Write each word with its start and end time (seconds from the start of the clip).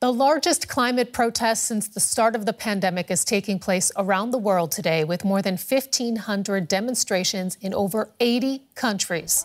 The 0.00 0.10
largest 0.10 0.66
climate 0.66 1.12
protest 1.12 1.66
since 1.66 1.86
the 1.86 2.00
start 2.00 2.34
of 2.34 2.46
the 2.46 2.54
pandemic 2.54 3.10
is 3.10 3.22
taking 3.22 3.58
place 3.58 3.92
around 3.98 4.30
the 4.30 4.38
world 4.38 4.72
today 4.72 5.04
with 5.04 5.26
more 5.26 5.42
than 5.42 5.58
1,500 5.58 6.66
demonstrations 6.66 7.58
in 7.60 7.74
over 7.74 8.08
80 8.18 8.62
countries. 8.74 9.44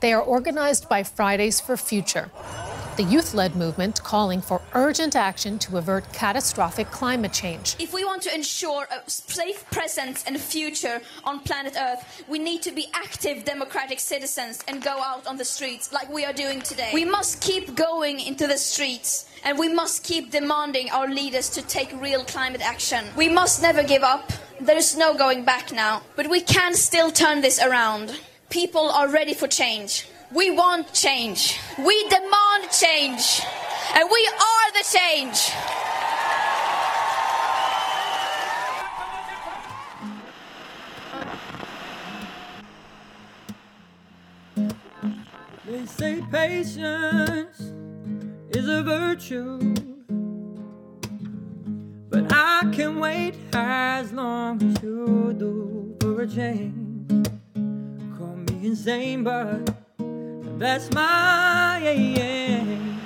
They 0.00 0.12
are 0.12 0.20
organized 0.20 0.88
by 0.88 1.04
Fridays 1.04 1.60
for 1.60 1.76
Future, 1.76 2.32
the 2.96 3.02
youth 3.02 3.34
led 3.34 3.56
movement 3.56 4.02
calling 4.04 4.40
for 4.40 4.60
urgent 4.74 5.16
action 5.16 5.58
to 5.58 5.78
avert 5.78 6.10
catastrophic 6.12 6.90
climate 6.90 7.32
change. 7.32 7.74
If 7.78 7.92
we 7.92 8.04
want 8.04 8.22
to 8.22 8.34
ensure 8.34 8.86
a 8.90 9.10
safe 9.10 9.68
present 9.70 10.22
and 10.26 10.40
future 10.40 11.00
on 11.24 11.40
planet 11.40 11.74
Earth, 11.78 12.24
we 12.28 12.38
need 12.38 12.62
to 12.62 12.70
be 12.70 12.86
active 12.94 13.44
democratic 13.44 13.98
citizens 13.98 14.62
and 14.68 14.82
go 14.82 14.96
out 15.02 15.26
on 15.26 15.36
the 15.36 15.44
streets 15.44 15.92
like 15.92 16.08
we 16.08 16.24
are 16.24 16.32
doing 16.32 16.60
today. 16.60 16.90
We 16.94 17.04
must 17.04 17.40
keep 17.40 17.74
going 17.74 18.20
into 18.20 18.46
the 18.46 18.58
streets 18.58 19.28
and 19.44 19.58
we 19.58 19.68
must 19.68 20.04
keep 20.04 20.30
demanding 20.30 20.90
our 20.90 21.08
leaders 21.08 21.50
to 21.50 21.62
take 21.62 21.90
real 22.00 22.24
climate 22.24 22.62
action. 22.62 23.04
We 23.16 23.28
must 23.28 23.60
never 23.60 23.82
give 23.82 24.02
up. 24.02 24.32
There 24.60 24.76
is 24.76 24.96
no 24.96 25.14
going 25.14 25.44
back 25.44 25.72
now, 25.72 26.02
but 26.14 26.30
we 26.30 26.40
can 26.40 26.74
still 26.74 27.10
turn 27.10 27.40
this 27.40 27.60
around. 27.60 28.20
People 28.50 28.88
are 28.90 29.08
ready 29.08 29.34
for 29.34 29.48
change. 29.48 30.06
We 30.32 30.50
want 30.50 30.92
change. 30.92 31.58
We 31.78 32.08
demand 32.08 32.70
change. 32.70 33.42
And 33.94 34.08
we 34.10 34.28
are 34.28 34.72
the 34.72 34.84
change. 34.98 35.52
They 45.66 45.86
say 45.86 46.22
patience 46.30 47.60
is 48.50 48.68
a 48.68 48.82
virtue. 48.82 49.74
But 52.10 52.32
I 52.32 52.70
can 52.72 52.98
wait 52.98 53.34
as 53.52 54.12
long 54.12 54.62
as 54.62 54.82
you 54.82 55.34
do 55.36 55.96
for 56.00 56.22
a 56.22 56.26
change. 56.26 57.28
Call 58.16 58.36
me 58.36 58.66
insane, 58.66 59.24
but 59.24 59.83
that's 60.58 60.90
my 60.92 61.80
aim. 61.84 63.00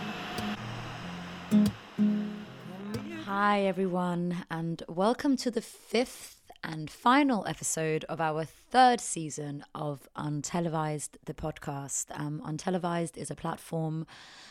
Hi, 3.25 3.61
everyone, 3.63 4.45
and 4.51 4.83
welcome 4.89 5.37
to 5.39 5.51
the 5.51 5.61
fifth 5.61 6.38
and 6.63 6.91
final 6.91 7.47
episode 7.47 8.05
of 8.05 8.21
our 8.21 8.45
third 8.45 9.01
season 9.01 9.65
of 9.75 10.09
Untelevised, 10.17 11.17
the 11.25 11.35
podcast. 11.35 12.07
Um, 12.11 12.43
Untelevised 12.45 13.17
is 13.17 13.31
a 13.31 13.35
platform 13.35 14.07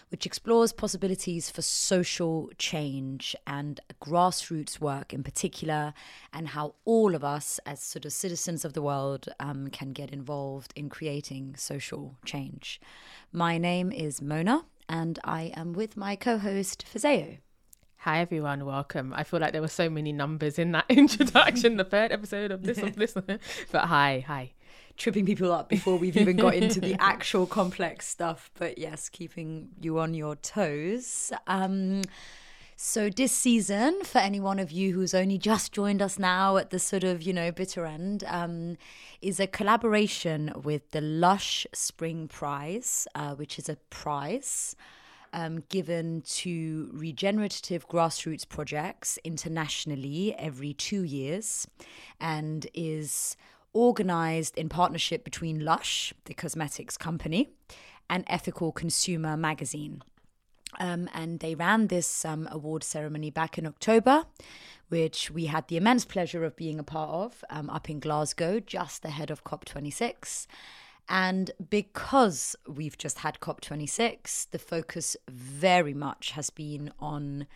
which 0.09 0.25
explores 0.25 0.71
possibilities 0.71 1.49
for 1.49 1.61
social 1.61 2.49
change 2.57 3.35
and 3.45 3.79
grassroots 4.01 4.79
work 4.79 5.13
in 5.13 5.23
particular, 5.23 5.93
and 6.33 6.49
how 6.49 6.75
all 6.85 7.15
of 7.15 7.23
us, 7.23 7.59
as 7.65 7.81
sort 7.81 8.05
of 8.05 8.13
citizens 8.13 8.63
of 8.63 8.73
the 8.73 8.81
world, 8.81 9.29
um, 9.39 9.69
can 9.69 9.91
get 9.91 10.11
involved 10.11 10.73
in 10.75 10.89
creating 10.89 11.55
social 11.57 12.15
change. 12.25 12.79
My 13.31 13.57
name 13.57 13.91
is 13.91 14.21
Mona, 14.21 14.65
and 14.87 15.19
I 15.23 15.51
am 15.55 15.73
with 15.73 15.97
my 15.97 16.15
co 16.15 16.37
host, 16.37 16.85
Fazeo. 16.91 17.39
Hi 18.07 18.21
everyone, 18.21 18.65
welcome. 18.65 19.13
I 19.13 19.25
feel 19.25 19.41
like 19.41 19.51
there 19.51 19.59
were 19.59 19.67
so 19.67 19.89
many 19.89 20.13
numbers 20.13 20.57
in 20.57 20.71
that 20.71 20.85
introduction, 20.89 21.75
the 21.75 21.83
third 21.83 22.13
episode 22.13 22.51
of 22.51 22.63
this 22.63 22.77
of 22.77 22.95
this. 22.95 23.13
But 23.73 23.81
hi, 23.87 24.23
hi. 24.25 24.53
Tripping 24.95 25.25
people 25.25 25.51
up 25.51 25.67
before 25.67 25.97
we've 25.97 26.15
even 26.15 26.37
got 26.37 26.53
into 26.55 26.79
the 26.79 26.95
actual 27.01 27.45
complex 27.45 28.07
stuff. 28.07 28.49
But 28.57 28.77
yes, 28.77 29.09
keeping 29.09 29.71
you 29.81 29.99
on 29.99 30.13
your 30.13 30.37
toes. 30.37 31.33
Um, 31.47 32.03
so 32.77 33.09
this 33.09 33.33
season, 33.33 34.05
for 34.05 34.19
any 34.19 34.39
one 34.39 34.59
of 34.59 34.71
you 34.71 34.93
who's 34.93 35.13
only 35.13 35.37
just 35.37 35.73
joined 35.73 36.01
us 36.01 36.17
now 36.17 36.55
at 36.55 36.69
the 36.69 36.79
sort 36.79 37.03
of, 37.03 37.23
you 37.23 37.33
know, 37.33 37.51
bitter 37.51 37.85
end, 37.85 38.23
um, 38.27 38.77
is 39.21 39.37
a 39.37 39.47
collaboration 39.47 40.53
with 40.63 40.91
the 40.91 41.01
Lush 41.01 41.67
Spring 41.73 42.29
Prize, 42.29 43.05
uh, 43.15 43.35
which 43.35 43.59
is 43.59 43.67
a 43.67 43.75
prize 43.89 44.77
um, 45.33 45.63
given 45.69 46.21
to 46.21 46.89
regenerative 46.93 47.87
grassroots 47.87 48.47
projects 48.47 49.17
internationally 49.23 50.35
every 50.37 50.73
two 50.73 51.03
years 51.03 51.67
and 52.19 52.67
is 52.73 53.37
organized 53.73 54.57
in 54.57 54.69
partnership 54.69 55.23
between 55.23 55.63
Lush, 55.63 56.13
the 56.25 56.33
cosmetics 56.33 56.97
company, 56.97 57.49
and 58.09 58.23
Ethical 58.27 58.71
Consumer 58.71 59.37
magazine. 59.37 60.01
Um, 60.79 61.09
and 61.13 61.39
they 61.39 61.55
ran 61.55 61.87
this 61.87 62.25
um, 62.25 62.47
award 62.51 62.83
ceremony 62.83 63.29
back 63.29 63.57
in 63.57 63.65
October, 63.65 64.25
which 64.89 65.31
we 65.31 65.45
had 65.45 65.67
the 65.67 65.77
immense 65.77 66.05
pleasure 66.05 66.43
of 66.43 66.55
being 66.55 66.79
a 66.79 66.83
part 66.83 67.09
of 67.09 67.43
um, 67.49 67.69
up 67.69 67.89
in 67.89 67.99
Glasgow, 67.99 68.59
just 68.59 69.05
ahead 69.05 69.31
of 69.31 69.43
COP26. 69.43 70.47
And 71.09 71.51
because 71.69 72.55
we've 72.67 72.97
just 72.97 73.19
had 73.19 73.39
COP26, 73.39 74.49
the 74.49 74.59
focus 74.59 75.15
very 75.29 75.93
much 75.93 76.31
has 76.31 76.49
been 76.49 76.91
on 76.99 77.47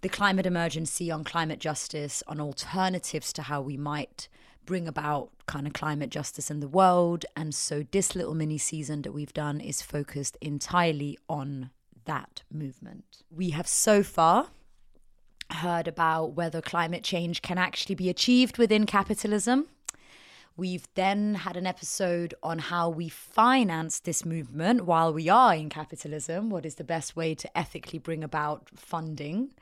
the 0.00 0.08
climate 0.08 0.46
emergency, 0.46 1.10
on 1.10 1.24
climate 1.24 1.58
justice, 1.58 2.22
on 2.26 2.40
alternatives 2.40 3.32
to 3.34 3.42
how 3.42 3.60
we 3.60 3.76
might 3.76 4.28
bring 4.64 4.86
about 4.86 5.30
kind 5.46 5.66
of 5.66 5.72
climate 5.72 6.10
justice 6.10 6.50
in 6.50 6.60
the 6.60 6.68
world. 6.68 7.24
And 7.34 7.54
so 7.54 7.84
this 7.90 8.14
little 8.14 8.34
mini 8.34 8.58
season 8.58 9.02
that 9.02 9.12
we've 9.12 9.32
done 9.32 9.60
is 9.60 9.80
focused 9.80 10.36
entirely 10.40 11.18
on 11.28 11.70
that 12.04 12.42
movement. 12.52 13.22
We 13.30 13.50
have 13.50 13.66
so 13.66 14.02
far 14.02 14.48
heard 15.50 15.88
about 15.88 16.34
whether 16.34 16.60
climate 16.60 17.02
change 17.02 17.42
can 17.42 17.58
actually 17.58 17.94
be 17.94 18.10
achieved 18.10 18.58
within 18.58 18.84
capitalism 18.84 19.66
We've 20.58 20.88
then 20.96 21.36
had 21.36 21.56
an 21.56 21.68
episode 21.68 22.34
on 22.42 22.58
how 22.58 22.88
we 22.88 23.08
finance 23.08 24.00
this 24.00 24.24
movement 24.24 24.86
while 24.86 25.12
we 25.12 25.28
are 25.28 25.54
in 25.54 25.68
capitalism. 25.68 26.50
What 26.50 26.66
is 26.66 26.74
the 26.74 26.82
best 26.82 27.14
way 27.14 27.36
to 27.36 27.56
ethically 27.56 28.00
bring 28.00 28.24
about 28.24 28.68
funding? 28.74 29.54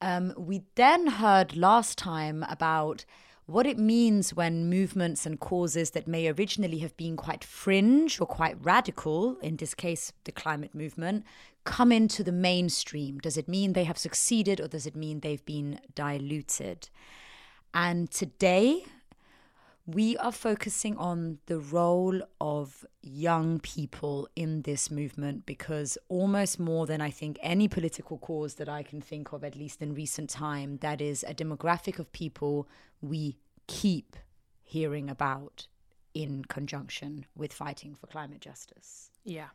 Um, 0.00 0.32
we 0.36 0.62
then 0.76 1.08
heard 1.08 1.56
last 1.56 1.98
time 1.98 2.46
about 2.48 3.04
what 3.46 3.66
it 3.66 3.76
means 3.76 4.32
when 4.32 4.70
movements 4.70 5.26
and 5.26 5.40
causes 5.40 5.90
that 5.90 6.06
may 6.06 6.28
originally 6.28 6.78
have 6.78 6.96
been 6.96 7.16
quite 7.16 7.42
fringe 7.42 8.20
or 8.20 8.26
quite 8.28 8.56
radical, 8.64 9.36
in 9.40 9.56
this 9.56 9.74
case, 9.74 10.12
the 10.22 10.30
climate 10.30 10.76
movement, 10.76 11.24
come 11.64 11.90
into 11.90 12.22
the 12.22 12.30
mainstream. 12.30 13.18
Does 13.18 13.36
it 13.36 13.48
mean 13.48 13.72
they 13.72 13.82
have 13.82 13.98
succeeded 13.98 14.60
or 14.60 14.68
does 14.68 14.86
it 14.86 14.94
mean 14.94 15.18
they've 15.18 15.44
been 15.44 15.80
diluted? 15.96 16.88
And 17.74 18.08
today, 18.12 18.84
we 19.94 20.16
are 20.18 20.32
focusing 20.32 20.96
on 20.96 21.38
the 21.46 21.58
role 21.58 22.20
of 22.40 22.84
young 23.02 23.58
people 23.60 24.28
in 24.36 24.62
this 24.62 24.90
movement 24.90 25.46
because 25.46 25.98
almost 26.08 26.60
more 26.60 26.86
than 26.86 27.00
I 27.00 27.10
think 27.10 27.38
any 27.42 27.66
political 27.66 28.18
cause 28.18 28.54
that 28.54 28.68
I 28.68 28.82
can 28.82 29.00
think 29.00 29.32
of, 29.32 29.42
at 29.42 29.56
least 29.56 29.82
in 29.82 29.94
recent 29.94 30.30
time, 30.30 30.78
that 30.78 31.00
is 31.00 31.24
a 31.26 31.34
demographic 31.34 31.98
of 31.98 32.12
people 32.12 32.68
we 33.00 33.38
keep 33.66 34.16
hearing 34.62 35.10
about 35.10 35.66
in 36.14 36.44
conjunction 36.44 37.26
with 37.36 37.52
fighting 37.52 37.94
for 37.94 38.06
climate 38.06 38.40
justice. 38.40 39.10
Yeah 39.24 39.48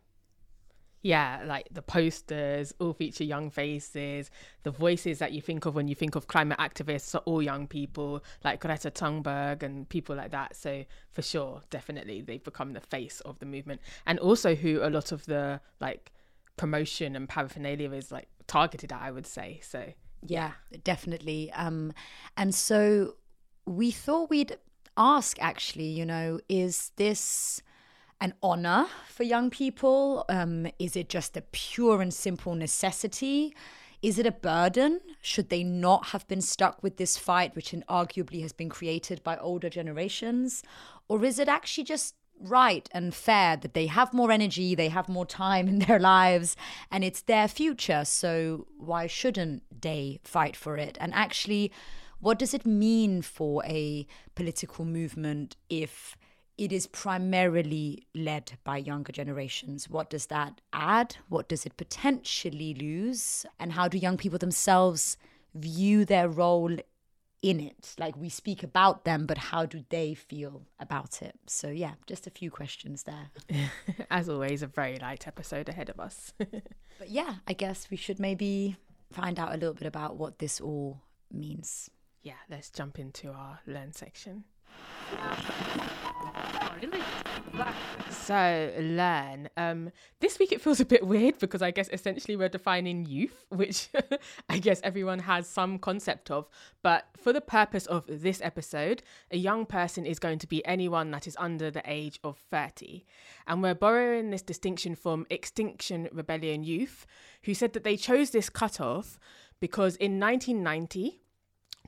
yeah, 1.06 1.44
like 1.46 1.68
the 1.70 1.84
posters 1.84 2.74
all 2.80 2.92
feature 2.92 3.24
young 3.24 3.52
faces. 3.52 4.32
The 4.64 4.72
voices 4.72 5.20
that 5.20 5.34
you 5.34 5.40
think 5.40 5.68
of 5.68 5.76
when 5.76 5.88
you 5.88 5.94
think 5.94 6.16
of 6.16 6.26
climate 6.26 6.58
activists 6.58 7.14
are 7.14 7.22
all 7.26 7.44
young 7.44 7.68
people, 7.68 8.24
like 8.44 8.60
Greta 8.60 8.90
Thunberg 8.90 9.62
and 9.62 9.88
people 9.88 10.16
like 10.16 10.32
that. 10.32 10.56
So 10.56 10.84
for 11.12 11.22
sure, 11.22 11.62
definitely, 11.70 12.22
they've 12.22 12.44
become 12.44 12.74
the 12.74 12.82
face 12.82 13.20
of 13.20 13.38
the 13.38 13.46
movement, 13.46 13.82
and 14.08 14.18
also 14.18 14.56
who 14.56 14.80
a 14.82 14.90
lot 14.90 15.12
of 15.12 15.28
the 15.28 15.62
like 15.80 16.12
promotion 16.58 17.16
and 17.16 17.30
paraphernalia 17.30 17.92
is 17.92 18.12
like 18.12 18.28
targeted 18.48 18.92
at. 18.92 19.00
I 19.00 19.12
would 19.12 19.28
say 19.28 19.60
so. 19.62 19.94
Yeah, 20.26 20.54
definitely. 20.84 21.52
Um, 21.52 21.94
and 22.36 22.56
so 22.56 23.14
we 23.68 23.92
thought 23.92 24.32
we'd 24.32 24.58
ask 24.98 25.38
actually, 25.40 25.86
you 25.86 26.04
know, 26.04 26.40
is 26.50 26.94
this 26.96 27.62
an 28.22 28.34
honor 28.42 28.88
for 29.08 29.24
young 29.24 29.50
people? 29.50 30.26
Um, 30.30 30.68
is 30.80 30.96
it 30.96 31.10
just 31.10 31.38
a 31.38 31.42
pure 31.42 32.02
and 32.02 32.14
simple 32.14 32.56
necessity? 32.56 33.56
Is 34.02 34.20
it 34.20 34.26
a 34.26 34.32
burden? 34.32 35.00
Should 35.22 35.50
they 35.50 35.64
not 35.64 36.08
have 36.08 36.28
been 36.28 36.42
stuck 36.42 36.84
with 36.84 36.98
this 36.98 37.18
fight, 37.18 37.56
which 37.56 37.72
arguably 37.90 38.42
has 38.42 38.54
been 38.54 38.70
created 38.70 39.24
by 39.24 39.38
older 39.38 39.70
generations? 39.70 40.64
Or 41.08 41.24
is 41.26 41.40
it 41.40 41.48
actually 41.48 41.86
just 41.86 42.16
right 42.40 42.88
and 42.92 43.16
fair 43.16 43.58
that 43.58 43.74
they 43.74 43.88
have 43.88 44.14
more 44.14 44.32
energy, 44.32 44.76
they 44.76 44.90
have 44.90 45.10
more 45.10 45.26
time 45.26 45.68
in 45.72 45.80
their 45.80 46.00
lives, 46.00 46.56
and 46.92 47.04
it's 47.04 47.24
their 47.24 47.48
future? 47.48 48.06
So 48.06 48.68
why 48.78 49.08
shouldn't 49.08 49.64
they 49.82 50.20
fight 50.24 50.56
for 50.56 50.78
it? 50.78 50.98
And 51.02 51.14
actually, 51.14 51.72
what 52.20 52.40
does 52.40 52.54
it 52.54 52.66
mean 52.66 53.22
for 53.22 53.64
a 53.66 54.08
political 54.36 54.86
movement 54.86 55.56
if 55.70 56.16
it 56.58 56.72
is 56.72 56.88
primarily 56.88 58.08
led 58.14 58.54
by 58.64 58.78
younger 58.78 59.12
generations. 59.12 59.90
What 59.90 60.10
does 60.10 60.28
that 60.28 60.62
add? 60.72 61.18
What 61.28 61.50
does 61.50 61.66
it 61.66 61.76
potentially 61.78 62.74
lose? 62.74 63.46
And 63.60 63.74
how 63.74 63.88
do 63.88 63.98
young 63.98 64.18
people 64.18 64.40
themselves 64.40 65.18
view 65.54 66.06
their 66.06 66.30
role 66.30 66.78
in 67.42 67.60
it? 67.60 67.96
Like 68.00 68.16
we 68.16 68.30
speak 68.30 68.64
about 68.64 69.04
them, 69.04 69.26
but 69.26 69.38
how 69.38 69.66
do 69.66 69.84
they 69.90 70.14
feel 70.14 70.62
about 70.80 71.22
it? 71.22 71.38
So, 71.48 71.70
yeah, 71.70 71.94
just 72.08 72.26
a 72.26 72.32
few 72.32 72.50
questions 72.50 73.04
there. 73.04 73.32
As 74.10 74.30
always, 74.30 74.62
a 74.62 74.68
very 74.68 74.98
light 74.98 75.28
episode 75.28 75.68
ahead 75.68 75.90
of 75.90 76.00
us. 76.00 76.32
but 76.38 77.10
yeah, 77.10 77.36
I 77.48 77.54
guess 77.54 77.90
we 77.92 77.98
should 77.98 78.20
maybe 78.20 78.78
find 79.12 79.40
out 79.40 79.54
a 79.54 79.58
little 79.58 79.74
bit 79.74 79.88
about 79.88 80.16
what 80.16 80.40
this 80.40 80.62
all 80.62 81.02
means. 81.32 81.90
Yeah, 82.24 82.34
let's 82.50 82.70
jump 82.70 82.98
into 82.98 83.30
our 83.30 83.60
learn 83.68 83.92
section. 83.92 84.46
So 88.10 88.74
learn. 88.80 89.50
Um, 89.56 89.92
this 90.20 90.40
week 90.40 90.52
it 90.52 90.60
feels 90.60 90.80
a 90.80 90.86
bit 90.86 91.06
weird 91.06 91.38
because 91.38 91.62
I 91.62 91.72
guess 91.72 91.90
essentially 91.94 92.36
we're 92.36 92.50
defining 92.50 93.06
youth, 93.06 93.46
which 93.50 93.90
I 94.50 94.58
guess 94.58 94.82
everyone 94.84 95.20
has 95.20 95.48
some 95.48 95.78
concept 95.78 96.32
of. 96.32 96.50
But 96.82 97.06
for 97.18 97.32
the 97.32 97.42
purpose 97.42 97.86
of 97.86 98.06
this 98.10 98.42
episode, 98.42 99.04
a 99.30 99.38
young 99.38 99.66
person 99.66 100.06
is 100.06 100.18
going 100.18 100.40
to 100.40 100.48
be 100.48 100.66
anyone 100.66 101.12
that 101.12 101.28
is 101.28 101.38
under 101.40 101.70
the 101.70 101.84
age 101.86 102.20
of 102.24 102.38
30. 102.50 103.06
And 103.48 103.62
we're 103.62 103.76
borrowing 103.76 104.32
this 104.32 104.42
distinction 104.42 104.96
from 104.96 105.28
Extinction 105.30 106.10
Rebellion 106.12 106.64
Youth, 106.64 107.06
who 107.44 107.54
said 107.54 107.74
that 107.74 107.84
they 107.84 107.96
chose 107.96 108.32
this 108.32 108.50
cutoff 108.50 109.20
because 109.60 109.96
in 109.98 110.20
1990, 110.20 111.22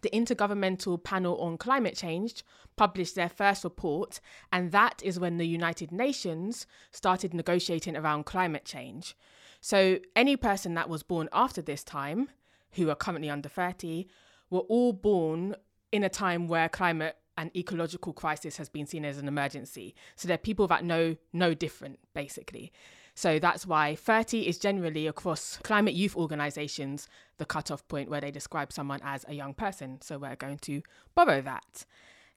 the 0.01 0.09
Intergovernmental 0.09 1.03
Panel 1.03 1.37
on 1.39 1.57
Climate 1.57 1.95
Change 1.95 2.43
published 2.75 3.15
their 3.15 3.29
first 3.29 3.63
report, 3.63 4.19
and 4.51 4.71
that 4.71 5.01
is 5.03 5.19
when 5.19 5.37
the 5.37 5.47
United 5.47 5.91
Nations 5.91 6.67
started 6.91 7.33
negotiating 7.33 7.97
around 7.97 8.25
climate 8.25 8.65
change. 8.65 9.15
So, 9.59 9.99
any 10.15 10.37
person 10.37 10.75
that 10.75 10.89
was 10.89 11.03
born 11.03 11.29
after 11.33 11.61
this 11.61 11.83
time, 11.83 12.29
who 12.71 12.89
are 12.89 12.95
currently 12.95 13.29
under 13.29 13.49
30, 13.49 14.07
were 14.49 14.59
all 14.59 14.93
born 14.93 15.55
in 15.91 16.03
a 16.03 16.09
time 16.09 16.47
where 16.47 16.69
climate 16.69 17.17
and 17.37 17.55
ecological 17.55 18.13
crisis 18.13 18.57
has 18.57 18.69
been 18.69 18.85
seen 18.85 19.05
as 19.05 19.17
an 19.17 19.27
emergency. 19.27 19.95
So, 20.15 20.27
they're 20.27 20.37
people 20.37 20.67
that 20.67 20.85
know 20.85 21.15
no 21.33 21.53
different, 21.53 21.99
basically. 22.13 22.71
So 23.17 23.39
that's 23.39 23.65
why 23.65 23.95
30 23.95 24.47
is 24.47 24.59
generally 24.59 25.07
across 25.07 25.57
climate 25.63 25.95
youth 25.95 26.15
organisations 26.15 27.09
the 27.39 27.45
cutoff 27.45 27.87
point 27.87 28.11
where 28.11 28.21
they 28.21 28.29
describe 28.29 28.71
someone 28.71 28.99
as 29.03 29.25
a 29.27 29.33
young 29.33 29.55
person. 29.55 29.99
So 30.01 30.19
we're 30.19 30.35
going 30.35 30.59
to 30.59 30.83
borrow 31.15 31.41
that. 31.41 31.83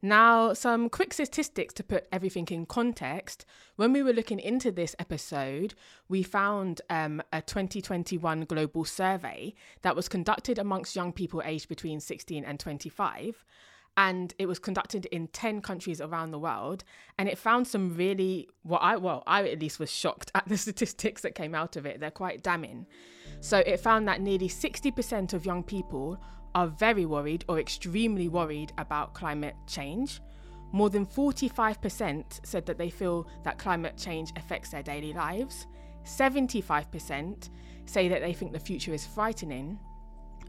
Now, 0.01 0.55
some 0.55 0.89
quick 0.89 1.13
statistics 1.13 1.75
to 1.75 1.85
put 1.85 2.09
everything 2.11 2.49
in 2.51 2.65
context. 2.65 3.45
When 3.77 3.93
we 3.93 4.03
were 4.03 4.15
looking 4.15 4.41
into 4.41 4.73
this 4.73 4.97
episode, 4.99 5.75
we 6.09 6.23
found 6.23 6.81
um, 6.89 7.23
a 7.31 7.43
2021 7.43 8.47
global 8.47 8.87
survey 8.87 9.53
that 9.83 9.95
was 9.95 10.09
conducted 10.09 10.59
amongst 10.59 10.97
young 10.97 11.13
people 11.13 11.43
aged 11.45 11.69
between 11.69 12.01
16 12.01 12.43
and 12.43 12.59
25 12.59 13.45
and 14.01 14.33
it 14.39 14.47
was 14.47 14.59
conducted 14.59 15.05
in 15.07 15.27
10 15.27 15.61
countries 15.61 16.01
around 16.01 16.31
the 16.31 16.39
world 16.39 16.85
and 17.19 17.29
it 17.29 17.37
found 17.37 17.67
some 17.67 17.95
really 17.95 18.49
what 18.63 18.79
i 18.79 18.97
well 18.97 19.23
i 19.27 19.47
at 19.47 19.61
least 19.61 19.79
was 19.79 19.93
shocked 19.93 20.31
at 20.35 20.49
the 20.49 20.57
statistics 20.57 21.21
that 21.23 21.35
came 21.35 21.55
out 21.55 21.77
of 21.77 21.85
it. 21.87 22.01
They're 22.01 22.11
quite 22.11 22.43
damning. 22.43 22.87
So 23.41 23.59
it 23.59 23.81
found 23.81 24.09
that 24.09 24.21
nearly 24.21 24.49
60% 24.49 25.33
of 25.33 25.47
young 25.47 25.63
people 25.63 26.19
are 26.55 26.67
very 26.67 27.07
worried 27.07 27.45
or 27.49 27.59
extremely 27.61 28.29
worried 28.29 28.73
about 28.79 29.15
climate 29.15 29.55
change. 29.67 30.21
More 30.73 30.91
than 30.91 31.07
45% 31.07 32.47
said 32.47 32.67
that 32.67 32.79
they 32.79 32.91
feel 32.91 33.29
that 33.45 33.59
climate 33.59 33.97
change 33.97 34.33
affects 34.37 34.71
their 34.71 34.83
daily 34.83 35.13
lives. 35.13 35.67
75% 36.05 37.51
say 37.87 38.09
that 38.09 38.21
they 38.21 38.33
think 38.33 38.53
the 38.53 38.59
future 38.59 38.95
is 38.95 39.07
frightening 39.07 39.79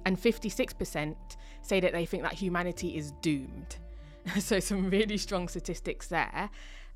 and 0.06 0.18
56% 0.18 1.16
say 1.62 1.80
that 1.80 1.94
they 1.94 2.06
think 2.06 2.24
that 2.24 2.34
humanity 2.34 2.98
is 2.98 3.12
doomed. 3.22 3.78
so, 4.40 4.60
some 4.60 4.90
really 4.90 5.18
strong 5.18 5.48
statistics 5.48 6.08
there. 6.08 6.50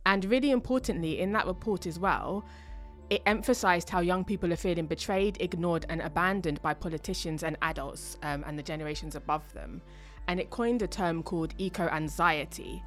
And 0.05 0.23
really 0.25 0.51
importantly, 0.51 1.19
in 1.19 1.31
that 1.33 1.47
report 1.47 1.87
as 1.87 1.97
well, 1.97 2.45
it 3.09 3.21
emphasized 3.25 3.89
how 3.89 3.99
young 3.99 4.23
people 4.23 4.51
are 4.51 4.57
feeling 4.57 4.87
betrayed, 4.87 5.37
ignored, 5.39 5.85
and 5.89 6.01
abandoned 6.01 6.61
by 6.61 6.73
politicians 6.73 7.43
and 7.43 7.57
adults 7.61 8.17
um, 8.23 8.43
and 8.47 8.57
the 8.57 8.63
generations 8.63 9.15
above 9.15 9.51
them. 9.53 9.81
And 10.27 10.39
it 10.39 10.49
coined 10.49 10.81
a 10.81 10.87
term 10.87 11.21
called 11.21 11.53
eco 11.57 11.87
anxiety. 11.87 12.83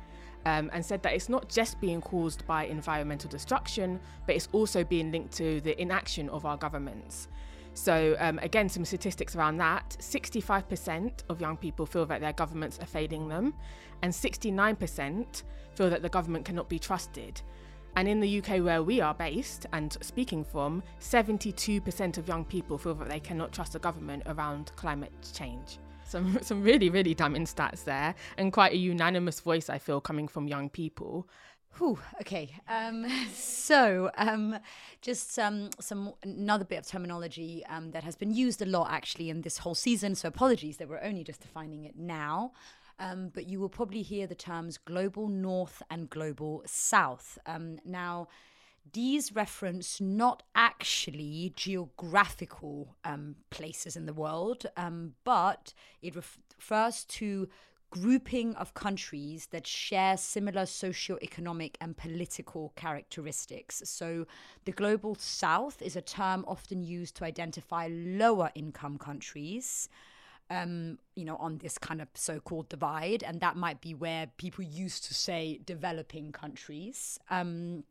Um, 0.47 0.71
and 0.73 0.87
said 0.87 1.03
that 1.03 1.13
it's 1.13 1.29
not 1.29 1.51
just 1.51 1.79
being 1.79 2.01
caused 2.01 2.47
by 2.47 2.65
environmental 2.65 3.29
destruction, 3.29 4.01
but 4.25 4.35
it's 4.35 4.49
also 4.53 4.83
being 4.83 5.11
linked 5.11 5.35
to 5.35 5.61
the 5.61 5.79
inaction 5.83 6.31
of 6.31 6.47
our 6.47 6.57
governments. 6.57 7.29
So, 7.79 8.17
um, 8.19 8.41
again, 8.41 8.69
some 8.69 8.85
statistics 8.85 9.37
around 9.37 9.59
that 9.59 9.97
65% 10.01 11.23
of 11.29 11.41
young 11.41 11.57
people 11.57 11.87
feel 11.87 12.07
that 12.07 12.21
their 12.21 12.33
governments 12.33 12.81
are 12.81 12.87
failing 12.87 13.29
them, 13.29 13.55
and 14.03 14.13
69% 14.13 15.43
feel 15.75 15.89
that 15.89 16.03
the 16.03 16.09
government 16.09 16.45
cannot 16.45 16.69
be 16.69 16.81
trusted. 16.81 17.41
And 17.95 18.09
in 18.09 18.19
the 18.19 18.39
UK, 18.39 18.65
where 18.65 18.83
we 18.83 19.01
are 19.01 19.15
based 19.15 19.67
and 19.73 19.97
speaking 20.01 20.43
from, 20.43 20.83
72% 21.01 22.19
of 22.19 22.27
young 22.27 22.45
people 22.45 22.79
feel 22.79 22.95
that 22.95 23.09
they 23.09 23.21
cannot 23.21 23.53
trust 23.53 23.75
the 23.75 23.79
government 23.79 24.25
around 24.27 24.73
climate 24.75 25.13
change. 25.33 25.79
Some, 26.05 26.37
some 26.43 26.65
really, 26.65 26.91
really 26.91 27.15
damning 27.15 27.47
stats 27.47 27.85
there, 27.85 28.17
and 28.39 28.53
quite 28.53 28.73
a 28.73 28.77
unanimous 28.77 29.39
voice, 29.39 29.71
I 29.71 29.79
feel, 29.79 30.01
coming 30.01 30.27
from 30.27 30.49
young 30.49 30.69
people. 30.69 31.29
Whew, 31.79 31.99
okay. 32.21 32.51
Um, 32.69 33.07
so, 33.33 34.11
um, 34.19 34.59
just 35.01 35.39
um, 35.39 35.71
some 35.79 36.13
another 36.25 36.65
bit 36.65 36.79
of 36.79 36.87
terminology 36.87 37.65
um, 37.69 37.93
that 37.93 38.03
has 38.03 38.17
been 38.17 38.35
used 38.35 38.61
a 38.63 38.67
lot 38.67 38.91
actually 38.91 39.31
in 39.31 39.43
this 39.43 39.59
whole 39.59 39.77
season. 39.77 40.15
So, 40.17 40.29
apologies 40.29 40.79
that 40.79 40.89
we're 40.89 41.03
only 41.03 41.23
just 41.23 41.41
defining 41.41 41.85
it 41.85 41.97
now. 41.97 42.53
Um, 43.01 43.31
but 43.33 43.47
you 43.47 43.61
will 43.61 43.69
probably 43.69 44.03
hear 44.03 44.27
the 44.27 44.35
terms 44.35 44.77
global 44.77 45.29
north 45.29 45.83
and 45.89 46.11
global 46.11 46.65
south. 46.67 47.39
Um, 47.47 47.79
now, 47.85 48.27
these 48.93 49.33
reference 49.33 50.01
not 50.01 50.43
actually 50.57 51.53
geographical 51.55 52.97
places 53.51 53.95
in 53.95 54.07
the 54.07 54.13
world, 54.13 54.67
but 55.23 55.75
it 56.03 56.17
ref- 56.17 56.39
refers 56.57 57.05
to 57.05 57.49
grouping 57.91 58.55
of 58.57 58.75
countries 58.75 59.47
that 59.47 59.67
share 59.67 60.17
similar 60.17 60.67
socio-economic 60.67 61.79
and 61.81 61.97
political 61.97 62.73
characteristics. 62.77 63.83
So 63.87 64.27
the 64.65 64.73
global 64.73 65.15
south 65.15 65.81
is 65.81 65.97
a 65.97 66.03
term 66.03 66.45
often 66.47 66.83
used 66.83 67.17
to 67.17 67.25
identify 67.25 67.89
lower 67.91 68.51
income 68.55 68.99
countries. 68.99 69.89
Um, 70.51 70.99
you 71.15 71.27
know, 71.27 71.37
on 71.37 71.59
this 71.59 71.77
kind 71.77 72.01
of 72.01 72.09
so-called 72.15 72.71
divide, 72.71 73.23
and 73.23 73.39
that 73.41 73.57
might 73.57 73.83
be 73.83 73.93
where 73.93 74.29
people 74.39 74.65
used 74.65 75.05
to 75.05 75.15
say 75.15 75.61
developing 75.67 76.33
countries. 76.33 77.21
Um, 77.29 77.85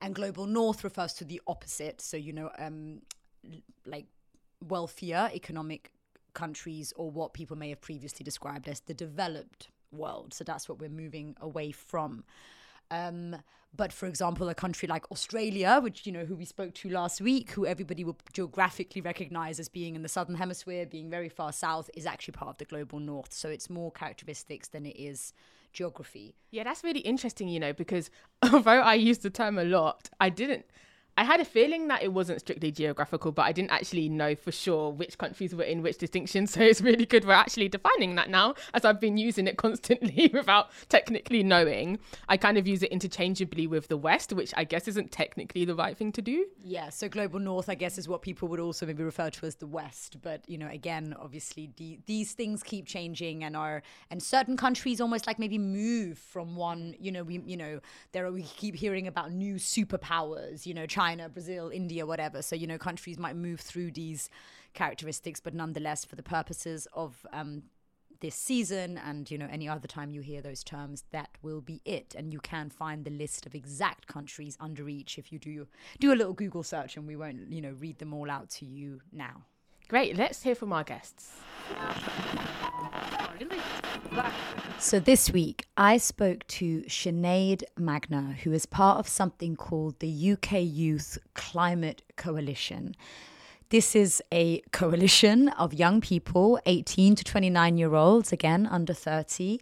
and 0.00 0.14
global 0.14 0.46
north 0.46 0.84
refers 0.84 1.12
to 1.14 1.24
the 1.24 1.40
opposite. 1.46 2.00
So 2.00 2.16
you 2.16 2.32
know, 2.32 2.50
um, 2.58 3.02
like 3.84 4.06
wealthier 4.66 5.30
economic 5.34 5.90
countries 6.36 6.92
or 6.94 7.10
what 7.10 7.32
people 7.32 7.56
may 7.56 7.70
have 7.70 7.80
previously 7.80 8.22
described 8.22 8.68
as 8.68 8.80
the 8.80 8.94
developed 8.94 9.68
world. 9.90 10.32
So 10.32 10.44
that's 10.44 10.68
what 10.68 10.78
we're 10.78 10.88
moving 10.88 11.34
away 11.40 11.72
from. 11.72 12.22
Um, 12.92 13.36
but 13.76 13.92
for 13.92 14.06
example, 14.06 14.48
a 14.48 14.54
country 14.54 14.88
like 14.88 15.10
Australia, 15.10 15.80
which 15.82 16.06
you 16.06 16.12
know 16.12 16.24
who 16.24 16.36
we 16.36 16.44
spoke 16.44 16.72
to 16.74 16.88
last 16.88 17.20
week, 17.20 17.50
who 17.50 17.66
everybody 17.66 18.04
will 18.04 18.16
geographically 18.32 19.02
recognize 19.02 19.58
as 19.58 19.68
being 19.68 19.96
in 19.96 20.02
the 20.02 20.08
southern 20.08 20.36
hemisphere, 20.36 20.86
being 20.86 21.10
very 21.10 21.28
far 21.28 21.52
south, 21.52 21.90
is 21.94 22.06
actually 22.06 22.32
part 22.32 22.50
of 22.50 22.58
the 22.58 22.64
global 22.64 23.00
north. 23.00 23.32
So 23.32 23.48
it's 23.48 23.68
more 23.68 23.90
characteristics 23.90 24.68
than 24.68 24.86
it 24.86 24.96
is 24.96 25.32
geography. 25.72 26.36
Yeah, 26.50 26.64
that's 26.64 26.84
really 26.84 27.00
interesting, 27.00 27.48
you 27.48 27.60
know, 27.60 27.72
because 27.72 28.10
although 28.52 28.80
I 28.80 28.94
use 28.94 29.18
the 29.18 29.30
term 29.30 29.58
a 29.58 29.64
lot, 29.64 30.08
I 30.20 30.30
didn't 30.30 30.64
I 31.18 31.24
had 31.24 31.40
a 31.40 31.46
feeling 31.46 31.88
that 31.88 32.02
it 32.02 32.12
wasn't 32.12 32.40
strictly 32.40 32.70
geographical, 32.70 33.32
but 33.32 33.42
I 33.42 33.52
didn't 33.52 33.70
actually 33.70 34.10
know 34.10 34.34
for 34.34 34.52
sure 34.52 34.90
which 34.90 35.16
countries 35.16 35.54
were 35.54 35.64
in 35.64 35.82
which 35.82 35.98
distinction. 35.98 36.46
So 36.56 36.62
it's 36.62 36.80
really 36.80 37.04
good 37.04 37.24
we're 37.24 37.32
actually 37.32 37.68
defining 37.68 38.14
that 38.14 38.30
now, 38.30 38.54
as 38.72 38.84
I've 38.84 39.00
been 39.00 39.16
using 39.16 39.46
it 39.46 39.56
constantly 39.66 40.30
without 40.34 40.70
technically 40.88 41.42
knowing. 41.42 41.98
I 42.28 42.36
kind 42.36 42.56
of 42.56 42.66
use 42.66 42.82
it 42.82 42.90
interchangeably 42.90 43.66
with 43.66 43.88
the 43.88 43.96
West, 43.96 44.32
which 44.32 44.54
I 44.56 44.64
guess 44.64 44.88
isn't 44.88 45.10
technically 45.12 45.64
the 45.64 45.74
right 45.74 45.96
thing 45.96 46.12
to 46.12 46.22
do. 46.22 46.46
Yeah, 46.62 46.88
so 46.88 47.08
global 47.08 47.40
North, 47.40 47.68
I 47.68 47.74
guess, 47.74 47.98
is 47.98 48.08
what 48.08 48.22
people 48.22 48.48
would 48.48 48.60
also 48.60 48.86
maybe 48.86 49.02
refer 49.02 49.28
to 49.30 49.46
as 49.46 49.56
the 49.56 49.66
West. 49.66 50.18
But 50.22 50.48
you 50.48 50.56
know, 50.56 50.68
again, 50.68 51.14
obviously, 51.18 51.70
the, 51.76 51.98
these 52.06 52.32
things 52.32 52.62
keep 52.62 52.86
changing, 52.86 53.44
and 53.44 53.56
are 53.56 53.82
and 54.10 54.22
certain 54.22 54.56
countries 54.56 55.00
almost 55.00 55.26
like 55.26 55.38
maybe 55.38 55.58
move 55.58 56.18
from 56.18 56.56
one. 56.56 56.94
You 56.98 57.12
know, 57.12 57.22
we 57.22 57.40
you 57.44 57.56
know 57.56 57.80
there 58.12 58.24
are, 58.24 58.32
we 58.32 58.42
keep 58.42 58.76
hearing 58.76 59.06
about 59.06 59.32
new 59.32 59.56
superpowers. 59.56 60.64
You 60.64 60.74
know, 60.74 60.86
China 60.86 61.05
China, 61.06 61.28
Brazil, 61.28 61.70
India, 61.72 62.04
whatever. 62.04 62.42
So, 62.42 62.56
you 62.56 62.66
know, 62.66 62.78
countries 62.78 63.18
might 63.18 63.36
move 63.36 63.60
through 63.60 63.92
these 63.92 64.28
characteristics, 64.74 65.38
but 65.40 65.54
nonetheless, 65.54 66.04
for 66.04 66.16
the 66.16 66.22
purposes 66.22 66.88
of 66.92 67.24
um, 67.32 67.62
this 68.20 68.34
season 68.34 68.98
and 68.98 69.30
you 69.30 69.36
know 69.36 69.46
any 69.50 69.68
other 69.68 69.86
time 69.86 70.10
you 70.10 70.22
hear 70.22 70.40
those 70.40 70.64
terms 70.64 71.04
that 71.12 71.28
will 71.42 71.60
be 71.60 71.82
it 71.84 72.14
and 72.16 72.32
you 72.32 72.40
can 72.40 72.70
find 72.70 73.04
the 73.04 73.10
list 73.10 73.44
of 73.44 73.54
exact 73.54 74.06
countries 74.06 74.56
under 74.58 74.88
each 74.88 75.18
if 75.18 75.30
you 75.30 75.38
do 75.38 75.66
do 76.00 76.14
a 76.14 76.16
little 76.16 76.32
google 76.32 76.62
search 76.62 76.96
and 76.96 77.06
we 77.06 77.14
won't 77.14 77.52
you 77.52 77.60
know 77.60 77.74
read 77.78 77.98
them 77.98 78.14
all 78.14 78.30
out 78.30 78.48
to 78.48 78.64
you 78.64 79.02
now 79.12 79.44
great 79.88 80.16
let's 80.16 80.42
hear 80.42 80.54
from 80.54 80.72
our 80.72 80.84
guests. 80.84 81.32
So 84.78 85.00
this 85.00 85.30
week 85.30 85.66
i 85.76 85.96
spoke 85.96 86.46
to 86.48 86.82
Sinead 86.82 87.64
Magna, 87.78 88.36
who 88.42 88.52
is 88.52 88.66
part 88.66 88.98
of 88.98 89.08
something 89.08 89.56
called 89.56 89.98
the 90.00 90.32
uk 90.32 90.52
youth 90.52 91.18
climate 91.34 92.02
coalition. 92.16 92.94
This 93.70 93.96
is 93.96 94.22
a 94.32 94.60
coalition 94.72 95.48
of 95.50 95.74
young 95.74 96.00
people, 96.00 96.60
18 96.66 97.16
to 97.16 97.24
29 97.24 97.78
year 97.78 97.94
olds, 97.94 98.32
again 98.32 98.66
under 98.66 98.94
30, 98.94 99.60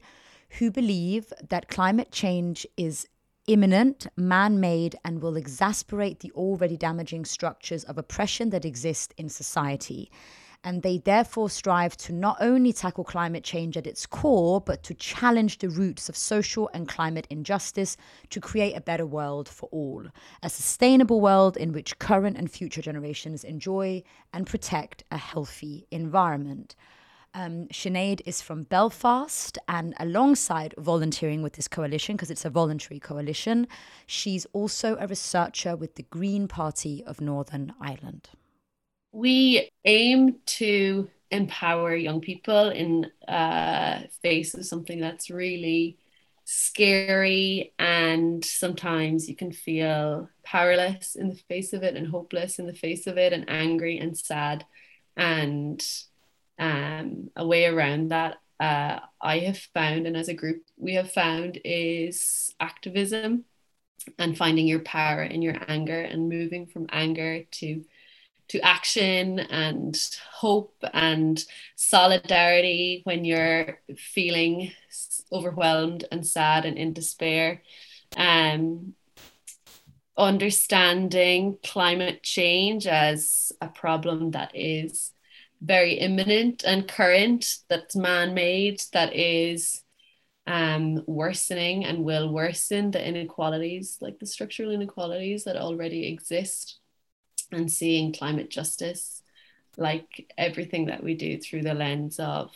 who 0.59 0.71
believe 0.71 1.33
that 1.49 1.69
climate 1.69 2.13
change 2.13 2.67
is 2.77 3.09
imminent, 3.47 4.07
man 4.17 4.61
made, 4.61 4.97
and 5.05 5.21
will 5.23 5.37
exasperate 5.37 6.21
the 6.21 6.33
already 6.33 6.77
damaging 6.77 7.25
structures 7.25 7.85
of 7.85 7.99
oppression 7.99 8.51
that 8.51 8.65
exist 8.65 9.15
in 9.17 9.29
society 9.29 10.11
and 10.65 10.83
they 10.83 10.97
therefore 10.97 11.51
strive 11.51 11.97
to 11.99 12.13
not 12.13 12.39
only 12.41 12.73
tackle 12.73 13.05
climate 13.05 13.45
change 13.45 13.77
at 13.77 13.87
its 13.87 14.07
core, 14.07 14.61
but 14.61 14.83
to 14.83 14.95
challenge 14.95 15.59
the 15.59 15.69
roots 15.69 16.09
of 16.09 16.17
social 16.17 16.71
and 16.73 16.89
climate 16.89 17.27
injustice 17.29 17.99
to 18.31 18.41
create 18.41 18.75
a 18.75 18.81
better 18.81 19.05
world 19.05 19.47
for 19.47 19.69
all, 19.71 20.07
a 20.43 20.49
sustainable 20.49 21.21
world 21.21 21.59
in 21.59 21.73
which 21.73 21.99
current 21.99 22.39
and 22.39 22.51
future 22.51 22.81
generations 22.81 23.45
enjoy 23.45 24.03
and 24.33 24.47
protect 24.47 25.05
a 25.11 25.19
healthy 25.19 25.87
environment. 25.91 26.75
Um, 27.35 27.67
Sinead 27.73 28.21
is 28.25 28.41
from 28.41 28.63
Belfast, 28.63 29.59
and 29.67 29.93
alongside 29.99 30.73
volunteering 30.79 31.43
with 31.43 31.55
this 31.55 31.67
coalition, 31.67 32.15
because 32.15 32.31
it's 32.31 32.45
a 32.45 32.51
voluntary 32.51 33.01
coalition, 33.01 33.67
she's 34.07 34.47
also 34.53 34.97
a 35.01 35.09
researcher 35.09 35.75
with 35.75 35.97
the 35.97 36.05
Green 36.05 36.47
Party 36.47 37.03
of 37.05 37.21
Northern 37.21 37.75
Ireland. 37.81 38.31
We 39.11 39.69
aim 39.85 40.37
to 40.47 41.11
empower 41.33 41.97
young 41.97 42.21
people 42.21 42.69
in 42.69 43.11
uh, 43.27 44.03
face 44.23 44.55
of 44.55 44.65
something 44.65 45.01
that's 45.01 45.29
really 45.29 45.99
scary 46.45 47.73
and 47.79 48.45
sometimes 48.45 49.29
you 49.29 49.35
can 49.35 49.51
feel 49.51 50.29
powerless 50.43 51.17
in 51.17 51.31
the 51.31 51.35
face 51.49 51.73
of 51.73 51.83
it 51.83 51.97
and 51.97 52.07
hopeless 52.07 52.59
in 52.59 52.67
the 52.67 52.75
face 52.75 53.07
of 53.07 53.17
it 53.17 53.33
and 53.33 53.49
angry 53.49 53.99
and 53.99 54.17
sad 54.17 54.65
and 55.17 55.83
um, 56.59 57.31
a 57.37 57.47
way 57.47 57.67
around 57.67 58.11
that 58.11 58.37
uh, 58.61 58.99
i 59.21 59.41
have 59.41 59.59
found 59.59 60.07
and 60.07 60.17
as 60.17 60.29
a 60.29 60.35
group 60.35 60.63
we 60.77 60.95
have 60.95 61.11
found 61.11 61.61
is 61.65 62.55
activism 62.61 63.45
and 64.19 64.37
finding 64.37 64.67
your 64.67 64.81
power 64.81 65.23
in 65.23 65.43
your 65.43 65.57
anger 65.69 66.01
and 66.01 66.29
moving 66.29 66.67
from 66.67 66.87
anger 66.93 67.43
to 67.51 67.85
to 68.49 68.61
action 68.61 69.39
and 69.39 69.99
hope 70.31 70.77
and 70.93 71.45
solidarity 71.77 73.01
when 73.05 73.25
you're 73.25 73.81
feeling 73.97 74.71
overwhelmed 75.33 76.05
and 76.13 76.27
sad 76.27 76.67
and 76.67 76.77
in 76.77 76.93
despair. 76.93 77.63
Um, 78.17 78.95
understanding 80.17 81.59
climate 81.65 82.23
change 82.23 82.87
as 82.87 83.51
a 83.61 83.69
problem 83.69 84.33
that 84.33 84.53
is 84.55 85.14
very 85.65 85.95
imminent 85.95 86.63
and 86.65 86.87
current, 86.87 87.59
that's 87.69 87.97
man 87.97 88.35
made, 88.35 88.83
that 88.93 89.15
is 89.15 89.83
um, 90.47 91.03
worsening 91.07 91.85
and 91.85 92.05
will 92.05 92.33
worsen 92.33 92.91
the 92.91 93.07
inequalities, 93.07 93.99
like 94.01 94.19
the 94.19 94.27
structural 94.27 94.71
inequalities 94.71 95.45
that 95.45 95.57
already 95.57 96.07
exist 96.07 96.79
and 97.51 97.71
seeing 97.71 98.13
climate 98.13 98.51
justice 98.51 99.23
like 99.77 100.33
everything 100.39 100.87
that 100.87 101.03
we 101.03 101.15
do 101.15 101.39
through 101.39 101.63
the 101.63 101.75
lens 101.75 102.19
of 102.19 102.51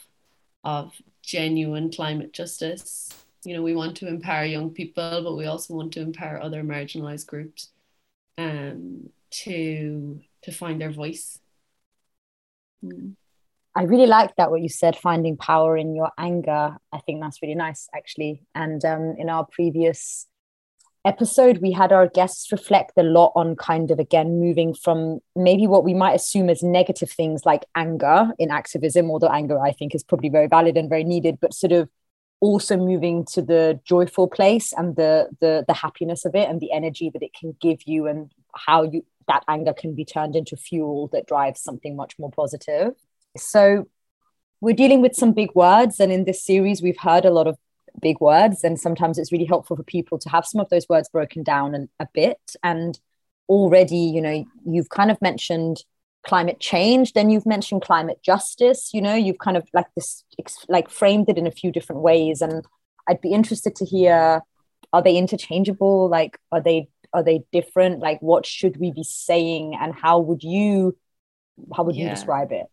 of 0.65 0.93
genuine 1.23 1.91
climate 1.91 2.33
justice. 2.33 3.11
You 3.45 3.55
know 3.55 3.63
we 3.63 3.75
want 3.75 3.97
to 3.99 4.09
empower 4.09 4.45
young 4.45 4.71
people 4.71 5.23
but 5.23 5.37
we 5.37 5.47
also 5.47 5.75
want 5.75 5.93
to 5.93 6.01
empower 6.01 6.41
other 6.41 6.63
marginalized 6.63 7.27
groups 7.27 7.71
um 8.37 9.11
to 9.31 10.21
to 10.43 10.53
find 10.53 10.81
their 10.81 10.91
voice 10.91 11.39
mm. 12.85 13.15
I 13.75 13.83
really 13.83 14.07
like 14.07 14.35
that 14.37 14.51
what 14.51 14.61
you 14.61 14.69
said, 14.69 14.97
finding 14.97 15.37
power 15.37 15.77
in 15.77 15.95
your 15.95 16.11
anger. 16.19 16.77
I 16.93 16.99
think 16.99 17.21
that's 17.21 17.41
really 17.41 17.55
nice, 17.55 17.89
actually. 17.95 18.43
And 18.55 18.85
um, 18.85 19.15
in 19.17 19.29
our 19.29 19.47
previous 19.47 20.27
episode, 21.05 21.59
we 21.59 21.71
had 21.71 21.93
our 21.93 22.09
guests 22.09 22.51
reflect 22.51 22.93
a 22.97 23.05
lot 23.05 23.33
on 23.37 23.55
kind 23.55 23.91
of 23.91 23.99
again 24.01 24.41
moving 24.41 24.75
from 24.75 25.21
maybe 25.37 25.67
what 25.67 25.85
we 25.85 25.95
might 25.95 26.15
assume 26.15 26.51
as 26.51 26.63
negative 26.63 27.11
things 27.11 27.47
like 27.47 27.67
anger 27.77 28.33
in 28.39 28.51
activism, 28.51 29.11
although 29.11 29.29
anger 29.29 29.61
I 29.61 29.73
think 29.73 29.95
is 29.95 30.03
probably 30.03 30.29
very 30.29 30.49
valid 30.49 30.77
and 30.77 30.89
very 30.89 31.05
needed, 31.05 31.39
but 31.41 31.55
sort 31.55 31.73
of 31.73 31.89
also 32.41 32.77
moving 32.77 33.25
to 33.27 33.43
the 33.43 33.81
joyful 33.85 34.29
place 34.29 34.73
and 34.73 34.97
the 34.97 35.29
the 35.41 35.65
the 35.67 35.75
happiness 35.75 36.25
of 36.25 36.35
it 36.35 36.49
and 36.49 36.61
the 36.61 36.73
energy 36.73 37.11
that 37.11 37.23
it 37.23 37.33
can 37.33 37.57
give 37.61 37.83
you 37.85 38.07
and 38.07 38.33
how 38.55 38.83
you 38.83 39.05
that 39.29 39.45
anger 39.49 39.73
can 39.73 39.95
be 39.95 40.05
turned 40.05 40.35
into 40.35 40.57
fuel 40.57 41.09
that 41.13 41.27
drives 41.27 41.61
something 41.61 41.97
much 41.97 42.19
more 42.19 42.31
positive. 42.31 42.95
So 43.37 43.89
we're 44.61 44.75
dealing 44.75 45.03
with 45.03 45.15
some 45.15 45.33
big 45.33 45.55
words 45.55 46.01
and 46.01 46.11
in 46.11 46.25
this 46.25 46.45
series 46.45 46.83
we've 46.83 46.99
heard 46.99 47.25
a 47.25 47.31
lot 47.31 47.47
of 47.47 47.57
big 48.01 48.21
words 48.21 48.65
and 48.65 48.79
sometimes 48.79 49.19
it's 49.19 49.31
really 49.31 49.45
helpful 49.45 49.77
for 49.77 49.83
people 49.83 50.19
to 50.19 50.29
have 50.29 50.45
some 50.45 50.61
of 50.61 50.69
those 50.71 50.89
words 50.89 51.09
broken 51.09 51.43
down 51.43 51.89
a 52.01 52.09
bit. 52.13 52.57
And 52.63 52.99
already 53.49 53.97
you 53.97 54.21
know 54.21 54.45
you've 54.67 54.91
kind 54.91 55.11
of 55.11 55.21
mentioned 55.23 55.83
climate 56.27 56.61
change 56.61 57.15
then 57.15 57.31
you've 57.31 57.47
mentioned 57.47 57.81
climate 57.81 58.19
justice 58.23 58.91
you 58.93 59.01
know 59.01 59.15
you've 59.15 59.39
kind 59.39 59.57
of 59.57 59.67
like 59.73 59.87
this 59.95 60.23
like 60.69 60.91
framed 60.91 61.31
it 61.31 61.39
in 61.39 61.47
a 61.47 61.51
few 61.51 61.71
different 61.73 62.03
ways. 62.03 62.43
And 62.43 62.65
i'd 63.09 63.21
be 63.21 63.33
interested 63.33 63.75
to 63.77 63.85
hear 63.85 64.43
are 64.93 65.03
they 65.03 65.17
interchangeable? 65.17 66.09
Like 66.09 66.39
are 66.53 66.63
they 66.63 66.89
are 67.19 67.25
they 67.25 67.43
different 67.53 68.01
like 68.01 68.21
what 68.21 68.47
should 68.47 68.77
we 68.79 68.91
be 68.93 69.05
saying 69.05 69.77
and 69.81 69.95
how 69.95 70.19
would 70.19 70.43
you 70.43 70.97
how 71.77 71.83
would 71.83 71.97
yeah. 71.97 72.05
you 72.05 72.11
describe 72.11 72.53
it 72.53 72.67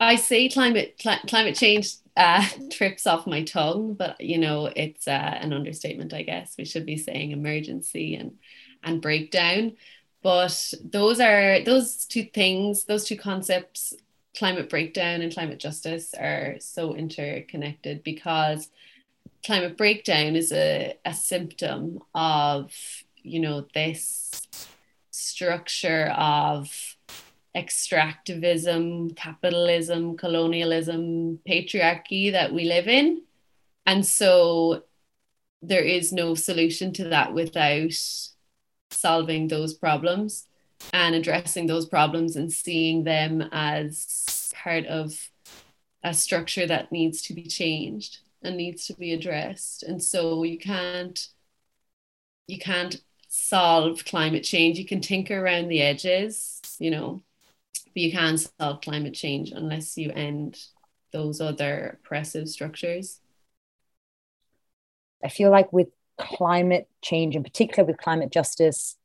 i 0.00 0.16
say 0.16 0.48
climate 0.48 0.94
cl- 0.98 1.20
climate 1.26 1.54
change 1.54 1.94
uh, 2.16 2.46
trips 2.70 3.06
off 3.06 3.26
my 3.26 3.42
tongue, 3.42 3.94
but 3.94 4.20
you 4.20 4.38
know, 4.38 4.70
it's 4.74 5.08
uh, 5.08 5.38
an 5.40 5.52
understatement, 5.52 6.14
I 6.14 6.22
guess. 6.22 6.54
We 6.56 6.64
should 6.64 6.86
be 6.86 6.96
saying 6.96 7.32
emergency 7.32 8.14
and 8.14 8.34
and 8.82 9.02
breakdown. 9.02 9.76
But 10.22 10.72
those 10.82 11.20
are 11.20 11.60
those 11.64 12.06
two 12.06 12.24
things, 12.24 12.84
those 12.84 13.04
two 13.04 13.16
concepts, 13.16 13.92
climate 14.36 14.70
breakdown 14.70 15.20
and 15.20 15.32
climate 15.32 15.58
justice, 15.58 16.14
are 16.14 16.56
so 16.60 16.94
interconnected 16.94 18.02
because 18.02 18.70
climate 19.44 19.76
breakdown 19.76 20.36
is 20.36 20.52
a, 20.52 20.96
a 21.04 21.12
symptom 21.12 21.98
of 22.14 22.72
you 23.24 23.40
know 23.40 23.66
this 23.74 24.30
structure 25.10 26.14
of 26.16 26.96
extractivism, 27.56 29.16
capitalism, 29.16 30.16
colonialism, 30.16 31.38
patriarchy 31.48 32.32
that 32.32 32.52
we 32.52 32.64
live 32.64 32.88
in. 32.88 33.22
And 33.86 34.04
so 34.04 34.84
there 35.62 35.82
is 35.82 36.12
no 36.12 36.34
solution 36.34 36.92
to 36.94 37.04
that 37.04 37.32
without 37.32 37.92
solving 38.90 39.48
those 39.48 39.74
problems 39.74 40.46
and 40.92 41.14
addressing 41.14 41.66
those 41.66 41.86
problems 41.86 42.36
and 42.36 42.52
seeing 42.52 43.04
them 43.04 43.48
as 43.52 44.52
part 44.54 44.86
of 44.86 45.30
a 46.02 46.12
structure 46.12 46.66
that 46.66 46.92
needs 46.92 47.22
to 47.22 47.32
be 47.32 47.44
changed 47.44 48.18
and 48.42 48.56
needs 48.56 48.86
to 48.86 48.94
be 48.94 49.12
addressed. 49.12 49.82
And 49.82 50.02
so 50.02 50.42
you 50.42 50.58
can't 50.58 51.28
you 52.46 52.58
can't 52.58 53.00
solve 53.34 54.04
climate 54.04 54.44
change. 54.44 54.78
You 54.78 54.86
can 54.86 55.00
tinker 55.00 55.38
around 55.38 55.68
the 55.68 55.82
edges, 55.82 56.60
you 56.78 56.90
know, 56.90 57.22
but 57.92 57.96
you 57.96 58.12
can't 58.12 58.48
solve 58.60 58.80
climate 58.80 59.14
change 59.14 59.50
unless 59.50 59.98
you 59.98 60.12
end 60.12 60.56
those 61.12 61.40
other 61.40 61.98
oppressive 62.00 62.48
structures. 62.48 63.20
I 65.22 65.28
feel 65.28 65.50
like 65.50 65.72
with 65.72 65.88
climate 66.16 66.88
change, 67.02 67.34
in 67.34 67.42
particular 67.42 67.84
with 67.84 67.98
climate 67.98 68.30
justice, 68.30 68.96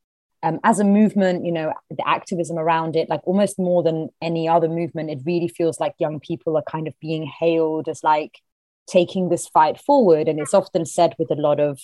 um, 0.43 0.59
as 0.63 0.79
a 0.79 0.83
movement, 0.83 1.45
you 1.45 1.51
know, 1.51 1.74
the 1.89 2.07
activism 2.07 2.57
around 2.59 2.95
it, 2.95 3.09
like 3.09 3.21
almost 3.25 3.57
more 3.57 3.81
than 3.81 4.09
any 4.21 4.48
other 4.48 4.69
movement, 4.69 5.09
it 5.09 5.19
really 5.25 5.48
feels 5.48 5.79
like 5.79 5.95
young 5.98 6.19
people 6.19 6.55
are 6.55 6.63
kind 6.69 6.88
of 6.88 6.93
being 7.00 7.25
hailed 7.25 7.89
as 7.89 8.03
like 8.03 8.39
taking 8.88 9.29
this 9.29 9.48
fight 9.48 9.79
forward. 9.81 10.27
And 10.27 10.39
it's 10.39 10.53
often 10.53 10.86
said 10.86 11.15
with 11.17 11.31
a 11.31 11.36
lot 11.36 11.59
of 11.59 11.79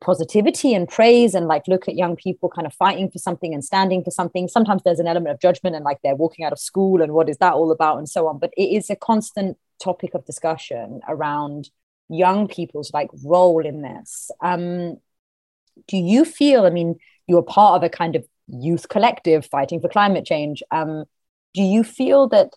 positivity 0.00 0.74
and 0.74 0.88
praise 0.88 1.34
and 1.34 1.46
like 1.46 1.66
look 1.68 1.86
at 1.88 1.94
young 1.94 2.16
people 2.16 2.48
kind 2.48 2.66
of 2.66 2.72
fighting 2.72 3.10
for 3.10 3.18
something 3.18 3.52
and 3.52 3.64
standing 3.64 4.02
for 4.02 4.10
something 4.10 4.48
sometimes 4.48 4.82
there's 4.82 4.98
an 4.98 5.06
element 5.06 5.32
of 5.34 5.40
judgment 5.40 5.76
and 5.76 5.84
like 5.84 5.98
they're 6.02 6.16
walking 6.16 6.44
out 6.44 6.52
of 6.52 6.58
school 6.58 7.02
and 7.02 7.12
what 7.12 7.28
is 7.28 7.36
that 7.36 7.52
all 7.52 7.70
about 7.70 7.98
and 7.98 8.08
so 8.08 8.26
on 8.26 8.38
but 8.38 8.50
it 8.56 8.74
is 8.74 8.88
a 8.88 8.96
constant 8.96 9.58
topic 9.78 10.14
of 10.14 10.24
discussion 10.24 11.00
around 11.08 11.70
young 12.10 12.48
people's 12.48 12.92
like 12.92 13.08
role 13.24 13.64
in 13.64 13.82
this. 13.82 14.30
Um, 14.42 14.98
do 15.88 15.96
you 15.96 16.24
feel? 16.24 16.66
I 16.66 16.70
mean, 16.70 16.96
you're 17.26 17.42
part 17.42 17.76
of 17.76 17.82
a 17.82 17.88
kind 17.88 18.16
of 18.16 18.26
youth 18.48 18.88
collective 18.88 19.46
fighting 19.46 19.80
for 19.80 19.88
climate 19.88 20.24
change. 20.24 20.62
Um, 20.70 21.04
do 21.54 21.62
you 21.62 21.84
feel 21.84 22.28
that 22.28 22.52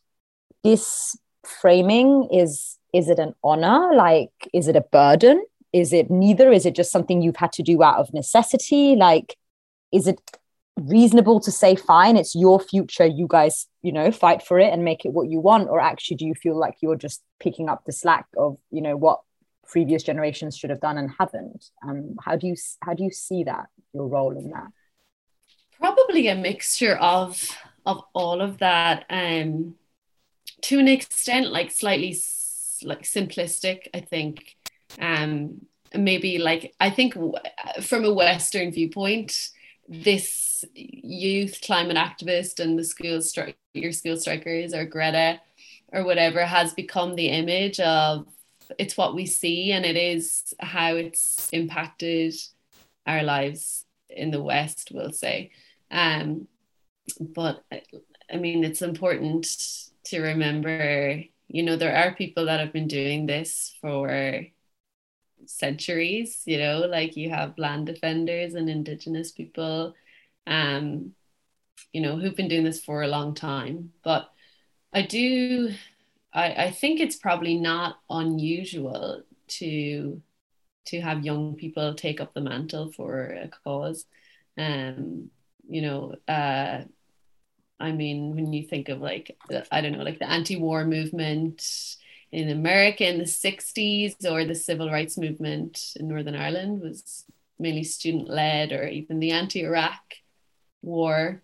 this 0.64 1.18
framing 1.46 2.30
is 2.32 2.78
is 2.94 3.10
it 3.10 3.18
an 3.18 3.34
honor? 3.44 3.96
Like, 3.96 4.32
is 4.54 4.68
it 4.68 4.76
a 4.76 4.82
burden? 4.82 5.44
Is 5.74 5.92
it 5.92 6.10
neither? 6.10 6.51
Is 6.51 6.65
it 6.65 6.75
just 6.75 6.92
something 6.92 7.22
you've 7.22 7.36
had 7.36 7.51
to 7.53 7.63
do 7.63 7.82
out 7.84 7.98
of 7.98 8.13
necessity? 8.13 8.96
Like, 8.96 9.36
is 9.92 10.08
it 10.08 10.20
reasonable 10.77 11.39
to 11.39 11.51
say, 11.51 11.75
fine, 11.75 12.18
it's 12.18 12.36
your 12.36 12.60
future, 12.60 13.06
you 13.06 13.27
guys, 13.27 13.68
you 13.82 13.92
know, 13.92 14.12
fight 14.12 14.42
for 14.44 14.60
it 14.60 14.72
and 14.72 14.84
make 14.84 15.06
it 15.06 15.13
what 15.13 15.30
you 15.30 15.39
want? 15.39 15.70
Or 15.70 15.80
actually, 15.80 16.18
do 16.18 16.25
you 16.25 16.36
feel 16.36 16.58
like 16.58 16.75
you're 16.82 16.96
just 16.96 17.22
picking 17.39 17.70
up 17.70 17.86
the 17.86 17.92
slack 17.92 18.27
of, 18.38 18.58
you 18.72 18.82
know, 18.82 18.96
what 18.96 19.22
previous 19.68 20.03
generations 20.03 20.58
should 20.58 20.70
have 20.70 20.82
done 20.82 20.98
and 20.98 21.12
haven't? 21.18 21.70
Um, 21.88 22.15
how 22.24 22.36
do 22.36 22.48
you 22.48 22.56
how 22.82 22.94
do 22.94 23.03
you 23.03 23.12
see 23.12 23.44
that 23.46 23.68
your 23.94 24.08
role 24.08 24.38
in 24.38 24.51
that? 24.51 24.68
Probably 25.80 26.27
a 26.27 26.36
mixture 26.36 26.96
of 26.96 27.50
of 27.86 28.03
all 28.13 28.42
of 28.42 28.60
that. 28.60 29.06
Um, 29.10 29.75
to 30.63 30.80
an 30.80 30.88
extent, 30.88 31.51
like 31.51 31.72
slightly 31.72 32.18
like 32.84 33.03
simplistic, 33.03 33.88
I 33.94 34.01
think. 34.01 34.56
Um, 35.00 35.66
maybe 35.94 36.38
like 36.40 36.74
I 36.80 36.90
think 36.90 37.16
from 37.82 38.06
a 38.06 38.14
Western 38.14 38.72
viewpoint, 38.72 39.50
this 39.88 40.66
youth 40.74 41.60
climate 41.62 41.98
activist 41.98 42.60
and 42.60 42.80
the 42.80 42.84
school 42.84 43.22
strike 43.22 43.58
your 43.74 43.92
school 43.92 44.18
strikers 44.18 44.74
or 44.74 44.86
Greta 44.86 45.40
or 45.92 46.04
whatever 46.06 46.46
has 46.46 46.74
become 46.74 47.16
the 47.16 47.30
image 47.30 47.80
of 47.80 48.28
it's 48.80 48.98
what 48.98 49.14
we 49.14 49.26
see 49.26 49.72
and 49.72 49.86
it 49.86 49.98
is 49.98 50.54
how 50.60 50.96
it's 50.96 51.50
impacted 51.52 52.34
our 53.06 53.24
lives 53.24 53.86
in 54.10 54.32
the 54.32 54.42
West, 54.42 54.92
we'll 54.94 55.12
say. 55.12 55.52
Um, 55.92 56.48
but 57.20 57.64
I 58.32 58.38
mean, 58.38 58.64
it's 58.64 58.82
important 58.82 59.48
to 60.06 60.22
remember 60.22 61.24
you 61.48 61.64
know 61.64 61.76
there 61.76 61.96
are 61.96 62.16
people 62.16 62.46
that 62.46 62.60
have 62.60 62.74
been 62.74 62.88
doing 62.88 63.26
this 63.26 63.76
for 63.82 64.46
centuries 65.48 66.42
you 66.46 66.58
know 66.58 66.80
like 66.80 67.16
you 67.16 67.30
have 67.30 67.58
land 67.58 67.86
defenders 67.86 68.54
and 68.54 68.70
indigenous 68.70 69.32
people 69.32 69.94
um 70.48 71.14
you 71.92 72.02
know 72.02 72.18
who've 72.18 72.36
been 72.36 72.48
doing 72.48 72.64
this 72.64 72.84
for 72.84 73.04
a 73.04 73.08
long 73.08 73.34
time. 73.36 73.92
But 74.04 74.30
i 74.94 75.02
do 75.02 75.72
i 76.34 76.66
i 76.66 76.72
think 76.72 77.00
it's 77.00 77.16
probably 77.16 77.56
not 77.56 77.98
unusual 78.10 79.24
to 79.48 80.22
to 80.86 81.02
have 81.02 81.26
young 81.26 81.56
people 81.56 81.94
take 81.96 82.20
up 82.22 82.34
the 82.34 82.42
mantle 82.42 82.92
for 82.92 83.26
a 83.26 83.50
cause. 83.64 84.06
Um 84.58 85.30
you 85.68 85.82
know 85.82 86.16
uh 86.28 86.84
I 87.80 87.92
mean, 87.92 88.34
when 88.36 88.54
you 88.54 88.64
think 88.66 88.88
of 88.88 89.02
like, 89.02 89.36
I 89.72 89.82
don't 89.82 89.94
know, 89.94 90.04
like 90.04 90.20
the 90.20 90.30
anti 90.30 90.56
war 90.56 90.86
movement 90.86 91.98
in 92.34 92.50
America 92.50 93.08
in 93.08 93.20
the 93.20 93.25
60s 93.25 94.16
or 94.25 94.44
the 94.44 94.56
civil 94.56 94.90
rights 94.90 95.20
movement 95.20 95.94
in 95.98 96.08
Northern 96.08 96.36
Ireland 96.36 96.82
was 96.82 97.25
mainly 97.60 97.84
student 97.84 98.28
led, 98.28 98.72
or 98.72 98.88
even 98.88 99.20
the 99.20 99.32
anti 99.32 99.62
Iraq 99.62 100.02
war 100.82 101.44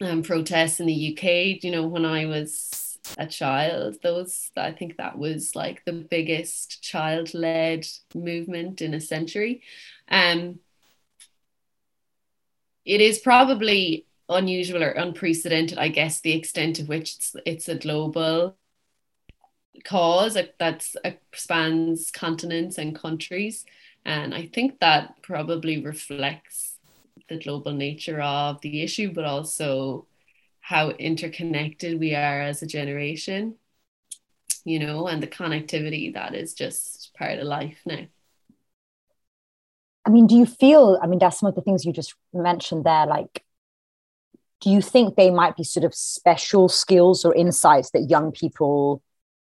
um, 0.00 0.22
protests 0.22 0.78
in 0.78 0.86
the 0.86 1.12
UK. 1.12 1.64
You 1.64 1.72
know, 1.72 1.88
when 1.88 2.04
I 2.04 2.26
was 2.26 2.96
a 3.18 3.26
child, 3.26 3.96
those, 4.04 4.52
I 4.56 4.70
think 4.70 4.96
that 4.96 5.18
was 5.18 5.56
like 5.56 5.84
the 5.84 5.92
biggest 5.92 6.80
child 6.80 7.34
led 7.34 7.84
movement 8.14 8.80
in 8.80 8.94
a 8.94 9.00
century. 9.00 9.62
Um, 10.08 10.60
it 12.84 13.00
is 13.00 13.18
probably 13.18 14.06
unusual 14.28 14.84
or 14.84 14.90
unprecedented, 14.90 15.78
I 15.78 15.88
guess, 15.88 16.20
the 16.20 16.32
extent 16.32 16.76
to 16.76 16.84
which 16.84 17.16
it's, 17.16 17.36
it's 17.44 17.68
a 17.68 17.74
global 17.74 18.56
cause 19.84 20.34
that 20.34 20.86
uh, 21.04 21.10
spans 21.34 22.10
continents 22.10 22.78
and 22.78 22.94
countries. 22.94 23.64
And 24.04 24.34
I 24.34 24.50
think 24.52 24.80
that 24.80 25.22
probably 25.22 25.82
reflects 25.82 26.76
the 27.28 27.38
global 27.38 27.72
nature 27.72 28.20
of 28.20 28.60
the 28.60 28.82
issue, 28.82 29.12
but 29.12 29.24
also 29.24 30.06
how 30.60 30.90
interconnected 30.90 31.98
we 31.98 32.14
are 32.14 32.42
as 32.42 32.62
a 32.62 32.66
generation, 32.66 33.56
you 34.64 34.78
know, 34.78 35.06
and 35.06 35.22
the 35.22 35.26
connectivity 35.26 36.12
that 36.14 36.34
is 36.34 36.54
just 36.54 37.14
part 37.14 37.38
of 37.38 37.46
life 37.46 37.78
now. 37.84 38.06
I 40.04 40.10
mean, 40.10 40.26
do 40.26 40.34
you 40.34 40.46
feel, 40.46 40.98
I 41.00 41.06
mean, 41.06 41.20
that's 41.20 41.38
some 41.38 41.48
of 41.48 41.54
the 41.54 41.62
things 41.62 41.84
you 41.84 41.92
just 41.92 42.14
mentioned 42.32 42.84
there, 42.84 43.06
like 43.06 43.44
do 44.62 44.70
you 44.70 44.80
think 44.80 45.16
they 45.16 45.30
might 45.30 45.56
be 45.56 45.64
sort 45.64 45.84
of 45.84 45.94
special 45.94 46.68
skills 46.68 47.24
or 47.24 47.34
insights 47.34 47.90
that 47.90 48.08
young 48.08 48.30
people 48.30 49.02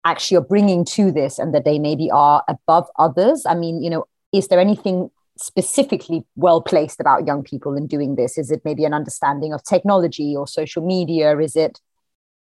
actually 0.06 0.38
are 0.38 0.42
bringing 0.42 0.86
to 0.86 1.12
this 1.12 1.40
and 1.40 1.54
that 1.54 1.66
they 1.66 1.80
maybe 1.80 2.10
are 2.12 2.44
above 2.48 2.88
others. 2.98 3.46
I 3.46 3.56
mean 3.56 3.82
you 3.84 3.90
know 3.90 4.06
is 4.32 4.48
there 4.48 4.60
anything 4.60 5.10
specifically 5.38 6.26
well 6.36 6.62
placed 6.62 7.00
about 7.00 7.26
young 7.26 7.44
people 7.44 7.76
in 7.76 7.88
doing 7.88 8.16
this? 8.16 8.38
Is 8.38 8.52
it 8.52 8.62
maybe 8.66 8.86
an 8.86 8.94
understanding 8.94 9.54
of 9.54 9.64
technology 9.64 10.36
or 10.36 10.48
social 10.48 10.86
media? 10.86 11.38
Is 11.40 11.56
it 11.56 11.80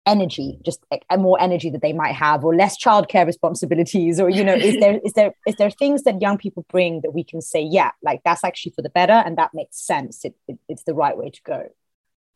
energy 0.06 0.60
just 0.64 0.86
more 1.18 1.42
energy 1.42 1.70
that 1.72 1.82
they 1.82 1.92
might 1.92 2.14
have 2.14 2.44
or 2.46 2.56
less 2.56 2.78
childcare 2.82 3.26
responsibilities? 3.26 4.20
Or 4.20 4.30
you 4.30 4.44
know 4.44 4.54
is 4.54 4.78
there 4.80 5.00
is 5.04 5.14
there 5.14 5.32
is 5.48 5.56
there 5.56 5.72
things 5.72 6.04
that 6.04 6.22
young 6.22 6.38
people 6.38 6.66
bring 6.70 7.02
that 7.02 7.12
we 7.12 7.24
can 7.24 7.42
say 7.42 7.62
yeah 7.62 7.92
like 8.04 8.22
that's 8.24 8.44
actually 8.44 8.74
for 8.76 8.82
the 8.82 8.90
better 8.90 9.14
and 9.14 9.38
that 9.38 9.54
makes 9.54 9.78
sense. 9.78 10.24
It, 10.24 10.36
it 10.48 10.60
it's 10.70 10.84
the 10.84 10.94
right 10.94 11.18
way 11.18 11.30
to 11.30 11.42
go 11.44 11.64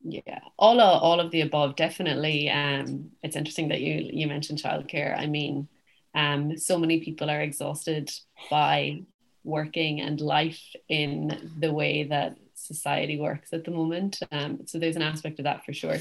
yeah 0.04 0.40
all 0.58 0.80
of, 0.80 1.04
all 1.04 1.20
of 1.20 1.32
the 1.32 1.42
above 1.42 1.76
definitely 1.76 2.50
um 2.50 3.12
it's 3.22 3.36
interesting 3.36 3.70
that 3.70 3.82
you 3.82 4.10
you 4.12 4.28
mentioned 4.28 4.62
childcare. 4.62 5.18
I 5.18 5.26
mean 5.26 5.68
um 6.16 6.58
so 6.58 6.78
many 6.78 7.02
people 7.02 7.30
are 7.30 7.42
exhausted 7.42 8.10
by 8.50 9.02
working 9.44 10.02
and 10.02 10.20
life 10.22 10.62
in 10.88 11.52
the 11.60 11.72
way 11.74 12.04
that 12.04 12.38
society 12.54 13.20
works 13.20 13.54
at 13.54 13.64
the 13.64 13.72
moment. 13.72 14.20
Um 14.32 14.66
so 14.66 14.80
there's 14.80 14.96
an 14.96 15.02
aspect 15.02 15.40
of 15.40 15.44
that 15.46 15.66
for 15.66 15.74
sure. 15.74 15.98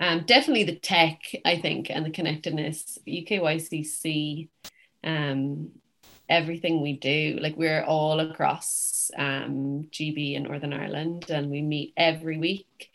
Um 0.00 0.24
definitely 0.26 0.64
the 0.64 0.76
tech 0.76 1.20
i 1.44 1.58
think 1.58 1.90
and 1.90 2.04
the 2.04 2.10
connectedness 2.10 2.98
ukycc 3.06 4.48
um 5.04 5.70
everything 6.28 6.80
we 6.80 6.94
do 6.94 7.38
like 7.40 7.56
we're 7.56 7.84
all 7.84 8.18
across 8.18 9.10
um 9.18 9.86
gb 9.92 10.34
in 10.34 10.44
northern 10.44 10.72
ireland 10.72 11.26
and 11.28 11.50
we 11.50 11.60
meet 11.60 11.92
every 11.96 12.38
week 12.38 12.90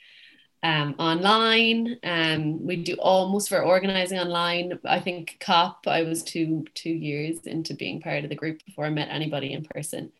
um, 0.61 0.95
online. 0.99 1.97
Um, 2.03 2.65
we 2.65 2.77
do 2.77 2.95
almost 2.95 3.49
for 3.49 3.61
organizing 3.61 4.19
online. 4.19 4.77
I 4.83 4.99
think 4.99 5.37
COP. 5.39 5.87
I 5.87 6.03
was 6.03 6.23
two 6.23 6.65
two 6.73 6.89
years 6.89 7.39
into 7.45 7.73
being 7.73 8.01
part 8.01 8.23
of 8.23 8.29
the 8.29 8.35
group 8.35 8.63
before 8.65 8.85
I 8.85 8.89
met 8.89 9.09
anybody 9.09 9.53
in 9.53 9.63
person. 9.63 10.11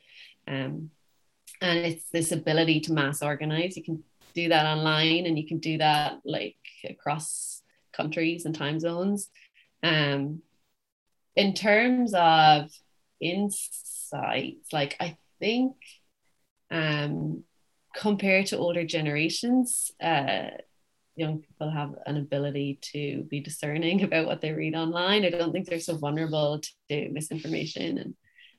Um, 0.48 0.92
and 1.62 1.86
it's 1.86 2.10
this 2.10 2.32
ability 2.32 2.80
to 2.82 2.94
mass 2.94 3.22
organize. 3.22 3.76
You 3.76 3.84
can 3.84 4.04
do 4.34 4.50
that 4.50 4.66
online, 4.66 5.26
and 5.26 5.38
you 5.38 5.46
can 5.46 5.60
do 5.60 5.78
that 5.80 6.22
like 6.24 6.56
across 6.90 7.62
countries 7.92 8.46
and 8.46 8.56
time 8.56 8.80
zones. 8.80 9.30
Um, 9.84 10.42
in 11.36 11.54
terms 11.54 12.14
of 12.14 12.70
insights, 13.20 14.72
like 14.72 14.96
I 15.00 15.18
think 15.40 15.76
um 16.72 17.44
compared 17.96 18.48
to 18.48 18.58
older 18.58 18.86
generations, 18.86 19.92
uh, 20.02 20.50
young 21.16 21.40
people 21.40 21.70
have 21.70 21.96
an 22.06 22.18
ability 22.18 22.80
to 22.82 23.24
be 23.30 23.40
discerning 23.40 24.04
about 24.04 24.26
what 24.26 24.42
they 24.42 24.52
read 24.52 24.76
online. 24.76 25.26
I 25.26 25.30
don't 25.30 25.52
think 25.52 25.68
they're 25.68 25.80
so 25.80 25.98
vulnerable 25.98 26.62
to 26.90 27.10
misinformation 27.10 27.98
and, 27.98 28.14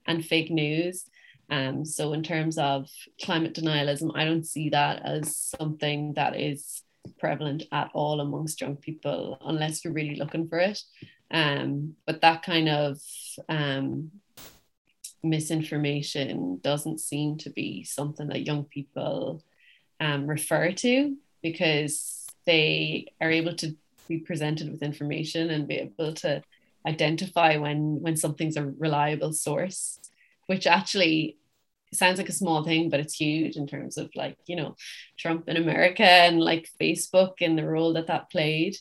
and 0.06 0.24
fake 0.24 0.50
news. 0.50 1.04
Um, 1.50 1.84
so, 1.84 2.12
in 2.12 2.22
terms 2.22 2.58
of 2.58 2.88
climate 3.20 3.54
denialism, 3.54 4.12
I 4.14 4.24
don't 4.24 4.46
see 4.46 4.68
that 4.70 5.04
as 5.04 5.36
something 5.36 6.14
that 6.14 6.38
is 6.38 6.82
prevalent 7.18 7.64
at 7.72 7.90
all 7.92 8.20
amongst 8.20 8.60
young 8.60 8.76
people 8.76 9.38
unless 9.44 9.84
you're 9.84 9.92
really 9.92 10.14
looking 10.14 10.48
for 10.48 10.58
it. 10.58 10.80
Um, 11.30 11.94
but 12.06 12.20
that 12.20 12.42
kind 12.42 12.68
of 12.68 12.98
um, 13.48 14.10
misinformation 15.22 16.60
doesn't 16.62 17.00
seem 17.00 17.36
to 17.38 17.50
be 17.50 17.84
something 17.84 18.28
that 18.28 18.46
young 18.46 18.64
people 18.64 19.42
um, 20.00 20.26
refer 20.26 20.72
to 20.72 21.16
because 21.42 22.26
they 22.46 23.06
are 23.20 23.30
able 23.30 23.54
to 23.56 23.76
be 24.08 24.18
presented 24.18 24.70
with 24.70 24.82
information 24.82 25.50
and 25.50 25.68
be 25.68 25.76
able 25.76 26.12
to 26.14 26.42
identify 26.86 27.56
when 27.56 28.00
when 28.00 28.16
something's 28.16 28.56
a 28.56 28.64
reliable 28.78 29.32
source 29.32 30.00
which 30.46 30.66
actually 30.66 31.36
sounds 31.92 32.18
like 32.18 32.28
a 32.28 32.32
small 32.32 32.64
thing 32.64 32.88
but 32.88 33.00
it's 33.00 33.14
huge 33.14 33.56
in 33.56 33.66
terms 33.66 33.98
of 33.98 34.10
like 34.14 34.38
you 34.46 34.56
know 34.56 34.74
trump 35.18 35.46
in 35.48 35.58
america 35.58 36.02
and 36.02 36.40
like 36.40 36.70
facebook 36.80 37.34
and 37.42 37.58
the 37.58 37.66
role 37.66 37.92
that 37.92 38.06
that 38.06 38.30
played. 38.30 38.76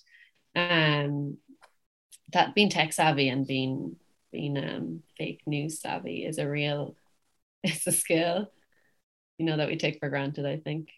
Um 0.56 1.38
that 2.32 2.54
being 2.56 2.70
tech 2.70 2.94
savvy 2.94 3.28
and 3.30 3.48
being 3.48 3.96
being 4.32 4.58
um, 4.58 5.04
fake 5.18 5.42
news 5.46 5.82
savvy 5.82 6.26
is 6.26 6.38
a 6.38 6.48
real 6.48 6.96
it's 7.64 7.88
a 7.88 7.92
skill 7.92 8.52
you 9.38 9.46
know 9.46 9.58
that 9.58 9.68
we 9.68 9.78
take 9.78 10.00
for 10.00 10.10
granted 10.10 10.46
i 10.46 10.58
think. 10.58 10.90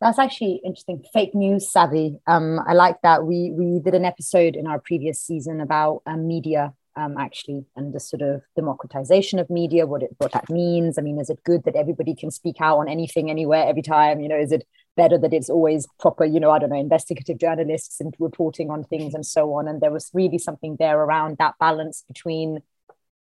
That's 0.00 0.18
actually 0.18 0.62
interesting. 0.64 1.04
Fake 1.12 1.34
news 1.34 1.70
savvy. 1.70 2.18
Um, 2.26 2.58
i 2.66 2.72
like 2.72 2.96
that. 3.02 3.24
We 3.24 3.50
we 3.50 3.80
did 3.80 3.94
an 3.94 4.06
episode 4.06 4.56
in 4.56 4.66
our 4.66 4.78
previous 4.78 5.20
season 5.20 5.60
about 5.60 6.02
um, 6.06 6.26
media 6.26 6.72
um, 6.96 7.16
actually 7.18 7.66
and 7.76 7.92
the 7.92 8.00
sort 8.00 8.22
of 8.22 8.42
democratization 8.56 9.38
of 9.38 9.50
media 9.50 9.86
what 9.86 10.02
it 10.02 10.16
what 10.16 10.32
that 10.32 10.48
means. 10.48 10.98
I 10.98 11.02
mean 11.02 11.20
is 11.20 11.28
it 11.28 11.44
good 11.44 11.64
that 11.64 11.76
everybody 11.76 12.14
can 12.14 12.30
speak 12.30 12.56
out 12.60 12.78
on 12.78 12.88
anything 12.88 13.30
anywhere 13.30 13.66
every 13.66 13.82
time? 13.82 14.20
You 14.20 14.30
know 14.30 14.38
is 14.38 14.52
it 14.52 14.66
better 14.96 15.16
that 15.18 15.32
it's 15.32 15.48
always 15.48 15.86
proper 15.98 16.24
you 16.24 16.40
know 16.40 16.50
i 16.50 16.58
don't 16.58 16.70
know 16.70 16.76
investigative 16.76 17.38
journalists 17.38 18.00
and 18.00 18.14
reporting 18.18 18.70
on 18.70 18.84
things 18.84 19.14
and 19.14 19.26
so 19.26 19.54
on. 19.54 19.68
And 19.68 19.80
there 19.80 19.90
was 19.90 20.10
really 20.12 20.38
something 20.38 20.76
there 20.78 20.98
around 20.98 21.38
that 21.38 21.54
balance 21.58 22.04
between 22.06 22.60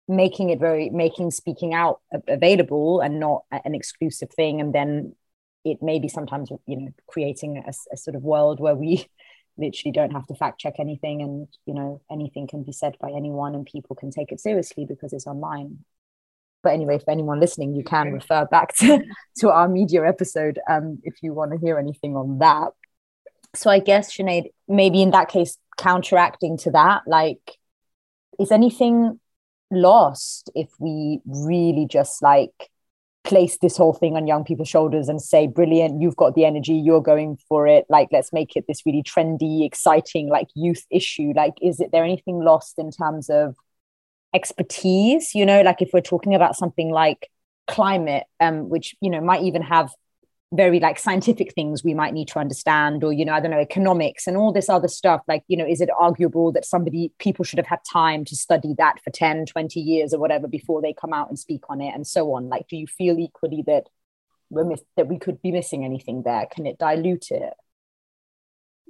making 0.09 0.51
it 0.51 0.59
very 0.59 0.91
making 0.91 1.31
speaking 1.31 1.73
out 1.73 2.01
available 2.27 3.01
and 3.01 3.21
not 3.21 3.45
an 3.53 3.75
exclusive 3.75 4.31
thing. 4.31 4.61
And 4.61 4.75
then 4.75 5.15
it 5.65 5.83
may 5.83 5.99
be 5.99 6.09
sometimes 6.09 6.51
you 6.67 6.77
know 6.77 6.89
creating 7.07 7.59
a, 7.59 7.73
a 7.93 7.97
sort 7.97 8.17
of 8.17 8.23
world 8.23 8.61
where 8.61 8.75
we 8.75 9.07
literally 9.59 9.93
don't 9.93 10.13
have 10.13 10.27
to 10.27 10.35
fact 10.35 10.61
check 10.61 10.75
anything 10.79 11.21
and 11.23 11.49
you 11.67 11.75
know 11.75 12.01
anything 12.11 12.47
can 12.47 12.63
be 12.63 12.73
said 12.73 12.97
by 13.01 13.11
anyone 13.11 13.55
and 13.55 13.67
people 13.67 13.95
can 13.95 14.11
take 14.11 14.33
it 14.33 14.41
seriously 14.41 14.87
because 14.87 15.13
it's 15.13 15.27
online 15.27 15.85
but 16.63 16.73
anyway 16.73 16.99
for 16.99 17.11
anyone 17.11 17.41
listening 17.41 17.75
you 17.75 17.85
can 17.85 18.13
refer 18.13 18.45
back 18.47 18.75
to, 18.77 19.03
to 19.39 19.51
our 19.51 19.69
media 19.69 20.07
episode 20.07 20.59
um, 20.69 20.99
if 21.05 21.15
you 21.23 21.33
want 21.33 21.53
to 21.53 21.59
hear 21.59 21.79
anything 21.79 22.17
on 22.17 22.39
that. 22.39 22.69
So 23.55 23.71
i 23.71 23.79
guess 23.79 24.17
Sinead, 24.17 24.45
maybe 24.69 25.03
in 25.03 25.11
that 25.11 25.29
case 25.29 25.59
counteracting 25.77 26.59
to 26.59 26.71
that 26.71 27.03
like 27.07 27.57
is 28.39 28.51
anything 28.51 29.19
lost 29.71 30.51
if 30.55 30.69
we 30.79 31.21
really 31.27 31.87
just 31.89 32.23
like 32.23 32.71
place 33.23 33.59
this 33.61 33.77
whole 33.77 33.93
thing 33.93 34.17
on 34.17 34.27
young 34.27 34.45
people's 34.45 34.69
shoulders 34.69 35.09
and 35.09 35.21
say 35.21 35.47
brilliant 35.47 36.01
you've 36.01 36.17
got 36.17 36.35
the 36.35 36.45
energy 36.45 36.75
you're 36.75 37.03
going 37.03 37.37
for 37.49 37.67
it 37.67 37.85
like 37.89 38.09
let's 38.13 38.33
make 38.33 38.57
it 38.57 38.65
this 38.67 38.85
really 38.87 39.03
trendy 39.03 39.65
exciting 39.65 40.29
like 40.29 40.49
youth 40.55 40.87
issue 40.91 41.33
like 41.37 41.53
is 41.63 41.81
it 41.81 41.91
there 41.93 42.03
anything 42.03 42.41
lost 42.43 42.79
in 42.79 42.91
terms 42.91 43.29
of 43.29 43.55
expertise 44.35 45.35
you 45.35 45.45
know 45.45 45.63
like 45.63 45.83
if 45.83 45.91
we're 45.93 46.01
talking 46.01 46.35
about 46.35 46.57
something 46.57 46.91
like 46.91 47.31
climate 47.67 48.25
um 48.41 48.69
which 48.69 48.95
you 49.01 49.11
know 49.11 49.21
might 49.21 49.43
even 49.43 49.63
have 49.63 49.91
very 50.53 50.81
like 50.81 50.99
scientific 50.99 51.55
things 51.55 51.85
we 51.85 51.95
might 51.95 52.13
need 52.13 52.27
to 52.27 52.39
understand 52.39 53.05
or 53.05 53.13
you 53.13 53.25
know 53.25 53.33
i 53.33 53.41
don't 53.41 53.53
know 53.53 53.61
economics 53.61 54.27
and 54.27 54.37
all 54.37 54.53
this 54.53 54.69
other 54.69 54.89
stuff 54.89 55.21
like 55.29 55.45
you 55.47 55.57
know 55.57 55.67
is 55.67 55.81
it 55.81 55.89
arguable 55.97 56.51
that 56.51 56.65
somebody 56.65 57.13
people 57.19 57.45
should 57.45 57.59
have 57.59 57.67
had 57.67 57.79
time 57.91 58.25
to 58.25 58.35
study 58.35 58.75
that 58.77 59.01
for 59.03 59.11
10 59.11 59.47
20 59.47 59.81
years 59.81 60.13
or 60.13 60.19
whatever 60.19 60.49
before 60.49 60.83
they 60.83 60.93
come 60.93 61.13
out 61.13 61.29
and 61.29 61.39
speak 61.39 61.63
on 61.69 61.81
it 61.81 61.95
and 61.95 62.07
so 62.07 62.33
on? 62.35 62.49
Like 62.49 62.67
do 62.69 62.77
you 62.77 62.87
feel 62.87 63.19
equally 63.19 63.63
that 63.67 63.89
we're 64.49 64.65
miss- 64.65 64.83
that 64.97 65.07
we 65.07 65.19
could 65.19 65.41
be 65.41 65.53
missing 65.53 65.85
anything 65.85 66.23
there? 66.25 66.47
Can 66.53 66.67
it 66.67 66.79
dilute 66.79 67.31
it 67.31 67.53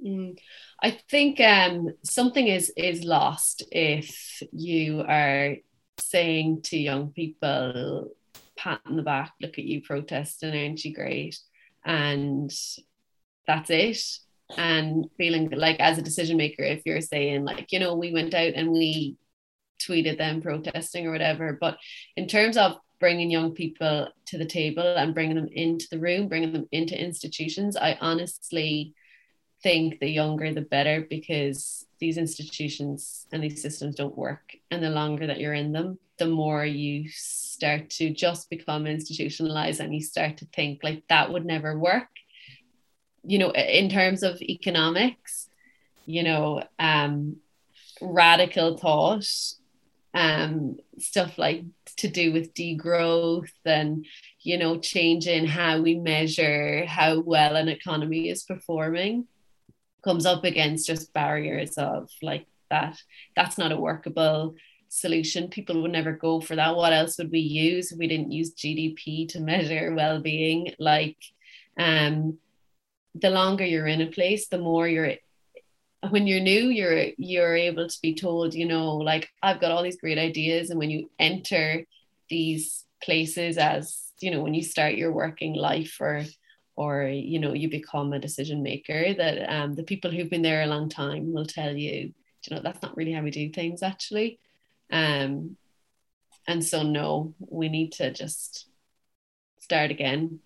mm. 0.03 0.37
i 0.81 0.91
think 1.09 1.39
um 1.39 1.89
something 2.03 2.47
is 2.47 2.71
is 2.75 3.03
lost 3.03 3.63
if 3.71 4.41
you 4.51 5.03
are 5.07 5.55
saying 5.99 6.61
to 6.63 6.77
young 6.77 7.09
people 7.09 8.11
pat 8.57 8.81
in 8.87 8.95
the 8.95 9.03
back 9.03 9.33
look 9.41 9.57
at 9.57 9.65
you 9.65 9.81
protesting 9.81 10.55
aren't 10.55 10.83
you 10.83 10.93
great 10.93 11.37
and 11.85 12.51
that's 13.47 13.69
it 13.69 14.01
and 14.57 15.05
feeling 15.17 15.49
like 15.51 15.79
as 15.79 15.97
a 15.97 16.01
decision 16.01 16.37
maker 16.37 16.63
if 16.63 16.81
you're 16.85 17.01
saying 17.01 17.45
like 17.45 17.71
you 17.71 17.79
know 17.79 17.95
we 17.95 18.11
went 18.11 18.33
out 18.33 18.53
and 18.55 18.71
we 18.71 19.17
tweeted 19.81 20.17
them 20.17 20.41
protesting 20.41 21.07
or 21.07 21.11
whatever 21.11 21.57
but 21.59 21.77
in 22.15 22.27
terms 22.27 22.57
of 22.57 22.77
bringing 22.99 23.31
young 23.31 23.51
people 23.51 24.07
to 24.27 24.37
the 24.37 24.45
table 24.45 24.95
and 24.95 25.13
bringing 25.13 25.35
them 25.35 25.49
into 25.51 25.87
the 25.89 25.99
room 25.99 26.27
bringing 26.27 26.51
them 26.51 26.67
into 26.71 26.99
institutions 26.99 27.75
i 27.75 27.97
honestly 27.99 28.93
think 29.63 29.99
the 29.99 30.09
younger 30.09 30.53
the 30.53 30.61
better 30.61 31.05
because 31.09 31.85
these 31.99 32.17
institutions 32.17 33.27
and 33.31 33.43
these 33.43 33.61
systems 33.61 33.95
don't 33.95 34.17
work. 34.17 34.55
And 34.71 34.83
the 34.83 34.89
longer 34.89 35.27
that 35.27 35.39
you're 35.39 35.53
in 35.53 35.71
them 35.71 35.99
the 36.21 36.27
more 36.27 36.63
you 36.63 37.09
start 37.09 37.89
to 37.89 38.11
just 38.11 38.47
become 38.47 38.85
institutionalized 38.85 39.79
and 39.79 39.91
you 39.91 40.01
start 40.01 40.37
to 40.37 40.45
think 40.53 40.83
like 40.83 41.03
that 41.09 41.33
would 41.33 41.45
never 41.45 41.77
work. 41.77 42.09
You 43.23 43.39
know 43.39 43.51
in 43.51 43.89
terms 43.89 44.23
of 44.23 44.41
economics 44.41 45.47
you 46.05 46.23
know 46.23 46.63
um 46.79 47.37
radical 48.01 48.77
thought 48.77 49.27
um 50.13 50.77
stuff 50.97 51.37
like 51.37 51.63
to 51.97 52.07
do 52.07 52.33
with 52.33 52.53
degrowth 52.53 53.51
and 53.65 54.05
you 54.41 54.57
know 54.57 54.79
changing 54.79 55.45
how 55.45 55.79
we 55.81 55.95
measure 55.95 56.85
how 56.85 57.19
well 57.19 57.55
an 57.55 57.67
economy 57.67 58.29
is 58.29 58.43
performing 58.43 59.27
comes 60.03 60.25
up 60.25 60.43
against 60.43 60.87
just 60.87 61.13
barriers 61.13 61.77
of 61.77 62.09
like 62.21 62.45
that 62.69 62.97
that's 63.35 63.57
not 63.57 63.71
a 63.71 63.79
workable 63.79 64.55
solution. 64.91 65.47
People 65.47 65.81
would 65.81 65.91
never 65.91 66.11
go 66.11 66.41
for 66.41 66.55
that. 66.55 66.75
What 66.75 66.93
else 66.93 67.17
would 67.17 67.31
we 67.31 67.39
use? 67.39 67.93
We 67.97 68.07
didn't 68.07 68.31
use 68.31 68.53
GDP 68.53 69.27
to 69.29 69.39
measure 69.39 69.95
well-being. 69.95 70.73
Like, 70.79 71.17
um, 71.79 72.37
the 73.15 73.29
longer 73.29 73.65
you're 73.65 73.87
in 73.87 74.01
a 74.01 74.07
place, 74.07 74.47
the 74.47 74.57
more 74.57 74.87
you're 74.87 75.13
when 76.09 76.25
you're 76.27 76.41
new, 76.41 76.69
you're 76.69 77.07
you're 77.17 77.55
able 77.55 77.87
to 77.87 78.01
be 78.01 78.15
told, 78.15 78.53
you 78.53 78.65
know, 78.65 78.97
like 78.97 79.29
I've 79.41 79.61
got 79.61 79.71
all 79.71 79.83
these 79.83 79.99
great 79.99 80.17
ideas. 80.17 80.69
And 80.69 80.79
when 80.79 80.89
you 80.89 81.09
enter 81.19 81.85
these 82.29 82.85
places 83.03 83.57
as, 83.57 84.11
you 84.19 84.31
know, 84.31 84.41
when 84.41 84.53
you 84.53 84.63
start 84.63 84.95
your 84.95 85.11
working 85.11 85.53
life 85.53 85.97
or 85.99 86.23
or 86.75 87.03
you 87.03 87.39
know 87.39 87.53
you 87.53 87.69
become 87.69 88.13
a 88.13 88.19
decision 88.19 88.63
maker 88.63 89.13
that 89.13 89.49
um, 89.51 89.75
the 89.75 89.83
people 89.83 90.09
who've 90.09 90.29
been 90.29 90.41
there 90.41 90.63
a 90.63 90.67
long 90.67 90.89
time 90.89 91.33
will 91.33 91.45
tell 91.45 91.75
you 91.75 92.13
you 92.43 92.55
know 92.55 92.61
that's 92.61 92.81
not 92.81 92.95
really 92.97 93.11
how 93.11 93.21
we 93.21 93.31
do 93.31 93.49
things 93.49 93.83
actually 93.83 94.39
um, 94.91 95.57
and 96.47 96.63
so, 96.63 96.83
no, 96.83 97.33
we 97.39 97.69
need 97.69 97.93
to 97.93 98.11
just 98.11 98.67
start 99.59 99.91
again 99.91 100.39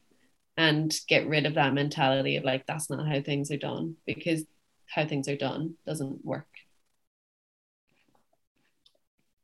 and 0.57 0.93
get 1.07 1.27
rid 1.27 1.45
of 1.45 1.55
that 1.55 1.73
mentality 1.73 2.37
of 2.37 2.43
like, 2.43 2.65
that's 2.65 2.89
not 2.89 3.07
how 3.07 3.21
things 3.21 3.51
are 3.51 3.57
done 3.57 3.95
because 4.05 4.43
how 4.87 5.05
things 5.05 5.27
are 5.27 5.37
done 5.37 5.75
doesn't 5.85 6.23
work. 6.23 6.47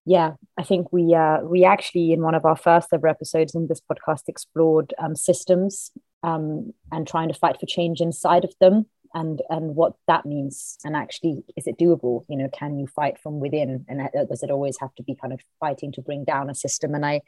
Yeah, 0.06 0.32
I 0.58 0.64
think 0.64 0.92
we 0.92 1.14
uh, 1.14 1.42
we 1.44 1.64
actually 1.64 2.12
in 2.12 2.22
one 2.22 2.34
of 2.34 2.44
our 2.44 2.56
first 2.56 2.90
ever 2.92 3.08
episodes 3.08 3.54
in 3.54 3.68
this 3.68 3.80
podcast 3.80 4.24
explored 4.28 4.96
um, 4.98 5.16
systems 5.16 5.92
um, 6.24 6.74
and 6.92 7.08
trying 7.08 7.28
to 7.30 7.34
fight 7.34 7.60
for 7.60 7.66
change 7.66 8.02
inside 8.02 8.44
of 8.44 8.54
them 8.60 8.86
and 9.14 9.42
and 9.50 9.76
what 9.76 9.94
that 10.08 10.26
means. 10.26 10.78
And 10.84 10.96
actually 10.96 11.44
is 11.58 11.68
it 11.68 11.78
doable? 11.78 12.26
You 12.30 12.38
know 12.38 12.50
can 12.50 12.78
you 12.80 12.88
fight 12.88 13.20
from 13.20 13.40
within? 13.40 13.86
And 13.88 14.10
does 14.30 14.44
it 14.44 14.52
always 14.52 14.78
have 14.80 14.94
to 14.96 15.04
be 15.04 15.16
kind 15.16 15.34
of 15.34 15.42
fighting 15.60 15.92
to 15.94 16.02
bring 16.02 16.24
down 16.24 16.50
a 16.50 16.56
system? 16.56 16.96
And 16.96 17.06
i 17.06 17.22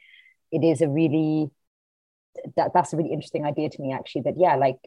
it 0.51 0.63
is 0.63 0.81
a 0.81 0.87
really 0.87 1.49
that 2.55 2.71
that's 2.73 2.93
a 2.93 2.97
really 2.97 3.11
interesting 3.11 3.45
idea 3.45 3.69
to 3.69 3.81
me 3.81 3.91
actually 3.93 4.21
that 4.21 4.35
yeah 4.37 4.55
like 4.55 4.77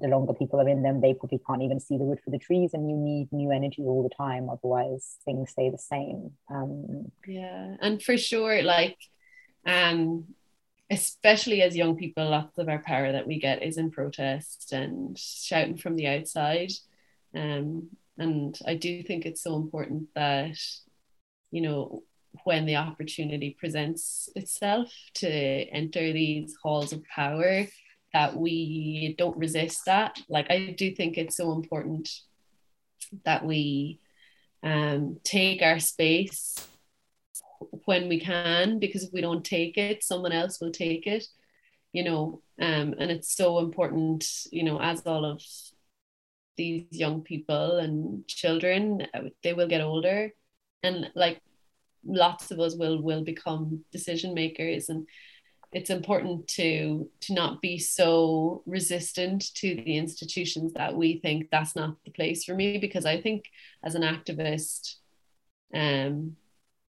the 0.00 0.08
longer 0.08 0.32
people 0.32 0.60
are 0.60 0.68
in 0.68 0.82
them 0.82 1.00
they 1.00 1.14
probably 1.14 1.40
can't 1.46 1.62
even 1.62 1.78
see 1.78 1.96
the 1.98 2.04
wood 2.04 2.18
for 2.24 2.30
the 2.30 2.38
trees 2.38 2.70
and 2.74 2.88
you 2.88 2.96
need 2.96 3.28
new 3.32 3.50
energy 3.50 3.82
all 3.82 4.02
the 4.02 4.14
time. 4.14 4.48
Otherwise 4.48 5.16
things 5.24 5.50
stay 5.50 5.70
the 5.70 5.78
same. 5.78 6.32
Um 6.50 7.10
yeah. 7.26 7.76
And 7.80 8.02
for 8.02 8.16
sure 8.16 8.62
like 8.62 8.96
um 9.66 10.26
especially 10.90 11.62
as 11.62 11.76
young 11.76 11.96
people, 11.96 12.28
lots 12.28 12.58
of 12.58 12.68
our 12.68 12.78
power 12.78 13.12
that 13.12 13.26
we 13.26 13.40
get 13.40 13.62
is 13.62 13.76
in 13.76 13.90
protest 13.90 14.72
and 14.72 15.18
shouting 15.18 15.76
from 15.76 15.96
the 15.96 16.06
outside. 16.06 16.72
Um, 17.34 17.88
and 18.18 18.58
I 18.66 18.74
do 18.74 19.02
think 19.02 19.26
it's 19.26 19.42
so 19.42 19.56
important 19.56 20.08
that, 20.14 20.58
you 21.50 21.60
know, 21.60 22.02
when 22.44 22.66
the 22.66 22.76
opportunity 22.76 23.56
presents 23.58 24.28
itself 24.36 24.92
to 25.14 25.28
enter 25.28 26.12
these 26.12 26.56
halls 26.62 26.92
of 26.92 27.04
power, 27.04 27.66
that 28.12 28.36
we 28.36 29.14
don't 29.18 29.36
resist 29.36 29.80
that. 29.86 30.20
Like, 30.28 30.50
I 30.50 30.74
do 30.76 30.94
think 30.94 31.18
it's 31.18 31.36
so 31.36 31.52
important 31.52 32.08
that 33.24 33.44
we 33.44 34.00
um, 34.62 35.18
take 35.22 35.62
our 35.62 35.78
space 35.78 36.66
when 37.84 38.08
we 38.08 38.20
can 38.20 38.78
because 38.78 39.04
if 39.04 39.12
we 39.12 39.20
don't 39.20 39.44
take 39.44 39.76
it 39.78 40.02
someone 40.02 40.32
else 40.32 40.60
will 40.60 40.72
take 40.72 41.06
it 41.06 41.26
you 41.92 42.04
know 42.04 42.42
um, 42.60 42.94
and 42.98 43.10
it's 43.10 43.34
so 43.34 43.58
important 43.58 44.26
you 44.50 44.62
know 44.62 44.80
as 44.80 45.02
all 45.06 45.24
of 45.24 45.40
these 46.56 46.86
young 46.90 47.22
people 47.22 47.78
and 47.78 48.26
children 48.26 49.06
uh, 49.14 49.22
they 49.42 49.52
will 49.52 49.68
get 49.68 49.80
older. 49.80 50.32
And 50.82 51.10
like 51.14 51.40
lots 52.04 52.50
of 52.50 52.60
us 52.60 52.76
will 52.76 53.02
will 53.02 53.24
become 53.24 53.84
decision 53.92 54.34
makers. 54.34 54.88
And 54.88 55.06
it's 55.72 55.90
important 55.90 56.48
to 56.48 57.10
to 57.22 57.34
not 57.34 57.60
be 57.60 57.78
so 57.78 58.62
resistant 58.66 59.54
to 59.54 59.74
the 59.74 59.98
institutions 59.98 60.72
that 60.74 60.94
we 60.94 61.18
think 61.18 61.50
that's 61.50 61.76
not 61.76 61.96
the 62.04 62.12
place 62.12 62.44
for 62.44 62.54
me 62.54 62.78
because 62.78 63.04
i 63.04 63.20
think 63.20 63.46
as 63.82 63.96
an 63.96 64.02
activist 64.02 64.94
Um, 65.74 66.36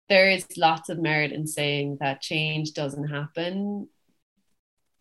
there 0.10 0.30
is 0.30 0.46
lots 0.58 0.90
of 0.90 1.00
merit 1.00 1.32
in 1.32 1.48
saying 1.48 1.98
that 2.00 2.22
change 2.22 2.74
doesn't 2.74 3.08
happen 3.08 3.88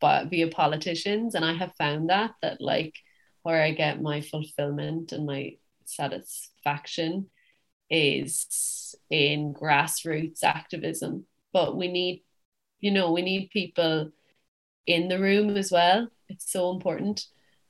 but 0.02 0.28
via 0.28 0.48
politicians. 0.48 1.34
And 1.34 1.44
i 1.44 1.54
have 1.54 1.74
found 1.76 2.10
that 2.10 2.32
that 2.42 2.60
like 2.60 2.94
where 3.42 3.62
i 3.62 3.70
get 3.70 4.02
my 4.02 4.20
fulfillment 4.20 5.12
and 5.12 5.24
my 5.24 5.56
satisfaction 5.84 7.30
is 7.88 8.94
in 9.10 9.54
grassroots 9.54 10.42
activism. 10.42 11.26
But 11.52 11.76
we 11.76 11.88
need 11.88 12.24
you 12.80 12.90
know 12.90 13.12
we 13.12 13.22
need 13.22 13.50
people 13.50 14.10
in 14.86 15.08
the 15.08 15.20
room 15.20 15.56
as 15.56 15.70
well. 15.70 16.08
It's 16.28 16.50
so 16.50 16.70
important. 16.70 17.26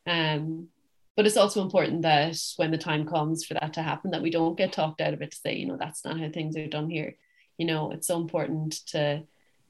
Um 0.06 0.68
but 1.16 1.26
it's 1.26 1.36
also 1.36 1.62
important 1.62 2.02
that 2.02 2.36
when 2.56 2.70
the 2.70 2.78
time 2.78 3.06
comes 3.06 3.44
for 3.44 3.54
that 3.54 3.74
to 3.74 3.82
happen 3.82 4.10
that 4.12 4.22
we 4.22 4.30
don't 4.30 4.56
get 4.56 4.72
talked 4.72 5.00
out 5.00 5.14
of 5.14 5.22
it 5.22 5.30
to 5.30 5.36
say 5.36 5.54
you 5.54 5.66
know 5.66 5.76
that's 5.76 6.04
not 6.04 6.18
how 6.18 6.28
things 6.30 6.56
are 6.56 6.66
done 6.66 6.90
here. 6.90 7.16
You 7.58 7.66
know 7.66 7.90
it's 7.92 8.06
so 8.06 8.20
important 8.20 8.72
to 8.88 9.22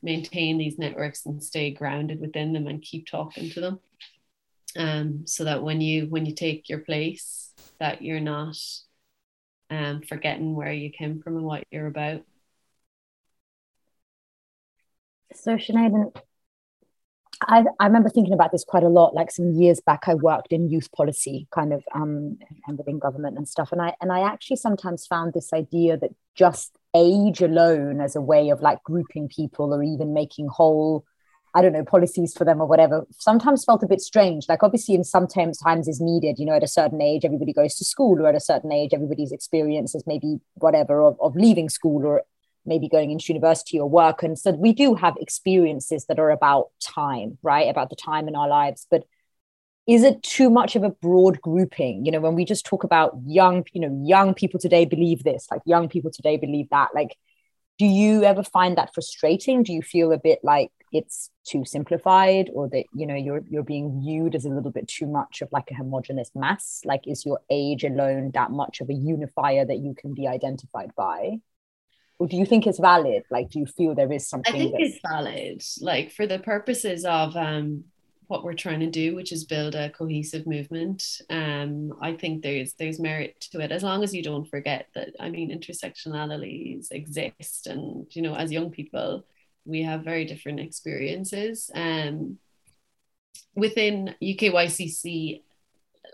maintain 0.03 0.59
these 0.59 0.79
networks 0.79 1.27
and 1.27 1.43
stay 1.43 1.71
grounded 1.71 2.21
within 2.21 2.53
them 2.53 2.67
and 2.67 2.83
keep 2.83 3.07
talking 3.07 3.51
to 3.51 3.61
them. 3.61 3.81
Um 4.77 5.27
so 5.27 5.45
that 5.45 5.63
when 5.63 5.81
you 5.81 6.07
when 6.07 6.27
you 6.27 6.35
take 6.35 6.69
your 6.69 6.81
place 6.81 7.53
that 7.79 8.03
you're 8.03 8.21
not 8.21 8.57
um 9.71 10.03
forgetting 10.03 10.55
where 10.55 10.73
you 10.73 10.91
came 10.91 11.21
from 11.21 11.37
and 11.37 11.45
what 11.45 11.65
you're 11.71 11.87
about. 11.87 12.23
So 15.35 15.57
Sinead, 15.57 16.15
I, 17.49 17.65
I 17.81 17.87
remember 17.87 18.09
thinking 18.09 18.35
about 18.35 18.53
this 18.53 18.65
quite 18.65 18.83
a 18.83 18.89
lot. 18.89 19.15
Like 19.15 19.31
some 19.31 19.53
years 19.53 19.81
back, 19.81 20.05
I 20.07 20.15
worked 20.15 20.53
in 20.53 20.71
youth 20.71 20.91
policy, 20.93 21.49
kind 21.51 21.73
of, 21.73 21.85
um, 21.95 22.39
and 22.67 22.79
within 22.79 22.99
government 22.99 23.37
and 23.37 23.49
stuff. 23.49 23.73
And 23.73 23.81
I 23.81 23.95
and 24.01 24.13
I 24.13 24.21
actually 24.21 24.57
sometimes 24.57 25.07
found 25.07 25.33
this 25.33 25.53
idea 25.53 25.97
that 25.97 26.11
just 26.35 26.77
age 26.95 27.41
alone 27.41 28.01
as 28.01 28.17
a 28.17 28.21
way 28.21 28.51
of 28.51 28.61
like 28.61 28.83
grouping 28.85 29.29
people 29.29 29.73
or 29.75 29.83
even 29.83 30.13
making 30.13 30.49
whole, 30.49 31.05
I 31.55 31.63
don't 31.63 31.73
know, 31.73 31.85
policies 31.85 32.35
for 32.35 32.45
them 32.45 32.61
or 32.61 32.67
whatever, 32.67 33.07
sometimes 33.19 33.65
felt 33.65 33.83
a 33.83 33.89
bit 33.89 34.01
strange. 34.01 34.47
Like 34.49 34.63
obviously, 34.63 34.95
in 34.95 35.05
some 35.05 35.27
times 35.27 35.61
is 35.89 36.01
needed. 36.01 36.39
You 36.39 36.47
know, 36.47 36.55
at 36.55 36.65
a 36.65 36.69
certain 36.69 37.01
age, 37.01 37.25
everybody 37.25 37.53
goes 37.53 37.75
to 37.77 37.85
school, 37.85 38.21
or 38.21 38.29
at 38.29 38.35
a 38.35 38.41
certain 38.41 38.73
age, 38.73 38.93
everybody's 38.93 39.33
experiences 39.33 40.05
maybe 40.07 40.39
whatever 40.55 41.03
of, 41.03 41.17
of 41.21 41.35
leaving 41.37 41.69
school 41.69 42.07
or 42.07 42.23
maybe 42.65 42.89
going 42.89 43.11
into 43.11 43.33
university 43.33 43.79
or 43.79 43.89
work. 43.89 44.23
And 44.23 44.39
so 44.39 44.53
we 44.53 44.73
do 44.73 44.95
have 44.95 45.15
experiences 45.21 46.07
that 46.07 46.19
are 46.19 46.31
about 46.31 46.69
time 46.81 47.39
right? 47.43 47.69
About 47.69 47.91
the 47.91 47.97
time 47.97 48.29
in 48.29 48.37
our 48.37 48.49
lives. 48.49 48.87
But 48.91 49.05
is 49.87 50.05
it 50.05 50.23
too 50.23 50.49
much 50.49 50.77
of 50.77 50.85
a 50.85 50.91
broad 50.91 51.41
grouping? 51.41 52.05
You 52.05 52.13
know 52.13 52.21
when 52.21 52.35
we 52.35 52.45
just 52.45 52.65
talk 52.65 52.85
about 52.85 53.17
young 53.27 53.65
you 53.73 53.81
know 53.81 54.03
young 54.05 54.35
people 54.35 54.61
today 54.61 54.85
believe 54.85 55.25
this 55.25 55.49
like 55.51 55.63
young 55.65 55.89
people 55.89 56.11
today 56.11 56.37
believe 56.37 56.69
that 56.71 56.91
like 56.95 57.17
do 57.79 57.87
you 57.87 58.23
ever 58.23 58.43
find 58.45 58.77
that 58.77 58.95
frustrating? 58.95 59.63
Do 59.63 59.73
you 59.73 59.83
feel 59.83 60.13
a 60.13 60.19
bit 60.19 60.41
like 60.43 60.71
it's 60.93 61.31
too 61.45 61.65
simplified 61.65 62.51
or 62.53 62.69
that 62.69 62.85
you 62.95 63.07
know 63.07 63.15
you're 63.15 63.43
you're 63.49 63.65
being 63.65 64.01
viewed 64.01 64.35
as 64.35 64.45
a 64.45 64.51
little 64.51 64.71
bit 64.71 64.87
too 64.87 65.07
much 65.07 65.43
of 65.43 65.49
like 65.51 65.71
a 65.71 65.75
homogenous 65.75 66.31
mass? 66.35 66.83
Like 66.85 67.03
is 67.07 67.27
your 67.27 67.41
age 67.51 67.83
alone 67.83 68.31
that 68.35 68.51
much 68.51 68.81
of 68.81 68.91
a 68.91 68.95
unifier 68.95 69.65
that 69.65 69.79
you 69.79 69.95
can 69.95 70.15
be 70.15 70.29
identified 70.29 70.95
by 70.95 71.41
or 72.19 72.29
do 72.29 72.37
you 72.37 72.47
think 72.47 72.67
it's 72.67 72.79
valid? 72.79 73.25
Like 73.31 73.51
do 73.51 73.59
you 73.59 73.67
feel 73.67 73.95
there 73.95 74.13
is 74.13 74.29
something 74.29 74.55
i 74.55 74.59
think 74.59 74.75
it's 74.79 74.99
valid 75.07 75.63
like 75.81 76.13
for 76.13 76.27
the 76.27 76.39
purposes 76.39 77.05
of 77.05 77.37
um 77.37 77.85
what 78.29 78.45
we're 78.45 78.55
trying 78.55 78.81
to 78.81 78.89
do 78.91 79.15
which 79.15 79.31
is 79.31 79.45
build 79.45 79.75
a 79.75 79.91
cohesive 79.91 80.47
movement. 80.47 81.03
Um 81.29 81.93
i 82.01 82.15
think 82.15 82.43
there's 82.43 82.75
there's 82.75 83.01
merit 83.01 83.41
to 83.53 83.61
it 83.61 83.73
as 83.73 83.83
long 83.83 84.03
as 84.03 84.15
you 84.15 84.23
don't 84.23 84.49
forget 84.49 84.87
that 84.95 85.11
i 85.21 85.29
mean 85.29 85.51
intersectionalities 85.51 86.89
exist. 86.91 87.67
And 87.67 88.07
you 88.11 88.23
know 88.23 88.35
as 88.35 88.53
young 88.53 88.71
people 88.71 89.25
we 89.65 89.83
have 89.83 90.05
very 90.05 90.25
different 90.25 90.61
experiences. 90.61 91.71
Um 91.75 92.39
within 93.55 94.15
ukycc 94.23 95.43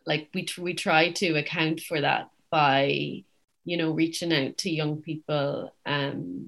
like 0.07 0.29
we 0.35 0.47
we 0.59 0.75
try 0.75 1.13
to 1.13 1.35
account 1.35 1.81
for 1.81 2.01
that 2.01 2.31
by 2.51 3.25
you 3.69 3.77
know, 3.77 3.91
reaching 3.91 4.33
out 4.33 4.57
to 4.57 4.71
young 4.71 5.03
people, 5.03 5.71
um, 5.85 6.47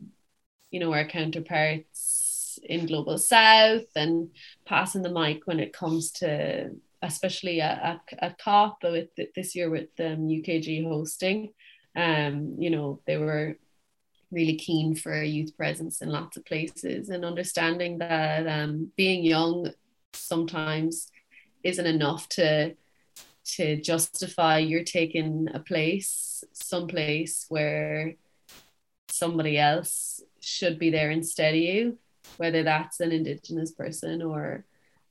you 0.70 0.80
know, 0.80 0.90
our 0.94 1.04
counterparts 1.04 2.58
in 2.62 2.86
Global 2.86 3.18
South 3.18 3.84
and 3.94 4.30
passing 4.64 5.02
the 5.02 5.12
mic 5.12 5.42
when 5.44 5.60
it 5.60 5.74
comes 5.74 6.12
to, 6.12 6.70
especially 7.02 7.60
at, 7.60 8.00
at, 8.18 8.38
COP 8.38 8.78
with 8.84 9.08
this 9.36 9.54
year 9.54 9.68
with 9.68 9.90
um, 10.00 10.28
UKG 10.28 10.82
hosting. 10.88 11.52
Um, 11.94 12.56
you 12.58 12.70
know, 12.70 13.02
they 13.06 13.18
were 13.18 13.58
really 14.32 14.56
keen 14.56 14.94
for 14.94 15.12
a 15.12 15.26
youth 15.26 15.54
presence 15.58 16.00
in 16.00 16.08
lots 16.08 16.38
of 16.38 16.46
places 16.46 17.10
and 17.10 17.22
understanding 17.22 17.98
that 17.98 18.46
um, 18.46 18.92
being 18.96 19.24
young 19.24 19.70
sometimes 20.14 21.10
isn't 21.62 21.86
enough 21.86 22.30
to 22.30 22.74
to 23.44 23.80
justify 23.80 24.58
you're 24.58 24.84
taking 24.84 25.48
a 25.54 25.60
place 25.60 26.44
some 26.52 26.86
place 26.86 27.46
where 27.48 28.14
somebody 29.08 29.58
else 29.58 30.22
should 30.40 30.78
be 30.78 30.90
there 30.90 31.10
instead 31.10 31.54
of 31.54 31.60
you 31.60 31.98
whether 32.36 32.62
that's 32.62 33.00
an 33.00 33.12
indigenous 33.12 33.72
person 33.72 34.22
or 34.22 34.64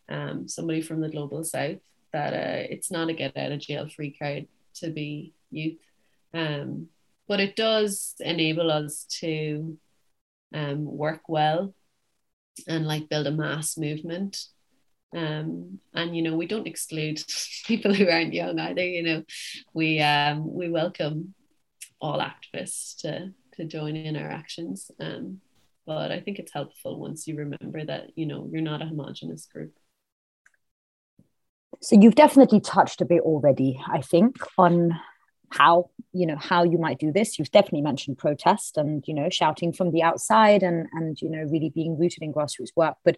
um, 0.10 0.48
somebody 0.48 0.82
from 0.82 1.02
the 1.02 1.10
global 1.10 1.44
south 1.44 1.80
that 2.12 2.34
uh, 2.34 2.68
it's 2.70 2.92
not 2.92 3.10
a 3.10 3.14
get 3.14 3.38
out 3.38 3.52
of 3.52 3.60
jail 3.60 3.88
free 3.88 4.12
card 4.12 4.48
to 4.76 4.90
be 4.90 5.34
youth. 5.52 5.80
Um, 6.34 6.88
but 7.28 7.40
it 7.40 7.56
does 7.56 8.16
enable 8.20 8.72
us 8.72 9.06
to 9.20 9.78
um, 10.54 10.86
work 10.86 11.22
well 11.28 11.74
and 12.68 12.88
like 12.88 13.10
build 13.10 13.28
a 13.28 13.32
mass 13.32 13.78
movement 13.78 14.46
um, 15.16 15.80
and 15.94 16.16
you 16.16 16.22
know 16.22 16.36
we 16.36 16.46
don't 16.46 16.68
exclude 16.68 17.22
people 17.66 17.94
who 17.94 18.10
aren't 18.10 18.34
young 18.34 18.60
either 18.60 18.84
you 18.84 19.04
know. 19.04 19.24
We 19.74 20.00
um, 20.02 20.54
we 20.54 20.70
welcome 20.70 21.34
all 22.00 22.20
activists 22.20 22.98
to 23.02 23.34
to 23.54 23.66
join 23.66 23.96
in 23.96 24.16
our 24.16 24.30
actions. 24.30 24.92
Um, 25.00 25.42
but 25.86 26.12
I 26.12 26.20
think 26.20 26.38
it's 26.38 26.54
helpful 26.54 27.00
once 27.00 27.28
you 27.28 27.36
remember 27.36 27.84
that 27.86 28.12
you 28.16 28.26
know 28.26 28.48
you're 28.52 28.62
not 28.62 28.82
a 28.82 28.86
homogenous 28.86 29.46
group. 29.46 29.74
So 31.82 32.00
you've 32.00 32.16
definitely 32.16 32.60
touched 32.60 33.02
a 33.02 33.06
bit 33.06 33.22
already 33.22 33.80
I 33.88 34.02
think 34.02 34.38
on 34.58 35.00
how 35.50 35.90
you 36.14 36.28
know 36.28 36.38
how 36.38 36.64
you 36.64 36.78
might 36.78 37.00
do 37.00 37.12
this. 37.12 37.40
You've 37.40 37.52
definitely 37.52 37.82
mentioned 37.82 38.18
protest 38.18 38.78
and 38.78 39.04
you 39.08 39.14
know 39.14 39.30
shouting 39.30 39.74
from 39.74 39.92
the 39.92 40.04
outside 40.04 40.64
and 40.64 40.88
and 40.94 41.20
you 41.22 41.30
know 41.30 41.44
really 41.50 41.72
being 41.74 41.98
rooted 41.98 42.22
in 42.22 42.34
grassroots 42.34 42.76
work. 42.76 42.96
But 43.04 43.18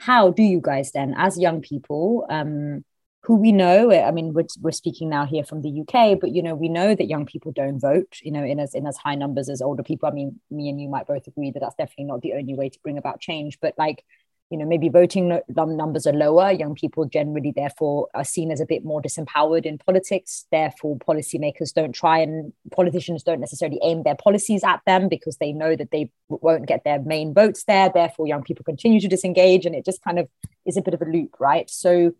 how 0.00 0.30
do 0.30 0.42
you 0.42 0.60
guys 0.62 0.92
then, 0.92 1.14
as 1.18 1.38
young 1.38 1.60
people, 1.60 2.26
um, 2.30 2.84
who 3.22 3.36
we 3.36 3.52
know, 3.52 3.92
I 3.92 4.10
mean, 4.12 4.32
we're, 4.32 4.46
we're 4.62 4.70
speaking 4.72 5.10
now 5.10 5.26
here 5.26 5.44
from 5.44 5.60
the 5.60 5.82
UK, 5.82 6.18
but 6.18 6.30
you 6.30 6.42
know, 6.42 6.54
we 6.54 6.70
know 6.70 6.94
that 6.94 7.04
young 7.04 7.26
people 7.26 7.52
don't 7.52 7.78
vote, 7.78 8.16
you 8.22 8.32
know, 8.32 8.42
in 8.42 8.58
as 8.58 8.74
in 8.74 8.86
as 8.86 8.96
high 8.96 9.14
numbers 9.14 9.50
as 9.50 9.60
older 9.60 9.82
people. 9.82 10.08
I 10.08 10.12
mean, 10.12 10.40
me 10.50 10.70
and 10.70 10.80
you 10.80 10.88
might 10.88 11.06
both 11.06 11.26
agree 11.26 11.50
that 11.50 11.60
that's 11.60 11.74
definitely 11.74 12.06
not 12.06 12.22
the 12.22 12.32
only 12.32 12.54
way 12.54 12.70
to 12.70 12.78
bring 12.82 12.96
about 12.96 13.20
change. 13.20 13.58
But 13.60 13.74
like, 13.76 14.02
you 14.50 14.58
know 14.58 14.66
maybe 14.66 14.88
voting 14.88 15.40
numbers 15.48 16.06
are 16.08 16.12
lower. 16.12 16.50
Young 16.50 16.74
people 16.74 17.04
generally 17.04 17.52
therefore 17.54 18.08
are 18.14 18.24
seen 18.24 18.50
as 18.50 18.60
a 18.60 18.66
bit 18.66 18.84
more 18.84 19.00
disempowered 19.00 19.64
in 19.64 19.78
politics. 19.78 20.46
Therefore 20.50 20.98
policymakers 20.98 21.72
don't 21.72 21.92
try 21.92 22.18
and 22.18 22.52
politicians 22.72 23.22
don't 23.22 23.40
necessarily 23.40 23.78
aim 23.84 24.02
their 24.02 24.16
policies 24.16 24.64
at 24.64 24.80
them 24.86 25.08
because 25.08 25.36
they 25.36 25.52
know 25.52 25.76
that 25.76 25.92
they 25.92 26.10
won't 26.28 26.66
get 26.66 26.82
their 26.82 27.00
main 27.00 27.32
votes 27.32 27.62
there. 27.64 27.90
Therefore 27.94 28.26
young 28.26 28.42
people 28.42 28.64
continue 28.64 29.00
to 29.00 29.08
disengage 29.08 29.66
and 29.66 29.74
it 29.74 29.84
just 29.84 30.02
kind 30.02 30.18
of 30.18 30.28
is 30.66 30.76
a 30.76 30.82
bit 30.82 30.94
of 30.94 31.02
a 31.02 31.06
loop 31.06 31.36
right? 31.38 31.70
So 31.70 32.12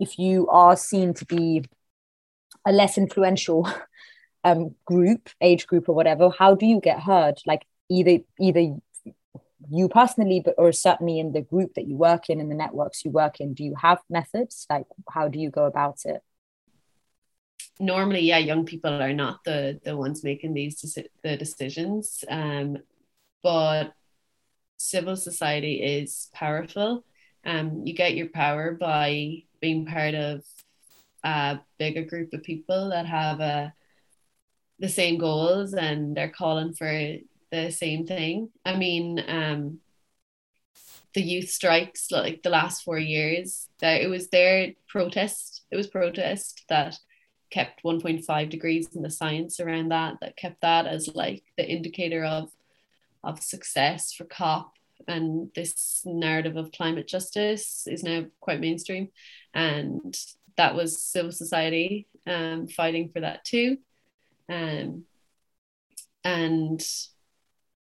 if 0.00 0.18
you 0.18 0.48
are 0.48 0.76
seen 0.76 1.12
to 1.14 1.26
be 1.26 1.64
a 2.66 2.72
less 2.72 2.96
influential 2.96 3.68
um, 4.44 4.74
group 4.86 5.28
age 5.42 5.66
group 5.66 5.88
or 5.90 5.94
whatever 5.94 6.30
how 6.30 6.54
do 6.54 6.64
you 6.64 6.80
get 6.80 7.00
heard? 7.00 7.40
Like 7.44 7.66
either 7.90 8.24
either 8.40 8.76
you 9.70 9.88
personally, 9.88 10.40
but 10.44 10.54
or 10.58 10.72
certainly 10.72 11.18
in 11.18 11.32
the 11.32 11.40
group 11.40 11.74
that 11.74 11.86
you 11.86 11.96
work 11.96 12.30
in, 12.30 12.40
in 12.40 12.48
the 12.48 12.54
networks 12.54 13.04
you 13.04 13.10
work 13.10 13.40
in, 13.40 13.54
do 13.54 13.64
you 13.64 13.74
have 13.80 13.98
methods? 14.08 14.66
Like, 14.70 14.86
how 15.10 15.28
do 15.28 15.38
you 15.38 15.50
go 15.50 15.64
about 15.64 15.98
it? 16.04 16.22
Normally, 17.80 18.20
yeah, 18.20 18.38
young 18.38 18.64
people 18.64 18.90
are 18.90 19.12
not 19.12 19.44
the 19.44 19.80
the 19.84 19.96
ones 19.96 20.24
making 20.24 20.54
these 20.54 20.80
deci- 20.82 21.08
the 21.22 21.36
decisions, 21.36 22.24
um, 22.28 22.78
but 23.42 23.92
civil 24.76 25.16
society 25.16 25.82
is 25.82 26.28
powerful. 26.32 27.04
Um, 27.44 27.82
you 27.84 27.94
get 27.94 28.14
your 28.14 28.28
power 28.28 28.72
by 28.72 29.44
being 29.60 29.86
part 29.86 30.14
of 30.14 30.42
a 31.24 31.60
bigger 31.78 32.04
group 32.04 32.32
of 32.32 32.42
people 32.42 32.90
that 32.90 33.06
have 33.06 33.40
a 33.40 33.44
uh, 33.44 33.70
the 34.80 34.88
same 34.88 35.18
goals 35.18 35.74
and 35.74 36.16
they're 36.16 36.30
calling 36.30 36.72
for 36.72 37.16
the 37.50 37.70
same 37.70 38.06
thing. 38.06 38.50
I 38.64 38.76
mean, 38.76 39.22
um, 39.26 39.80
the 41.14 41.22
youth 41.22 41.48
strikes 41.48 42.10
like 42.10 42.42
the 42.42 42.50
last 42.50 42.82
four 42.82 42.98
years 42.98 43.68
that 43.80 44.00
it 44.00 44.08
was 44.08 44.28
their 44.28 44.72
protest. 44.88 45.62
It 45.70 45.76
was 45.76 45.86
protest 45.86 46.64
that 46.68 46.98
kept 47.50 47.82
1.5 47.82 48.50
degrees 48.50 48.94
in 48.94 49.02
the 49.02 49.10
science 49.10 49.58
around 49.58 49.90
that 49.90 50.16
that 50.20 50.36
kept 50.36 50.60
that 50.60 50.86
as 50.86 51.08
like 51.14 51.42
the 51.56 51.68
indicator 51.68 52.24
of 52.24 52.50
of 53.24 53.42
success 53.42 54.12
for 54.12 54.24
COP 54.24 54.72
and 55.06 55.50
this 55.54 56.02
narrative 56.04 56.56
of 56.56 56.72
climate 56.72 57.08
justice 57.08 57.86
is 57.86 58.02
now 58.02 58.26
quite 58.40 58.60
mainstream 58.60 59.08
and 59.54 60.16
that 60.56 60.74
was 60.74 61.02
civil 61.02 61.32
society 61.32 62.06
um, 62.26 62.68
fighting 62.68 63.08
for 63.08 63.20
that 63.20 63.44
too 63.44 63.78
um, 64.48 65.04
and 66.22 66.86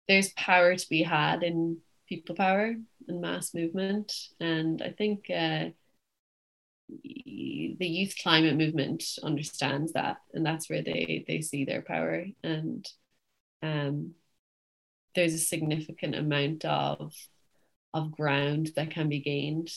there's 0.08 0.32
power 0.32 0.76
to 0.76 0.88
be 0.88 1.02
had 1.02 1.42
in 1.42 1.78
people 2.08 2.34
power 2.34 2.74
and 3.08 3.20
mass 3.20 3.54
movement. 3.54 4.12
And 4.40 4.82
i 4.82 4.90
think 4.90 5.26
uh, 5.30 5.70
the 6.88 7.76
youth 7.78 8.14
climate 8.22 8.56
movement 8.56 9.02
understands 9.22 9.92
that 9.94 10.18
and 10.34 10.44
that's 10.44 10.68
where 10.68 10.82
they 10.82 11.24
they 11.26 11.40
see 11.40 11.64
their 11.64 11.82
power. 11.82 12.26
And 12.42 12.86
um, 13.62 14.12
there's 15.14 15.34
a 15.34 15.38
significant 15.38 16.14
amount 16.14 16.64
of 16.64 17.14
of 17.94 18.12
ground 18.12 18.70
that 18.76 18.90
can 18.90 19.08
be 19.08 19.20
gained 19.20 19.70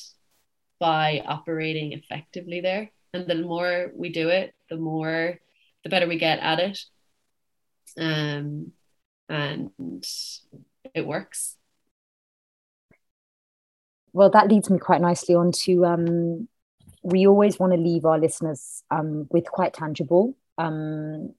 by 0.79 1.23
operating 1.25 1.93
effectively 1.93 2.61
there. 2.61 2.91
And 3.13 3.27
the 3.27 3.35
more 3.35 3.91
we 3.95 4.09
do 4.09 4.29
it 4.29 4.53
the 4.69 4.77
more 4.77 5.39
the 5.83 5.89
better 5.89 6.07
we 6.07 6.17
get 6.17 6.39
at 6.39 6.59
it. 6.59 6.79
Um, 7.97 8.73
and 9.29 9.71
it 10.93 11.05
works. 11.05 11.55
Well 14.13 14.29
that 14.31 14.47
leads 14.47 14.69
me 14.69 14.79
quite 14.79 15.01
nicely 15.01 15.35
on 15.35 15.51
to 15.63 15.85
um, 15.85 16.47
we 17.03 17.27
always 17.27 17.59
want 17.59 17.73
to 17.73 17.79
leave 17.79 18.05
our 18.05 18.19
listeners 18.19 18.83
um, 18.91 19.27
with 19.31 19.45
quite 19.45 19.73
tangible 19.73 20.35
um, 20.57 21.33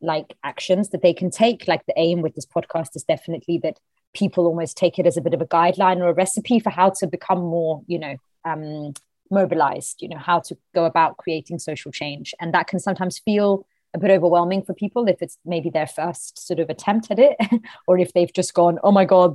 like 0.00 0.36
actions 0.42 0.90
that 0.90 1.02
they 1.02 1.12
can 1.12 1.30
take. 1.30 1.68
Like 1.68 1.84
the 1.86 1.94
aim 1.96 2.22
with 2.22 2.34
this 2.34 2.46
podcast 2.46 2.96
is 2.96 3.04
definitely 3.04 3.58
that 3.58 3.78
people 4.14 4.46
almost 4.46 4.76
take 4.76 4.98
it 4.98 5.06
as 5.06 5.16
a 5.16 5.20
bit 5.20 5.34
of 5.34 5.40
a 5.40 5.46
guideline 5.46 5.98
or 5.98 6.08
a 6.08 6.14
recipe 6.14 6.58
for 6.58 6.70
how 6.70 6.90
to 6.90 7.06
become 7.06 7.38
more 7.38 7.82
you 7.86 7.98
know 7.98 8.16
um, 8.44 8.92
mobilized 9.30 10.02
you 10.02 10.08
know 10.08 10.18
how 10.18 10.40
to 10.40 10.56
go 10.74 10.84
about 10.84 11.16
creating 11.16 11.58
social 11.58 11.92
change. 11.92 12.34
And 12.40 12.54
that 12.54 12.66
can 12.66 12.78
sometimes 12.78 13.18
feel 13.18 13.66
a 13.94 13.98
bit 13.98 14.10
overwhelming 14.10 14.62
for 14.62 14.74
people 14.74 15.08
if 15.08 15.20
it's 15.20 15.38
maybe 15.44 15.70
their 15.70 15.86
first 15.86 16.46
sort 16.46 16.60
of 16.60 16.70
attempt 16.70 17.10
at 17.10 17.18
it 17.18 17.36
or 17.86 17.98
if 17.98 18.12
they've 18.12 18.32
just 18.32 18.54
gone 18.54 18.78
oh 18.84 18.92
my 18.92 19.04
god 19.04 19.34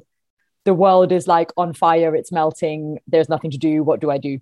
the 0.63 0.73
world 0.73 1.11
is 1.11 1.27
like 1.27 1.51
on 1.57 1.73
fire 1.73 2.15
it's 2.15 2.31
melting 2.31 2.99
there's 3.07 3.29
nothing 3.29 3.51
to 3.51 3.57
do 3.57 3.83
what 3.83 3.99
do 3.99 4.09
i 4.09 4.17
do? 4.17 4.39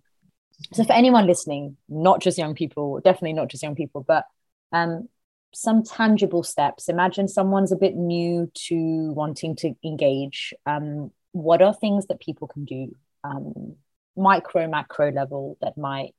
So 0.72 0.84
for 0.84 0.94
anyone 0.94 1.28
listening 1.28 1.78
not 1.90 2.22
just 2.22 2.38
young 2.38 2.56
people 2.56 3.00
definitely 3.04 3.34
not 3.34 3.50
just 3.50 3.64
young 3.64 3.76
people 3.76 4.06
but 4.08 4.26
um, 4.72 5.08
some 5.54 5.84
tangible 5.84 6.44
steps. 6.44 6.90
Imagine 6.90 7.28
someone's 7.28 7.72
a 7.72 7.78
bit 7.78 7.96
new 7.96 8.52
to 8.68 9.14
wanting 9.14 9.56
to 9.58 9.74
engage. 9.84 10.54
Um, 10.66 11.12
what 11.32 11.62
are 11.62 11.74
things 11.74 12.08
that 12.08 12.20
people 12.20 12.48
can 12.48 12.66
do? 12.66 12.96
Um, 13.24 13.76
micro 14.16 14.68
macro 14.68 15.12
level 15.12 15.58
that 15.62 15.78
might 15.78 16.14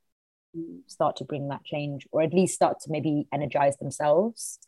start 0.87 1.17
to 1.17 1.23
bring 1.23 1.47
that 1.49 1.63
change 1.63 2.07
or 2.11 2.21
at 2.21 2.33
least 2.33 2.55
start 2.55 2.79
to 2.81 2.91
maybe 2.91 3.27
energize 3.33 3.77
themselves? 3.77 4.59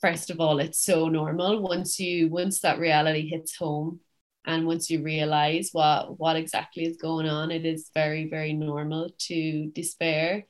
First 0.00 0.30
of 0.30 0.40
all 0.40 0.58
it's 0.58 0.82
so 0.82 1.08
normal. 1.08 1.60
Once 1.62 1.98
you 1.98 2.28
once 2.28 2.60
that 2.60 2.78
reality 2.78 3.28
hits 3.28 3.56
home 3.56 4.00
and 4.44 4.66
once 4.66 4.90
you 4.90 5.02
realize 5.02 5.70
what 5.72 6.18
what 6.18 6.36
exactly 6.36 6.84
is 6.84 6.96
going 6.96 7.28
on 7.28 7.50
it 7.50 7.66
is 7.66 7.90
very 7.94 8.28
very 8.28 8.52
normal 8.52 9.10
to 9.18 9.70
despair 9.74 10.44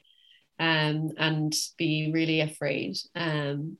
um, 0.59 1.11
and 1.19 1.55
be 1.77 2.11
really 2.13 2.41
afraid. 2.41 2.97
Um, 3.15 3.79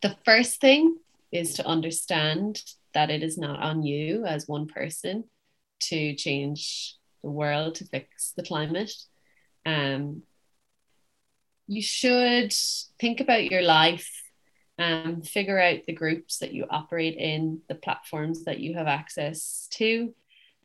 the 0.00 0.16
first 0.24 0.60
thing 0.60 0.96
is 1.30 1.54
to 1.54 1.66
understand 1.66 2.60
that 2.94 3.10
it 3.10 3.22
is 3.22 3.38
not 3.38 3.60
on 3.60 3.82
you 3.82 4.26
as 4.26 4.46
one 4.46 4.66
person 4.66 5.24
to 5.80 6.14
change 6.14 6.96
the 7.22 7.30
world 7.30 7.74
to 7.76 7.84
fix 7.86 8.32
the 8.36 8.42
climate 8.42 8.92
um, 9.64 10.22
you 11.66 11.82
should 11.82 12.52
think 12.98 13.20
about 13.20 13.50
your 13.50 13.62
life 13.62 14.10
um, 14.78 15.22
figure 15.22 15.60
out 15.60 15.84
the 15.86 15.92
groups 15.92 16.38
that 16.38 16.52
you 16.52 16.66
operate 16.70 17.16
in, 17.16 17.60
the 17.68 17.74
platforms 17.74 18.44
that 18.44 18.58
you 18.60 18.74
have 18.74 18.86
access 18.86 19.68
to, 19.72 20.14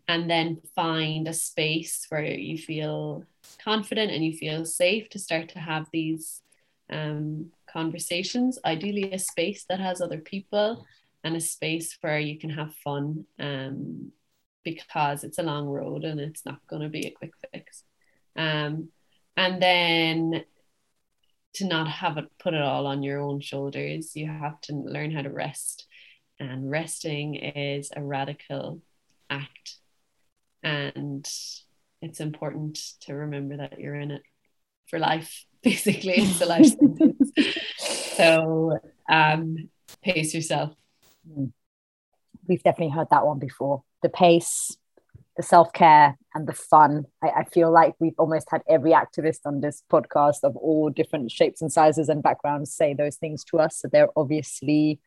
and 0.07 0.29
then 0.29 0.61
find 0.75 1.27
a 1.27 1.33
space 1.33 2.05
where 2.09 2.23
you 2.23 2.57
feel 2.57 3.25
confident 3.63 4.11
and 4.11 4.23
you 4.23 4.33
feel 4.33 4.65
safe 4.65 5.09
to 5.09 5.19
start 5.19 5.49
to 5.49 5.59
have 5.59 5.87
these 5.91 6.41
um, 6.89 7.51
conversations. 7.71 8.57
Ideally, 8.63 9.11
a 9.11 9.19
space 9.19 9.65
that 9.69 9.79
has 9.79 10.01
other 10.01 10.19
people 10.19 10.85
and 11.23 11.35
a 11.35 11.41
space 11.41 11.97
where 12.01 12.19
you 12.19 12.39
can 12.39 12.49
have 12.49 12.73
fun 12.75 13.25
um, 13.39 14.11
because 14.73 15.23
it's 15.23 15.37
a 15.37 15.43
long 15.43 15.65
road 15.65 16.03
and 16.03 16.19
it's 16.19 16.45
not 16.45 16.59
going 16.67 16.81
to 16.81 16.89
be 16.89 17.07
a 17.07 17.11
quick 17.11 17.31
fix. 17.53 17.83
Um, 18.35 18.89
and 19.37 19.61
then 19.61 20.43
to 21.53 21.65
not 21.65 21.87
have 21.87 22.17
it 22.17 22.25
put 22.37 22.53
it 22.53 22.61
all 22.61 22.85
on 22.85 23.01
your 23.01 23.21
own 23.21 23.39
shoulders. 23.39 24.13
You 24.13 24.27
have 24.27 24.59
to 24.61 24.73
learn 24.73 25.11
how 25.11 25.21
to 25.21 25.29
rest. 25.29 25.87
And 26.37 26.69
resting 26.69 27.35
is 27.35 27.91
a 27.95 28.03
radical 28.03 28.81
act. 29.29 29.77
And 30.61 31.25
it's 32.01 32.19
important 32.19 32.77
to 33.01 33.13
remember 33.13 33.55
that 33.57 33.79
you're 33.79 33.95
in 33.95 34.11
it 34.11 34.23
for 34.89 34.99
life. 34.99 35.45
Basically, 35.63 36.15
it's 36.17 36.41
a 36.41 36.45
life 36.45 36.65
sentence. 36.77 37.31
so 38.17 38.79
um, 39.09 39.69
pace 40.03 40.33
yourself. 40.33 40.73
We've 42.45 42.63
definitely 42.63 42.93
heard 42.93 43.07
that 43.11 43.25
one 43.25 43.39
before. 43.39 43.83
The 44.03 44.09
pace, 44.09 44.77
the 45.37 45.43
self 45.43 45.71
care 45.73 46.17
and 46.33 46.47
the 46.47 46.53
fun. 46.53 47.05
I, 47.23 47.29
I, 47.29 47.43
feel 47.45 47.71
like 47.71 47.95
we've 47.99 48.17
almost 48.17 48.47
had 48.49 48.61
every 48.67 48.91
activist 48.91 49.39
on 49.45 49.61
this 49.61 49.83
podcast 49.91 50.43
of 50.43 50.55
all 50.57 50.89
different 50.89 51.31
shapes 51.31 51.61
and 51.61 51.71
sizes 51.71 52.09
and 52.09 52.23
backgrounds 52.23 52.73
say 52.73 52.93
those 52.93 53.15
things 53.15 53.43
to 53.45 53.59
us. 53.59 53.79
So 53.79 53.87
they're 53.87 54.09
obviously 54.15 54.99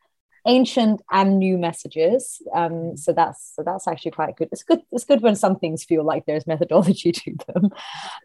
ancient 0.45 1.01
and 1.11 1.37
new 1.37 1.57
messages. 1.57 2.41
Um, 2.53 2.97
so 2.97 3.13
that's 3.13 3.53
so 3.55 3.63
that's 3.63 3.87
actually 3.87 4.11
quite 4.11 4.35
good. 4.35 4.49
It's 4.51 4.63
good. 4.63 4.81
It's 4.91 5.05
good 5.05 5.21
when 5.21 5.35
some 5.35 5.57
things 5.57 5.83
feel 5.83 6.03
like 6.03 6.25
there's 6.25 6.47
methodology 6.47 7.11
to 7.11 7.35
them 7.47 7.69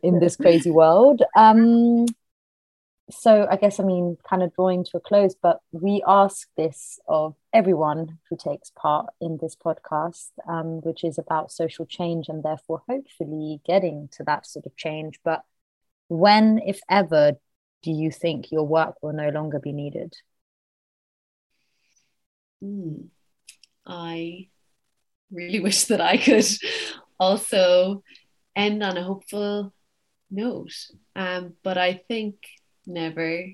in 0.02 0.20
this 0.20 0.36
crazy 0.36 0.70
world. 0.70 1.22
Um, 1.36 2.06
so 3.10 3.46
I 3.48 3.56
guess 3.56 3.78
I 3.78 3.84
mean 3.84 4.16
kind 4.28 4.42
of 4.42 4.54
drawing 4.54 4.84
to 4.84 4.96
a 4.96 5.00
close, 5.00 5.34
but 5.40 5.60
we 5.70 6.02
ask 6.06 6.48
this 6.56 6.98
of 7.06 7.36
everyone 7.52 8.18
who 8.28 8.36
takes 8.36 8.70
part 8.70 9.06
in 9.20 9.38
this 9.40 9.54
podcast, 9.54 10.30
um, 10.48 10.80
which 10.82 11.04
is 11.04 11.16
about 11.16 11.52
social 11.52 11.86
change 11.86 12.28
and 12.28 12.42
therefore 12.42 12.82
hopefully 12.88 13.60
getting 13.64 14.08
to 14.12 14.24
that 14.24 14.46
sort 14.46 14.66
of 14.66 14.76
change. 14.76 15.20
But 15.24 15.44
when, 16.08 16.60
if 16.66 16.80
ever, 16.90 17.34
do 17.82 17.92
you 17.92 18.10
think 18.10 18.50
your 18.50 18.64
work 18.64 18.96
will 19.02 19.12
no 19.12 19.28
longer 19.28 19.60
be 19.60 19.72
needed? 19.72 20.16
Mm. 22.62 23.08
I 23.86 24.48
really 25.30 25.60
wish 25.68 25.84
that 25.84 26.00
I 26.00 26.16
could 26.16 26.44
also 27.20 28.02
end 28.56 28.82
on 28.82 28.96
a 28.96 29.04
hopeful 29.04 29.72
note. 30.28 30.74
Um, 31.14 31.54
but 31.62 31.78
I 31.78 31.94
think 32.08 32.38
never. 32.86 33.44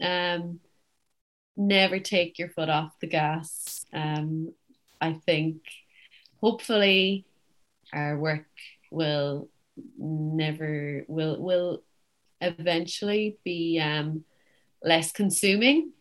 Um 0.00 0.60
never 1.56 1.98
take 1.98 2.38
your 2.38 2.48
foot 2.48 2.68
off 2.68 2.98
the 3.00 3.06
gas. 3.06 3.84
Um 3.92 4.52
i 5.00 5.12
think 5.12 5.62
hopefully 6.40 7.24
our 7.92 8.18
work 8.18 8.46
will 8.90 9.48
never 9.98 11.04
will 11.08 11.40
will 11.42 11.82
eventually 12.40 13.38
be 13.44 13.78
um 13.78 14.24
less 14.82 15.12
consuming. 15.12 15.92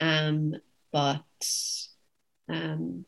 Um 0.00 0.54
but 0.92 1.22
um 2.48 3.04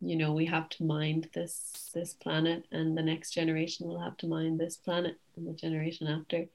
you 0.00 0.16
know 0.16 0.32
we 0.32 0.46
have 0.46 0.68
to 0.68 0.84
mind 0.84 1.28
this 1.34 1.90
this 1.94 2.12
planet 2.12 2.66
and 2.70 2.96
the 2.96 3.02
next 3.02 3.30
generation 3.30 3.86
will 3.86 4.00
have 4.00 4.16
to 4.18 4.26
mind 4.26 4.58
this 4.60 4.76
planet 4.76 5.16
and 5.36 5.46
the 5.46 5.54
generation 5.54 6.06
after 6.06 6.46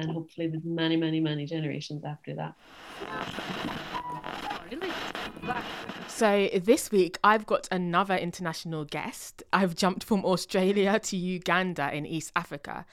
and 0.00 0.10
hopefully 0.10 0.48
with 0.48 0.64
many, 0.64 0.96
many, 0.96 1.20
many 1.20 1.46
generations 1.46 2.04
after 2.04 2.34
that. 2.34 2.54
So, 6.08 6.50
this 6.62 6.90
week 6.90 7.18
I've 7.24 7.46
got 7.46 7.66
another 7.70 8.14
international 8.14 8.84
guest. 8.84 9.42
I've 9.52 9.74
jumped 9.74 10.04
from 10.04 10.24
Australia 10.24 10.98
to 10.98 11.16
Uganda 11.16 11.90
in 11.94 12.04
East 12.04 12.30
Africa. 12.36 12.84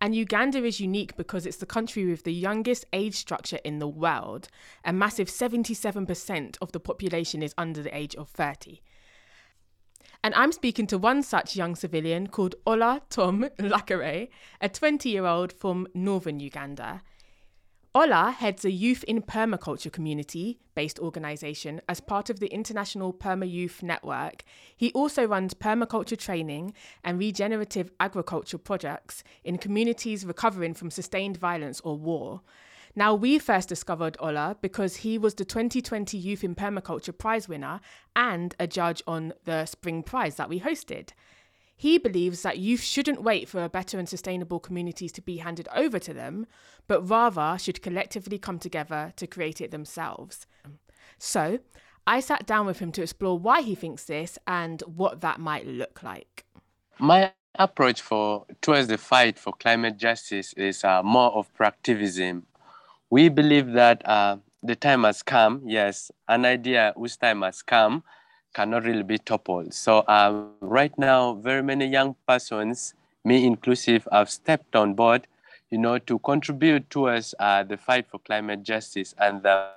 And 0.00 0.14
Uganda 0.14 0.64
is 0.64 0.80
unique 0.80 1.16
because 1.16 1.46
it's 1.46 1.56
the 1.56 1.66
country 1.66 2.06
with 2.06 2.22
the 2.22 2.32
youngest 2.32 2.84
age 2.92 3.16
structure 3.16 3.58
in 3.64 3.80
the 3.80 3.88
world. 3.88 4.48
A 4.84 4.92
massive 4.92 5.28
77% 5.28 6.58
of 6.60 6.72
the 6.72 6.80
population 6.80 7.42
is 7.42 7.54
under 7.58 7.82
the 7.82 7.96
age 7.96 8.14
of 8.14 8.28
30. 8.28 8.80
And 10.22 10.34
I'm 10.34 10.52
speaking 10.52 10.86
to 10.88 10.98
one 10.98 11.22
such 11.22 11.56
young 11.56 11.74
civilian 11.74 12.26
called 12.28 12.54
Ola 12.66 13.02
Tom 13.10 13.46
Lakare, 13.58 14.28
a 14.60 14.68
20 14.68 15.08
year 15.08 15.26
old 15.26 15.52
from 15.52 15.86
northern 15.94 16.40
Uganda. 16.40 17.02
Ola 17.96 18.30
heads 18.30 18.62
a 18.66 18.70
youth 18.70 19.04
in 19.04 19.22
permaculture 19.22 19.90
community 19.90 20.58
based 20.74 20.98
organisation 20.98 21.80
as 21.88 21.98
part 21.98 22.28
of 22.28 22.40
the 22.40 22.48
International 22.48 23.10
Perma 23.10 23.50
Youth 23.50 23.82
Network. 23.82 24.44
He 24.76 24.92
also 24.92 25.26
runs 25.26 25.54
permaculture 25.54 26.18
training 26.18 26.74
and 27.02 27.18
regenerative 27.18 27.90
agriculture 27.98 28.58
projects 28.58 29.24
in 29.44 29.56
communities 29.56 30.26
recovering 30.26 30.74
from 30.74 30.90
sustained 30.90 31.38
violence 31.38 31.80
or 31.80 31.96
war. 31.96 32.42
Now, 32.98 33.14
we 33.14 33.38
first 33.38 33.68
discovered 33.68 34.16
Ola 34.20 34.56
because 34.62 34.96
he 34.96 35.18
was 35.18 35.34
the 35.34 35.44
2020 35.44 36.16
Youth 36.16 36.42
in 36.42 36.54
Permaculture 36.54 37.16
Prize 37.16 37.46
winner 37.46 37.80
and 38.16 38.54
a 38.58 38.66
judge 38.66 39.02
on 39.06 39.34
the 39.44 39.66
Spring 39.66 40.02
Prize 40.02 40.36
that 40.36 40.48
we 40.48 40.60
hosted. 40.60 41.10
He 41.76 41.98
believes 41.98 42.40
that 42.40 42.58
youth 42.58 42.80
shouldn't 42.80 43.22
wait 43.22 43.50
for 43.50 43.62
a 43.62 43.68
better 43.68 43.98
and 43.98 44.08
sustainable 44.08 44.58
communities 44.58 45.12
to 45.12 45.20
be 45.20 45.36
handed 45.36 45.68
over 45.76 45.98
to 45.98 46.14
them, 46.14 46.46
but 46.86 47.02
rather 47.02 47.58
should 47.58 47.82
collectively 47.82 48.38
come 48.38 48.58
together 48.58 49.12
to 49.16 49.26
create 49.26 49.60
it 49.60 49.70
themselves. 49.70 50.46
So, 51.18 51.58
I 52.06 52.20
sat 52.20 52.46
down 52.46 52.64
with 52.64 52.78
him 52.78 52.92
to 52.92 53.02
explore 53.02 53.38
why 53.38 53.60
he 53.60 53.74
thinks 53.74 54.04
this 54.04 54.38
and 54.46 54.80
what 54.82 55.20
that 55.20 55.38
might 55.38 55.66
look 55.66 56.02
like. 56.02 56.46
My 56.98 57.34
approach 57.58 58.00
for 58.00 58.46
towards 58.62 58.88
the 58.88 58.96
fight 58.96 59.38
for 59.38 59.52
climate 59.52 59.98
justice 59.98 60.54
is 60.54 60.82
uh, 60.82 61.02
more 61.02 61.32
of 61.32 61.52
proactivism. 61.54 62.44
We 63.10 63.28
believe 63.28 63.72
that 63.72 64.06
uh, 64.06 64.38
the 64.62 64.74
time 64.74 65.04
has 65.04 65.22
come. 65.22 65.62
Yes, 65.64 66.10
an 66.28 66.44
idea 66.44 66.92
whose 66.96 67.16
time 67.16 67.42
has 67.42 67.62
come 67.62 68.02
cannot 68.54 68.84
really 68.84 69.02
be 69.02 69.18
toppled. 69.18 69.74
So 69.74 70.02
um, 70.08 70.54
right 70.60 70.96
now, 70.98 71.34
very 71.34 71.62
many 71.62 71.86
young 71.86 72.16
persons, 72.26 72.94
me 73.24 73.46
inclusive, 73.46 74.08
have 74.10 74.30
stepped 74.30 74.74
on 74.74 74.94
board, 74.94 75.26
you 75.70 75.78
know, 75.78 75.98
to 75.98 76.18
contribute 76.20 76.88
towards 76.90 77.34
uh, 77.38 77.62
the 77.62 77.76
fight 77.76 78.06
for 78.10 78.18
climate 78.18 78.62
justice. 78.62 79.14
And 79.18 79.44
uh, 79.46 79.68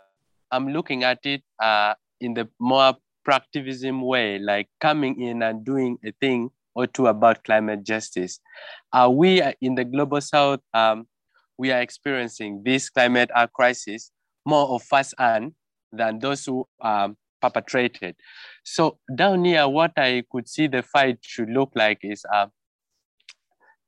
I'm 0.52 0.70
looking 0.70 1.04
at 1.04 1.20
it 1.26 1.44
uh, 1.62 1.94
in 2.20 2.34
the 2.34 2.48
more 2.60 2.96
proactivism 3.28 4.02
way, 4.02 4.40
like 4.40 4.70
coming 4.80 5.22
in 5.22 5.44
and 5.44 5.64
doing 5.64 5.98
a 6.04 6.12
thing 6.14 6.50
or 6.74 6.88
two 6.88 7.08
about 7.08 7.44
climate 7.44 7.84
justice. 7.84 8.40
Uh, 8.94 9.10
we 9.12 9.44
in 9.62 9.76
the 9.76 9.84
global 9.84 10.22
south, 10.22 10.62
um, 10.74 11.06
we 11.60 11.74
are 11.74 11.82
experiencing 11.82 12.64
this 12.64 12.90
climate 12.90 13.30
crisis 13.54 14.12
more 14.46 14.70
of 14.70 14.82
first 14.82 15.14
hand 15.20 15.52
than 15.92 16.18
those 16.20 16.46
who 16.46 16.66
um, 16.82 17.18
perpetrated. 17.42 18.16
So 18.64 18.98
down 19.14 19.44
here, 19.44 19.68
what 19.68 19.92
I 19.98 20.24
could 20.32 20.48
see 20.48 20.68
the 20.68 20.82
fight 20.82 21.18
should 21.22 21.50
look 21.50 21.72
like 21.76 22.00
is 22.02 22.24
uh, 22.34 22.48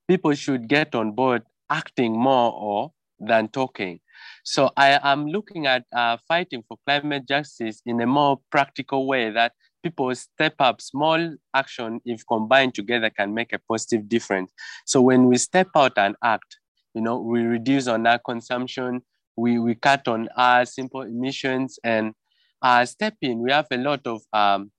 people 0.08 0.34
should 0.34 0.68
get 0.68 0.94
on 0.94 1.14
board 1.14 1.44
acting 1.70 2.12
more 2.12 2.52
or 2.52 2.92
than 3.20 3.48
talking. 3.48 4.02
So 4.44 4.72
I 4.76 5.00
am 5.02 5.28
looking 5.28 5.66
at 5.66 5.86
uh, 5.96 6.18
fighting 6.28 6.64
for 6.68 6.78
climate 6.86 7.28
justice 7.28 7.82
in 7.86 8.02
a 8.02 8.06
more 8.06 8.40
practical 8.52 9.08
way 9.08 9.30
that 9.30 9.54
people 9.82 10.14
step 10.16 10.56
up 10.60 10.82
small 10.82 11.36
action 11.56 12.02
if 12.06 12.24
combined 12.28 12.74
together 12.76 13.10
can 13.10 13.34
make 13.34 13.54
a 13.54 13.60
positive 13.60 14.10
difference. 14.10 14.52
So 14.86 15.02
when 15.02 15.28
we 15.28 15.38
step 15.38 15.70
out 15.76 15.94
and 15.98 16.16
act, 16.24 16.58
you 16.94 17.02
know, 17.02 17.20
we 17.20 17.42
reduce 17.42 17.88
on 17.88 18.06
our 18.06 18.20
consumption, 18.20 19.02
we, 19.36 19.60
we 19.60 19.76
cut 19.76 20.08
on 20.08 20.30
our 20.36 20.66
simple 20.66 21.02
emissions 21.02 21.80
and 21.84 22.14
uh, 22.62 22.86
step 22.86 23.16
in, 23.22 23.40
we 23.40 23.52
have 23.52 23.68
a 23.72 23.78
lot 23.78 24.06
of 24.06 24.22
um, 24.34 24.72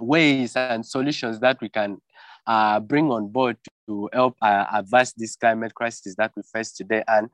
ways 0.00 0.56
and 0.56 0.84
solutions 0.84 1.38
that 1.40 1.60
we 1.60 1.68
can 1.68 1.98
uh, 2.46 2.80
bring 2.80 3.10
on 3.10 3.28
board 3.28 3.56
to 3.86 4.08
help 4.12 4.36
uh, 4.42 4.66
advance 4.74 5.12
this 5.12 5.36
climate 5.36 5.74
crisis 5.74 6.14
that 6.16 6.32
we 6.36 6.42
face 6.52 6.72
today. 6.72 7.04
And 7.06 7.28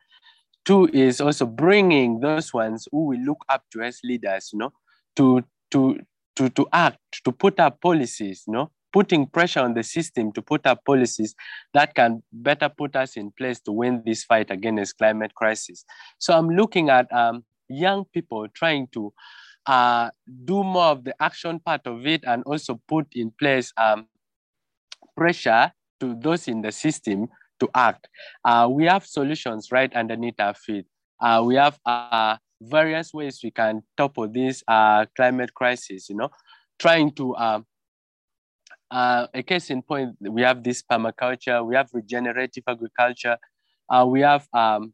two 0.64 0.86
is 0.92 1.20
also 1.20 1.46
bringing 1.46 2.20
those 2.20 2.52
ones 2.52 2.86
who 2.92 3.06
we 3.06 3.18
look 3.18 3.44
up 3.48 3.64
to 3.72 3.82
as 3.82 4.00
leaders, 4.04 4.50
you 4.52 4.58
know, 4.58 4.72
to 5.16 5.42
to 5.70 5.98
to 6.36 6.48
to 6.50 6.66
act, 6.72 6.98
to 7.24 7.32
put 7.32 7.58
up 7.58 7.80
policies, 7.80 8.44
you 8.46 8.52
know, 8.52 8.70
putting 8.92 9.26
pressure 9.26 9.60
on 9.60 9.74
the 9.74 9.82
system 9.82 10.32
to 10.32 10.42
put 10.42 10.66
up 10.66 10.84
policies 10.84 11.34
that 11.74 11.94
can 11.94 12.22
better 12.32 12.68
put 12.68 12.96
us 12.96 13.16
in 13.16 13.30
place 13.32 13.60
to 13.60 13.72
win 13.72 14.02
this 14.06 14.24
fight 14.24 14.50
against 14.50 14.96
climate 14.98 15.34
crisis. 15.34 15.84
So 16.18 16.36
I'm 16.36 16.48
looking 16.48 16.88
at 16.88 17.12
um, 17.12 17.44
young 17.68 18.04
people 18.12 18.46
trying 18.54 18.88
to 18.92 19.12
uh, 19.66 20.10
do 20.44 20.64
more 20.64 20.86
of 20.86 21.04
the 21.04 21.14
action 21.22 21.60
part 21.60 21.86
of 21.86 22.06
it 22.06 22.24
and 22.26 22.42
also 22.44 22.80
put 22.88 23.06
in 23.12 23.30
place 23.38 23.72
um, 23.76 24.06
pressure 25.16 25.72
to 26.00 26.16
those 26.20 26.48
in 26.48 26.62
the 26.62 26.72
system 26.72 27.28
to 27.60 27.68
act. 27.74 28.08
Uh, 28.44 28.68
we 28.70 28.84
have 28.84 29.04
solutions 29.04 29.70
right 29.72 29.92
underneath 29.94 30.38
our 30.38 30.54
feet. 30.54 30.86
Uh, 31.20 31.42
we 31.44 31.56
have 31.56 31.78
uh, 31.84 32.36
various 32.62 33.12
ways 33.12 33.40
we 33.42 33.50
can 33.50 33.82
topple 33.96 34.28
this 34.28 34.62
uh, 34.68 35.04
climate 35.16 35.52
crisis, 35.54 36.08
you 36.08 36.16
know, 36.16 36.30
trying 36.78 37.10
to, 37.12 37.34
um, 37.36 37.66
uh, 38.90 39.26
a 39.34 39.42
case 39.42 39.70
in 39.70 39.82
point, 39.82 40.16
we 40.20 40.42
have 40.42 40.62
this 40.62 40.82
permaculture, 40.82 41.64
we 41.64 41.74
have 41.74 41.88
regenerative 41.92 42.64
agriculture, 42.66 43.36
uh, 43.88 44.06
we 44.08 44.20
have 44.20 44.46
um, 44.52 44.92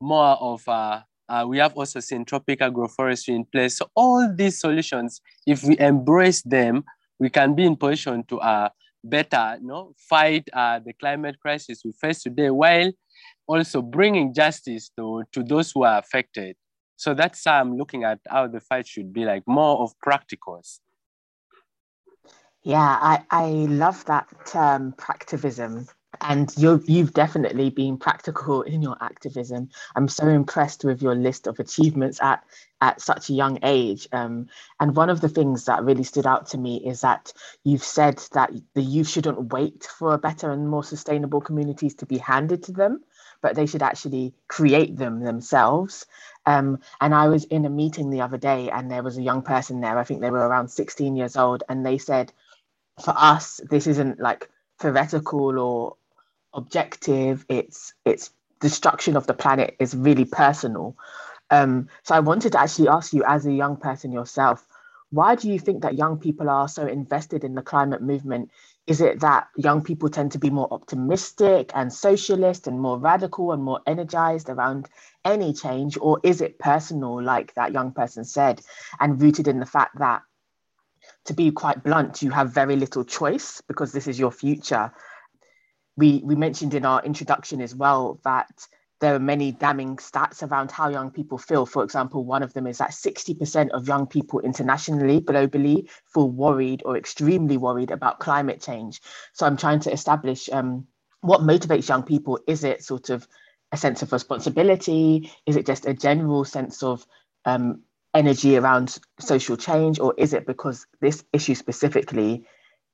more 0.00 0.36
of 0.40 0.66
uh, 0.68 1.00
we 1.46 1.56
have 1.58 1.74
also 1.74 1.98
syntropic 1.98 2.58
agroforestry 2.58 3.34
in 3.34 3.44
place. 3.44 3.78
So 3.78 3.88
all 3.94 4.30
these 4.34 4.60
solutions, 4.60 5.20
if 5.46 5.64
we 5.64 5.78
embrace 5.78 6.42
them, 6.42 6.84
we 7.18 7.30
can 7.30 7.54
be 7.54 7.64
in 7.64 7.76
position 7.76 8.24
to 8.24 8.38
uh, 8.40 8.68
better 9.02 9.56
you 9.60 9.66
know, 9.66 9.94
fight 9.96 10.48
uh, 10.52 10.80
the 10.80 10.92
climate 10.92 11.36
crisis 11.40 11.82
we 11.84 11.92
face 11.92 12.22
today 12.22 12.50
while 12.50 12.90
also 13.46 13.80
bringing 13.80 14.34
justice 14.34 14.90
to, 14.96 15.24
to 15.32 15.42
those 15.42 15.72
who 15.72 15.84
are 15.84 15.98
affected. 15.98 16.56
So 16.96 17.14
that's 17.14 17.44
how 17.44 17.60
I'm 17.60 17.76
looking 17.76 18.04
at 18.04 18.20
how 18.28 18.46
the 18.46 18.60
fight 18.60 18.86
should 18.86 19.12
be 19.12 19.24
like 19.24 19.42
more 19.46 19.80
of 19.80 19.92
practicals. 20.06 20.80
Yeah, 22.64 22.98
I, 23.00 23.24
I 23.30 23.46
love 23.50 24.04
that 24.06 24.28
term, 24.46 24.92
practivism 24.92 25.88
and 26.20 26.52
you 26.56 26.82
you've 26.86 27.14
definitely 27.14 27.70
been 27.70 27.96
practical 27.96 28.62
in 28.62 28.82
your 28.82 28.96
activism. 29.00 29.70
I'm 29.96 30.08
so 30.08 30.28
impressed 30.28 30.84
with 30.84 31.02
your 31.02 31.14
list 31.14 31.46
of 31.46 31.58
achievements 31.58 32.20
at 32.22 32.44
at 32.80 33.00
such 33.00 33.30
a 33.30 33.32
young 33.32 33.58
age. 33.62 34.08
Um, 34.12 34.48
and 34.80 34.94
one 34.94 35.10
of 35.10 35.20
the 35.20 35.28
things 35.28 35.64
that 35.64 35.84
really 35.84 36.04
stood 36.04 36.26
out 36.26 36.46
to 36.48 36.58
me 36.58 36.76
is 36.86 37.00
that 37.00 37.32
you've 37.64 37.82
said 37.84 38.22
that 38.32 38.52
the 38.74 38.82
youth 38.82 39.08
shouldn't 39.08 39.52
wait 39.52 39.84
for 39.84 40.16
better 40.18 40.50
and 40.50 40.68
more 40.68 40.84
sustainable 40.84 41.40
communities 41.40 41.94
to 41.96 42.06
be 42.06 42.18
handed 42.18 42.62
to 42.64 42.72
them, 42.72 43.02
but 43.40 43.56
they 43.56 43.66
should 43.66 43.82
actually 43.82 44.34
create 44.48 44.96
them 44.96 45.20
themselves. 45.20 46.06
Um, 46.46 46.78
and 47.00 47.14
I 47.14 47.28
was 47.28 47.44
in 47.44 47.64
a 47.64 47.70
meeting 47.70 48.10
the 48.10 48.20
other 48.22 48.38
day, 48.38 48.70
and 48.70 48.90
there 48.90 49.02
was 49.02 49.16
a 49.18 49.22
young 49.22 49.42
person 49.42 49.80
there. 49.80 49.98
I 49.98 50.04
think 50.04 50.20
they 50.20 50.30
were 50.30 50.46
around 50.46 50.68
16 50.68 51.16
years 51.16 51.36
old, 51.36 51.62
and 51.68 51.84
they 51.86 51.98
said, 51.98 52.32
"For 53.00 53.14
us, 53.16 53.60
this 53.70 53.86
isn't 53.86 54.20
like." 54.20 54.48
theoretical 54.82 55.58
or 55.58 55.96
objective. 56.52 57.46
It's 57.48 57.94
it's 58.04 58.30
destruction 58.60 59.16
of 59.16 59.26
the 59.26 59.34
planet 59.34 59.76
is 59.78 59.94
really 59.94 60.24
personal. 60.24 60.96
Um, 61.50 61.88
so 62.02 62.14
i 62.14 62.20
wanted 62.20 62.52
to 62.52 62.60
actually 62.60 62.88
ask 62.88 63.12
you 63.12 63.24
as 63.24 63.44
a 63.44 63.52
young 63.52 63.76
person 63.76 64.10
yourself 64.10 64.66
why 65.12 65.34
do 65.34 65.50
you 65.50 65.58
think 65.58 65.82
that 65.82 65.98
young 65.98 66.16
people 66.18 66.48
are 66.48 66.66
so 66.66 66.86
invested 66.86 67.44
in 67.44 67.54
the 67.54 67.60
climate 67.60 68.00
movement? 68.00 68.50
Is 68.86 69.02
it 69.02 69.20
that 69.20 69.46
young 69.58 69.82
people 69.82 70.08
tend 70.08 70.32
to 70.32 70.38
be 70.38 70.48
more 70.48 70.72
optimistic 70.72 71.70
and 71.74 71.92
socialist 71.92 72.66
and 72.66 72.80
more 72.80 72.98
radical 72.98 73.52
and 73.52 73.62
more 73.62 73.80
energized 73.86 74.48
around 74.48 74.88
any 75.22 75.52
change? 75.52 75.98
Or 76.00 76.18
is 76.22 76.40
it 76.40 76.58
personal 76.58 77.22
like 77.22 77.52
that 77.54 77.72
young 77.72 77.92
person 77.92 78.24
said 78.24 78.62
and 79.00 79.20
rooted 79.20 79.48
in 79.48 79.60
the 79.60 79.66
fact 79.66 79.98
that 79.98 80.22
to 81.24 81.34
be 81.34 81.50
quite 81.50 81.82
blunt 81.82 82.22
you 82.22 82.30
have 82.30 82.50
very 82.50 82.76
little 82.76 83.04
choice 83.04 83.62
because 83.68 83.92
this 83.92 84.06
is 84.06 84.18
your 84.18 84.32
future 84.32 84.92
we 85.96 86.22
we 86.24 86.34
mentioned 86.34 86.74
in 86.74 86.84
our 86.84 87.02
introduction 87.04 87.60
as 87.60 87.74
well 87.74 88.20
that 88.24 88.66
there 89.02 89.16
are 89.16 89.18
many 89.18 89.50
damning 89.50 89.96
stats 89.96 90.48
around 90.48 90.70
how 90.70 90.88
young 90.88 91.10
people 91.10 91.36
feel. 91.36 91.66
For 91.66 91.82
example, 91.82 92.24
one 92.24 92.44
of 92.44 92.54
them 92.54 92.68
is 92.68 92.78
that 92.78 92.92
60% 92.92 93.70
of 93.70 93.88
young 93.88 94.06
people 94.06 94.38
internationally, 94.38 95.20
globally, 95.20 95.90
feel 96.14 96.30
worried 96.30 96.82
or 96.86 96.96
extremely 96.96 97.56
worried 97.56 97.90
about 97.90 98.20
climate 98.20 98.60
change. 98.60 99.00
So 99.32 99.44
I'm 99.44 99.56
trying 99.56 99.80
to 99.80 99.92
establish 99.92 100.48
um, 100.52 100.86
what 101.20 101.40
motivates 101.40 101.88
young 101.88 102.04
people. 102.04 102.38
Is 102.46 102.62
it 102.62 102.84
sort 102.84 103.10
of 103.10 103.26
a 103.72 103.76
sense 103.76 104.02
of 104.02 104.12
responsibility? 104.12 105.32
Is 105.46 105.56
it 105.56 105.66
just 105.66 105.84
a 105.84 105.94
general 105.94 106.44
sense 106.44 106.84
of 106.84 107.04
um, 107.44 107.82
energy 108.14 108.56
around 108.56 108.98
social 109.18 109.56
change? 109.56 109.98
Or 109.98 110.14
is 110.16 110.32
it 110.32 110.46
because 110.46 110.86
this 111.00 111.24
issue 111.32 111.54
specifically 111.54 112.44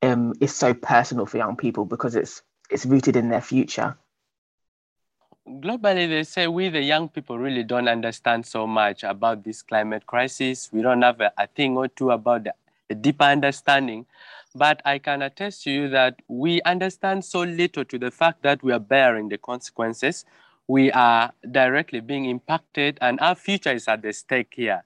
um, 0.02 0.34
is 0.40 0.54
so 0.54 0.74
personal 0.74 1.26
for 1.26 1.38
young 1.38 1.56
people 1.56 1.84
because 1.84 2.14
it's 2.14 2.42
it's 2.70 2.86
rooted 2.86 3.16
in 3.16 3.28
their 3.28 3.40
future? 3.40 3.96
Globally, 5.48 6.08
they 6.08 6.24
say 6.24 6.46
we, 6.46 6.68
the 6.68 6.82
young 6.82 7.08
people, 7.08 7.38
really 7.38 7.62
don't 7.62 7.88
understand 7.88 8.44
so 8.44 8.66
much 8.66 9.02
about 9.02 9.44
this 9.44 9.62
climate 9.62 10.04
crisis. 10.06 10.68
We 10.72 10.82
don't 10.82 11.00
have 11.00 11.20
a, 11.22 11.32
a 11.38 11.46
thing 11.46 11.76
or 11.76 11.88
two 11.88 12.10
about 12.10 12.44
the, 12.44 12.54
a 12.90 12.94
deeper 12.94 13.24
understanding. 13.24 14.04
But 14.54 14.82
I 14.84 14.98
can 14.98 15.22
attest 15.22 15.62
to 15.64 15.70
you 15.70 15.88
that 15.88 16.20
we 16.28 16.60
understand 16.62 17.24
so 17.24 17.40
little 17.40 17.84
to 17.86 17.98
the 17.98 18.10
fact 18.10 18.42
that 18.42 18.62
we 18.62 18.72
are 18.72 18.80
bearing 18.80 19.30
the 19.30 19.38
consequences. 19.38 20.26
we 20.68 20.92
are 20.92 21.32
directly 21.50 22.00
being 22.00 22.26
impacted, 22.26 22.98
and 23.00 23.18
our 23.20 23.34
future 23.34 23.72
is 23.72 23.88
at 23.88 24.02
the 24.02 24.12
stake 24.12 24.52
here. 24.54 24.84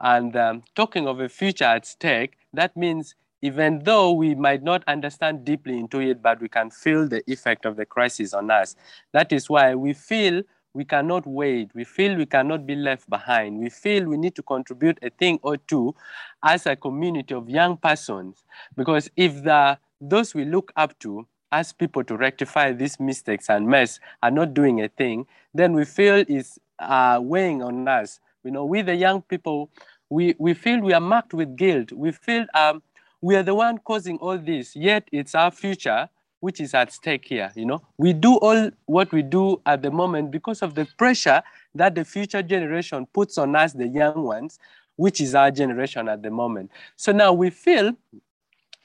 And 0.00 0.36
um, 0.36 0.62
talking 0.74 1.06
of 1.06 1.20
a 1.20 1.28
future 1.28 1.64
at 1.64 1.86
stake, 1.86 2.38
that 2.52 2.76
means 2.76 3.14
even 3.42 3.80
though 3.84 4.12
we 4.12 4.34
might 4.34 4.62
not 4.62 4.82
understand 4.86 5.44
deeply 5.44 5.78
into 5.78 6.00
it, 6.00 6.22
but 6.22 6.40
we 6.40 6.48
can 6.48 6.70
feel 6.70 7.06
the 7.08 7.22
effect 7.30 7.66
of 7.66 7.76
the 7.76 7.86
crisis 7.86 8.34
on 8.34 8.50
us. 8.50 8.74
That 9.12 9.32
is 9.32 9.48
why 9.48 9.74
we 9.74 9.92
feel 9.92 10.42
we 10.74 10.84
cannot 10.84 11.26
wait. 11.26 11.70
We 11.74 11.84
feel 11.84 12.16
we 12.16 12.26
cannot 12.26 12.66
be 12.66 12.74
left 12.74 13.08
behind. 13.08 13.58
We 13.58 13.70
feel 13.70 14.06
we 14.06 14.16
need 14.16 14.34
to 14.36 14.42
contribute 14.42 14.98
a 15.02 15.10
thing 15.10 15.38
or 15.42 15.56
two 15.56 15.94
as 16.42 16.66
a 16.66 16.76
community 16.76 17.34
of 17.34 17.48
young 17.48 17.76
persons. 17.76 18.44
Because 18.76 19.10
if 19.16 19.42
the, 19.42 19.78
those 20.00 20.34
we 20.34 20.44
look 20.44 20.72
up 20.76 20.98
to 21.00 21.26
as 21.50 21.72
people 21.72 22.04
to 22.04 22.16
rectify 22.16 22.72
these 22.72 23.00
mistakes 23.00 23.48
and 23.48 23.66
mess 23.66 23.98
are 24.22 24.30
not 24.30 24.52
doing 24.52 24.82
a 24.82 24.88
thing, 24.88 25.26
then 25.54 25.72
we 25.72 25.84
feel 25.84 26.24
it's 26.28 26.58
uh, 26.78 27.18
weighing 27.22 27.62
on 27.62 27.88
us. 27.88 28.20
You 28.48 28.52
know, 28.52 28.64
we 28.64 28.80
the 28.80 28.94
young 28.94 29.20
people, 29.20 29.68
we, 30.08 30.34
we 30.38 30.54
feel 30.54 30.80
we 30.80 30.94
are 30.94 31.02
marked 31.02 31.34
with 31.34 31.54
guilt. 31.54 31.92
We 31.92 32.12
feel 32.12 32.46
um, 32.54 32.82
we 33.20 33.36
are 33.36 33.42
the 33.42 33.54
one 33.54 33.76
causing 33.76 34.16
all 34.16 34.38
this, 34.38 34.74
yet 34.74 35.06
it's 35.12 35.34
our 35.34 35.50
future 35.50 36.08
which 36.40 36.58
is 36.58 36.72
at 36.72 36.90
stake 36.90 37.26
here. 37.26 37.52
You 37.54 37.66
know, 37.66 37.82
we 37.98 38.14
do 38.14 38.36
all 38.36 38.70
what 38.86 39.12
we 39.12 39.20
do 39.20 39.60
at 39.66 39.82
the 39.82 39.90
moment 39.90 40.30
because 40.30 40.62
of 40.62 40.74
the 40.74 40.86
pressure 40.96 41.42
that 41.74 41.94
the 41.94 42.06
future 42.06 42.42
generation 42.42 43.06
puts 43.12 43.36
on 43.36 43.54
us, 43.54 43.74
the 43.74 43.86
young 43.86 44.22
ones, 44.22 44.58
which 44.96 45.20
is 45.20 45.34
our 45.34 45.50
generation 45.50 46.08
at 46.08 46.22
the 46.22 46.30
moment. 46.30 46.70
So 46.96 47.12
now 47.12 47.34
we 47.34 47.50
feel 47.50 47.92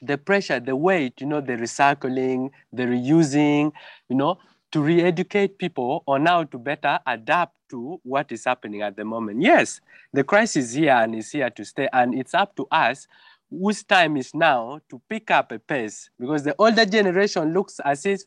the 0.02 0.18
pressure, 0.18 0.60
the 0.60 0.76
weight, 0.76 1.22
you 1.22 1.26
know, 1.26 1.40
the 1.40 1.54
recycling, 1.54 2.50
the 2.70 2.82
reusing, 2.82 3.72
you 4.10 4.16
know, 4.16 4.36
to 4.72 4.82
re-educate 4.82 5.56
people 5.56 6.02
on 6.06 6.26
how 6.26 6.44
to 6.44 6.58
better 6.58 6.98
adapt 7.06 7.53
to 7.70 8.00
what 8.02 8.32
is 8.32 8.44
happening 8.44 8.82
at 8.82 8.96
the 8.96 9.04
moment. 9.04 9.42
Yes, 9.42 9.80
the 10.12 10.24
crisis 10.24 10.66
is 10.66 10.72
here 10.74 10.94
and 10.94 11.14
is 11.14 11.30
here 11.30 11.50
to 11.50 11.64
stay, 11.64 11.88
and 11.92 12.14
it's 12.14 12.34
up 12.34 12.54
to 12.56 12.66
us 12.70 13.06
whose 13.50 13.82
time 13.82 14.16
is 14.16 14.34
now 14.34 14.80
to 14.88 15.00
pick 15.08 15.30
up 15.30 15.52
a 15.52 15.58
pace 15.58 16.10
because 16.18 16.42
the 16.42 16.54
older 16.58 16.84
generation 16.84 17.52
looks 17.52 17.80
as 17.84 18.04
if 18.06 18.22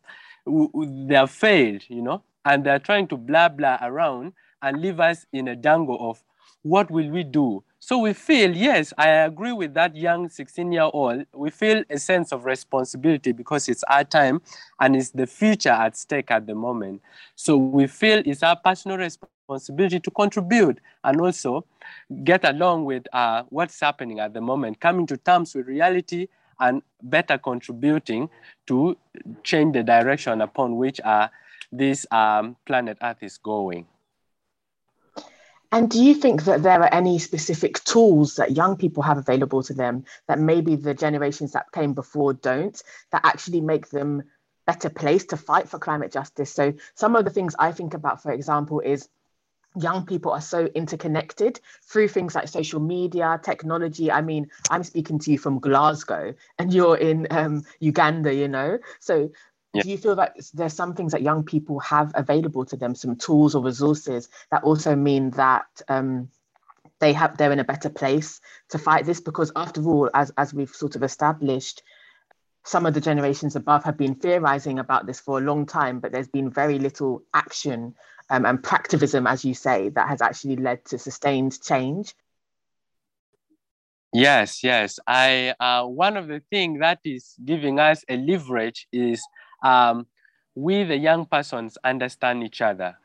they 0.45 1.15
have 1.15 1.31
failed, 1.31 1.83
you 1.89 2.01
know, 2.01 2.23
and 2.45 2.63
they're 2.63 2.79
trying 2.79 3.07
to 3.07 3.17
blah 3.17 3.49
blah 3.49 3.77
around 3.81 4.33
and 4.61 4.81
leave 4.81 4.99
us 4.99 5.25
in 5.33 5.47
a 5.47 5.55
jungle 5.55 5.97
of 6.09 6.23
what 6.63 6.89
will 6.89 7.09
we 7.09 7.23
do? 7.23 7.63
So 7.79 7.99
we 7.99 8.13
feel, 8.13 8.55
yes, 8.55 8.91
I 8.97 9.09
agree 9.09 9.51
with 9.51 9.73
that 9.75 9.95
young 9.95 10.29
16 10.29 10.71
year 10.71 10.89
old. 10.91 11.25
We 11.33 11.51
feel 11.51 11.83
a 11.89 11.97
sense 11.99 12.31
of 12.31 12.45
responsibility 12.45 13.31
because 13.31 13.69
it's 13.69 13.83
our 13.83 14.03
time 14.03 14.41
and 14.79 14.95
it's 14.95 15.11
the 15.11 15.27
future 15.27 15.69
at 15.69 15.95
stake 15.95 16.31
at 16.31 16.47
the 16.47 16.55
moment. 16.55 17.01
So 17.35 17.55
we 17.55 17.87
feel 17.87 18.23
it's 18.25 18.41
our 18.43 18.55
personal 18.55 18.97
responsibility 18.97 19.99
to 19.99 20.11
contribute 20.11 20.79
and 21.03 21.21
also 21.21 21.65
get 22.23 22.43
along 22.43 22.85
with 22.85 23.03
uh, 23.13 23.43
what's 23.49 23.79
happening 23.79 24.19
at 24.19 24.33
the 24.33 24.41
moment, 24.41 24.79
coming 24.79 25.05
to 25.07 25.17
terms 25.17 25.53
with 25.53 25.67
reality 25.67 26.27
and 26.59 26.81
better 27.03 27.37
contributing 27.37 28.27
to 28.65 28.97
change 29.43 29.73
the 29.73 29.83
direction 29.83 30.41
upon 30.41 30.77
which 30.77 30.99
uh, 31.01 31.27
this 31.71 32.07
um, 32.11 32.55
planet 32.65 32.97
Earth 33.03 33.21
is 33.21 33.37
going. 33.37 33.85
And 35.71 35.89
do 35.89 36.03
you 36.03 36.13
think 36.13 36.43
that 36.45 36.63
there 36.63 36.81
are 36.81 36.93
any 36.93 37.19
specific 37.19 37.83
tools 37.83 38.35
that 38.35 38.55
young 38.55 38.77
people 38.77 39.03
have 39.03 39.17
available 39.17 39.63
to 39.63 39.73
them 39.73 40.05
that 40.27 40.39
maybe 40.39 40.75
the 40.75 40.93
generations 40.93 41.51
that 41.51 41.71
came 41.73 41.93
before 41.93 42.33
don't, 42.33 42.81
that 43.11 43.25
actually 43.25 43.61
make 43.61 43.89
them 43.89 44.23
better 44.65 44.89
placed 44.89 45.29
to 45.29 45.37
fight 45.37 45.67
for 45.67 45.77
climate 45.77 46.11
justice? 46.11 46.53
So, 46.53 46.73
some 46.95 47.15
of 47.15 47.25
the 47.25 47.31
things 47.31 47.55
I 47.59 47.71
think 47.73 47.93
about, 47.93 48.23
for 48.23 48.31
example, 48.31 48.79
is 48.79 49.09
young 49.75 50.05
people 50.05 50.31
are 50.31 50.41
so 50.41 50.65
interconnected 50.65 51.59
through 51.83 52.07
things 52.07 52.33
like 52.33 52.47
social 52.47 52.79
media, 52.79 53.39
technology. 53.43 54.11
I 54.11 54.21
mean, 54.21 54.49
I'm 54.69 54.83
speaking 54.83 55.19
to 55.19 55.31
you 55.31 55.37
from 55.37 55.59
Glasgow 55.59 56.33
and 56.57 56.73
you're 56.73 56.97
in 56.97 57.27
um, 57.29 57.63
Uganda, 57.79 58.33
you 58.33 58.47
know? 58.47 58.79
So 58.99 59.31
yeah. 59.77 59.83
do 59.83 59.89
you 59.89 59.97
feel 59.97 60.15
that 60.15 60.37
there's 60.53 60.73
some 60.73 60.93
things 60.93 61.11
that 61.11 61.21
young 61.21 61.43
people 61.43 61.79
have 61.79 62.11
available 62.15 62.65
to 62.65 62.75
them, 62.75 62.95
some 62.95 63.15
tools 63.15 63.55
or 63.55 63.63
resources 63.63 64.29
that 64.51 64.63
also 64.63 64.95
mean 64.95 65.31
that 65.31 65.67
um, 65.87 66.29
they 66.99 67.13
have 67.13 67.37
they're 67.37 67.51
in 67.51 67.59
a 67.59 67.63
better 67.63 67.89
place 67.89 68.41
to 68.69 68.77
fight 68.77 69.05
this? 69.05 69.21
Because 69.21 69.51
after 69.55 69.83
all, 69.83 70.09
as, 70.13 70.31
as 70.37 70.53
we've 70.53 70.69
sort 70.69 70.95
of 70.95 71.03
established, 71.03 71.83
some 72.63 72.85
of 72.85 72.93
the 72.93 73.01
generations 73.01 73.55
above 73.55 73.83
have 73.85 73.97
been 73.97 74.15
theorizing 74.15 74.79
about 74.79 75.05
this 75.05 75.19
for 75.19 75.37
a 75.37 75.41
long 75.41 75.65
time, 75.65 75.99
but 75.99 76.11
there's 76.11 76.27
been 76.27 76.49
very 76.49 76.79
little 76.79 77.23
action 77.33 77.95
um, 78.29 78.45
and 78.45 78.61
practivism, 78.61 79.29
as 79.29 79.45
you 79.45 79.53
say, 79.53 79.89
that 79.89 80.09
has 80.09 80.21
actually 80.21 80.57
led 80.57 80.83
to 80.85 80.99
sustained 80.99 81.61
change. 81.61 82.13
Yes, 84.13 84.63
yes. 84.63 84.99
I 85.05 85.53
uh, 85.59 85.85
one 85.85 86.17
of 86.17 86.27
the 86.27 86.41
things 86.49 86.79
that 86.79 86.99
is 87.03 87.35
giving 87.43 87.79
us 87.79 88.03
a 88.09 88.17
leverage 88.17 88.87
is 88.91 89.21
um, 89.63 90.07
we, 90.55 90.83
the 90.83 90.97
young 90.97 91.25
persons, 91.25 91.77
understand 91.83 92.43
each 92.43 92.61
other. 92.61 92.97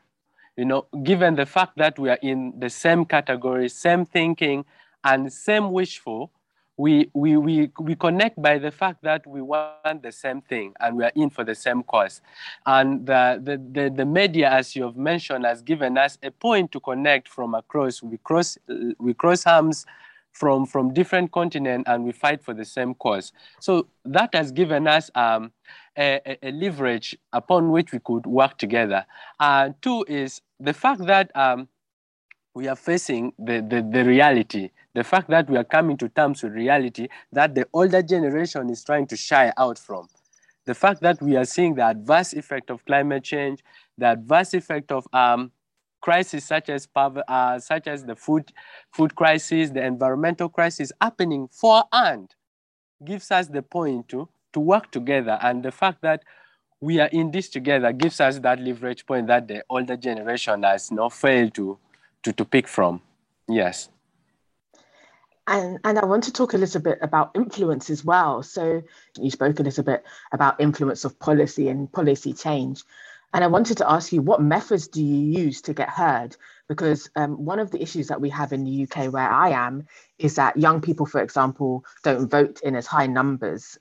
You 0.57 0.65
know, 0.65 0.85
given 1.03 1.35
the 1.35 1.45
fact 1.45 1.77
that 1.77 1.97
we 1.97 2.09
are 2.09 2.19
in 2.21 2.53
the 2.59 2.69
same 2.69 3.05
category, 3.05 3.69
same 3.69 4.05
thinking, 4.05 4.65
and 5.03 5.31
same 5.31 5.71
wishful, 5.71 6.31
we, 6.77 7.09
we, 7.13 7.37
we, 7.37 7.71
we 7.79 7.95
connect 7.95 8.41
by 8.41 8.57
the 8.57 8.71
fact 8.71 9.03
that 9.03 9.25
we 9.27 9.41
want 9.41 10.01
the 10.01 10.11
same 10.11 10.41
thing 10.41 10.73
and 10.79 10.97
we 10.97 11.03
are 11.03 11.11
in 11.15 11.29
for 11.29 11.43
the 11.43 11.53
same 11.53 11.83
cause. 11.83 12.21
And 12.65 13.05
the, 13.05 13.39
the, 13.43 13.81
the, 13.81 13.89
the 13.95 14.05
media, 14.05 14.49
as 14.49 14.75
you 14.75 14.83
have 14.83 14.97
mentioned, 14.97 15.45
has 15.45 15.61
given 15.61 15.97
us 15.97 16.17
a 16.23 16.31
point 16.31 16.71
to 16.71 16.79
connect 16.79 17.27
from 17.27 17.53
across. 17.53 18.01
We 18.01 18.17
cross, 18.17 18.57
we 18.97 19.13
cross 19.13 19.45
arms 19.45 19.85
from, 20.31 20.65
from 20.65 20.93
different 20.93 21.31
continents 21.31 21.87
and 21.87 22.03
we 22.03 22.11
fight 22.11 22.43
for 22.43 22.55
the 22.55 22.65
same 22.65 22.95
cause. 22.95 23.33
So 23.59 23.87
that 24.05 24.33
has 24.33 24.51
given 24.51 24.87
us 24.87 25.11
um, 25.13 25.51
a, 25.97 26.37
a, 26.41 26.51
leverage 26.51 27.15
upon 27.33 27.71
which 27.71 27.91
we 27.91 27.99
could 27.99 28.25
work 28.25 28.57
together. 28.57 29.05
Uh, 29.39 29.69
two 29.81 30.05
is 30.07 30.41
the 30.59 30.73
fact 30.73 31.05
that 31.05 31.35
um, 31.35 31.67
we 32.55 32.67
are 32.67 32.75
facing 32.75 33.33
the, 33.37 33.61
the, 33.61 33.87
the 33.91 34.03
reality 34.03 34.69
the 34.93 35.03
fact 35.03 35.29
that 35.29 35.49
we 35.49 35.57
are 35.57 35.63
coming 35.63 35.97
to 35.97 36.09
terms 36.09 36.43
with 36.43 36.53
reality 36.53 37.07
that 37.31 37.55
the 37.55 37.67
older 37.73 38.01
generation 38.01 38.69
is 38.69 38.83
trying 38.83 39.07
to 39.07 39.17
shy 39.17 39.51
out 39.57 39.79
from. 39.79 40.07
The 40.65 40.75
fact 40.75 41.01
that 41.01 41.21
we 41.21 41.35
are 41.35 41.45
seeing 41.45 41.75
the 41.75 41.83
adverse 41.83 42.33
effect 42.33 42.69
of 42.69 42.85
climate 42.85 43.23
change, 43.23 43.63
the 43.97 44.05
adverse 44.07 44.53
effect 44.53 44.91
of 44.91 45.05
um, 45.11 45.51
crises 45.99 46.45
such 46.45 46.69
as 46.69 46.87
uh, 46.95 47.59
such 47.59 47.87
as 47.87 48.05
the 48.05 48.15
food 48.15 48.51
food 48.91 49.15
crisis, 49.15 49.71
the 49.71 49.83
environmental 49.83 50.47
crisis 50.47 50.91
happening 51.01 51.47
for 51.51 51.83
and 51.91 52.33
gives 53.03 53.31
us 53.31 53.47
the 53.47 53.61
point 53.61 54.07
to 54.09 54.29
to 54.53 54.59
work 54.59 54.91
together. 54.91 55.37
And 55.41 55.63
the 55.63 55.71
fact 55.71 56.01
that 56.01 56.23
we 56.79 56.99
are 56.99 57.07
in 57.07 57.31
this 57.31 57.49
together 57.49 57.91
gives 57.93 58.19
us 58.19 58.39
that 58.39 58.59
leverage 58.59 59.05
point 59.05 59.27
that 59.27 59.47
the 59.47 59.63
older 59.69 59.95
generation 59.95 60.63
has 60.63 60.91
not 60.91 61.13
failed 61.13 61.53
to, 61.55 61.77
to, 62.23 62.33
to 62.33 62.45
pick 62.45 62.67
from. 62.67 63.01
Yes. 63.47 63.89
And, 65.47 65.79
and 65.83 65.99
I 65.99 66.05
want 66.05 66.23
to 66.25 66.33
talk 66.33 66.53
a 66.53 66.57
little 66.57 66.81
bit 66.81 66.99
about 67.01 67.31
influence 67.35 67.89
as 67.89 68.03
well. 68.03 68.43
So 68.43 68.81
you 69.19 69.29
spoke 69.29 69.59
a 69.59 69.63
little 69.63 69.83
bit 69.83 70.03
about 70.31 70.61
influence 70.61 71.03
of 71.03 71.19
policy 71.19 71.67
and 71.67 71.91
policy 71.91 72.33
change. 72.33 72.83
And 73.33 73.43
I 73.43 73.47
wanted 73.47 73.77
to 73.77 73.89
ask 73.89 74.13
you, 74.13 74.21
what 74.21 74.41
methods 74.41 74.87
do 74.87 75.03
you 75.03 75.39
use 75.41 75.61
to 75.63 75.73
get 75.73 75.89
heard? 75.89 76.35
Because 76.69 77.09
um, 77.15 77.43
one 77.43 77.59
of 77.59 77.71
the 77.71 77.81
issues 77.81 78.07
that 78.07 78.21
we 78.21 78.29
have 78.29 78.53
in 78.53 78.63
the 78.63 78.83
UK 78.83 79.11
where 79.11 79.29
I 79.29 79.49
am 79.49 79.87
is 80.19 80.35
that 80.35 80.55
young 80.55 80.81
people, 80.81 81.05
for 81.05 81.21
example, 81.21 81.83
don't 82.03 82.29
vote 82.29 82.61
in 82.61 82.75
as 82.75 82.85
high 82.85 83.07
numbers 83.07 83.79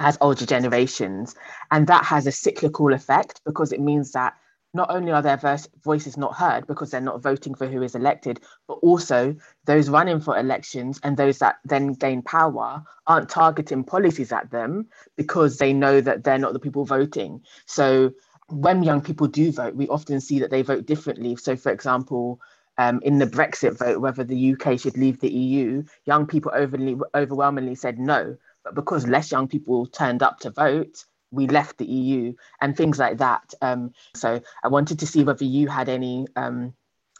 as 0.00 0.18
older 0.20 0.46
generations. 0.46 1.34
And 1.70 1.86
that 1.86 2.04
has 2.04 2.26
a 2.26 2.32
cyclical 2.32 2.92
effect 2.92 3.40
because 3.44 3.72
it 3.72 3.80
means 3.80 4.12
that 4.12 4.34
not 4.74 4.90
only 4.90 5.12
are 5.12 5.22
their 5.22 5.40
voices 5.84 6.16
not 6.16 6.34
heard 6.34 6.66
because 6.66 6.90
they're 6.90 7.00
not 7.00 7.22
voting 7.22 7.54
for 7.54 7.66
who 7.68 7.80
is 7.82 7.94
elected, 7.94 8.40
but 8.66 8.74
also 8.74 9.36
those 9.66 9.88
running 9.88 10.20
for 10.20 10.36
elections 10.36 10.98
and 11.04 11.16
those 11.16 11.38
that 11.38 11.56
then 11.64 11.92
gain 11.92 12.22
power 12.22 12.82
aren't 13.06 13.28
targeting 13.28 13.84
policies 13.84 14.32
at 14.32 14.50
them 14.50 14.86
because 15.16 15.58
they 15.58 15.72
know 15.72 16.00
that 16.00 16.24
they're 16.24 16.38
not 16.38 16.52
the 16.52 16.58
people 16.58 16.84
voting. 16.84 17.40
So 17.66 18.12
when 18.48 18.82
young 18.82 19.00
people 19.00 19.28
do 19.28 19.52
vote, 19.52 19.76
we 19.76 19.88
often 19.88 20.20
see 20.20 20.40
that 20.40 20.50
they 20.50 20.62
vote 20.62 20.86
differently. 20.86 21.36
So, 21.36 21.56
for 21.56 21.70
example, 21.70 22.40
um, 22.76 23.00
in 23.02 23.18
the 23.18 23.26
Brexit 23.26 23.78
vote, 23.78 24.00
whether 24.00 24.24
the 24.24 24.54
UK 24.54 24.78
should 24.78 24.96
leave 24.96 25.20
the 25.20 25.30
EU, 25.30 25.84
young 26.04 26.26
people 26.26 26.50
overly, 26.54 26.96
overwhelmingly 27.14 27.76
said 27.76 27.98
no. 27.98 28.36
But 28.64 28.74
because 28.74 29.06
less 29.06 29.30
young 29.30 29.46
people 29.46 29.86
turned 29.86 30.22
up 30.22 30.40
to 30.40 30.50
vote, 30.50 31.04
we 31.30 31.46
left 31.46 31.78
the 31.78 31.84
EU 31.84 32.34
and 32.60 32.76
things 32.76 32.98
like 32.98 33.18
that. 33.18 33.52
Um, 33.60 33.92
so 34.14 34.40
I 34.62 34.68
wanted 34.68 34.98
to 35.00 35.06
see 35.06 35.24
whether 35.24 35.44
you 35.44 35.68
had 35.68 35.88
any 35.88 36.26
um, 36.36 36.74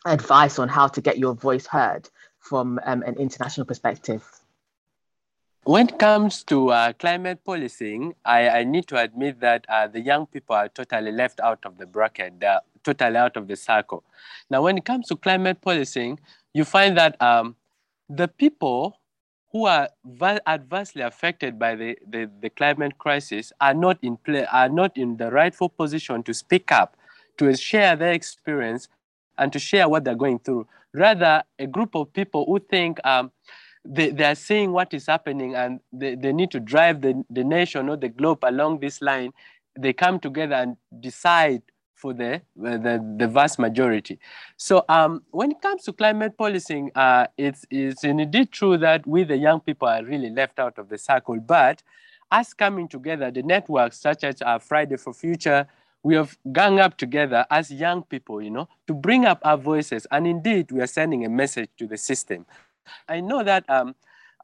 advice 0.07 0.59
on 0.59 0.69
how 0.69 0.89
to 0.89 1.01
get 1.01 1.19
your 1.19 1.35
voice 1.35 1.67
heard 1.67 2.09
from 2.39 2.81
um, 2.85 3.03
an 3.03 3.17
international 3.17 3.67
perspective. 3.67 4.23
When 5.65 5.89
it 5.89 5.99
comes 5.99 6.45
to 6.45 6.71
uh, 6.71 6.93
climate 6.93 7.41
policing, 7.43 8.15
I, 8.25 8.49
I, 8.51 8.65
need 8.65 8.87
to 8.89 9.01
admit 9.01 9.41
that 9.41 9.65
uh, 9.67 9.87
the 9.87 10.01
young 10.01 10.27
people 10.27 10.55
are 10.55 10.69
totally 10.69 11.11
left 11.11 11.41
out 11.41 11.65
of 11.65 11.79
the 11.79 11.87
bracket. 11.87 12.39
They're 12.39 12.61
totally 12.85 13.17
out 13.17 13.39
of 13.39 13.49
the 13.49 13.57
circle. 13.57 14.05
Now, 14.51 14.61
when 14.61 14.77
it 14.77 14.85
comes 14.85 15.09
to 15.09 15.17
climate 15.17 15.63
policing, 15.63 16.21
you 16.53 16.67
find 16.67 16.99
that 16.99 17.21
um, 17.23 17.57
the 18.11 18.29
people 18.29 19.01
who 19.55 19.67
are 19.67 19.89
adversely 20.49 21.01
affected 21.01 21.61
by 21.61 21.77
the, 21.77 21.97
the, 22.11 22.29
the, 22.41 22.51
climate 22.51 22.99
crisis 22.99 23.53
are 23.61 23.73
not 23.73 23.97
in 24.03 24.17
play, 24.17 24.45
are 24.53 24.69
not 24.69 24.97
in 24.97 25.17
the 25.17 25.31
rightful 25.31 25.69
position 25.69 26.25
to 26.25 26.35
speak 26.35 26.73
up, 26.73 26.97
to 27.39 27.57
share 27.57 27.95
their 27.95 28.13
experience, 28.13 28.89
and 29.39 29.53
to 29.53 29.61
share 29.61 29.89
what 29.89 30.03
they're 30.03 30.17
going 30.17 30.41
through. 30.41 30.67
Rather, 30.93 31.45
a 31.61 31.69
group 31.69 31.95
of 31.95 32.13
people 32.13 32.45
who 32.47 32.59
think 32.59 32.99
um, 33.07 33.31
they, 33.85 34.11
they 34.11 34.25
are 34.25 34.35
seeing 34.35 34.73
what 34.73 34.93
is 34.93 35.07
happening 35.07 35.55
and 35.55 35.79
they, 35.93 36.17
they 36.17 36.33
need 36.33 36.51
to 36.51 36.59
drive 36.59 37.01
the, 37.01 37.25
the 37.31 37.45
nation 37.45 37.89
or 37.89 37.97
the 37.97 38.09
globe 38.09 38.41
along 38.43 38.81
this 38.81 39.01
line, 39.01 39.33
they 39.79 39.93
come 39.93 40.19
together 40.19 40.57
and 40.57 40.77
decide 40.99 41.63
for 41.95 42.13
the, 42.13 42.43
the, 42.57 43.15
the 43.19 43.29
vast 43.29 43.59
majority. 43.59 44.19
So 44.57 44.85
um, 44.89 45.23
when 45.31 45.53
it 45.53 45.63
comes 45.63 45.85
to 45.85 45.93
climate 45.93 46.37
policing, 46.37 46.91
uh, 46.95 47.27
it's, 47.39 47.65
it's 47.71 48.05
indeed 48.05 48.53
true 48.53 48.77
that 48.79 49.07
we, 49.07 49.25
the 49.25 49.37
young 49.37 49.61
people, 49.61 49.89
are 49.89 50.05
really 50.05 50.31
left 50.31 50.59
out 50.59 50.79
of 50.79 50.89
the 50.89 50.99
circle. 50.99 51.39
But 51.41 51.83
us 52.31 52.53
coming 52.53 52.89
together, 52.89 53.31
the 53.31 53.43
networks 53.43 54.01
such 54.01 54.25
as 54.25 54.43
uh, 54.43 54.59
Friday 54.59 54.97
for 54.97 55.15
Future, 55.15 55.67
we 56.03 56.15
have 56.17 56.37
gang 56.53 56.81
up 56.81 56.97
together 56.97 57.47
as 57.51 57.71
young 57.71 58.03
people, 58.03 58.43
you 58.43 58.51
know, 58.51 58.69
to 58.87 58.93
bring 58.93 59.25
up 59.25 59.41
our 59.43 59.57
voices. 59.57 60.07
And 60.11 60.27
indeed, 60.27 60.71
we 60.71 60.81
are 60.81 60.87
sending 60.87 61.25
a 61.25 61.31
message 61.31 61.71
to 61.79 61.87
the 61.87 61.97
system. 61.97 62.45
I 63.09 63.21
know 63.21 63.43
that 63.43 63.69
um, 63.71 63.95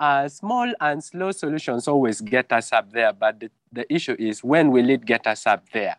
uh, 0.01 0.29
small 0.29 0.73
and 0.81 1.05
slow 1.05 1.31
solutions 1.31 1.87
always 1.87 2.23
get 2.23 2.51
us 2.53 2.73
up 2.73 2.91
there, 2.91 3.13
but 3.13 3.39
the, 3.39 3.51
the 3.71 3.93
issue 3.93 4.17
is 4.19 4.43
when 4.43 4.71
will 4.71 4.89
it 4.89 5.05
get 5.05 5.27
us 5.27 5.47
up 5.47 5.69
there? 5.71 5.97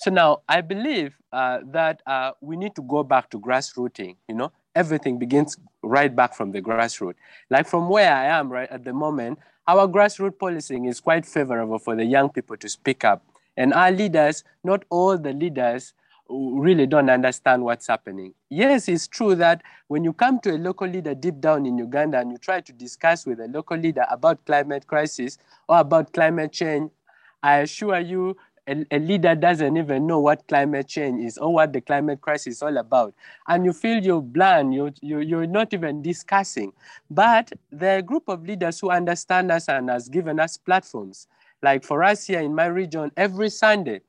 So 0.00 0.10
now 0.10 0.40
I 0.48 0.62
believe 0.62 1.14
uh, 1.30 1.58
that 1.72 2.00
uh, 2.06 2.30
we 2.40 2.56
need 2.56 2.74
to 2.76 2.80
go 2.80 3.02
back 3.02 3.28
to 3.30 3.38
grassrooting, 3.38 4.16
you 4.28 4.34
know, 4.34 4.50
everything 4.74 5.18
begins 5.18 5.58
right 5.82 6.14
back 6.16 6.34
from 6.34 6.52
the 6.52 6.62
grassroots. 6.62 7.16
Like 7.50 7.68
from 7.68 7.90
where 7.90 8.10
I 8.10 8.24
am 8.24 8.50
right 8.50 8.70
at 8.70 8.84
the 8.84 8.94
moment, 8.94 9.40
our 9.68 9.86
grassroots 9.86 10.38
policing 10.38 10.86
is 10.86 11.00
quite 11.00 11.26
favorable 11.26 11.78
for 11.78 11.94
the 11.94 12.06
young 12.06 12.30
people 12.30 12.56
to 12.56 12.68
speak 12.70 13.04
up. 13.04 13.22
And 13.58 13.74
our 13.74 13.90
leaders, 13.92 14.42
not 14.64 14.86
all 14.88 15.18
the 15.18 15.34
leaders 15.34 15.92
really 16.30 16.86
don't 16.86 17.10
understand 17.10 17.62
what's 17.62 17.86
happening. 17.86 18.32
Yes, 18.48 18.88
it's 18.88 19.06
true 19.06 19.34
that 19.34 19.62
when 19.88 20.02
you 20.02 20.14
come 20.14 20.40
to 20.40 20.52
a 20.52 20.56
local 20.56 20.88
leader 20.88 21.14
deep 21.14 21.40
down 21.40 21.66
in 21.66 21.76
Uganda 21.76 22.20
and 22.20 22.32
you 22.32 22.38
try 22.38 22.62
to 22.62 22.72
discuss 22.72 23.26
with 23.26 23.38
a 23.38 23.48
local 23.48 23.76
leader 23.76 24.06
about 24.10 24.46
climate 24.46 24.86
crisis 24.86 25.36
or 25.68 25.78
about 25.78 26.14
climate 26.14 26.52
change, 26.52 26.90
I 27.42 27.58
assure 27.58 27.98
you, 28.00 28.36
a, 28.66 28.84
a, 28.90 28.98
leader 28.98 29.34
doesn't 29.34 29.76
even 29.76 30.06
know 30.06 30.20
what 30.20 30.46
climate 30.46 30.88
change 30.88 31.24
is 31.24 31.38
or 31.38 31.52
what 31.52 31.72
the 31.72 31.80
climate 31.80 32.20
crisis 32.20 32.56
is 32.56 32.62
all 32.62 32.76
about. 32.76 33.14
And 33.48 33.64
you 33.64 33.72
feel 33.72 34.02
you're 34.02 34.22
bland, 34.22 34.74
you, 34.74 34.92
you, 35.00 35.20
you're 35.20 35.46
not 35.46 35.72
even 35.72 36.02
discussing. 36.02 36.72
But 37.10 37.52
the 37.70 38.02
group 38.04 38.28
of 38.28 38.46
leaders 38.46 38.80
who 38.80 38.90
understand 38.90 39.50
us 39.50 39.68
and 39.68 39.88
has 39.90 40.08
given 40.08 40.40
us 40.40 40.56
platforms. 40.56 41.26
Like 41.62 41.84
for 41.84 42.02
us 42.02 42.26
here 42.26 42.40
in 42.40 42.54
my 42.54 42.66
region, 42.66 43.10
every 43.16 43.50
Sunday, 43.50 44.00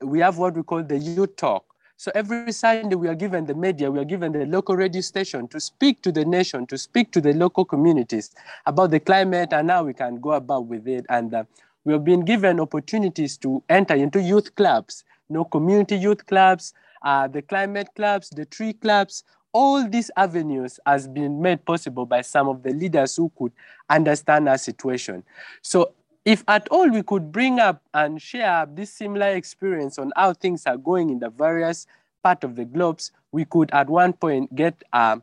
we 0.00 0.20
have 0.20 0.38
what 0.38 0.54
we 0.54 0.62
call 0.62 0.82
the 0.82 0.98
youth 0.98 1.36
talk. 1.36 1.64
So 1.98 2.12
every 2.14 2.52
Sunday 2.52 2.94
we 2.94 3.08
are 3.08 3.14
given 3.14 3.46
the 3.46 3.54
media, 3.54 3.90
we 3.90 3.98
are 3.98 4.04
given 4.04 4.32
the 4.32 4.44
local 4.44 4.76
radio 4.76 5.00
station 5.00 5.48
to 5.48 5.58
speak 5.58 6.02
to 6.02 6.12
the 6.12 6.26
nation, 6.26 6.66
to 6.66 6.76
speak 6.76 7.10
to 7.12 7.22
the 7.22 7.32
local 7.32 7.64
communities 7.64 8.32
about 8.66 8.90
the 8.90 9.00
climate 9.00 9.54
and 9.54 9.70
how 9.70 9.84
we 9.84 9.94
can 9.94 10.20
go 10.20 10.32
about 10.32 10.66
with 10.66 10.86
it. 10.86 11.06
And 11.08 11.32
uh, 11.32 11.44
we 11.86 11.92
have 11.92 12.04
been 12.04 12.24
given 12.24 12.58
opportunities 12.58 13.38
to 13.38 13.62
enter 13.68 13.94
into 13.94 14.20
youth 14.20 14.54
clubs, 14.56 15.04
you 15.30 15.34
know, 15.34 15.44
community 15.44 15.96
youth 15.96 16.26
clubs, 16.26 16.74
uh, 17.02 17.28
the 17.28 17.40
climate 17.40 17.88
clubs, 17.94 18.28
the 18.30 18.44
tree 18.44 18.72
clubs, 18.72 19.22
all 19.52 19.88
these 19.88 20.10
avenues 20.16 20.80
has 20.84 21.06
been 21.06 21.40
made 21.40 21.64
possible 21.64 22.04
by 22.04 22.22
some 22.22 22.48
of 22.48 22.64
the 22.64 22.72
leaders 22.72 23.14
who 23.14 23.30
could 23.38 23.52
understand 23.88 24.48
our 24.48 24.58
situation. 24.58 25.22
So 25.62 25.92
if 26.24 26.42
at 26.48 26.66
all 26.68 26.90
we 26.90 27.04
could 27.04 27.30
bring 27.30 27.60
up 27.60 27.80
and 27.94 28.20
share 28.20 28.66
this 28.68 28.92
similar 28.92 29.28
experience 29.28 29.96
on 29.96 30.10
how 30.16 30.32
things 30.32 30.66
are 30.66 30.76
going 30.76 31.08
in 31.10 31.20
the 31.20 31.30
various 31.30 31.86
part 32.24 32.42
of 32.42 32.56
the 32.56 32.64
globes, 32.64 33.12
we 33.30 33.44
could 33.44 33.70
at 33.70 33.88
one 33.88 34.12
point 34.12 34.52
get 34.56 34.82
uh, 34.92 35.18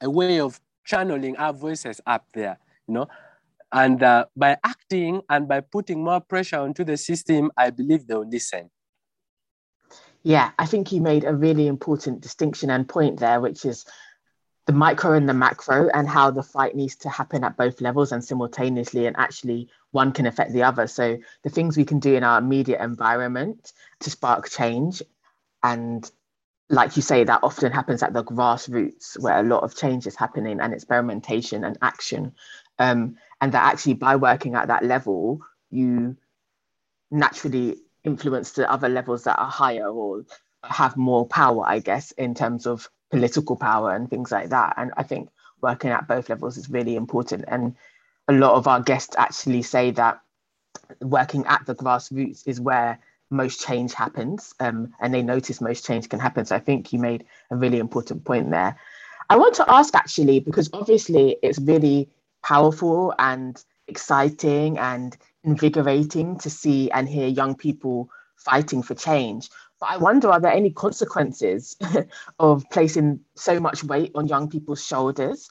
a 0.00 0.08
way 0.08 0.38
of 0.38 0.60
channeling 0.84 1.36
our 1.38 1.52
voices 1.52 2.00
up 2.06 2.24
there, 2.34 2.56
you 2.86 2.94
know. 2.94 3.08
And 3.72 4.02
uh, 4.02 4.26
by 4.36 4.58
acting 4.64 5.22
and 5.28 5.48
by 5.48 5.60
putting 5.60 6.02
more 6.02 6.20
pressure 6.20 6.58
onto 6.58 6.84
the 6.84 6.96
system, 6.96 7.50
I 7.56 7.70
believe 7.70 8.06
they'll 8.06 8.28
listen. 8.28 8.70
Yeah, 10.22 10.50
I 10.58 10.66
think 10.66 10.92
you 10.92 11.00
made 11.00 11.24
a 11.24 11.34
really 11.34 11.66
important 11.66 12.20
distinction 12.20 12.70
and 12.70 12.88
point 12.88 13.20
there, 13.20 13.40
which 13.40 13.64
is 13.64 13.84
the 14.66 14.72
micro 14.72 15.12
and 15.12 15.28
the 15.28 15.34
macro 15.34 15.88
and 15.94 16.08
how 16.08 16.30
the 16.30 16.42
fight 16.42 16.74
needs 16.74 16.96
to 16.96 17.08
happen 17.08 17.44
at 17.44 17.56
both 17.56 17.80
levels 17.80 18.12
and 18.12 18.24
simultaneously 18.24 19.06
and 19.06 19.16
actually 19.16 19.68
one 19.92 20.12
can 20.12 20.26
affect 20.26 20.52
the 20.52 20.64
other 20.64 20.88
so 20.88 21.16
the 21.44 21.50
things 21.50 21.76
we 21.76 21.84
can 21.84 22.00
do 22.00 22.14
in 22.14 22.24
our 22.24 22.38
immediate 22.38 22.82
environment 22.82 23.72
to 24.00 24.10
spark 24.10 24.50
change 24.50 25.02
and 25.62 26.10
like 26.68 26.96
you 26.96 27.02
say 27.02 27.22
that 27.22 27.44
often 27.44 27.70
happens 27.70 28.02
at 28.02 28.12
the 28.12 28.24
grassroots 28.24 29.18
where 29.20 29.38
a 29.38 29.44
lot 29.44 29.62
of 29.62 29.76
change 29.76 30.04
is 30.04 30.16
happening 30.16 30.58
and 30.60 30.74
experimentation 30.74 31.62
and 31.62 31.78
action 31.80 32.34
um, 32.80 33.16
and 33.40 33.52
that 33.52 33.64
actually 33.72 33.94
by 33.94 34.16
working 34.16 34.54
at 34.54 34.68
that 34.68 34.84
level 34.84 35.40
you 35.70 36.16
naturally 37.10 37.76
influence 38.04 38.52
the 38.52 38.70
other 38.70 38.88
levels 38.88 39.24
that 39.24 39.38
are 39.38 39.50
higher 39.50 39.88
or 39.88 40.24
have 40.62 40.96
more 40.96 41.26
power 41.26 41.64
i 41.66 41.78
guess 41.78 42.12
in 42.12 42.34
terms 42.34 42.66
of 42.66 42.88
political 43.10 43.56
power 43.56 43.94
and 43.94 44.10
things 44.10 44.30
like 44.30 44.50
that. 44.50 44.74
And 44.76 44.92
I 44.96 45.02
think 45.02 45.28
working 45.60 45.90
at 45.90 46.08
both 46.08 46.28
levels 46.28 46.56
is 46.56 46.70
really 46.70 46.96
important. 46.96 47.44
And 47.48 47.74
a 48.28 48.32
lot 48.32 48.54
of 48.54 48.66
our 48.66 48.80
guests 48.80 49.16
actually 49.16 49.62
say 49.62 49.90
that 49.92 50.20
working 51.00 51.46
at 51.46 51.64
the 51.66 51.74
grassroots 51.74 52.46
is 52.46 52.60
where 52.60 52.98
most 53.30 53.60
change 53.66 53.92
happens 53.92 54.54
um, 54.60 54.94
and 55.00 55.12
they 55.12 55.22
notice 55.22 55.60
most 55.60 55.84
change 55.84 56.08
can 56.08 56.20
happen. 56.20 56.44
So 56.44 56.54
I 56.54 56.60
think 56.60 56.92
you 56.92 56.98
made 56.98 57.24
a 57.50 57.56
really 57.56 57.78
important 57.78 58.24
point 58.24 58.50
there. 58.50 58.76
I 59.28 59.36
want 59.36 59.54
to 59.56 59.68
ask 59.70 59.94
actually, 59.94 60.40
because 60.40 60.70
obviously 60.72 61.36
it's 61.42 61.58
really 61.58 62.08
powerful 62.46 63.12
and 63.18 63.64
exciting 63.88 64.78
and 64.78 65.16
invigorating 65.42 66.38
to 66.38 66.48
see 66.48 66.88
and 66.92 67.08
hear 67.08 67.26
young 67.26 67.56
people 67.56 68.08
fighting 68.36 68.82
for 68.82 68.94
change. 68.94 69.50
But 69.80 69.90
I 69.90 69.96
wonder, 69.96 70.28
are 70.30 70.38
there 70.38 70.52
any 70.52 70.70
consequences 70.70 71.76
of 72.38 72.64
placing 72.70 73.20
so 73.34 73.58
much 73.58 73.82
weight 73.82 74.12
on 74.14 74.28
young 74.28 74.48
people's 74.48 74.84
shoulders, 74.84 75.50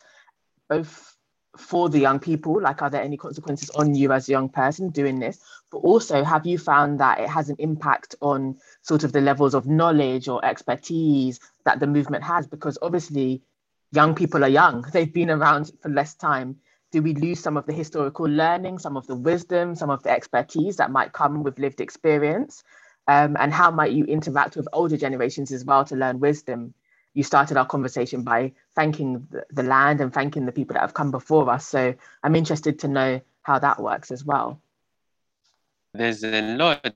both 0.70 1.18
for 1.58 1.90
the 1.90 2.00
young 2.00 2.20
people? 2.20 2.62
Like, 2.62 2.82
are 2.82 2.90
there 2.90 3.04
any 3.04 3.18
consequences 3.18 3.70
on 3.72 3.94
you 3.94 4.14
as 4.14 4.30
a 4.30 4.32
young 4.32 4.48
person 4.48 4.90
doing 4.90 5.20
this? 5.20 5.40
But 5.72 5.80
also, 5.80 6.24
have 6.24 6.46
you 6.46 6.58
found 6.58 7.02
that 7.02 7.20
it 7.20 7.28
has 7.28 7.50
an 7.50 7.58
impact 7.60 8.16
on 8.22 8.58
sort 8.84 9.04
of 9.04 9.12
the 9.12 9.22
levels 9.22 9.54
of 9.54 9.68
knowledge 9.68 10.30
or 10.30 10.44
expertise 10.46 11.42
that 11.66 11.82
the 11.82 11.88
movement 11.88 12.24
has? 12.24 12.48
Because 12.48 12.78
obviously, 12.82 13.42
young 13.92 14.16
people 14.16 14.46
are 14.46 14.56
young, 14.62 14.86
they've 14.94 15.14
been 15.14 15.30
around 15.30 15.72
for 15.82 15.90
less 15.90 16.16
time. 16.16 16.56
Do 16.96 17.02
we 17.02 17.14
lose 17.14 17.42
some 17.42 17.58
of 17.58 17.66
the 17.66 17.74
historical 17.74 18.26
learning, 18.26 18.80
some 18.80 18.96
of 18.96 19.06
the 19.06 19.18
wisdom, 19.18 19.76
some 19.76 19.90
of 19.90 20.02
the 20.04 20.12
expertise 20.12 20.78
that 20.78 20.92
might 20.92 21.12
come 21.12 21.44
with 21.44 21.60
lived 21.60 21.82
experience? 21.82 22.64
um, 23.08 23.36
and 23.40 23.54
how 23.54 23.72
might 23.72 23.92
you 23.92 24.06
interact 24.06 24.56
with 24.56 24.68
older 24.74 24.98
generations 24.98 25.52
as 25.52 25.64
well 25.64 25.86
to 25.86 25.96
learn 25.96 26.20
wisdom? 26.20 26.74
You 27.14 27.24
started 27.24 27.58
our 27.58 27.66
conversation 27.66 28.24
by 28.24 28.54
thanking 28.76 29.28
the, 29.32 29.46
the 29.52 29.64
land 29.64 30.02
and 30.02 30.14
thanking 30.14 30.46
the 30.46 30.52
people 30.52 30.74
that 30.74 30.82
have 30.82 30.94
come 30.94 31.12
before 31.12 31.50
us. 31.50 31.68
So 31.68 31.94
i'm 32.24 32.36
interested 32.36 32.80
to 32.80 32.88
know 32.88 33.22
how 33.44 33.60
that 33.60 33.82
works 33.82 34.12
as 34.12 34.26
well. 34.26 34.60
There's 35.94 36.24
a 36.24 36.42
lot 36.56 36.96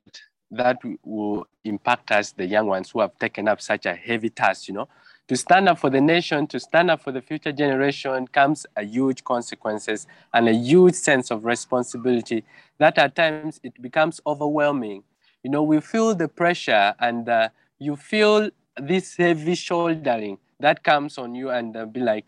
that 0.51 0.79
will 1.03 1.47
impact 1.63 2.11
us 2.11 2.31
the 2.31 2.47
young 2.47 2.67
ones 2.67 2.89
who 2.89 3.01
have 3.01 3.17
taken 3.19 3.47
up 3.47 3.61
such 3.61 3.85
a 3.85 3.93
heavy 3.93 4.29
task 4.29 4.67
you 4.67 4.73
know 4.73 4.87
to 5.29 5.37
stand 5.37 5.69
up 5.69 5.79
for 5.79 5.89
the 5.89 6.01
nation 6.01 6.45
to 6.47 6.59
stand 6.59 6.91
up 6.91 7.01
for 7.01 7.13
the 7.13 7.21
future 7.21 7.53
generation 7.53 8.27
comes 8.27 8.65
a 8.75 8.83
huge 8.83 9.23
consequences 9.23 10.07
and 10.33 10.49
a 10.49 10.53
huge 10.53 10.95
sense 10.95 11.31
of 11.31 11.45
responsibility 11.45 12.43
that 12.79 12.97
at 12.97 13.15
times 13.15 13.61
it 13.63 13.81
becomes 13.81 14.19
overwhelming 14.27 15.03
you 15.43 15.49
know, 15.49 15.63
we 15.63 15.79
feel 15.79 16.15
the 16.15 16.27
pressure 16.27 16.93
and 16.99 17.29
uh, 17.29 17.49
you 17.79 17.95
feel 17.95 18.49
this 18.77 19.15
heavy 19.15 19.55
shouldering 19.55 20.37
that 20.59 20.83
comes 20.83 21.17
on 21.17 21.33
you 21.35 21.49
and 21.49 21.75
uh, 21.77 21.85
be 21.85 22.01
like, 22.01 22.25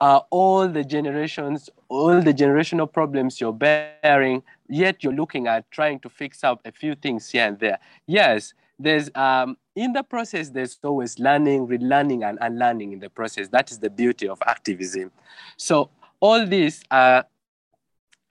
uh, 0.00 0.20
all 0.30 0.68
the 0.68 0.84
generations, 0.84 1.70
all 1.88 2.20
the 2.20 2.34
generational 2.34 2.90
problems 2.90 3.40
you're 3.40 3.52
bearing, 3.52 4.42
yet 4.68 5.02
you're 5.02 5.12
looking 5.12 5.46
at 5.46 5.68
trying 5.70 5.98
to 6.00 6.08
fix 6.08 6.44
up 6.44 6.60
a 6.64 6.70
few 6.72 6.94
things 6.94 7.30
here 7.30 7.46
and 7.46 7.58
there. 7.58 7.78
Yes, 8.06 8.54
there's 8.78 9.10
um, 9.14 9.56
in 9.76 9.92
the 9.92 10.02
process, 10.02 10.50
there's 10.50 10.78
always 10.82 11.18
learning, 11.18 11.66
relearning, 11.66 12.28
and 12.28 12.38
unlearning 12.40 12.92
in 12.92 13.00
the 13.00 13.10
process. 13.10 13.48
That 13.48 13.70
is 13.70 13.78
the 13.78 13.90
beauty 13.90 14.28
of 14.28 14.40
activism. 14.46 15.10
So 15.56 15.90
all 16.20 16.46
these 16.46 16.82
are 16.90 17.24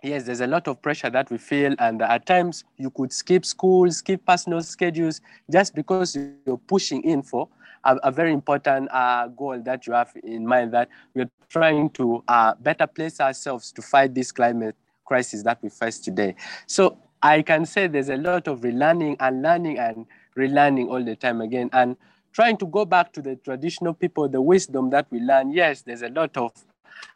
yes, 0.03 0.23
there's 0.23 0.41
a 0.41 0.47
lot 0.47 0.67
of 0.67 0.81
pressure 0.81 1.09
that 1.09 1.31
we 1.31 1.37
feel, 1.37 1.75
and 1.79 2.01
at 2.01 2.25
times 2.25 2.65
you 2.77 2.89
could 2.89 3.11
skip 3.13 3.45
school, 3.45 3.89
skip 3.91 4.25
personal 4.25 4.61
schedules, 4.61 5.21
just 5.51 5.73
because 5.73 6.17
you're 6.45 6.57
pushing 6.57 7.01
in 7.03 7.23
for 7.23 7.47
a, 7.85 7.95
a 8.03 8.11
very 8.11 8.33
important 8.33 8.89
uh, 8.91 9.27
goal 9.27 9.59
that 9.61 9.87
you 9.87 9.93
have 9.93 10.11
in 10.23 10.45
mind 10.45 10.73
that 10.73 10.89
we're 11.13 11.29
trying 11.49 11.89
to 11.91 12.23
uh, 12.27 12.53
better 12.59 12.87
place 12.87 13.19
ourselves 13.19 13.71
to 13.71 13.81
fight 13.81 14.13
this 14.13 14.31
climate 14.31 14.75
crisis 15.05 15.43
that 15.43 15.59
we 15.61 15.69
face 15.69 15.99
today. 15.99 16.35
So 16.67 16.97
I 17.21 17.41
can 17.41 17.65
say 17.65 17.87
there's 17.87 18.09
a 18.09 18.17
lot 18.17 18.47
of 18.47 18.61
relearning 18.61 19.15
and 19.19 19.41
learning 19.41 19.79
and 19.79 20.05
relearning 20.38 20.89
all 20.89 21.03
the 21.03 21.15
time 21.15 21.41
again. 21.41 21.69
And 21.73 21.97
trying 22.31 22.57
to 22.57 22.65
go 22.65 22.86
back 22.86 23.13
to 23.13 23.21
the 23.21 23.36
traditional 23.38 23.93
people, 23.93 24.27
the 24.27 24.41
wisdom 24.41 24.89
that 24.89 25.07
we 25.11 25.19
learn, 25.19 25.51
yes, 25.51 25.81
there's 25.81 26.01
a 26.01 26.09
lot 26.09 26.36
of 26.38 26.51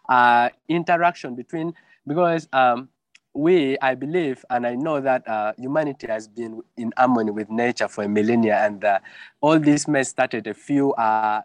uh, 0.09 0.49
interaction 0.67 1.35
between, 1.35 1.73
because 2.05 2.47
um, 2.53 2.89
we, 3.33 3.77
I 3.79 3.95
believe, 3.95 4.43
and 4.49 4.65
I 4.65 4.75
know 4.75 5.01
that 5.01 5.27
uh, 5.27 5.53
humanity 5.57 6.07
has 6.07 6.27
been 6.27 6.61
in 6.75 6.93
harmony 6.97 7.31
with 7.31 7.49
nature 7.49 7.87
for 7.87 8.03
a 8.03 8.09
millennia, 8.09 8.57
and 8.65 8.83
uh, 8.83 8.99
all 9.41 9.59
this 9.59 9.87
mess 9.87 10.09
started 10.09 10.47
a 10.47 10.53
few 10.53 10.93
uh, 10.93 11.41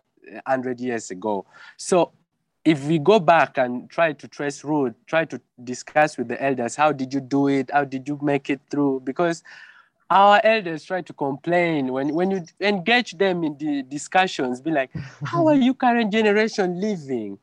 hundred 0.46 0.80
years 0.80 1.10
ago. 1.10 1.44
So 1.76 2.12
if 2.64 2.86
we 2.86 2.98
go 2.98 3.18
back 3.18 3.58
and 3.58 3.90
try 3.90 4.12
to 4.12 4.28
trace 4.28 4.64
root, 4.64 4.94
try 5.06 5.24
to 5.24 5.40
discuss 5.64 6.16
with 6.16 6.28
the 6.28 6.42
elders, 6.42 6.76
how 6.76 6.92
did 6.92 7.12
you 7.12 7.20
do 7.20 7.48
it? 7.48 7.70
How 7.72 7.84
did 7.84 8.08
you 8.08 8.18
make 8.22 8.48
it 8.48 8.60
through? 8.70 9.00
Because 9.04 9.42
our 10.12 10.40
elders 10.44 10.84
try 10.84 11.00
to 11.00 11.12
complain 11.14 11.90
when, 11.90 12.12
when 12.12 12.30
you 12.30 12.44
engage 12.60 13.12
them 13.12 13.42
in 13.44 13.56
the 13.56 13.82
discussions, 13.82 14.60
be 14.60 14.70
like, 14.70 14.90
how 15.24 15.48
are 15.48 15.54
you 15.54 15.72
current 15.72 16.12
generation 16.12 16.78
living? 16.78 17.38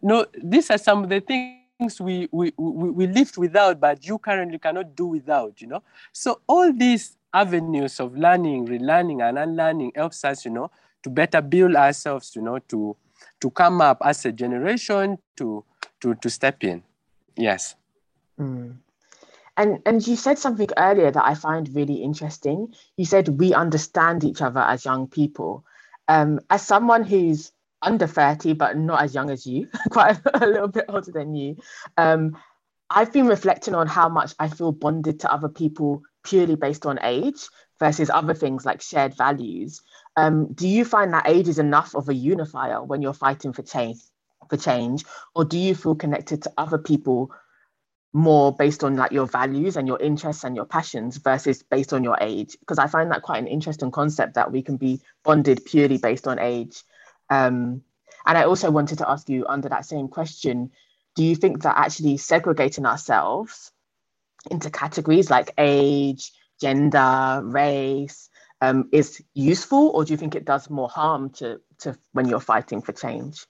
No, 0.00 0.26
these 0.40 0.70
are 0.70 0.78
some 0.78 1.02
of 1.02 1.10
the 1.10 1.20
things 1.20 2.00
we, 2.00 2.28
we, 2.30 2.52
we, 2.56 2.90
we 2.90 3.06
lived 3.08 3.36
without, 3.36 3.80
but 3.80 4.06
you 4.06 4.18
currently 4.18 4.60
cannot 4.60 4.94
do 4.94 5.06
without, 5.06 5.60
you 5.60 5.66
know? 5.66 5.82
So 6.12 6.40
all 6.46 6.72
these 6.72 7.16
avenues 7.34 7.98
of 7.98 8.16
learning, 8.16 8.68
relearning, 8.68 9.28
and 9.28 9.36
unlearning 9.36 9.92
helps 9.96 10.24
us, 10.24 10.44
you 10.44 10.52
know, 10.52 10.70
to 11.02 11.10
better 11.10 11.40
build 11.42 11.74
ourselves, 11.74 12.36
you 12.36 12.42
know, 12.42 12.60
to 12.60 12.96
to 13.40 13.50
come 13.50 13.80
up 13.80 13.98
as 14.04 14.24
a 14.24 14.30
generation 14.30 15.18
to 15.36 15.64
to 16.00 16.14
to 16.14 16.30
step 16.30 16.62
in. 16.62 16.84
Yes. 17.36 17.74
Mm. 18.38 18.76
And 19.56 19.80
and 19.84 20.06
you 20.06 20.16
said 20.16 20.38
something 20.38 20.68
earlier 20.76 21.10
that 21.10 21.24
I 21.24 21.34
find 21.34 21.74
really 21.74 22.02
interesting. 22.02 22.74
You 22.96 23.04
said 23.04 23.28
we 23.28 23.52
understand 23.54 24.24
each 24.24 24.40
other 24.40 24.60
as 24.60 24.84
young 24.84 25.08
people. 25.08 25.64
Um, 26.08 26.40
as 26.50 26.62
someone 26.66 27.04
who's 27.04 27.52
under 27.80 28.06
30 28.06 28.54
but 28.54 28.76
not 28.76 29.02
as 29.02 29.14
young 29.14 29.30
as 29.30 29.46
you, 29.46 29.68
quite 29.90 30.18
a 30.34 30.46
little 30.46 30.68
bit 30.68 30.86
older 30.88 31.12
than 31.12 31.34
you, 31.34 31.56
um, 31.96 32.36
I've 32.88 33.12
been 33.12 33.26
reflecting 33.26 33.74
on 33.74 33.86
how 33.86 34.08
much 34.08 34.34
I 34.38 34.48
feel 34.48 34.72
bonded 34.72 35.20
to 35.20 35.32
other 35.32 35.48
people 35.48 36.02
purely 36.24 36.56
based 36.56 36.86
on 36.86 36.98
age 37.02 37.48
versus 37.78 38.10
other 38.10 38.34
things 38.34 38.64
like 38.64 38.80
shared 38.80 39.16
values. 39.16 39.82
Um, 40.16 40.52
do 40.52 40.68
you 40.68 40.84
find 40.84 41.12
that 41.12 41.28
age 41.28 41.48
is 41.48 41.58
enough 41.58 41.94
of 41.94 42.08
a 42.08 42.14
unifier 42.14 42.82
when 42.82 43.02
you're 43.02 43.14
fighting 43.14 43.52
for 43.52 43.62
change, 43.62 43.98
for 44.48 44.56
change, 44.56 45.04
or 45.34 45.44
do 45.44 45.58
you 45.58 45.74
feel 45.74 45.94
connected 45.94 46.42
to 46.42 46.52
other 46.58 46.78
people 46.78 47.32
more 48.12 48.54
based 48.54 48.84
on 48.84 48.96
like 48.96 49.12
your 49.12 49.26
values 49.26 49.76
and 49.76 49.88
your 49.88 50.00
interests 50.00 50.44
and 50.44 50.54
your 50.54 50.66
passions 50.66 51.16
versus 51.16 51.62
based 51.62 51.92
on 51.92 52.04
your 52.04 52.18
age? 52.20 52.56
Because 52.60 52.78
I 52.78 52.86
find 52.86 53.10
that 53.10 53.22
quite 53.22 53.38
an 53.38 53.46
interesting 53.46 53.90
concept 53.90 54.34
that 54.34 54.52
we 54.52 54.62
can 54.62 54.76
be 54.76 55.00
bonded 55.24 55.64
purely 55.64 55.98
based 55.98 56.26
on 56.26 56.38
age. 56.38 56.82
Um, 57.30 57.82
and 58.26 58.38
I 58.38 58.44
also 58.44 58.70
wanted 58.70 58.98
to 58.98 59.10
ask 59.10 59.28
you 59.28 59.46
under 59.46 59.68
that 59.68 59.86
same 59.86 60.08
question, 60.08 60.70
do 61.14 61.24
you 61.24 61.34
think 61.34 61.62
that 61.62 61.76
actually 61.76 62.16
segregating 62.18 62.86
ourselves 62.86 63.72
into 64.50 64.70
categories 64.70 65.30
like 65.30 65.52
age, 65.58 66.32
gender, 66.60 67.40
race, 67.44 68.28
um, 68.60 68.88
is 68.92 69.22
useful, 69.34 69.88
or 69.88 70.04
do 70.04 70.12
you 70.12 70.16
think 70.16 70.34
it 70.34 70.44
does 70.44 70.70
more 70.70 70.88
harm 70.88 71.30
to, 71.30 71.60
to 71.78 71.98
when 72.12 72.28
you're 72.28 72.40
fighting 72.40 72.80
for 72.80 72.92
change? 72.92 73.46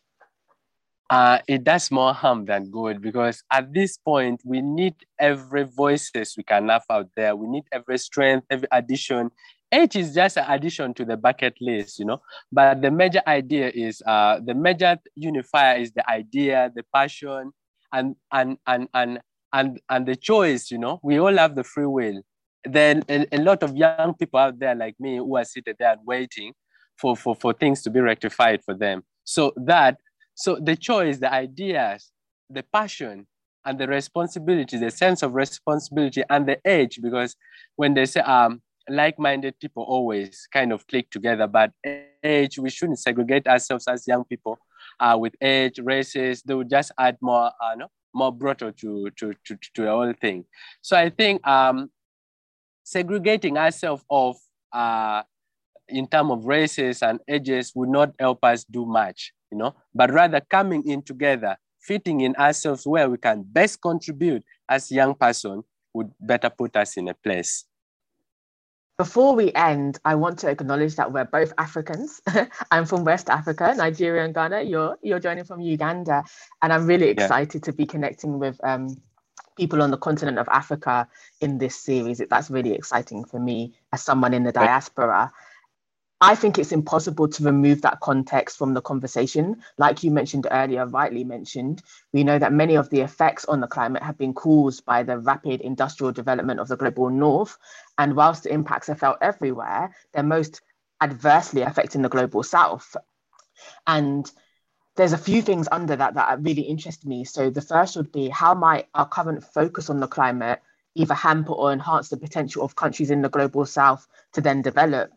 Uh, 1.13 1.39
it 1.47 1.63
does 1.63 1.91
more 1.91 2.15
harm 2.15 2.47
than 2.47 2.71
good 2.71 3.03
because 3.03 3.45
at 3.53 3.71
this 3.75 3.99
point 3.99 4.41
we 4.47 4.63
need 4.63 4.95
every 5.21 5.65
voices 5.65 6.33
we 6.39 6.43
can 6.43 6.71
have 6.71 6.85
out 6.89 7.07
there. 7.15 7.37
We 7.37 7.49
need 7.49 7.65
every 7.71 7.99
strength, 7.99 8.47
every 8.49 8.67
addition. 8.73 9.31
Age 9.71 9.97
is 9.97 10.15
just 10.15 10.39
an 10.39 10.47
addition 10.49 10.95
to 10.95 11.05
the 11.05 11.19
bucket 11.19 11.53
list, 11.61 11.99
you 11.99 12.07
know. 12.07 12.23
But 12.51 12.81
the 12.81 12.91
major 12.91 13.21
idea 13.27 13.71
is 13.75 14.03
uh, 14.07 14.41
the 14.43 14.55
major 14.55 14.97
unifier 15.15 15.77
is 15.77 15.93
the 15.93 16.11
idea, 16.11 16.73
the 16.75 16.83
passion, 16.95 17.53
and 17.93 18.17
and 18.33 18.57
and 18.67 18.89
and 18.95 19.21
and 19.53 19.81
and 19.91 20.07
the 20.07 20.17
choice. 20.17 20.71
You 20.71 20.79
know, 20.79 20.99
we 21.03 21.21
all 21.21 21.37
have 21.37 21.57
the 21.57 21.65
free 21.65 21.85
will 21.85 22.23
then 22.65 23.03
a, 23.09 23.27
a, 23.33 23.39
lot 23.39 23.63
of 23.65 23.77
young 23.77 24.15
people 24.15 24.39
out 24.39 24.57
there 24.59 24.77
like 24.77 24.95
me 25.01 25.17
who 25.17 25.37
are 25.37 25.45
sitting 25.45 25.75
there 25.81 25.93
and 25.93 26.01
waiting 26.07 26.53
for, 26.97 27.17
for, 27.17 27.35
for 27.35 27.53
things 27.53 27.83
to 27.83 27.91
be 27.91 27.99
rectified 27.99 28.63
for 28.65 28.73
them. 28.73 29.03
So 29.25 29.53
that, 29.57 29.99
so 30.43 30.57
the 30.57 30.75
choice, 30.75 31.19
the 31.19 31.33
ideas, 31.33 32.11
the 32.51 32.65
passion, 32.73 33.29
and 33.65 33.79
the 33.79 33.87
responsibility, 33.87 34.77
the 34.77 34.91
sense 34.91 35.23
of 35.23 35.35
responsibility 35.35 36.25
and 36.29 36.49
the 36.49 36.59
age, 36.65 36.99
because 37.01 37.37
when 37.77 37.95
they 37.95 38.07
say 38.07 38.23
um, 38.23 38.61
like-minded 38.89 39.55
people 39.61 39.85
always 39.85 40.49
kind 40.53 40.73
of 40.73 40.85
click 40.89 41.09
together, 41.11 41.47
but 41.47 41.71
age, 42.25 42.59
we 42.59 42.71
shouldn't 42.71 42.99
segregate 42.99 43.47
ourselves 43.47 43.87
as 43.87 44.09
young 44.09 44.25
people 44.25 44.59
uh, 44.99 45.17
with 45.17 45.33
age, 45.41 45.79
races, 45.79 46.43
they 46.43 46.55
would 46.55 46.69
just 46.69 46.91
add 46.99 47.17
more, 47.21 47.53
uh, 47.63 47.77
no, 47.77 47.87
more 48.13 48.33
brutal 48.33 48.73
to, 48.73 49.11
to, 49.11 49.33
to, 49.45 49.57
to 49.75 49.83
the 49.83 49.91
whole 49.91 50.13
thing. 50.21 50.45
So 50.81 50.97
I 50.97 51.09
think 51.09 51.47
um, 51.47 51.89
segregating 52.83 53.57
ourselves 53.59 54.03
off 54.09 54.39
uh, 54.73 55.23
in 55.89 56.09
terms 56.09 56.33
of 56.33 56.47
races 56.47 57.01
and 57.01 57.21
ages 57.29 57.71
would 57.77 57.91
not 57.91 58.11
help 58.19 58.43
us 58.43 58.65
do 58.65 58.85
much, 58.85 59.33
you 59.53 59.59
know, 59.59 59.75
but 59.95 60.11
rather 60.11 60.41
coming 60.41 60.83
in 60.89 61.03
together, 61.03 61.57
fitting 61.79 62.23
in 62.23 62.35
ourselves 62.37 62.87
where 62.87 63.09
we 63.09 63.19
can 63.19 63.43
best 63.43 63.81
contribute 63.83 64.43
as 64.69 64.91
young 64.91 65.15
person 65.15 65.63
would 65.93 66.11
better 66.19 66.49
put 66.49 66.75
us 66.75 66.97
in 66.97 67.09
a 67.09 67.15
place. 67.15 67.65
Before 68.97 69.35
we 69.35 69.53
end, 69.53 69.99
I 70.05 70.15
want 70.15 70.39
to 70.41 70.49
acknowledge 70.49 70.97
that 70.97 71.13
we're 71.13 71.25
both 71.25 71.53
Africans. 71.59 72.23
I'm 72.71 72.87
from 72.87 73.05
West 73.05 73.29
Africa, 73.29 73.75
Nigeria 73.77 74.25
and 74.25 74.35
Ghana. 74.35 74.63
You're 74.63 74.97
you're 75.03 75.19
joining 75.19 75.45
from 75.45 75.61
Uganda, 75.61 76.25
and 76.63 76.73
I'm 76.73 76.87
really 76.87 77.09
excited 77.09 77.63
yeah. 77.63 77.67
to 77.67 77.73
be 77.73 77.85
connecting 77.85 78.39
with 78.39 78.61
um, 78.63 78.97
people 79.57 79.83
on 79.83 79.91
the 79.91 79.97
continent 79.99 80.39
of 80.39 80.49
Africa 80.49 81.09
in 81.41 81.59
this 81.59 81.75
series. 81.77 82.23
That's 82.31 82.51
really 82.51 82.75
exciting 82.75 83.25
for 83.25 83.41
me 83.41 83.75
as 83.93 84.03
someone 84.03 84.35
in 84.35 84.45
the 84.45 84.53
diaspora. 84.53 85.33
I 86.25 86.37
think 86.37 86.57
it's 86.57 86.71
impossible 86.71 87.27
to 87.27 87.43
remove 87.43 87.83
that 87.83 87.99
context 87.99 88.57
from 88.57 88.75
the 88.75 88.81
conversation. 88.81 89.61
Like 89.77 90.05
you 90.05 90.13
mentioned 90.13 90.47
earlier, 90.49 90.87
rightly 90.87 91.25
mentioned, 91.25 91.83
we 92.13 92.23
know 92.23 92.39
that 92.39 92.53
many 92.53 92.77
of 92.77 92.89
the 92.91 93.01
effects 93.01 93.45
on 93.47 93.59
the 93.59 93.67
climate 93.67 94.05
have 94.05 94.19
been 94.19 94.33
caused 94.33 94.85
by 94.85 95.03
the 95.03 95.19
rapid 95.19 95.61
industrial 95.63 96.13
development 96.13 96.61
of 96.61 96.69
the 96.69 96.77
global 96.77 97.11
north. 97.11 97.59
And 97.99 98.15
whilst 98.15 98.45
the 98.45 98.53
impacts 98.53 98.89
are 98.89 98.95
felt 98.95 99.19
everywhere, 99.21 99.97
they're 100.15 100.23
most 100.23 100.61
adversely 101.01 101.63
affecting 101.63 102.03
the 102.03 102.09
global 102.09 102.45
south. 102.45 102.95
And 103.89 104.31
there's 104.95 105.13
a 105.13 105.19
few 105.19 105.43
things 105.43 105.67
under 105.73 105.97
that 105.97 106.15
that 106.15 106.41
really 106.41 106.63
interest 106.63 107.05
me. 107.05 107.25
So 107.25 107.51
the 107.51 107.61
first 107.61 107.97
would 107.97 108.13
be 108.13 108.29
how 108.29 108.55
might 108.55 108.87
our 108.95 109.09
current 109.09 109.43
focus 109.43 109.91
on 109.91 109.99
the 109.99 110.07
climate 110.07 110.63
either 110.95 111.15
hamper 111.15 111.53
or 111.53 111.73
enhance 111.73 112.11
the 112.11 112.17
potential 112.17 112.63
of 112.63 112.77
countries 112.77 113.11
in 113.11 113.23
the 113.23 113.29
global 113.29 113.65
south 113.67 114.07
to 114.35 114.41
then 114.41 114.63
develop, 114.63 115.11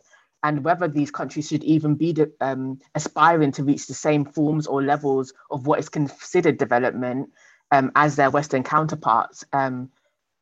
and 0.46 0.64
whether 0.64 0.88
these 0.88 1.10
countries 1.10 1.48
should 1.48 1.64
even 1.64 1.96
be 1.96 2.16
um, 2.40 2.80
aspiring 2.94 3.52
to 3.52 3.64
reach 3.64 3.88
the 3.88 3.96
same 3.96 4.24
forms 4.24 4.68
or 4.68 4.84
levels 4.84 5.34
of 5.50 5.66
what 5.66 5.80
is 5.80 5.90
considered 5.90 6.58
development 6.60 7.32
um, 7.72 7.92
as 7.96 8.16
their 8.16 8.30
Western 8.30 8.62
counterparts. 8.62 9.44
Um, 9.52 9.90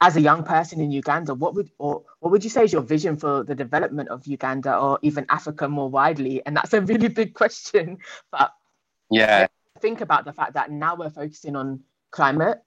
as 0.02 0.18
a 0.18 0.22
young 0.22 0.44
person 0.44 0.82
in 0.82 0.92
Uganda, 0.92 1.34
what 1.34 1.56
would 1.56 1.72
or 1.78 2.04
what 2.20 2.34
would 2.34 2.44
you 2.44 2.50
say 2.50 2.66
is 2.66 2.74
your 2.74 2.82
vision 2.82 3.16
for 3.16 3.46
the 3.46 3.56
development 3.56 4.10
of 4.10 4.28
Uganda 4.28 4.76
or 4.78 5.00
even 5.02 5.26
Africa 5.30 5.70
more 5.70 5.90
widely? 5.90 6.46
And 6.46 6.58
that's 6.58 6.74
a 6.74 6.82
really 6.82 7.08
big 7.08 7.34
question, 7.34 8.00
but 8.30 8.52
yeah. 9.10 9.48
Think 9.80 10.02
about 10.02 10.26
the 10.26 10.34
fact 10.34 10.56
that 10.56 10.70
now 10.70 10.96
we're 10.98 11.10
focusing 11.10 11.56
on 11.56 11.80
climate. 12.12 12.62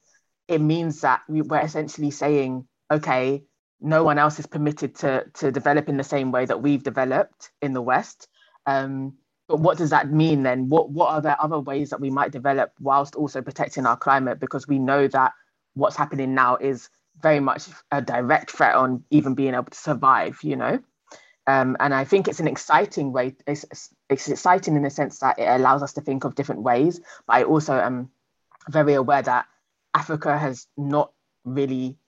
It 0.48 0.62
means 0.62 1.02
that 1.02 1.20
we, 1.28 1.42
we're 1.42 1.60
essentially 1.60 2.10
saying, 2.10 2.66
okay, 2.90 3.44
no 3.80 4.04
one 4.04 4.18
else 4.18 4.38
is 4.38 4.46
permitted 4.46 4.94
to, 4.96 5.24
to 5.34 5.52
develop 5.52 5.88
in 5.88 5.96
the 5.96 6.04
same 6.04 6.32
way 6.32 6.46
that 6.46 6.62
we've 6.62 6.82
developed 6.82 7.50
in 7.60 7.72
the 7.72 7.82
West. 7.82 8.28
Um, 8.64 9.14
but 9.48 9.60
what 9.60 9.78
does 9.78 9.90
that 9.90 10.10
mean 10.10 10.42
then? 10.42 10.68
What, 10.68 10.90
what 10.90 11.10
are 11.10 11.20
there 11.20 11.40
other 11.40 11.60
ways 11.60 11.90
that 11.90 12.00
we 12.00 12.10
might 12.10 12.32
develop 12.32 12.72
whilst 12.80 13.14
also 13.14 13.42
protecting 13.42 13.86
our 13.86 13.96
climate? 13.96 14.40
Because 14.40 14.66
we 14.66 14.78
know 14.78 15.06
that 15.08 15.32
what's 15.74 15.96
happening 15.96 16.34
now 16.34 16.56
is 16.56 16.88
very 17.20 17.40
much 17.40 17.68
a 17.92 18.02
direct 18.02 18.50
threat 18.50 18.74
on 18.74 19.04
even 19.10 19.34
being 19.34 19.54
able 19.54 19.64
to 19.64 19.78
survive, 19.78 20.38
you 20.42 20.56
know? 20.56 20.80
Um, 21.46 21.76
and 21.78 21.94
I 21.94 22.04
think 22.04 22.26
it's 22.26 22.40
an 22.40 22.48
exciting 22.48 23.12
way. 23.12 23.36
It's, 23.46 23.64
it's 24.10 24.28
exciting 24.28 24.74
in 24.74 24.82
the 24.82 24.90
sense 24.90 25.20
that 25.20 25.38
it 25.38 25.46
allows 25.46 25.82
us 25.82 25.92
to 25.92 26.00
think 26.00 26.24
of 26.24 26.34
different 26.34 26.62
ways. 26.62 27.00
But 27.26 27.36
I 27.36 27.42
also 27.44 27.74
am 27.74 28.10
very 28.68 28.94
aware 28.94 29.22
that 29.22 29.46
Africa 29.94 30.36
has 30.36 30.66
not 30.76 31.12
really 31.44 31.98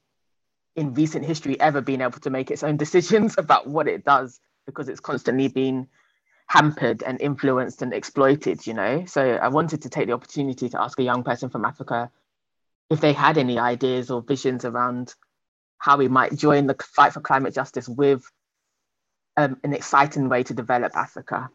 in 0.78 0.94
recent 0.94 1.24
history 1.24 1.60
ever 1.60 1.80
been 1.80 2.00
able 2.00 2.20
to 2.20 2.30
make 2.30 2.50
its 2.50 2.62
own 2.62 2.76
decisions 2.84 3.36
about 3.36 3.66
what 3.66 3.88
it 3.88 4.04
does 4.04 4.40
because 4.64 4.88
it's 4.88 5.00
constantly 5.00 5.48
been 5.48 5.88
hampered 6.46 7.02
and 7.02 7.20
influenced 7.20 7.82
and 7.82 7.92
exploited 7.92 8.66
you 8.66 8.72
know? 8.72 9.04
So 9.06 9.22
i 9.22 9.48
wanted 9.48 9.82
to 9.82 9.90
take 9.90 10.06
the 10.06 10.14
opportunity 10.14 10.68
to 10.70 10.80
ask 10.80 10.98
a 10.98 11.02
young 11.02 11.22
person 11.24 11.50
from 11.50 11.64
africa 11.64 12.10
if 12.90 13.00
they 13.00 13.12
had 13.12 13.36
any 13.36 13.58
ideas 13.58 14.10
or 14.10 14.22
visions 14.22 14.64
around 14.64 15.14
how 15.78 15.96
we 15.96 16.08
might 16.08 16.34
join 16.34 16.66
the 16.66 16.76
fight 16.80 17.12
for 17.12 17.20
climate 17.20 17.54
justice 17.54 17.88
with 17.88 18.22
um, 19.36 19.58
an 19.62 19.72
exciting 19.72 20.28
way 20.28 20.42
to 20.42 20.54
develop 20.54 20.92
africa. 20.96 21.50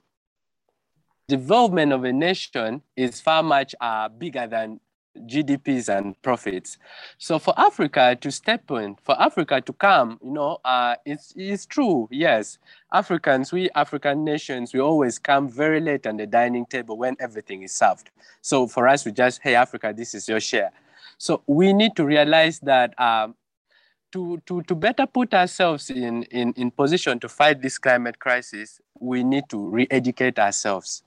Development 1.28 1.92
of 1.92 2.04
a 2.04 2.14
nation 2.14 2.82
is 2.96 3.20
far 3.20 3.44
much 3.44 3.74
uh, 3.82 4.10
bigger 4.10 4.48
than 4.48 4.80
GDPs 5.18 5.90
and 5.90 6.20
profits. 6.22 6.78
So 7.18 7.40
for 7.40 7.54
Africa 7.58 8.18
to 8.20 8.32
step 8.32 8.70
in, 8.72 8.96
for 9.04 9.20
Africa 9.22 9.62
to 9.62 9.74
come, 9.74 10.20
you 10.24 10.32
know, 10.32 10.60
uh, 10.66 10.96
it's, 11.06 11.34
it's 11.36 11.66
true, 11.66 12.08
yes. 12.12 12.58
Africans, 12.92 13.52
we 13.52 13.70
African 13.76 14.24
nations, 14.24 14.74
we 14.74 14.80
always 14.80 15.20
come 15.20 15.50
very 15.50 15.80
late 15.80 16.08
on 16.08 16.18
the 16.18 16.28
dining 16.28 16.66
table 16.66 16.98
when 16.98 17.16
everything 17.20 17.64
is 17.64 17.74
served. 17.74 18.10
So 18.42 18.68
for 18.68 18.88
us, 18.88 19.06
we 19.06 19.12
just, 19.12 19.42
hey, 19.42 19.56
Africa, 19.56 19.94
this 19.96 20.14
is 20.14 20.28
your 20.28 20.40
share. 20.40 20.72
So 21.18 21.44
we 21.48 21.74
need 21.74 21.96
to 21.96 22.06
realize 22.06 22.60
that 22.62 23.00
um, 23.00 23.36
to, 24.12 24.42
to, 24.46 24.62
to 24.64 24.76
better 24.76 25.06
put 25.06 25.34
ourselves 25.34 25.90
in, 25.90 26.24
in, 26.24 26.54
in 26.54 26.72
position 26.72 27.20
to 27.20 27.30
fight 27.30 27.62
this 27.62 27.78
climate 27.78 28.20
crisis, 28.20 28.80
we 29.00 29.24
need 29.24 29.44
to 29.50 29.70
re-educate 29.70 30.38
ourselves 30.38 31.04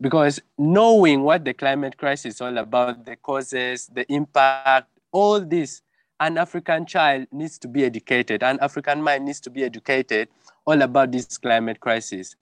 because 0.00 0.40
knowing 0.58 1.22
what 1.22 1.44
the 1.44 1.54
climate 1.54 1.96
crisis 1.96 2.36
is 2.36 2.40
all 2.40 2.58
about, 2.58 3.04
the 3.04 3.16
causes, 3.16 3.86
the 3.92 4.10
impact, 4.12 4.88
all 5.12 5.40
this, 5.40 5.82
an 6.20 6.38
African 6.38 6.86
child 6.86 7.26
needs 7.32 7.58
to 7.58 7.68
be 7.68 7.84
educated, 7.84 8.42
an 8.42 8.58
African 8.60 9.02
mind 9.02 9.24
needs 9.24 9.40
to 9.40 9.50
be 9.50 9.64
educated 9.64 10.28
all 10.64 10.80
about 10.82 11.12
this 11.12 11.38
climate 11.38 11.80
crisis. 11.80 12.36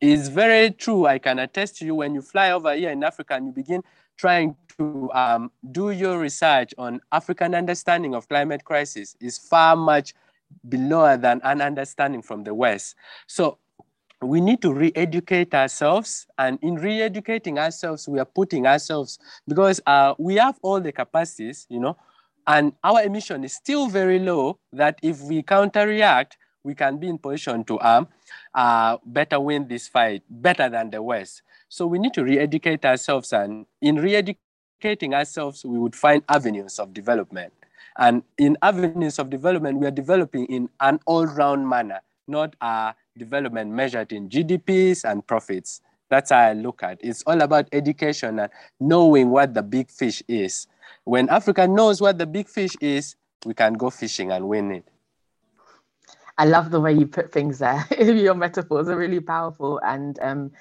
It's 0.00 0.28
very 0.28 0.70
true. 0.70 1.06
I 1.06 1.18
can 1.18 1.38
attest 1.38 1.76
to 1.78 1.84
you 1.84 1.94
when 1.94 2.14
you 2.14 2.22
fly 2.22 2.50
over 2.50 2.74
here 2.74 2.90
in 2.90 3.04
Africa 3.04 3.34
and 3.34 3.46
you 3.46 3.52
begin 3.52 3.82
trying 4.16 4.56
to 4.78 5.10
um, 5.12 5.50
do 5.72 5.90
your 5.90 6.18
research 6.18 6.74
on 6.78 7.00
African 7.12 7.54
understanding 7.54 8.14
of 8.14 8.28
climate 8.28 8.64
crisis 8.64 9.16
is 9.20 9.38
far 9.38 9.76
much 9.76 10.14
below 10.68 11.16
than 11.16 11.40
an 11.44 11.60
understanding 11.60 12.22
from 12.22 12.44
the 12.44 12.54
West. 12.54 12.96
So 13.26 13.58
we 14.22 14.40
need 14.40 14.60
to 14.60 14.72
re-educate 14.72 15.54
ourselves 15.54 16.26
and 16.38 16.58
in 16.62 16.74
re-educating 16.74 17.58
ourselves 17.58 18.08
we 18.08 18.18
are 18.18 18.26
putting 18.26 18.66
ourselves 18.66 19.18
because 19.48 19.80
uh, 19.86 20.14
we 20.18 20.36
have 20.36 20.58
all 20.62 20.80
the 20.80 20.92
capacities 20.92 21.66
you 21.70 21.80
know 21.80 21.96
and 22.46 22.72
our 22.84 23.02
emission 23.02 23.44
is 23.44 23.54
still 23.54 23.88
very 23.88 24.18
low 24.18 24.58
that 24.72 24.98
if 25.02 25.20
we 25.22 25.42
counter 25.42 25.86
react 25.86 26.36
we 26.62 26.74
can 26.74 26.98
be 26.98 27.08
in 27.08 27.18
position 27.18 27.64
to 27.64 27.80
um, 27.80 28.06
uh, 28.54 28.98
better 29.06 29.40
win 29.40 29.66
this 29.68 29.88
fight 29.88 30.22
better 30.28 30.68
than 30.68 30.90
the 30.90 31.02
west. 31.02 31.42
So 31.68 31.86
we 31.86 31.98
need 31.98 32.14
to 32.14 32.24
re-educate 32.24 32.84
ourselves 32.84 33.32
and 33.32 33.64
in 33.80 33.96
re-educating 33.96 35.14
ourselves 35.14 35.64
we 35.64 35.78
would 35.78 35.96
find 35.96 36.22
avenues 36.28 36.78
of 36.78 36.92
development. 36.92 37.52
And 37.98 38.22
in 38.38 38.58
avenues 38.62 39.18
of 39.18 39.30
development 39.30 39.78
we 39.78 39.86
are 39.86 39.92
developing 39.92 40.46
in 40.46 40.68
an 40.80 41.00
all-round 41.06 41.66
manner 41.68 42.00
not 42.30 42.54
uh, 42.60 42.92
development 43.20 43.70
measured 43.70 44.10
in 44.12 44.28
GDPs 44.28 45.04
and 45.04 45.24
profits. 45.24 45.80
That's 46.08 46.30
how 46.30 46.38
I 46.38 46.54
look 46.54 46.82
at 46.82 46.92
it. 46.92 47.00
It's 47.02 47.22
all 47.22 47.40
about 47.40 47.68
education 47.70 48.40
and 48.40 48.50
knowing 48.80 49.30
what 49.30 49.54
the 49.54 49.62
big 49.62 49.90
fish 49.90 50.22
is. 50.26 50.66
When 51.04 51.28
Africa 51.28 51.68
knows 51.68 52.00
what 52.00 52.18
the 52.18 52.26
big 52.26 52.48
fish 52.48 52.74
is, 52.80 53.14
we 53.44 53.54
can 53.54 53.74
go 53.74 53.90
fishing 53.90 54.32
and 54.32 54.48
win 54.48 54.72
it. 54.72 54.88
I 56.36 56.46
love 56.46 56.70
the 56.70 56.80
way 56.80 56.92
you 56.92 57.06
put 57.06 57.30
things 57.30 57.58
there. 57.58 57.86
Your 58.00 58.34
metaphors 58.34 58.88
are 58.88 58.96
really 58.96 59.20
powerful, 59.20 59.78
and 59.84 60.18
um, 60.22 60.52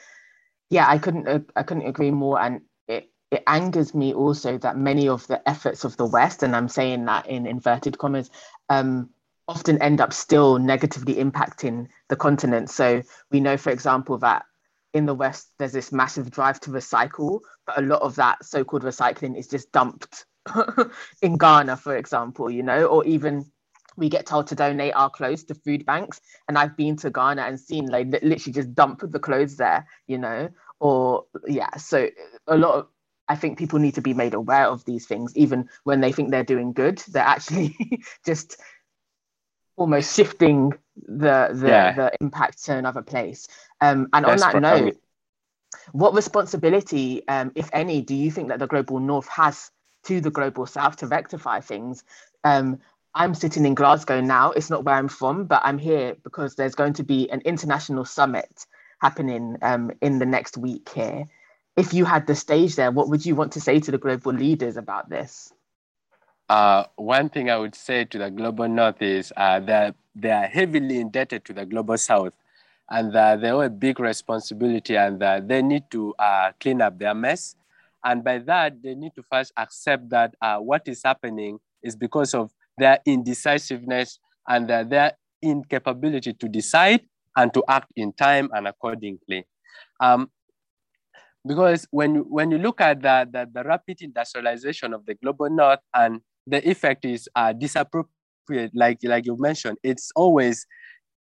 yeah, 0.70 0.88
I 0.88 0.97
couldn't 0.97 1.49
I 1.55 1.64
couldn't 1.64 1.88
agree 1.88 2.12
more. 2.12 2.39
And 2.39 2.62
it 2.88 3.10
it 3.32 3.43
angers 3.47 3.93
me 3.93 4.14
also 4.14 4.57
that 4.57 4.78
many 4.78 5.07
of 5.07 5.26
the 5.28 5.39
efforts 5.47 5.86
of 5.86 5.95
the 5.95 6.05
West, 6.05 6.43
and 6.43 6.53
I'm 6.55 6.68
saying 6.68 7.05
that 7.05 7.28
in 7.28 7.47
inverted 7.47 7.97
commas, 7.97 8.30
um, 8.70 9.10
often 9.50 9.82
end 9.82 10.00
up 10.00 10.14
still 10.14 10.60
negatively 10.60 11.16
impacting 11.16 11.88
the 12.08 12.16
continent. 12.16 12.70
So 12.70 13.02
we 13.32 13.39
know, 13.39 13.58
for 13.58 13.72
example, 13.72 14.20
that 14.20 14.45
in 14.93 15.08
the 15.08 15.14
West, 15.16 15.50
there's 15.58 15.74
this 15.74 15.91
massive 15.91 16.30
drive 16.30 16.60
to 16.62 16.70
recycle, 16.70 17.39
but 17.66 17.80
a 17.80 17.82
lot 17.82 18.02
of 18.04 18.16
that 18.16 18.45
so 18.45 18.64
called 18.64 18.84
recycling 18.84 19.38
is 19.38 19.47
just 19.47 19.72
dumped 19.72 20.26
in 21.22 21.38
Ghana, 21.38 21.78
for 21.78 21.97
example, 21.97 22.50
you 22.50 22.62
know, 22.62 22.86
or 22.86 23.04
even 23.06 23.45
we 23.97 24.08
get 24.08 24.28
told 24.28 24.47
to 24.47 24.56
donate 24.56 24.93
our 24.95 25.10
clothes 25.10 25.43
to 25.45 25.56
food 25.56 25.84
banks. 25.86 26.22
And 26.47 26.58
I've 26.58 26.78
been 26.78 26.95
to 26.97 27.10
Ghana 27.10 27.41
and 27.41 27.60
seen 27.60 27.88
like 27.88 28.08
literally 28.08 28.54
just 28.54 28.76
dump 28.76 29.02
the 29.04 29.20
clothes 29.20 29.58
there, 29.58 29.88
you 30.08 30.20
know, 30.20 30.50
or 30.80 31.26
yeah. 31.47 31.76
So 31.78 32.08
a 32.47 32.58
lot 32.58 32.76
of, 32.76 32.88
I 33.28 33.36
think 33.36 33.60
people 33.60 33.80
need 33.80 33.95
to 33.95 34.02
be 34.02 34.14
made 34.14 34.34
aware 34.34 34.66
of 34.68 34.86
these 34.86 35.06
things, 35.06 35.36
even 35.36 35.70
when 35.84 36.02
they 36.02 36.12
think 36.12 36.32
they're 36.32 36.43
doing 36.43 36.74
good. 36.74 37.00
They're 37.10 37.24
actually 37.24 37.76
just 38.26 38.58
almost 39.80 40.15
shifting 40.15 40.73
the 41.07 41.49
the, 41.53 41.67
yeah. 41.67 41.93
the 41.93 42.11
impact 42.21 42.65
to 42.65 42.75
another 42.75 43.01
place. 43.01 43.47
Um, 43.82 44.09
and 44.13 44.25
on 44.25 44.38
that 44.38 44.61
note, 44.61 44.97
what 45.93 46.13
responsibility, 46.13 47.27
um, 47.27 47.51
if 47.55 47.69
any, 47.73 48.01
do 48.01 48.13
you 48.13 48.30
think 48.30 48.49
that 48.49 48.59
the 48.59 48.67
global 48.67 48.99
north 48.99 49.27
has 49.30 49.71
to 50.03 50.21
the 50.21 50.30
global 50.30 50.65
south 50.65 50.97
to 50.97 51.07
rectify 51.07 51.61
things? 51.61 52.03
Um, 52.43 52.80
I'm 53.15 53.34
sitting 53.34 53.65
in 53.65 53.73
Glasgow 53.73 54.21
now. 54.21 54.51
It's 54.51 54.69
not 54.69 54.84
where 54.84 54.95
I'm 54.95 55.07
from, 55.07 55.45
but 55.45 55.61
I'm 55.63 55.80
here 55.80 56.15
because 56.23 56.55
there's 56.55 56.75
going 56.75 56.93
to 56.93 57.03
be 57.03 57.30
an 57.32 57.41
international 57.41 58.05
summit 58.05 58.65
happening 59.01 59.57
um, 59.61 59.91
in 60.01 60.19
the 60.19 60.25
next 60.25 60.57
week 60.57 60.89
here. 60.89 61.25
If 61.75 61.93
you 61.93 62.05
had 62.05 62.27
the 62.27 62.36
stage 62.36 62.75
there, 62.75 62.91
what 62.91 63.09
would 63.09 63.25
you 63.25 63.36
want 63.36 63.53
to 63.53 63.61
say 63.61 63.80
to 63.80 63.91
the 63.91 63.97
global 63.97 64.34
leaders 64.34 64.77
about 64.77 65.09
this? 65.09 65.53
Uh, 66.50 66.84
one 66.95 67.30
thing 67.30 67.52
I 67.52 67.58
would 67.58 67.76
say 67.76 68.06
to 68.06 68.18
the 68.18 68.32
global 68.32 68.68
north 68.68 69.02
is 69.04 69.32
uh, 69.38 69.60
that 69.62 69.95
they 70.16 70.32
are 70.32 70.47
heavily 70.47 71.00
indebted 71.00 71.45
to 71.45 71.54
the 71.54 71.64
global 71.64 71.95
south 71.97 72.34
and 72.89 73.14
that 73.14 73.41
they 73.41 73.47
have 73.47 73.60
a 73.60 73.70
big 73.70 74.00
responsibility 74.00 74.97
and 74.97 75.20
that 75.22 75.47
they 75.47 75.62
need 75.62 75.84
to 75.91 76.16
uh, 76.18 76.52
clean 76.60 76.82
up 76.82 76.97
their 76.97 77.14
mess. 77.14 77.56
And 78.04 78.24
by 78.24 78.39
that, 78.39 78.82
they 78.82 78.95
need 78.95 79.14
to 79.16 79.24
first 79.32 79.54
accept 79.58 80.10
that 80.10 80.34
uh, 80.41 80.58
what 80.58 80.88
is 80.88 81.02
happening 81.06 81.60
is 81.84 81.95
because 81.95 82.34
of 82.34 82.52
their 82.80 82.97
indecisiveness 83.06 84.18
and 84.47 84.68
their 84.68 85.14
incapability 85.43 86.34
to 86.34 86.50
decide 86.50 87.02
and 87.38 87.54
to 87.54 87.64
act 87.68 87.91
in 87.95 88.12
time 88.14 88.50
and 88.54 88.68
accordingly. 88.68 89.45
Um, 90.00 90.32
because 91.47 91.88
when, 91.91 92.16
when 92.28 92.50
you 92.50 92.58
look 92.58 92.82
at 92.82 93.02
the, 93.04 93.30
the, 93.32 93.47
the 93.54 93.64
rapid 93.64 94.02
industrialization 94.02 94.93
of 94.93 95.06
the 95.06 95.14
global 95.14 95.50
north 95.50 95.80
and 95.93 96.22
the 96.48 96.68
effect 96.70 97.06
is 97.06 97.30
uh, 97.36 97.54
disappropriate, 97.54 98.72
like 98.74 99.00
like 99.04 99.26
you 99.26 99.38
mentioned. 99.40 99.78
It's 99.84 100.12
always 100.16 100.66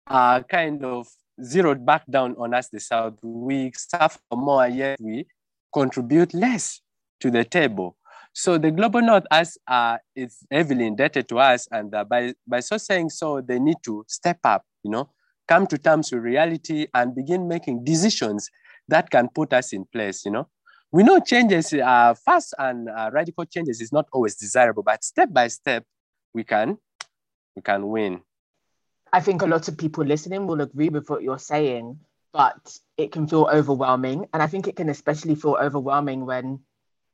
uh, 0.06 0.42
kind 0.42 0.84
of 0.84 1.06
zeroed 1.42 1.84
back 1.86 2.04
down 2.10 2.34
on 2.38 2.54
us, 2.54 2.68
the 2.68 2.80
South. 2.80 3.14
We 3.22 3.72
suffer 3.76 4.18
more, 4.32 4.66
yet 4.68 4.98
we 5.00 5.26
contribute 5.72 6.34
less 6.34 6.80
to 7.20 7.30
the 7.30 7.44
table. 7.44 7.96
So 8.34 8.56
the 8.58 8.70
global 8.70 9.02
north 9.02 9.24
as 9.30 9.58
uh, 9.68 9.98
is 10.16 10.38
heavily 10.50 10.86
indebted 10.86 11.28
to 11.28 11.38
us, 11.38 11.68
and 11.70 11.94
uh, 11.94 12.04
by 12.04 12.34
by 12.46 12.60
so 12.60 12.78
saying 12.78 13.10
so, 13.10 13.40
they 13.40 13.58
need 13.58 13.76
to 13.84 14.04
step 14.08 14.38
up. 14.44 14.64
You 14.82 14.90
know, 14.90 15.10
come 15.48 15.66
to 15.68 15.78
terms 15.78 16.12
with 16.12 16.22
reality 16.22 16.86
and 16.94 17.14
begin 17.14 17.46
making 17.46 17.84
decisions 17.84 18.48
that 18.88 19.10
can 19.10 19.28
put 19.34 19.52
us 19.52 19.72
in 19.72 19.84
place. 19.92 20.24
You 20.24 20.32
know, 20.32 20.48
we 20.92 21.02
know 21.02 21.18
changes, 21.20 21.72
uh, 21.72 22.14
fast 22.14 22.54
and 22.58 22.88
uh, 22.88 23.10
radical 23.12 23.46
changes 23.46 23.80
is 23.80 23.92
not 23.92 24.06
always 24.12 24.36
desirable, 24.36 24.82
but 24.82 25.02
step 25.02 25.32
by 25.32 25.48
step, 25.48 25.84
we 26.34 26.44
can, 26.44 26.76
we 27.56 27.62
can 27.62 27.88
win. 27.88 28.20
I 29.12 29.20
think 29.20 29.42
a 29.42 29.46
lot 29.46 29.68
of 29.68 29.78
people 29.78 30.04
listening 30.04 30.46
will 30.46 30.60
agree 30.60 30.90
with 30.90 31.08
what 31.08 31.22
you're 31.22 31.38
saying, 31.38 31.98
but 32.32 32.78
it 32.98 33.10
can 33.10 33.26
feel 33.26 33.48
overwhelming. 33.50 34.26
And 34.32 34.42
I 34.42 34.46
think 34.46 34.68
it 34.68 34.76
can 34.76 34.90
especially 34.90 35.34
feel 35.34 35.56
overwhelming 35.60 36.26
when 36.26 36.60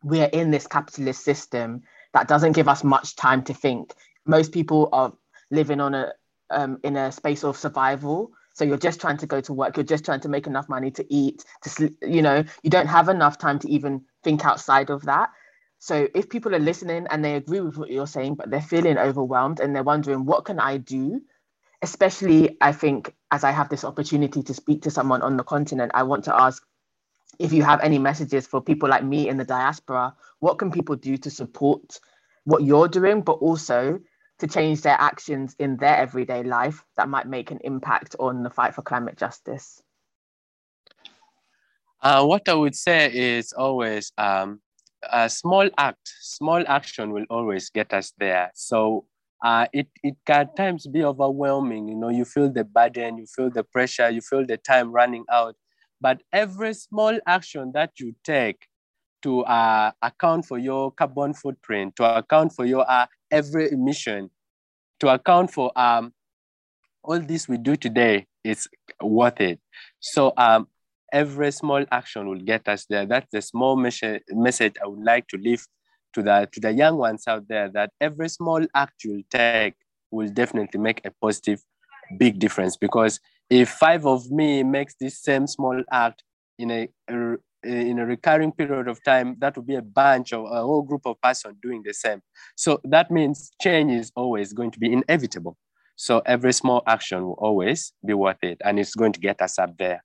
we're 0.03 0.26
in 0.26 0.51
this 0.51 0.66
capitalist 0.66 1.24
system 1.24 1.83
that 2.14 2.29
doesn't 2.29 2.53
give 2.53 2.68
us 2.68 2.83
much 2.83 3.16
time 3.16 3.43
to 3.45 3.55
think. 3.55 3.95
Most 4.26 4.53
people 4.53 4.89
are 4.93 5.12
living 5.51 5.81
on 5.81 5.95
a 5.95 6.12
um, 6.51 6.79
in 6.83 6.97
a 6.97 7.12
space 7.12 7.45
of 7.45 7.59
survival 7.59 8.33
so 8.59 8.65
you're 8.65 8.77
just 8.77 9.01
trying 9.01 9.17
to 9.19 9.27
go 9.27 9.41
to 9.41 9.53
work, 9.53 9.77
you're 9.77 9.85
just 9.85 10.05
trying 10.05 10.19
to 10.19 10.29
make 10.29 10.49
enough 10.49 10.69
money 10.69 10.91
to 10.91 11.07
eat, 11.15 11.45
to 11.63 11.71
sleep, 11.71 11.97
you 12.03 12.21
know, 12.21 12.43
you 12.65 12.71
don't 12.71 12.89
have 12.89 13.09
enough 13.09 13.39
time 13.39 13.61
to 13.61 13.71
even 13.71 14.03
think 14.25 14.45
outside 14.45 14.91
of 14.91 15.05
that. 15.05 15.31
So 15.79 16.09
if 16.13 16.29
people 16.29 16.53
are 16.57 16.59
listening 16.59 17.07
and 17.09 17.25
they 17.25 17.37
agree 17.37 17.61
with 17.61 17.77
what 17.77 17.89
you're 17.89 18.09
saying, 18.09 18.35
but 18.35 18.51
they're 18.51 18.61
feeling 18.61 18.99
overwhelmed 18.99 19.61
and 19.61 19.77
they're 19.77 19.85
wondering, 19.85 20.25
what 20.25 20.45
can 20.45 20.59
I 20.59 20.79
do? 20.79 21.21
Especially, 21.83 22.57
I 22.61 22.73
think, 22.73 23.15
as 23.31 23.45
I 23.45 23.53
have 23.53 23.69
this 23.69 23.85
opportunity 23.85 24.43
to 24.43 24.53
speak 24.53 24.83
to 24.83 24.91
someone 24.91 25.23
on 25.23 25.37
the 25.37 25.45
continent, 25.45 25.93
I 25.95 26.03
want 26.03 26.25
to 26.25 26.35
ask 26.35 26.61
if 27.39 27.53
you 27.53 27.63
have 27.63 27.79
any 27.81 28.01
messages 28.01 28.49
for 28.49 28.61
people 28.61 28.89
like 28.89 29.05
me 29.05 29.29
in 29.29 29.37
the 29.37 29.45
diaspora, 29.45 30.17
what 30.41 30.59
can 30.59 30.73
people 30.73 30.97
do 30.97 31.17
to 31.17 31.31
support 31.31 32.01
what 32.43 32.65
you're 32.65 32.89
doing, 32.89 33.21
but 33.21 33.35
also 33.35 34.01
to 34.39 34.47
change 34.47 34.82
their 34.82 34.97
actions 34.99 35.55
in 35.59 35.76
their 35.76 35.97
everyday 35.97 36.43
life 36.43 36.84
that 36.97 37.09
might 37.09 37.26
make 37.26 37.51
an 37.51 37.59
impact 37.64 38.14
on 38.18 38.43
the 38.43 38.51
fight 38.51 38.74
for 38.74 38.82
climate 38.82 39.16
justice? 39.16 39.82
Uh, 42.01 42.24
what 42.24 42.49
I 42.49 42.55
would 42.55 42.76
say 42.76 43.12
is 43.12 43.53
always 43.53 44.12
um, 44.16 44.61
a 45.12 45.28
small 45.28 45.68
act, 45.76 46.12
small 46.20 46.62
action 46.68 47.12
will 47.12 47.26
always 47.28 47.70
get 47.70 47.93
us 47.93 48.12
there. 48.18 48.53
So 48.55 49.07
uh, 49.45 49.66
it, 49.72 49.89
it 50.03 50.14
can 50.24 50.41
at 50.43 50.57
times 50.57 50.86
be 50.86 51.03
overwhelming. 51.03 51.89
You 51.89 51.97
know, 51.97 52.09
you 52.09 52.24
feel 52.24 52.51
the 52.51 52.64
burden, 52.64 53.18
you 53.18 53.26
feel 53.26 53.51
the 53.51 53.64
pressure, 53.64 54.11
you 54.11 54.20
feel 54.20 54.47
the 54.47 54.57
time 54.57 54.93
running 54.93 55.24
out. 55.30 55.57
But 56.01 56.22
every 56.32 56.74
small 56.74 57.18
action 57.26 57.72
that 57.74 57.99
you 57.99 58.14
take 58.22 58.68
to 59.23 59.43
uh, 59.45 59.91
account 60.03 60.47
for 60.47 60.59
your 60.59 60.93
carbon 60.93 61.35
footprint, 61.35 61.97
to 61.97 62.19
account 62.19 62.53
for 62.53 62.64
your 62.64 62.89
uh, 62.91 63.07
every 63.31 63.71
emission, 63.73 64.31
to 65.01 65.09
account 65.09 65.53
for 65.53 65.73
um, 65.79 66.12
all 67.03 67.19
this 67.19 67.49
we 67.49 67.57
do 67.57 67.77
today, 67.77 68.27
it's 68.45 68.69
worth 69.03 69.41
it. 69.41 69.61
So 70.01 70.33
um, 70.37 70.69
every 71.12 71.51
small 71.53 71.85
action 71.91 72.29
will 72.29 72.41
get 72.41 72.69
us 72.69 72.87
there. 72.89 73.07
That's 73.07 73.31
the 73.33 73.43
small 73.43 73.77
message 73.77 74.75
I 74.83 74.87
would 74.87 75.05
like 75.05 75.27
to 75.29 75.37
leave 75.37 75.66
to 76.14 76.23
the, 76.23 76.49
to 76.53 76.61
the 76.61 76.73
young 76.73 76.97
ones 76.97 77.25
out 77.27 77.49
there 77.49 77.69
that 77.71 77.91
every 78.01 78.29
small 78.29 78.64
act 78.75 79.05
you 79.05 79.23
take 79.31 79.75
will 80.11 80.29
definitely 80.29 80.81
make 80.81 81.01
a 81.05 81.11
positive, 81.21 81.62
big 82.19 82.39
difference. 82.39 82.77
Because 82.77 83.21
if 83.51 83.71
five 83.71 84.07
of 84.07 84.31
me 84.31 84.62
makes 84.62 84.95
this 85.01 85.23
same 85.23 85.47
small 85.47 85.83
act 85.91 86.23
in 86.59 86.71
a, 86.71 86.89
a 87.09 87.37
in 87.65 87.99
a 87.99 88.07
recurring 88.07 88.53
period 88.53 88.89
of 88.89 89.03
time, 89.03 89.37
that 89.41 89.57
would 89.57 89.67
be 89.67 89.75
a 89.75 89.83
bunch 89.83 90.33
of 90.33 90.45
a 90.45 90.63
whole 90.63 90.83
group 90.83 91.03
of 91.07 91.21
person 91.21 91.57
doing 91.63 91.83
the 91.85 91.93
same. 91.93 92.23
So 92.57 92.81
that 92.85 93.11
means 93.11 93.51
change 93.61 93.93
is 93.93 94.13
always 94.15 94.53
going 94.53 94.71
to 94.73 94.79
be 94.79 94.93
inevitable. 94.93 95.57
So 95.97 96.23
every 96.25 96.53
small 96.53 96.83
action 96.87 97.25
will 97.25 97.39
always 97.39 97.93
be 98.07 98.15
worth 98.15 98.43
it, 98.43 98.61
and 98.65 98.79
it's 98.79 98.95
going 98.95 99.13
to 99.13 99.21
get 99.21 99.43
us 99.43 99.59
up 99.59 99.77
there. 99.77 100.05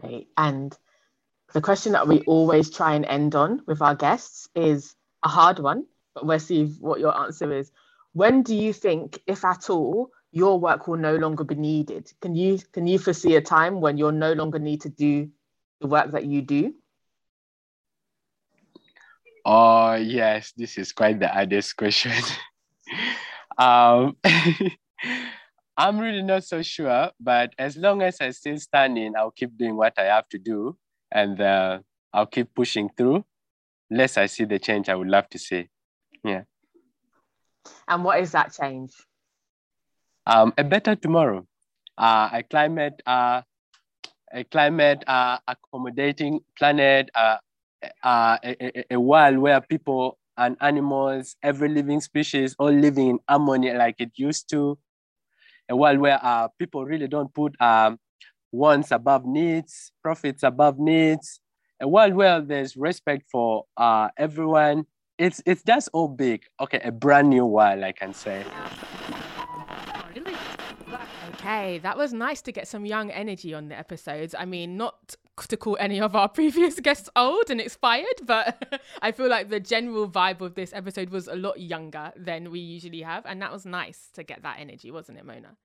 Great. 0.00 0.28
And 0.36 0.76
the 1.54 1.62
question 1.62 1.92
that 1.92 2.06
we 2.06 2.20
always 2.20 2.70
try 2.70 2.94
and 2.94 3.06
end 3.06 3.34
on 3.34 3.62
with 3.66 3.80
our 3.80 3.94
guests 3.94 4.48
is 4.54 4.94
a 5.24 5.28
hard 5.28 5.58
one, 5.58 5.86
but 6.14 6.26
we'll 6.26 6.38
see 6.38 6.66
what 6.80 7.00
your 7.00 7.18
answer 7.18 7.50
is. 7.52 7.72
When 8.12 8.42
do 8.42 8.54
you 8.54 8.74
think, 8.74 9.20
if 9.26 9.44
at 9.44 9.70
all, 9.70 10.10
your 10.32 10.60
work 10.60 10.86
will 10.86 10.98
no 10.98 11.16
longer 11.16 11.44
be 11.44 11.54
needed? 11.54 12.12
Can 12.20 12.34
you 12.34 12.58
can 12.72 12.86
you 12.86 12.98
foresee 12.98 13.36
a 13.36 13.40
time 13.40 13.80
when 13.80 13.96
you'll 13.96 14.12
no 14.12 14.34
longer 14.34 14.58
need 14.58 14.82
to 14.82 14.90
do 14.90 15.30
the 15.80 15.86
work 15.86 16.12
that 16.12 16.24
you 16.24 16.42
do? 16.42 16.74
Oh 19.44 19.94
yes, 19.94 20.52
this 20.56 20.76
is 20.78 20.92
quite 20.92 21.20
the 21.20 21.28
hardest 21.28 21.76
question. 21.76 22.12
um, 23.58 24.16
I'm 25.76 25.98
really 25.98 26.22
not 26.22 26.44
so 26.44 26.60
sure, 26.62 27.10
but 27.20 27.54
as 27.56 27.76
long 27.76 28.02
as 28.02 28.20
I 28.20 28.30
still 28.30 28.58
standing, 28.58 29.14
I'll 29.16 29.30
keep 29.30 29.56
doing 29.56 29.76
what 29.76 29.94
I 29.96 30.04
have 30.04 30.28
to 30.30 30.38
do, 30.38 30.76
and 31.10 31.40
uh, 31.40 31.78
I'll 32.12 32.26
keep 32.26 32.52
pushing 32.54 32.90
through. 32.96 33.24
Unless 33.90 34.18
I 34.18 34.26
see 34.26 34.44
the 34.44 34.58
change 34.58 34.88
I 34.88 34.94
would 34.96 35.08
love 35.08 35.28
to 35.30 35.38
see. 35.38 35.68
Yeah. 36.22 36.42
And 37.86 38.04
what 38.04 38.20
is 38.20 38.32
that 38.32 38.52
change? 38.52 38.92
Um, 40.26 40.52
a 40.58 40.64
better 40.64 40.94
tomorrow. 40.94 41.46
Uh, 41.96 42.28
a 42.32 42.42
climate, 42.42 43.00
uh, 43.06 43.42
a 44.32 44.44
climate 44.44 45.02
uh, 45.06 45.38
accommodating 45.46 46.40
planet, 46.56 47.10
uh, 47.14 47.36
uh, 48.02 48.36
a, 48.44 48.94
a, 48.94 49.00
world 49.00 49.38
where 49.38 49.60
people 49.60 50.18
and 50.36 50.56
animals, 50.60 51.36
every 51.42 51.68
living 51.68 52.00
species, 52.00 52.54
all 52.58 52.70
living 52.70 53.08
in 53.08 53.18
harmony 53.28 53.72
like 53.72 53.96
it 53.98 54.12
used 54.16 54.48
to 54.50 54.78
a 55.68 55.76
world 55.76 55.98
where 55.98 56.18
uh, 56.22 56.48
people 56.58 56.84
really 56.84 57.08
don't 57.08 57.32
put 57.34 57.60
um, 57.60 57.98
wants 58.52 58.90
above 58.90 59.26
needs, 59.26 59.92
profits 60.02 60.42
above 60.42 60.78
needs, 60.78 61.40
a 61.80 61.86
world 61.88 62.14
where 62.14 62.40
there's 62.40 62.76
respect 62.76 63.24
for 63.30 63.64
uh, 63.76 64.08
everyone. 64.16 64.86
It's, 65.18 65.42
it's 65.44 65.62
just 65.62 65.88
all 65.92 66.08
big. 66.08 66.44
Okay, 66.60 66.80
a 66.82 66.92
brand 66.92 67.28
new 67.30 67.44
world, 67.44 67.82
I 67.82 67.92
can 67.92 68.14
say. 68.14 68.44
Okay, 71.48 71.78
that 71.78 71.96
was 71.96 72.12
nice 72.12 72.42
to 72.42 72.52
get 72.52 72.68
some 72.68 72.84
young 72.84 73.10
energy 73.10 73.54
on 73.54 73.68
the 73.68 73.78
episodes. 73.78 74.34
I 74.38 74.44
mean, 74.44 74.76
not 74.76 75.16
to 75.48 75.56
call 75.56 75.78
any 75.80 75.98
of 75.98 76.14
our 76.14 76.28
previous 76.40 76.78
guests 76.78 77.08
old 77.16 77.48
and 77.48 77.58
expired, 77.58 78.20
but 78.26 78.82
I 79.02 79.12
feel 79.12 79.28
like 79.28 79.48
the 79.48 79.58
general 79.58 80.10
vibe 80.10 80.42
of 80.42 80.56
this 80.56 80.74
episode 80.74 81.08
was 81.08 81.26
a 81.26 81.36
lot 81.36 81.58
younger 81.58 82.12
than 82.16 82.50
we 82.50 82.60
usually 82.60 83.00
have. 83.00 83.24
And 83.24 83.40
that 83.40 83.50
was 83.50 83.64
nice 83.64 84.10
to 84.14 84.22
get 84.22 84.42
that 84.42 84.58
energy, 84.60 84.90
wasn't 84.90 85.18
it, 85.18 85.24
Mona? 85.24 85.56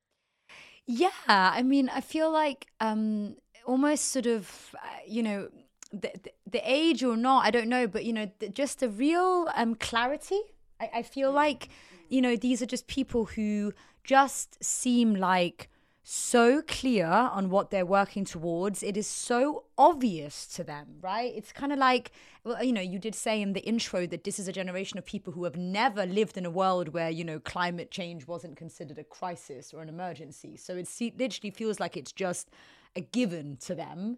Yeah, 0.85 1.09
I 1.27 1.63
mean, 1.63 1.89
I 1.89 1.99
feel 1.99 2.31
like 2.31 2.67
um, 2.79 3.35
almost 3.65 4.05
sort 4.05 4.25
of, 4.25 4.73
uh, 4.75 4.87
you 5.05 5.21
know, 5.21 5.49
the, 5.91 6.11
the, 6.23 6.31
the 6.49 6.61
age 6.63 7.03
or 7.03 7.17
not, 7.17 7.45
I 7.45 7.51
don't 7.51 7.67
know, 7.67 7.87
but, 7.87 8.05
you 8.05 8.13
know, 8.13 8.31
the, 8.39 8.47
just 8.47 8.83
a 8.83 8.87
real 8.87 9.49
um, 9.53 9.75
clarity. 9.75 10.39
I, 10.79 10.89
I 10.95 11.01
feel 11.03 11.31
like, 11.31 11.67
you 12.07 12.21
know, 12.21 12.37
these 12.37 12.61
are 12.61 12.65
just 12.65 12.87
people 12.87 13.25
who 13.25 13.73
just 14.05 14.63
seem 14.63 15.15
like 15.15 15.69
so 16.03 16.61
clear 16.61 17.07
on 17.07 17.49
what 17.49 17.71
they're 17.71 17.85
working 17.85 18.25
towards. 18.25 18.83
It 18.83 18.97
is 18.97 19.07
so 19.07 19.63
obvious 19.77 20.45
to 20.47 20.63
them, 20.63 20.97
right? 21.01 21.33
It's 21.33 21.53
kind 21.53 21.71
of 21.71 21.79
like, 21.79 22.11
well, 22.43 22.61
you 22.61 22.73
know, 22.73 22.81
you 22.81 22.99
did 22.99 23.15
say 23.15 23.41
in 23.41 23.53
the 23.53 23.61
intro 23.61 24.05
that 24.07 24.25
this 24.25 24.37
is 24.37 24.49
a 24.49 24.51
generation 24.51 24.97
of 24.97 25.05
people 25.05 25.31
who 25.31 25.45
have 25.45 25.55
never 25.55 26.05
lived 26.05 26.37
in 26.37 26.45
a 26.45 26.49
world 26.49 26.89
where, 26.89 27.09
you 27.09 27.23
know, 27.23 27.39
climate 27.39 27.89
change 27.89 28.27
wasn't 28.27 28.57
considered 28.57 28.97
a 28.97 29.03
crisis 29.05 29.73
or 29.73 29.81
an 29.81 29.87
emergency. 29.87 30.57
So 30.57 30.75
it 30.75 30.89
literally 31.17 31.51
feels 31.51 31.79
like 31.79 31.95
it's 31.95 32.11
just 32.11 32.49
a 32.97 33.01
given 33.01 33.55
to 33.61 33.73
them. 33.73 34.17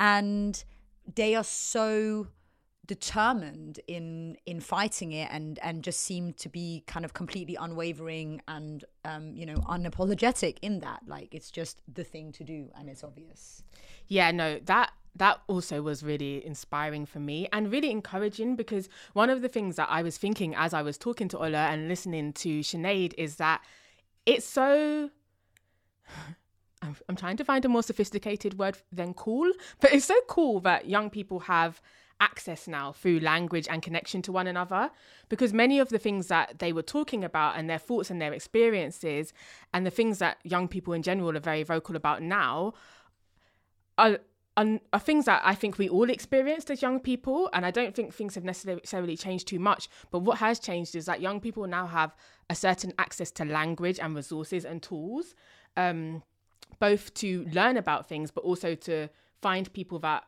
And 0.00 0.62
they 1.14 1.36
are 1.36 1.44
so 1.44 2.26
determined 2.86 3.78
in 3.86 4.36
in 4.46 4.60
fighting 4.60 5.12
it 5.12 5.28
and 5.30 5.58
and 5.62 5.84
just 5.84 6.00
seem 6.00 6.32
to 6.32 6.48
be 6.48 6.82
kind 6.86 7.04
of 7.04 7.12
completely 7.14 7.56
unwavering 7.60 8.40
and 8.48 8.84
um 9.04 9.34
you 9.36 9.46
know 9.46 9.56
unapologetic 9.68 10.56
in 10.62 10.80
that. 10.80 11.00
Like 11.06 11.34
it's 11.34 11.50
just 11.50 11.82
the 11.92 12.04
thing 12.04 12.32
to 12.32 12.44
do 12.44 12.70
and 12.76 12.88
it's 12.88 13.04
obvious. 13.04 13.62
Yeah 14.08 14.30
no 14.30 14.58
that 14.64 14.90
that 15.16 15.40
also 15.48 15.82
was 15.82 16.02
really 16.02 16.44
inspiring 16.46 17.04
for 17.04 17.18
me 17.18 17.48
and 17.52 17.70
really 17.70 17.90
encouraging 17.90 18.56
because 18.56 18.88
one 19.12 19.28
of 19.28 19.42
the 19.42 19.48
things 19.48 19.76
that 19.76 19.88
I 19.90 20.02
was 20.02 20.16
thinking 20.16 20.54
as 20.54 20.72
I 20.72 20.82
was 20.82 20.96
talking 20.96 21.28
to 21.28 21.38
Ola 21.38 21.66
and 21.68 21.88
listening 21.88 22.32
to 22.34 22.60
Sinead 22.60 23.14
is 23.18 23.36
that 23.36 23.62
it's 24.26 24.46
so 24.46 25.10
I'm, 26.82 26.96
I'm 27.08 27.16
trying 27.16 27.36
to 27.36 27.44
find 27.44 27.64
a 27.64 27.68
more 27.68 27.82
sophisticated 27.82 28.58
word 28.58 28.78
than 28.90 29.12
cool, 29.12 29.52
but 29.80 29.92
it's 29.92 30.06
so 30.06 30.18
cool 30.28 30.60
that 30.60 30.88
young 30.88 31.10
people 31.10 31.40
have 31.40 31.82
access 32.20 32.68
now 32.68 32.92
through 32.92 33.18
language 33.20 33.66
and 33.70 33.82
connection 33.82 34.22
to 34.22 34.32
one 34.32 34.46
another 34.46 34.90
because 35.28 35.52
many 35.52 35.78
of 35.78 35.88
the 35.88 35.98
things 35.98 36.28
that 36.28 36.58
they 36.58 36.72
were 36.72 36.82
talking 36.82 37.24
about 37.24 37.56
and 37.56 37.68
their 37.68 37.78
thoughts 37.78 38.10
and 38.10 38.20
their 38.20 38.32
experiences 38.32 39.32
and 39.72 39.86
the 39.86 39.90
things 39.90 40.18
that 40.18 40.38
young 40.44 40.68
people 40.68 40.92
in 40.92 41.02
general 41.02 41.36
are 41.36 41.40
very 41.40 41.62
vocal 41.62 41.96
about 41.96 42.22
now 42.22 42.74
are, 43.98 44.18
are, 44.56 44.98
things 44.98 45.24
that 45.24 45.40
I 45.44 45.54
think 45.54 45.78
we 45.78 45.88
all 45.88 46.10
experienced 46.10 46.70
as 46.70 46.82
young 46.82 47.00
people 47.00 47.48
and 47.52 47.64
I 47.64 47.70
don't 47.70 47.94
think 47.94 48.12
things 48.12 48.34
have 48.34 48.44
necessarily 48.44 49.16
changed 49.16 49.48
too 49.48 49.58
much. 49.58 49.88
But 50.10 50.20
what 50.20 50.38
has 50.38 50.58
changed 50.58 50.94
is 50.94 51.06
that 51.06 51.20
young 51.20 51.40
people 51.40 51.66
now 51.66 51.86
have 51.86 52.14
a 52.48 52.54
certain 52.54 52.92
access 52.98 53.30
to 53.32 53.44
language 53.44 53.98
and 53.98 54.14
resources 54.14 54.64
and 54.64 54.82
tools 54.82 55.34
um, 55.76 56.22
both 56.78 57.14
to 57.14 57.46
learn 57.52 57.76
about 57.76 58.08
things 58.08 58.30
but 58.30 58.44
also 58.44 58.74
to 58.74 59.08
find 59.40 59.72
people 59.72 59.98
that 60.00 60.24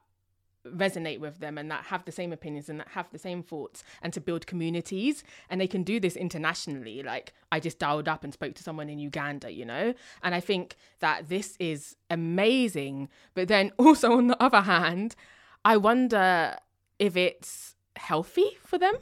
resonate 0.66 1.18
with 1.18 1.38
them 1.38 1.58
and 1.58 1.70
that 1.70 1.84
have 1.84 2.04
the 2.04 2.12
same 2.12 2.32
opinions 2.32 2.68
and 2.68 2.80
that 2.80 2.88
have 2.88 3.10
the 3.10 3.18
same 3.18 3.42
thoughts 3.42 3.82
and 4.00 4.12
to 4.12 4.20
build 4.20 4.46
communities. 4.46 5.24
And 5.50 5.60
they 5.60 5.66
can 5.66 5.82
do 5.82 5.98
this 6.00 6.16
internationally. 6.16 7.02
Like 7.02 7.32
i 7.50 7.60
just 7.60 7.78
dialed 7.78 8.08
up 8.08 8.24
and 8.24 8.32
spoke 8.32 8.54
to 8.54 8.62
someone 8.62 8.88
in 8.88 8.98
uganda 8.98 9.50
you 9.52 9.64
know? 9.64 9.94
And 10.22 10.34
i 10.34 10.40
think 10.40 10.76
that 11.00 11.28
this 11.28 11.56
is 11.58 11.96
amazing. 12.10 13.08
But 13.34 13.48
then 13.48 13.72
also 13.78 14.12
on 14.12 14.28
the 14.28 14.42
other 14.42 14.62
hand 14.62 15.14
i 15.64 15.76
wonder 15.76 16.56
if 16.98 17.16
it's 17.16 17.74
healthy 17.96 18.58
for 18.64 18.78
them 18.78 18.94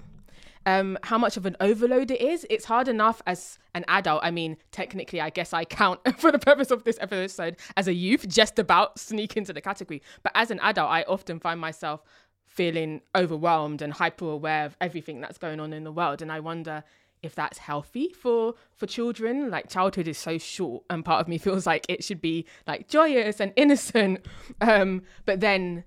um, 0.67 0.99
how 1.05 1.19
much 1.19 1.37
of 1.37 1.47
an 1.47 1.57
overload 1.61 2.11
it 2.11 2.21
is. 2.21 2.47
It's 2.51 2.65
hard 2.65 2.89
enough 2.89 3.23
as 3.27 3.59
an 3.75 3.85
adult. 3.89 4.21
I 4.23 4.31
mean, 4.31 4.57
technically, 4.73 5.21
I 5.21 5.31
guess 5.31 5.53
I 5.53 5.65
count 5.65 6.01
for 6.19 6.31
the 6.31 6.39
purpose 6.39 6.71
of 6.71 6.85
this 6.85 6.99
episode 7.01 7.57
as 7.77 7.89
a 7.89 7.95
youth, 7.95 8.29
just 8.29 8.59
about 8.59 8.99
sneak 8.99 9.37
into 9.37 9.53
the 9.53 9.61
category. 9.61 10.03
But 10.23 10.33
as 10.35 10.51
an 10.51 10.61
adult, 10.61 10.91
I 10.91 11.03
often 11.03 11.41
find 11.41 11.61
myself 11.61 12.03
feeling 12.47 13.01
overwhelmed 13.15 13.81
and 13.81 13.93
hyper 13.93 14.29
aware 14.29 14.67
of 14.67 14.77
everything 14.81 15.21
that's 15.21 15.39
going 15.39 15.61
on 15.61 15.73
in 15.73 15.85
the 15.85 15.93
world. 15.93 16.21
And 16.21 16.33
I 16.33 16.41
wonder 16.41 16.85
if 17.23 17.35
that's 17.35 17.59
healthy 17.59 18.09
for 18.15 18.55
for 18.75 18.87
children 18.87 19.51
like 19.51 19.69
childhood 19.69 20.09
is 20.09 20.17
so 20.17 20.39
short 20.39 20.83
and 20.89 21.05
part 21.05 21.21
of 21.21 21.29
me 21.29 21.37
feels 21.47 21.67
like 21.67 21.85
it 21.89 22.03
should 22.03 22.21
be 22.21 22.47
like 22.67 22.89
joyous 22.89 23.41
and 23.41 23.53
innocent 23.57 24.25
um 24.63 25.03
but 25.27 25.41
then 25.41 25.85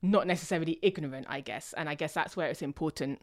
not 0.00 0.26
necessarily 0.26 0.78
ignorant 0.80 1.26
i 1.28 1.40
guess 1.40 1.74
and 1.76 1.86
i 1.86 1.94
guess 1.94 2.14
that's 2.14 2.34
where 2.34 2.48
it's 2.48 2.62
important 2.62 3.20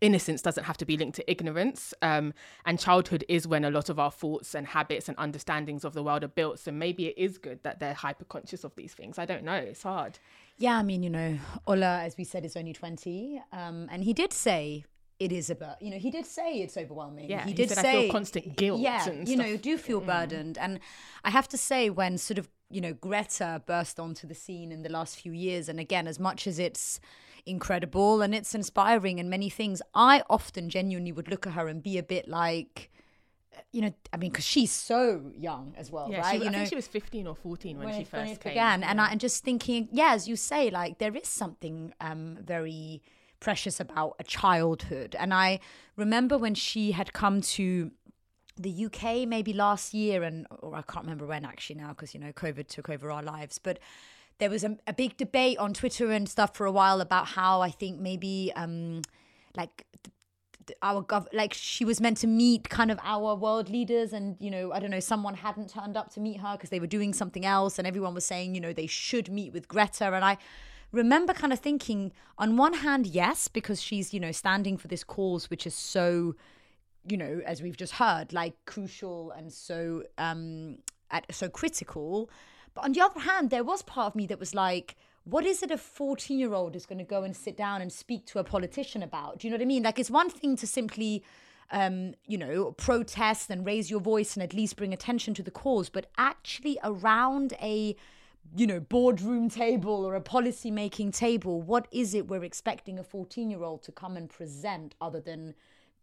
innocence 0.00 0.42
doesn't 0.42 0.64
have 0.64 0.76
to 0.78 0.84
be 0.84 0.96
linked 0.96 1.16
to 1.16 1.30
ignorance. 1.30 1.94
Um, 2.02 2.34
and 2.64 2.78
childhood 2.78 3.24
is 3.28 3.46
when 3.46 3.64
a 3.64 3.70
lot 3.70 3.88
of 3.88 3.98
our 3.98 4.10
thoughts 4.10 4.54
and 4.54 4.66
habits 4.66 5.08
and 5.08 5.16
understandings 5.18 5.84
of 5.84 5.94
the 5.94 6.02
world 6.02 6.24
are 6.24 6.28
built. 6.28 6.58
So 6.58 6.70
maybe 6.72 7.06
it 7.06 7.18
is 7.18 7.38
good 7.38 7.62
that 7.62 7.80
they're 7.80 7.94
hyper 7.94 8.24
conscious 8.24 8.64
of 8.64 8.74
these 8.76 8.94
things. 8.94 9.18
I 9.18 9.24
don't 9.24 9.44
know. 9.44 9.54
It's 9.54 9.82
hard. 9.82 10.18
Yeah, 10.58 10.78
I 10.78 10.82
mean, 10.82 11.02
you 11.02 11.10
know, 11.10 11.38
Ola, 11.66 12.00
as 12.02 12.16
we 12.16 12.24
said, 12.24 12.44
is 12.44 12.56
only 12.56 12.72
20. 12.72 13.42
Um, 13.52 13.88
and 13.90 14.02
he 14.04 14.12
did 14.12 14.32
say 14.32 14.84
it 15.18 15.32
is 15.32 15.48
about, 15.50 15.80
you 15.80 15.90
know, 15.90 15.98
he 15.98 16.10
did 16.10 16.26
say 16.26 16.58
it's 16.60 16.76
overwhelming. 16.76 17.30
Yeah, 17.30 17.42
he 17.44 17.50
he 17.50 17.54
did 17.54 17.68
said, 17.70 17.78
"I 17.78 17.82
say 17.82 17.92
feel 18.02 18.12
constant 18.12 18.56
guilt 18.56 18.80
Yeah, 18.80 19.10
you 19.24 19.36
know, 19.36 19.56
do 19.56 19.78
feel 19.78 20.00
Mm. 20.00 20.06
burdened. 20.06 20.58
And 20.58 20.80
I 21.24 21.30
have 21.30 21.48
to 21.48 21.58
say, 21.58 21.88
when 21.90 22.18
sort 22.18 22.38
of, 22.38 22.48
you 22.70 22.80
know, 22.80 22.92
Greta 22.92 23.62
burst 23.66 23.98
onto 23.98 24.26
the 24.26 24.34
scene 24.34 24.72
in 24.72 24.82
the 24.82 24.88
last 24.90 25.16
few 25.16 25.32
years, 25.32 25.68
and 25.68 25.80
again, 25.80 26.06
as 26.06 26.18
much 26.18 26.46
as 26.46 26.58
it's 26.58 27.00
incredible 27.46 28.22
and 28.22 28.34
it's 28.34 28.54
inspiring 28.54 29.20
and 29.20 29.30
many 29.30 29.48
things, 29.48 29.80
I 29.94 30.22
often 30.28 30.68
genuinely 30.68 31.12
would 31.12 31.28
look 31.30 31.46
at 31.46 31.52
her 31.54 31.68
and 31.68 31.82
be 31.82 31.96
a 31.98 32.02
bit 32.02 32.28
like, 32.28 32.90
you 33.72 33.80
know, 33.80 33.94
I 34.12 34.16
mean, 34.16 34.30
because 34.30 34.44
she's 34.44 34.72
so 34.72 35.30
young 35.34 35.74
as 35.78 35.90
well, 35.90 36.10
Yeah, 36.10 36.20
right? 36.20 36.38
she, 36.38 36.44
you 36.44 36.48
I 36.50 36.52
know, 36.52 36.58
think 36.58 36.68
she 36.68 36.74
was 36.76 36.88
15 36.88 37.26
or 37.26 37.34
14 37.34 37.78
when, 37.78 37.88
she 37.94 38.02
it- 38.02 38.12
when 38.12 38.22
first 38.22 38.32
it 38.34 38.40
came. 38.40 38.50
began. 38.52 38.82
And 38.84 39.00
I, 39.00 39.10
and 39.10 39.20
just 39.20 39.44
thinking, 39.44 39.88
yeah, 39.92 40.12
as 40.12 40.28
you 40.28 40.36
say, 40.36 40.70
like 40.70 40.98
there 40.98 41.14
is 41.16 41.28
something 41.28 41.94
um, 42.00 42.38
very 42.42 43.02
precious 43.40 43.80
about 43.80 44.16
a 44.18 44.24
childhood. 44.24 45.14
And 45.18 45.32
I 45.32 45.60
remember 45.96 46.36
when 46.38 46.54
she 46.54 46.92
had 46.92 47.12
come 47.12 47.40
to 47.42 47.90
the 48.58 48.86
UK 48.86 49.28
maybe 49.28 49.52
last 49.52 49.92
year, 49.94 50.22
and 50.22 50.46
or 50.60 50.74
I 50.74 50.82
can't 50.82 51.04
remember 51.04 51.26
when 51.26 51.44
actually 51.44 51.76
now 51.76 51.88
because 51.90 52.14
you 52.14 52.20
know 52.20 52.32
COVID 52.32 52.66
took 52.68 52.88
over 52.88 53.10
our 53.10 53.22
lives, 53.22 53.58
but. 53.58 53.78
There 54.38 54.50
was 54.50 54.64
a, 54.64 54.76
a 54.86 54.92
big 54.92 55.16
debate 55.16 55.58
on 55.58 55.72
Twitter 55.72 56.10
and 56.10 56.28
stuff 56.28 56.54
for 56.54 56.66
a 56.66 56.72
while 56.72 57.00
about 57.00 57.28
how 57.28 57.62
I 57.62 57.70
think 57.70 58.00
maybe 58.00 58.52
um, 58.54 59.02
like 59.56 59.86
our 60.82 61.02
gov 61.02 61.26
like 61.32 61.54
she 61.54 61.84
was 61.84 62.00
meant 62.00 62.16
to 62.18 62.26
meet 62.26 62.68
kind 62.68 62.90
of 62.90 62.98
our 63.02 63.34
world 63.34 63.68
leaders 63.68 64.12
and 64.12 64.36
you 64.40 64.50
know 64.50 64.72
i 64.72 64.80
don't 64.80 64.90
know 64.90 65.00
someone 65.00 65.34
hadn't 65.34 65.70
turned 65.70 65.96
up 65.96 66.12
to 66.12 66.20
meet 66.20 66.40
her 66.40 66.52
because 66.52 66.70
they 66.70 66.80
were 66.80 66.86
doing 66.86 67.12
something 67.12 67.44
else 67.46 67.78
and 67.78 67.86
everyone 67.86 68.14
was 68.14 68.24
saying 68.24 68.54
you 68.54 68.60
know 68.60 68.72
they 68.72 68.86
should 68.86 69.30
meet 69.30 69.52
with 69.52 69.68
greta. 69.68 70.06
And 70.06 70.24
i 70.24 70.36
remember 70.92 71.32
kind 71.32 71.52
of 71.52 71.58
thinking 71.58 72.12
on 72.38 72.56
one 72.56 72.74
hand 72.74 73.06
yes 73.06 73.48
because 73.48 73.80
she's 73.80 74.12
you 74.12 74.20
know 74.20 74.32
standing 74.32 74.76
for 74.76 74.88
this 74.88 75.04
cause 75.04 75.50
which 75.50 75.66
is 75.66 75.74
so 75.74 76.34
you 77.08 77.16
know 77.16 77.40
as 77.44 77.62
we've 77.62 77.76
just 77.76 77.94
heard 77.94 78.32
like 78.32 78.54
crucial 78.64 79.30
and 79.32 79.52
so 79.52 80.02
um 80.18 80.78
at, 81.10 81.32
so 81.32 81.48
critical 81.48 82.28
but 82.76 82.84
on 82.84 82.92
the 82.92 83.00
other 83.00 83.20
hand 83.20 83.50
there 83.50 83.64
was 83.64 83.82
part 83.82 84.12
of 84.12 84.14
me 84.14 84.26
that 84.28 84.38
was 84.38 84.54
like 84.54 84.96
what 85.24 85.44
is 85.44 85.60
it 85.60 85.72
a 85.72 85.76
14 85.76 86.38
year 86.38 86.54
old 86.54 86.76
is 86.76 86.86
going 86.86 86.98
to 86.98 87.04
go 87.04 87.24
and 87.24 87.34
sit 87.34 87.56
down 87.56 87.82
and 87.82 87.92
speak 87.92 88.26
to 88.26 88.38
a 88.38 88.44
politician 88.44 89.02
about? 89.02 89.40
Do 89.40 89.48
you 89.48 89.50
know 89.50 89.56
what 89.56 89.62
i 89.62 89.66
mean? 89.66 89.82
Like 89.82 89.98
it's 89.98 90.10
one 90.10 90.30
thing 90.30 90.54
to 90.56 90.68
simply 90.68 91.24
um, 91.70 92.14
you 92.26 92.38
know, 92.38 92.72
protest 92.72 93.50
and 93.50 93.66
raise 93.66 93.90
your 93.90 94.00
voice 94.00 94.34
and 94.34 94.42
at 94.42 94.54
least 94.54 94.76
bring 94.76 94.92
attention 94.92 95.34
to 95.34 95.42
the 95.42 95.50
cause, 95.50 95.88
but 95.88 96.06
actually 96.16 96.78
around 96.84 97.54
a, 97.60 97.96
you 98.54 98.66
know, 98.66 98.80
boardroom 98.80 99.50
table 99.50 100.04
or 100.04 100.14
a 100.14 100.20
policy 100.20 100.70
making 100.70 101.12
table, 101.12 101.60
what 101.60 101.88
is 101.90 102.14
it 102.14 102.28
we're 102.28 102.44
expecting 102.44 102.98
a 102.98 103.02
14 103.02 103.50
year 103.50 103.62
old 103.62 103.82
to 103.82 103.92
come 103.92 104.16
and 104.16 104.30
present 104.30 104.94
other 105.00 105.20
than, 105.20 105.54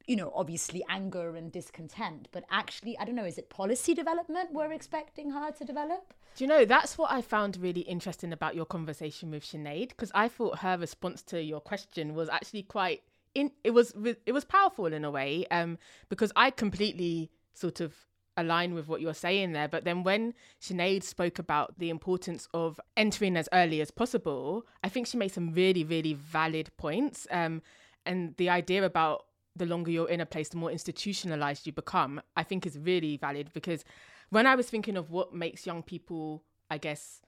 you 0.05 0.15
know, 0.15 0.31
obviously 0.35 0.83
anger 0.89 1.35
and 1.35 1.51
discontent, 1.51 2.27
but 2.31 2.43
actually, 2.51 2.97
I 2.97 3.05
don't 3.05 3.15
know, 3.15 3.25
is 3.25 3.37
it 3.37 3.49
policy 3.49 3.93
development 3.93 4.51
we're 4.51 4.71
expecting 4.71 5.31
her 5.31 5.51
to 5.51 5.63
develop? 5.63 6.13
Do 6.35 6.43
you 6.43 6.47
know 6.47 6.65
that's 6.65 6.97
what 6.97 7.11
I 7.11 7.21
found 7.21 7.57
really 7.57 7.81
interesting 7.81 8.33
about 8.33 8.55
your 8.55 8.65
conversation 8.65 9.29
with 9.29 9.45
Sinead 9.45 9.89
because 9.89 10.11
I 10.15 10.27
thought 10.27 10.59
her 10.59 10.77
response 10.77 11.21
to 11.23 11.41
your 11.41 11.61
question 11.61 12.15
was 12.15 12.27
actually 12.27 12.63
quite 12.63 13.03
in 13.35 13.51
it 13.63 13.71
was 13.71 13.93
it 14.25 14.31
was 14.31 14.43
powerful 14.43 14.87
in 14.87 15.05
a 15.05 15.11
way 15.11 15.45
um 15.51 15.77
because 16.09 16.31
I 16.35 16.49
completely 16.49 17.29
sort 17.53 17.81
of 17.81 17.93
align 18.35 18.73
with 18.73 18.87
what 18.87 18.99
you're 18.99 19.13
saying 19.13 19.51
there 19.51 19.67
but 19.67 19.83
then 19.83 20.01
when 20.01 20.33
Sinead 20.59 21.03
spoke 21.03 21.37
about 21.37 21.77
the 21.77 21.91
importance 21.91 22.47
of 22.51 22.79
entering 22.97 23.37
as 23.37 23.47
early 23.53 23.79
as 23.79 23.91
possible 23.91 24.65
I 24.83 24.89
think 24.89 25.05
she 25.05 25.17
made 25.17 25.31
some 25.31 25.53
really 25.53 25.83
really 25.83 26.15
valid 26.15 26.71
points 26.77 27.27
um 27.29 27.61
and 28.07 28.35
the 28.37 28.49
idea 28.49 28.83
about 28.83 29.25
the 29.55 29.65
longer 29.65 29.91
you're 29.91 30.09
in 30.09 30.21
a 30.21 30.25
place, 30.25 30.49
the 30.49 30.57
more 30.57 30.71
institutionalized 30.71 31.65
you 31.67 31.73
become, 31.73 32.21
I 32.35 32.43
think 32.43 32.65
is 32.65 32.77
really 32.77 33.17
valid 33.17 33.51
because 33.53 33.83
when 34.29 34.47
I 34.47 34.55
was 34.55 34.67
thinking 34.67 34.97
of 34.97 35.11
what 35.11 35.33
makes 35.33 35.67
young 35.67 35.83
people, 35.83 36.43
I 36.69 36.77
guess, 36.77 37.21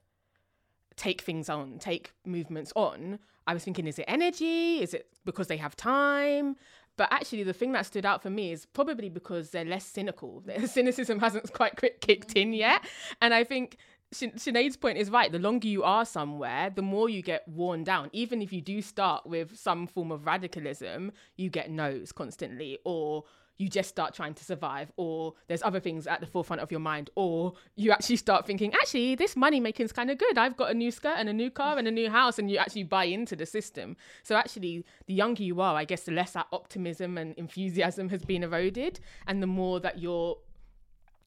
take 0.95 1.21
things 1.21 1.49
on, 1.49 1.77
take 1.77 2.13
movements 2.25 2.73
on, 2.75 3.19
I 3.47 3.53
was 3.53 3.63
thinking, 3.63 3.85
is 3.85 3.99
it 3.99 4.05
energy? 4.07 4.81
Is 4.81 4.93
it 4.93 5.07
because 5.23 5.47
they 5.47 5.57
have 5.57 5.75
time? 5.75 6.55
But 6.97 7.11
actually, 7.11 7.43
the 7.43 7.53
thing 7.53 7.73
that 7.73 7.85
stood 7.85 8.05
out 8.05 8.23
for 8.23 8.29
me 8.29 8.51
is 8.51 8.65
probably 8.65 9.09
because 9.09 9.51
they're 9.51 9.65
less 9.65 9.85
cynical. 9.85 10.41
Their 10.45 10.65
cynicism 10.67 11.19
hasn't 11.19 11.53
quite 11.53 11.79
kicked 12.01 12.33
in 12.33 12.53
yet. 12.53 12.83
And 13.21 13.33
I 13.33 13.43
think 13.43 13.77
Sinead's 14.15 14.77
point 14.77 14.97
is 14.97 15.09
right. 15.09 15.31
The 15.31 15.39
longer 15.39 15.67
you 15.67 15.83
are 15.83 16.05
somewhere, 16.05 16.69
the 16.69 16.81
more 16.81 17.09
you 17.09 17.21
get 17.21 17.47
worn 17.47 17.83
down. 17.83 18.09
Even 18.13 18.41
if 18.41 18.53
you 18.53 18.61
do 18.61 18.81
start 18.81 19.25
with 19.25 19.57
some 19.57 19.87
form 19.87 20.11
of 20.11 20.25
radicalism, 20.25 21.11
you 21.35 21.49
get 21.49 21.69
no's 21.69 22.11
constantly, 22.11 22.79
or 22.85 23.25
you 23.57 23.69
just 23.69 23.87
start 23.87 24.13
trying 24.13 24.33
to 24.33 24.43
survive, 24.43 24.91
or 24.97 25.33
there's 25.47 25.63
other 25.63 25.79
things 25.79 26.07
at 26.07 26.19
the 26.19 26.27
forefront 26.27 26.61
of 26.61 26.71
your 26.71 26.81
mind, 26.81 27.09
or 27.15 27.53
you 27.77 27.89
actually 27.91 28.17
start 28.17 28.45
thinking, 28.45 28.73
actually, 28.73 29.15
this 29.15 29.37
money 29.37 29.61
making 29.61 29.85
is 29.85 29.93
kind 29.93 30.11
of 30.11 30.17
good. 30.17 30.37
I've 30.37 30.57
got 30.57 30.71
a 30.71 30.73
new 30.73 30.91
skirt 30.91 31.15
and 31.17 31.29
a 31.29 31.33
new 31.33 31.49
car 31.49 31.77
and 31.77 31.87
a 31.87 31.91
new 31.91 32.09
house, 32.09 32.37
and 32.37 32.51
you 32.51 32.57
actually 32.57 32.83
buy 32.83 33.05
into 33.05 33.35
the 33.35 33.45
system. 33.45 33.95
So 34.23 34.35
actually, 34.35 34.85
the 35.07 35.13
younger 35.13 35.43
you 35.43 35.61
are, 35.61 35.75
I 35.75 35.85
guess, 35.85 36.03
the 36.03 36.11
less 36.11 36.31
that 36.31 36.47
optimism 36.51 37.17
and 37.17 37.33
enthusiasm 37.35 38.09
has 38.09 38.25
been 38.25 38.43
eroded, 38.43 38.99
and 39.25 39.41
the 39.41 39.47
more 39.47 39.79
that 39.79 39.99
you're 39.99 40.37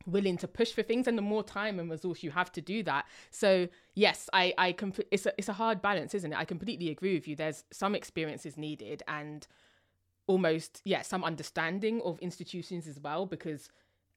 willing 0.08 0.36
to 0.38 0.48
push 0.48 0.72
for 0.72 0.82
things 0.82 1.06
and 1.06 1.16
the 1.16 1.22
more 1.22 1.42
time 1.42 1.78
and 1.78 1.90
resource 1.90 2.22
you 2.22 2.30
have 2.30 2.50
to 2.52 2.60
do 2.60 2.82
that. 2.82 3.06
So 3.30 3.68
yes 3.94 4.28
i 4.32 4.54
i 4.58 4.72
comp- 4.72 5.00
it's 5.10 5.26
a, 5.26 5.32
it's 5.38 5.48
a 5.48 5.52
hard 5.52 5.82
balance 5.82 6.14
isn't 6.14 6.32
it? 6.32 6.38
I 6.38 6.44
completely 6.44 6.90
agree 6.90 7.14
with 7.14 7.28
you. 7.28 7.36
There's 7.36 7.64
some 7.70 7.94
experiences 7.94 8.56
needed 8.56 9.02
and 9.08 9.46
almost 10.26 10.82
yeah 10.84 11.02
some 11.02 11.24
understanding 11.24 12.02
of 12.04 12.18
institutions 12.20 12.86
as 12.86 13.00
well 13.00 13.24
because 13.24 13.70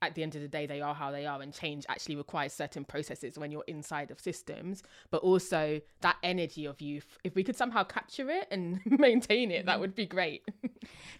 at 0.04 0.16
the 0.16 0.24
end 0.24 0.36
of 0.36 0.42
the 0.42 0.48
day 0.48 0.66
they 0.66 0.82
are 0.82 0.96
how 0.96 1.12
they 1.12 1.26
are 1.26 1.42
and 1.42 1.54
change 1.54 1.86
actually 1.88 2.16
requires 2.16 2.52
certain 2.54 2.84
processes 2.84 3.38
when 3.38 3.52
you're 3.52 3.64
inside 3.68 4.10
of 4.10 4.20
systems. 4.20 4.82
But 5.12 5.22
also 5.22 5.82
that 6.02 6.18
energy 6.24 6.66
of 6.66 6.82
youth 6.82 7.20
if 7.24 7.36
we 7.36 7.44
could 7.44 7.56
somehow 7.56 7.84
capture 7.84 8.30
it 8.30 8.48
and 8.52 8.80
maintain 8.86 9.52
it 9.52 9.66
that 9.66 9.74
mm-hmm. 9.74 9.82
would 9.82 9.96
be 9.96 10.06
great. 10.06 10.44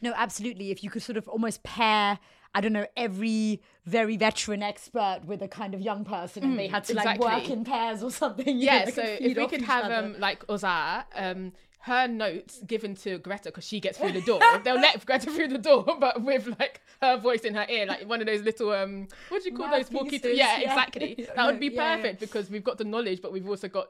No, 0.02 0.14
absolutely. 0.16 0.72
If 0.72 0.84
you 0.84 0.90
could 0.90 1.04
sort 1.04 1.18
of 1.18 1.28
almost 1.28 1.62
pair, 1.62 2.18
I 2.54 2.62
don't 2.62 2.74
know, 2.74 2.88
every 2.98 3.62
very 3.86 4.18
veteran 4.18 4.62
expert 4.62 5.22
with 5.26 5.42
a 5.42 5.48
kind 5.48 5.74
of 5.74 5.82
young 5.82 6.04
person, 6.06 6.44
and 6.44 6.60
they 6.60 6.68
had 6.68 6.84
to 6.86 6.94
like 6.94 7.20
work 7.20 7.50
in 7.50 7.64
pairs 7.64 8.04
or 8.04 8.12
something. 8.12 8.58
yeah 8.58 8.86
know, 8.86 8.92
so 8.92 9.02
if 9.04 9.38
we 9.38 9.48
could 9.48 9.62
have 9.62 9.86
other. 9.86 9.96
um 9.96 10.16
like 10.20 10.46
Ozar 10.48 11.06
um 11.16 11.54
her 11.86 12.08
notes 12.08 12.62
given 12.68 12.94
to 12.96 13.18
Greta 13.18 13.46
because 13.46 13.66
she 13.68 13.80
gets 13.80 13.98
through 13.98 14.12
the 14.12 14.22
door. 14.22 14.40
They'll 14.64 14.76
let 14.76 15.04
Greta 15.04 15.32
through 15.32 15.48
the 15.48 15.58
door, 15.58 15.84
but 16.00 16.22
with 16.22 16.48
like 16.60 16.82
her 17.02 17.18
voice 17.18 17.42
in 17.42 17.56
her 17.56 17.66
ear, 17.70 17.88
like 17.88 18.08
one 18.08 18.22
of 18.22 18.28
those 18.28 18.42
little 18.44 18.72
um, 18.72 19.08
what 19.30 19.42
do 19.42 19.50
you 19.50 19.56
call 19.58 19.72
those 19.72 19.90
walkie? 19.90 20.22
Yeah, 20.24 20.60
yeah. 20.60 20.60
exactly. 20.60 21.28
That 21.36 21.48
would 21.48 21.60
be 21.60 21.68
Yeah, 21.68 21.82
yeah. 21.82 21.96
perfect 21.96 22.20
because 22.20 22.50
we've 22.52 22.64
got 22.64 22.78
the 22.78 22.84
knowledge, 22.84 23.22
but 23.22 23.34
we've 23.34 23.48
also 23.50 23.68
got 23.68 23.90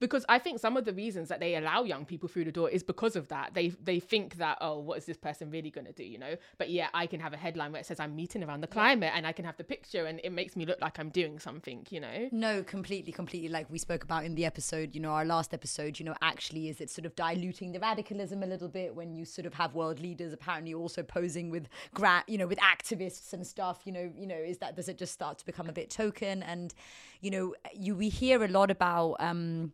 because 0.00 0.24
I 0.28 0.38
think 0.38 0.60
some 0.60 0.76
of 0.76 0.84
the 0.84 0.92
reasons 0.92 1.28
that 1.28 1.40
they 1.40 1.56
allow 1.56 1.84
young 1.84 2.04
people 2.04 2.28
through 2.28 2.44
the 2.44 2.52
door 2.52 2.68
is 2.70 2.82
because 2.82 3.16
of 3.16 3.28
that. 3.28 3.54
They 3.54 3.68
they 3.68 4.00
think 4.00 4.36
that 4.36 4.58
oh, 4.60 4.78
what 4.78 4.98
is 4.98 5.06
this 5.06 5.16
person 5.16 5.50
really 5.50 5.70
going 5.70 5.86
to 5.86 5.92
do? 5.92 6.04
You 6.04 6.18
know. 6.18 6.36
But 6.58 6.70
yeah, 6.70 6.88
I 6.94 7.06
can 7.06 7.20
have 7.20 7.32
a 7.32 7.36
headline 7.36 7.72
where 7.72 7.80
it 7.80 7.86
says 7.86 8.00
I'm 8.00 8.14
meeting 8.16 8.42
around 8.42 8.60
the 8.60 8.66
climate, 8.66 9.12
and 9.14 9.26
I 9.26 9.32
can 9.32 9.44
have 9.44 9.56
the 9.56 9.64
picture, 9.64 10.06
and 10.06 10.20
it 10.24 10.32
makes 10.32 10.56
me 10.56 10.66
look 10.66 10.80
like 10.80 10.98
I'm 10.98 11.10
doing 11.10 11.38
something. 11.38 11.86
You 11.90 12.00
know. 12.00 12.28
No, 12.32 12.62
completely, 12.62 13.12
completely. 13.12 13.48
Like 13.48 13.70
we 13.70 13.78
spoke 13.78 14.04
about 14.04 14.24
in 14.24 14.34
the 14.34 14.44
episode, 14.44 14.94
you 14.94 15.00
know, 15.00 15.10
our 15.10 15.24
last 15.24 15.54
episode, 15.54 15.98
you 15.98 16.04
know, 16.04 16.14
actually, 16.22 16.68
is 16.68 16.80
it 16.80 16.90
sort 16.90 17.06
of 17.06 17.14
diluting 17.16 17.72
the 17.72 17.80
radicalism 17.80 18.42
a 18.42 18.46
little 18.46 18.68
bit 18.68 18.94
when 18.94 19.14
you 19.14 19.24
sort 19.24 19.46
of 19.46 19.54
have 19.54 19.74
world 19.74 20.00
leaders 20.00 20.32
apparently 20.32 20.74
also 20.74 21.02
posing 21.02 21.50
with, 21.50 21.68
gra- 21.94 22.24
you 22.26 22.38
know, 22.38 22.46
with 22.46 22.58
activists 22.58 23.32
and 23.32 23.46
stuff. 23.46 23.80
You 23.84 23.92
know, 23.92 24.12
you 24.16 24.26
know, 24.26 24.36
is 24.36 24.58
that 24.58 24.76
does 24.76 24.88
it 24.88 24.98
just 24.98 25.12
start 25.12 25.38
to 25.38 25.46
become 25.46 25.68
a 25.68 25.72
bit 25.72 25.90
token? 25.90 26.42
And 26.42 26.74
you 27.20 27.30
know, 27.30 27.54
you 27.74 27.94
we 27.94 28.08
hear 28.08 28.42
a 28.44 28.48
lot 28.48 28.70
about. 28.70 29.16
um 29.20 29.72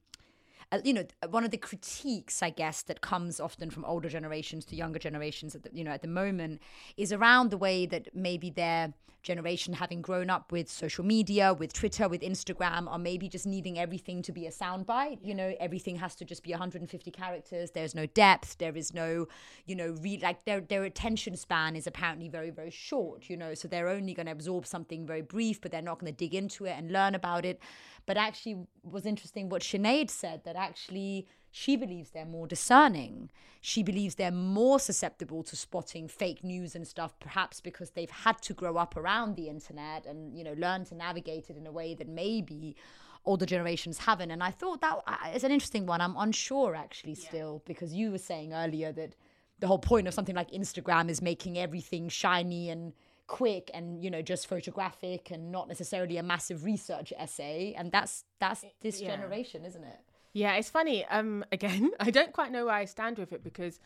uh, 0.72 0.78
you 0.84 0.92
know 0.92 1.05
one 1.30 1.44
of 1.44 1.51
the 1.51 1.56
critiques 1.56 2.42
i 2.42 2.51
guess 2.51 2.82
that 2.82 3.01
comes 3.01 3.40
often 3.40 3.70
from 3.70 3.84
older 3.84 4.09
generations 4.09 4.64
to 4.64 4.76
younger 4.76 4.98
generations 4.98 5.55
at 5.55 5.62
the, 5.62 5.70
you 5.72 5.84
know 5.84 5.90
at 5.90 6.02
the 6.02 6.09
moment 6.09 6.60
is 6.97 7.12
around 7.12 7.51
the 7.51 7.59
way 7.59 7.86
that 7.86 8.09
maybe 8.14 8.51
their 8.51 8.92
generation 9.22 9.74
having 9.74 10.01
grown 10.01 10.30
up 10.30 10.51
with 10.51 10.70
social 10.70 11.05
media 11.05 11.52
with 11.52 11.72
twitter 11.72 12.09
with 12.09 12.22
instagram 12.22 12.88
are 12.88 12.98
maybe 12.98 13.28
just 13.28 13.47
needing 13.47 13.78
everything 13.78 14.22
to 14.22 14.32
be 14.32 14.47
a 14.47 14.51
soundbite. 14.51 15.18
You 15.22 15.34
know 15.34 15.55
everything 15.60 15.97
has 15.97 16.14
to 16.16 16.24
just 16.24 16.42
be 16.42 16.51
150 16.51 17.10
characters. 17.10 17.70
There's 17.72 17.94
no 17.94 18.06
depth. 18.06 18.59
There 18.59 18.76
is 18.76 18.94
no 18.94 19.26
you 19.66 19.76
know 19.76 19.97
re- 20.01 20.20
like 20.22 20.44
their 20.44 20.60
their 20.60 20.84
attention 20.84 21.36
span 21.36 21.76
is 21.76 21.86
apparently 21.86 22.28
very 22.28 22.51
very 22.51 22.70
short 22.70 23.28
you 23.28 23.36
know 23.36 23.55
so 23.55 23.68
they're 23.68 23.88
only 23.88 24.14
going 24.14 24.26
to 24.26 24.32
absorb 24.32 24.66
something 24.66 25.06
very 25.06 25.22
brief 25.22 25.60
but 25.60 25.70
they're 25.70 25.82
not 25.82 25.98
going 25.98 26.12
to 26.12 26.16
dig 26.16 26.34
into 26.34 26.64
it 26.64 26.74
and 26.76 26.90
learn 26.90 27.14
about 27.14 27.44
it 27.44 27.60
but 28.06 28.16
actually 28.16 28.66
was 28.82 29.06
interesting 29.06 29.48
what 29.48 29.62
Sinead 29.62 30.10
said 30.10 30.44
that 30.44 30.56
actually 30.56 31.27
she 31.51 31.77
believes 31.77 32.10
they're 32.10 32.24
more 32.24 32.47
discerning. 32.47 33.31
She 33.60 33.82
believes 33.82 34.14
they're 34.14 34.31
more 34.31 34.78
susceptible 34.78 35.43
to 35.44 35.56
spotting 35.56 36.09
fake 36.09 36.44
news 36.44 36.74
and 36.74 36.86
stuff, 36.86 37.18
perhaps 37.18 37.60
because 37.60 37.90
they've 37.90 38.10
had 38.10 38.40
to 38.43 38.55
grow 38.55 38.77
up 38.77 38.97
around 38.97 39.36
the 39.36 39.48
internet 39.48 40.06
and, 40.06 40.36
you 40.36 40.44
know, 40.44 40.55
learn 40.56 40.85
to 40.86 40.94
navigate 40.94 41.51
it 41.51 41.56
in 41.56 41.66
a 41.66 41.72
way 41.72 41.94
that 41.94 42.09
maybe 42.09 42.77
older 43.24 43.47
generations 43.47 43.98
haven't. 43.98 44.31
And 44.31 44.43
I 44.43 44.51
thought 44.51 44.81
that 44.81 45.01
uh, 45.06 45.16
an 45.44 45.51
interesting 45.51 45.86
one. 45.86 46.01
I'm 46.01 46.16
unsure 46.16 46.74
actually 46.74 47.16
still, 47.16 47.62
because 47.66 47.93
you 47.93 48.10
were 48.12 48.18
saying 48.18 48.55
earlier 48.55 48.93
that 48.93 49.14
the 49.59 49.66
whole 49.66 49.78
point 49.78 50.09
of 50.09 50.14
something 50.14 50.35
like 50.35 50.51
Instagram 50.52 51.10
is 51.10 51.20
making 51.20 51.59
everything 51.59 52.09
shiny 52.09 52.70
and 52.70 52.93
quick 53.31 53.70
and 53.73 54.02
you 54.05 54.11
know 54.11 54.23
just 54.23 54.47
photographic 54.48 55.31
and 55.31 55.52
not 55.52 55.69
necessarily 55.69 56.16
a 56.16 56.23
massive 56.23 56.65
research 56.65 57.12
essay 57.16 57.74
and 57.78 57.93
that's 57.93 58.24
that's 58.40 58.65
this 58.81 59.01
Yeah. 59.01 59.12
generation 59.12 59.65
isn't 59.65 59.85
it 59.85 60.01
Yeah, 60.32 60.55
it's 60.59 60.70
funny. 60.70 61.05
Um, 61.07 61.44
again, 61.52 61.90
I 62.01 62.11
don't 62.11 62.32
quite 62.32 62.51
know 62.52 62.65
where 62.66 62.74
I 62.74 62.86
stand 62.86 63.19
with 63.19 63.32
it 63.32 63.43
because 63.43 63.78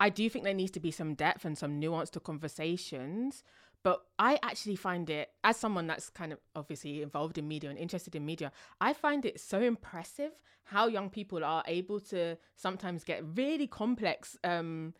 I 0.00 0.08
do 0.10 0.28
think 0.30 0.44
there 0.44 0.54
needs 0.62 0.72
to 0.72 0.80
be 0.80 0.90
some 0.90 1.14
depth 1.14 1.44
and 1.44 1.56
some 1.56 1.78
nuance 1.78 2.10
to 2.10 2.20
conversations. 2.20 3.44
But 3.84 3.98
I 4.18 4.38
actually 4.42 4.76
find 4.76 5.10
it, 5.10 5.30
as 5.42 5.56
someone 5.56 5.86
that's 5.86 6.08
kind 6.10 6.32
of 6.32 6.38
obviously 6.54 7.02
involved 7.02 7.36
in 7.38 7.48
media 7.48 7.68
and 7.70 7.78
interested 7.78 8.14
in 8.14 8.24
media, 8.24 8.52
I 8.80 8.92
find 8.92 9.24
it 9.24 9.40
so 9.40 9.60
impressive 9.60 10.32
how 10.64 10.86
young 10.86 11.10
people 11.10 11.44
are 11.44 11.64
able 11.66 11.98
to 12.12 12.36
sometimes 12.54 13.02
get 13.04 13.24
really 13.36 13.66
complex 13.66 14.36
um, 14.44 14.94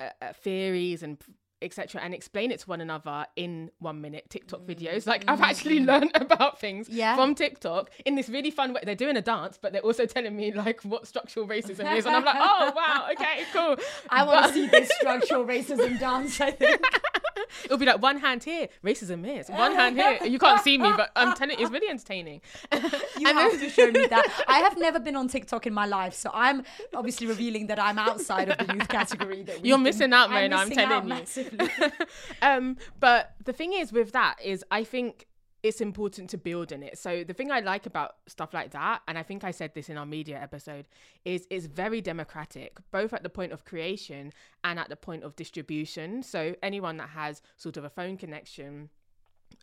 uh, 0.00 0.10
uh, 0.20 0.32
theories 0.32 1.02
and 1.02 1.18
etc 1.62 2.00
and 2.02 2.14
explain 2.14 2.50
it 2.50 2.60
to 2.60 2.68
one 2.68 2.80
another 2.80 3.26
in 3.36 3.70
one 3.78 4.00
minute 4.00 4.28
tiktok 4.30 4.60
mm. 4.60 4.74
videos. 4.74 5.06
Like 5.06 5.24
i've 5.28 5.40
actually 5.40 5.80
mm. 5.80 5.86
learned 5.86 6.10
about 6.14 6.60
things 6.60 6.88
Yeah. 6.88 7.16
from 7.16 7.34
tiktok 7.34 7.90
in 8.04 8.14
this 8.14 8.28
really 8.28 8.50
fun 8.50 8.72
way. 8.72 8.80
They're 8.84 8.94
doing 8.94 9.16
a 9.16 9.22
dance 9.22 9.58
but 9.60 9.72
they're 9.72 9.82
also 9.82 10.06
telling 10.06 10.36
me 10.36 10.52
like 10.52 10.82
what 10.82 11.06
structural 11.06 11.46
racism 11.46 11.96
is. 11.96 12.06
And 12.06 12.16
i'm 12.16 12.24
like 12.24 12.36
oh 12.40 12.72
wow 12.74 13.08
okay 13.12 13.44
cool. 13.52 13.76
I 14.10 14.24
want 14.24 14.46
to 14.46 14.52
see 14.52 14.66
this 14.66 14.90
structural 15.00 15.44
racism 15.44 15.98
dance 15.98 16.40
i 16.40 16.50
think 16.50 16.80
it'll 17.64 17.78
be 17.78 17.86
like 17.86 18.00
one 18.02 18.18
hand 18.18 18.42
here 18.44 18.68
racism 18.84 19.26
is 19.38 19.48
one 19.48 19.74
hand 19.74 19.96
here. 19.96 20.18
You 20.24 20.38
can't 20.38 20.60
see 20.62 20.78
me 20.78 20.90
but 20.96 21.10
i'm 21.16 21.34
telling 21.34 21.58
you 21.58 21.64
it's 21.64 21.72
really 21.72 21.88
entertaining. 21.88 22.40
You 23.18 23.26
have 23.28 23.60
to 23.60 23.68
show 23.70 23.90
me 23.90 24.06
that. 24.06 24.44
I 24.48 24.58
have 24.58 24.76
never 24.78 24.98
been 24.98 25.16
on 25.16 25.28
tiktok 25.28 25.66
in 25.66 25.74
my 25.74 25.86
life 25.86 26.14
so 26.14 26.30
i'm 26.34 26.64
obviously 26.94 27.26
revealing 27.26 27.66
that 27.68 27.78
i'm 27.78 27.98
outside 27.98 28.48
of 28.50 28.66
the 28.66 28.74
youth 28.74 28.88
category 28.88 29.42
that 29.44 29.64
You're 29.64 29.76
been- 29.78 29.84
missing 29.84 30.12
out, 30.12 30.30
I'm 30.30 30.52
I'm 30.52 30.70
telling 30.70 31.08
you. 31.08 31.90
um, 32.42 32.76
but 33.00 33.34
the 33.44 33.52
thing 33.52 33.72
is 33.72 33.92
with 33.92 34.12
that 34.12 34.36
is 34.42 34.64
I 34.70 34.84
think 34.84 35.26
it's 35.62 35.80
important 35.80 36.28
to 36.30 36.38
build 36.38 36.72
in 36.72 36.82
it. 36.82 36.98
So 36.98 37.22
the 37.22 37.32
thing 37.32 37.50
I 37.52 37.60
like 37.60 37.86
about 37.86 38.16
stuff 38.26 38.52
like 38.52 38.72
that, 38.72 39.02
and 39.06 39.16
I 39.16 39.22
think 39.22 39.44
I 39.44 39.52
said 39.52 39.74
this 39.74 39.88
in 39.88 39.96
our 39.96 40.06
media 40.06 40.40
episode, 40.40 40.88
is 41.24 41.46
it's 41.50 41.66
very 41.66 42.00
democratic, 42.00 42.78
both 42.90 43.12
at 43.12 43.22
the 43.22 43.28
point 43.28 43.52
of 43.52 43.64
creation 43.64 44.32
and 44.64 44.78
at 44.78 44.88
the 44.88 44.96
point 44.96 45.22
of 45.22 45.36
distribution. 45.36 46.22
So 46.22 46.56
anyone 46.62 46.96
that 46.96 47.10
has 47.10 47.42
sort 47.56 47.76
of 47.76 47.84
a 47.84 47.90
phone 47.90 48.16
connection 48.16 48.90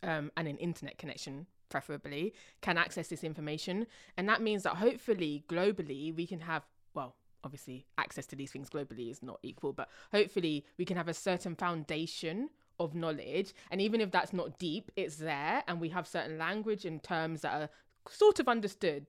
um, 0.02 0.30
and 0.36 0.48
an 0.48 0.56
internet 0.56 0.98
connection 0.98 1.46
preferably 1.68 2.34
can 2.60 2.76
access 2.76 3.08
this 3.08 3.24
information 3.24 3.86
and 4.16 4.28
that 4.28 4.42
means 4.42 4.64
that 4.64 4.76
hopefully 4.76 5.44
globally 5.48 6.14
we 6.14 6.26
can 6.26 6.40
have 6.40 6.66
well 6.94 7.14
obviously 7.44 7.86
access 7.96 8.26
to 8.26 8.36
these 8.36 8.50
things 8.50 8.68
globally 8.68 9.10
is 9.10 9.22
not 9.22 9.38
equal 9.42 9.72
but 9.72 9.88
hopefully 10.12 10.64
we 10.78 10.84
can 10.84 10.96
have 10.96 11.08
a 11.08 11.14
certain 11.14 11.54
foundation 11.54 12.50
of 12.80 12.94
knowledge 12.94 13.52
and 13.70 13.80
even 13.80 14.00
if 14.00 14.10
that's 14.10 14.32
not 14.32 14.58
deep 14.58 14.90
it's 14.96 15.16
there 15.16 15.62
and 15.68 15.80
we 15.80 15.90
have 15.90 16.06
certain 16.08 16.38
language 16.38 16.84
and 16.84 17.02
terms 17.02 17.42
that 17.42 17.52
are 17.52 17.68
sort 18.08 18.40
of 18.40 18.48
understood 18.48 19.06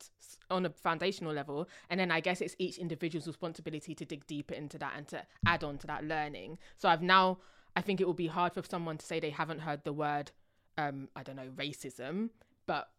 on 0.49 0.65
a 0.65 0.69
foundational 0.69 1.34
level 1.34 1.68
and 1.89 1.99
then 1.99 2.11
i 2.11 2.19
guess 2.19 2.41
it's 2.41 2.56
each 2.60 2.77
individual's 2.77 3.26
responsibility 3.26 3.95
to 3.95 4.06
dig 4.06 4.27
deeper 4.27 4.53
into 4.53 4.77
that 4.77 4.93
and 4.95 5.07
to 5.07 5.23
add 5.45 5.64
on 5.64 5.77
to 5.77 5.88
that 5.88 6.03
learning. 6.03 6.57
So 6.77 6.89
i've 6.89 7.02
now 7.02 7.38
i 7.76 7.81
think 7.81 8.02
it 8.02 8.06
will 8.06 8.14
be 8.14 8.27
hard 8.27 8.53
for 8.53 8.61
someone 8.69 8.98
to 8.98 9.06
say 9.06 9.19
they 9.19 9.30
haven't 9.30 9.60
heard 9.60 9.84
the 9.85 9.93
word 9.93 10.31
um 10.77 11.07
i 11.15 11.23
don't 11.23 11.38
know 11.38 11.49
racism 11.56 12.30
but 12.68 12.89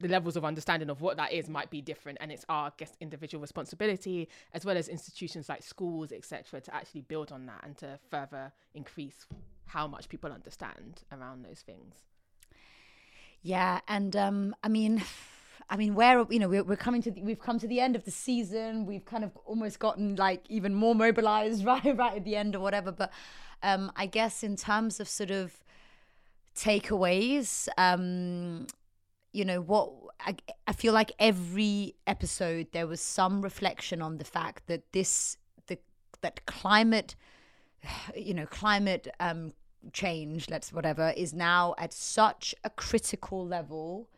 the 0.00 0.08
levels 0.08 0.36
of 0.36 0.44
understanding 0.44 0.90
of 0.90 1.00
what 1.00 1.16
that 1.16 1.32
is 1.32 1.48
might 1.48 1.70
be 1.70 1.80
different 1.80 2.18
and 2.20 2.32
it's 2.32 2.44
our 2.48 2.68
I 2.68 2.72
guess 2.76 2.96
individual 3.00 3.40
responsibility 3.40 4.28
as 4.52 4.64
well 4.64 4.76
as 4.76 4.88
institutions 4.88 5.48
like 5.48 5.62
schools 5.62 6.12
etc 6.12 6.60
to 6.60 6.74
actually 6.74 7.02
build 7.02 7.30
on 7.30 7.46
that 7.46 7.60
and 7.62 7.76
to 7.78 7.98
further 8.10 8.52
increase 8.74 9.26
how 9.72 9.86
much 9.86 10.08
people 10.08 10.30
understand 10.32 11.02
around 11.10 11.44
those 11.44 11.60
things 11.60 11.94
Yeah, 13.42 13.80
and 13.88 14.14
um, 14.14 14.54
I 14.62 14.68
mean, 14.68 15.02
I 15.68 15.76
mean, 15.76 15.94
where 15.94 16.24
you 16.30 16.38
know 16.38 16.48
we're, 16.48 16.62
we're 16.62 16.76
coming 16.76 17.02
to 17.02 17.10
the, 17.10 17.22
we've 17.22 17.40
come 17.40 17.58
to 17.58 17.66
the 17.66 17.80
end 17.80 17.96
of 17.96 18.04
the 18.04 18.10
season. 18.10 18.86
We've 18.86 19.04
kind 19.04 19.24
of 19.24 19.36
almost 19.44 19.78
gotten 19.78 20.16
like 20.16 20.42
even 20.48 20.74
more 20.74 20.94
mobilized 20.94 21.64
right 21.72 21.96
right 21.96 22.16
at 22.16 22.24
the 22.24 22.36
end 22.36 22.54
or 22.54 22.60
whatever. 22.60 22.92
But 22.92 23.10
um, 23.62 23.90
I 23.96 24.06
guess 24.06 24.42
in 24.42 24.56
terms 24.56 25.00
of 25.00 25.08
sort 25.08 25.30
of 25.30 25.60
takeaways, 26.54 27.68
um, 27.78 28.66
you 29.32 29.44
know 29.44 29.60
what 29.60 29.90
I, 30.20 30.36
I 30.66 30.72
feel 30.72 30.92
like 30.92 31.12
every 31.18 31.94
episode 32.06 32.68
there 32.72 32.86
was 32.86 33.00
some 33.00 33.42
reflection 33.42 34.02
on 34.02 34.18
the 34.18 34.24
fact 34.24 34.66
that 34.66 34.92
this 34.92 35.36
the 35.66 35.78
that 36.20 36.46
climate 36.46 37.16
you 38.16 38.34
know 38.34 38.46
climate 38.46 39.08
um 39.18 39.52
change 39.92 40.48
let's 40.48 40.72
whatever 40.72 41.12
is 41.16 41.32
now 41.32 41.74
at 41.78 41.92
such 41.92 42.54
a 42.64 42.70
critical 42.70 43.46
level 43.46 44.08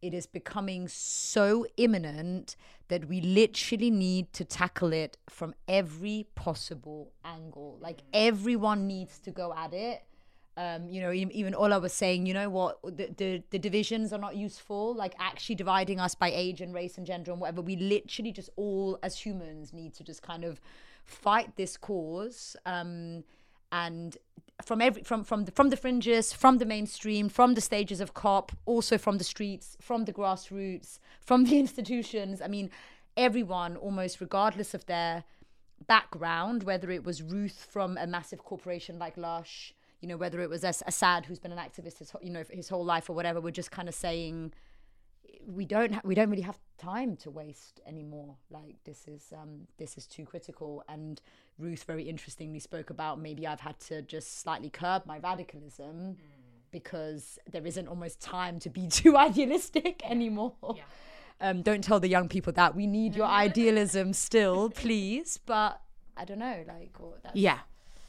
it 0.00 0.12
is 0.12 0.26
becoming 0.26 0.88
so 0.88 1.64
imminent 1.76 2.56
that 2.88 3.08
we 3.08 3.20
literally 3.20 3.90
need 3.90 4.32
to 4.32 4.44
tackle 4.44 4.92
it 4.92 5.16
from 5.28 5.54
every 5.68 6.26
possible 6.34 7.12
angle 7.24 7.78
like 7.80 8.02
everyone 8.12 8.86
needs 8.86 9.18
to 9.18 9.30
go 9.30 9.54
at 9.54 9.72
it 9.72 10.02
um, 10.56 10.86
you 10.88 11.00
know, 11.00 11.12
even 11.12 11.54
Ola 11.54 11.80
was 11.80 11.94
saying, 11.94 12.26
you 12.26 12.34
know 12.34 12.50
what, 12.50 12.78
the, 12.82 13.08
the 13.16 13.42
the 13.50 13.58
divisions 13.58 14.12
are 14.12 14.18
not 14.18 14.36
useful. 14.36 14.94
Like 14.94 15.14
actually 15.18 15.54
dividing 15.54 15.98
us 15.98 16.14
by 16.14 16.30
age 16.30 16.60
and 16.60 16.74
race 16.74 16.98
and 16.98 17.06
gender 17.06 17.32
and 17.32 17.40
whatever. 17.40 17.62
We 17.62 17.76
literally 17.76 18.32
just 18.32 18.50
all 18.56 18.98
as 19.02 19.18
humans 19.18 19.72
need 19.72 19.94
to 19.94 20.04
just 20.04 20.22
kind 20.22 20.44
of 20.44 20.60
fight 21.04 21.56
this 21.56 21.78
cause. 21.78 22.54
Um, 22.66 23.24
and 23.72 24.16
from 24.64 24.80
every 24.80 25.02
from 25.02 25.24
from 25.24 25.46
the, 25.46 25.50
from 25.50 25.70
the 25.70 25.76
fringes, 25.76 26.32
from 26.32 26.58
the 26.58 26.66
mainstream, 26.66 27.28
from 27.28 27.54
the 27.54 27.60
stages 27.60 28.00
of 28.00 28.14
COP, 28.14 28.52
also 28.66 28.98
from 28.98 29.18
the 29.18 29.24
streets, 29.24 29.76
from 29.80 30.04
the 30.04 30.12
grassroots, 30.12 30.98
from 31.20 31.44
the 31.44 31.58
institutions. 31.64 32.40
I 32.40 32.48
mean, 32.48 32.70
everyone, 33.16 33.76
almost 33.76 34.20
regardless 34.20 34.74
of 34.74 34.86
their 34.86 35.24
background, 35.86 36.62
whether 36.62 36.90
it 36.90 37.04
was 37.04 37.22
Ruth 37.22 37.66
from 37.68 37.98
a 37.98 38.06
massive 38.06 38.44
corporation 38.44 38.98
like 38.98 39.16
Lush, 39.16 39.74
you 40.00 40.08
know, 40.08 40.16
whether 40.16 40.40
it 40.40 40.50
was 40.50 40.62
As- 40.62 40.82
Assad 40.86 41.26
who's 41.26 41.40
been 41.40 41.52
an 41.52 41.58
activist 41.58 41.98
his, 41.98 42.12
you 42.22 42.30
know 42.30 42.44
his 42.50 42.68
whole 42.68 42.84
life 42.84 43.08
or 43.10 43.14
whatever, 43.14 43.40
we're 43.40 43.50
just 43.50 43.70
kind 43.70 43.88
of 43.88 43.94
saying 43.94 44.52
we 45.46 45.64
don't 45.64 45.94
ha- 45.94 46.00
we 46.04 46.14
don't 46.14 46.30
really 46.30 46.42
have 46.42 46.58
time 46.78 47.16
to 47.16 47.30
waste 47.30 47.80
anymore. 47.86 48.36
Like 48.50 48.76
this 48.84 49.08
is 49.08 49.32
um 49.32 49.66
this 49.78 49.96
is 49.96 50.06
too 50.06 50.24
critical. 50.24 50.84
And 50.88 51.20
Ruth 51.58 51.84
very 51.84 52.04
interestingly 52.04 52.58
spoke 52.58 52.90
about 52.90 53.20
maybe 53.20 53.46
I've 53.46 53.60
had 53.60 53.78
to 53.80 54.02
just 54.02 54.40
slightly 54.40 54.70
curb 54.70 55.06
my 55.06 55.18
radicalism 55.18 56.16
because 56.70 57.38
there 57.50 57.66
isn't 57.66 57.86
almost 57.86 58.20
time 58.20 58.58
to 58.60 58.70
be 58.70 58.86
too 58.88 59.16
idealistic 59.16 60.02
anymore. 60.08 60.54
Um, 61.40 61.62
don't 61.62 61.82
tell 61.82 62.00
the 62.00 62.08
young 62.08 62.28
people 62.28 62.52
that. 62.54 62.74
We 62.74 62.86
need 62.86 63.14
your 63.16 63.26
idealism 63.44 64.12
still, 64.12 64.70
please. 64.70 65.38
But 65.44 65.80
I 66.16 66.24
don't 66.24 66.38
know, 66.38 66.64
like 66.66 66.90
yeah. 67.34 67.58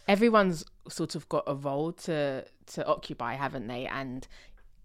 Everyone's 0.07 0.65
sort 0.89 1.15
of 1.15 1.27
got 1.29 1.43
a 1.47 1.55
role 1.55 1.93
to 1.93 2.45
to 2.67 2.85
occupy 2.85 3.33
haven't 3.35 3.67
they? 3.67 3.85
And 3.87 4.27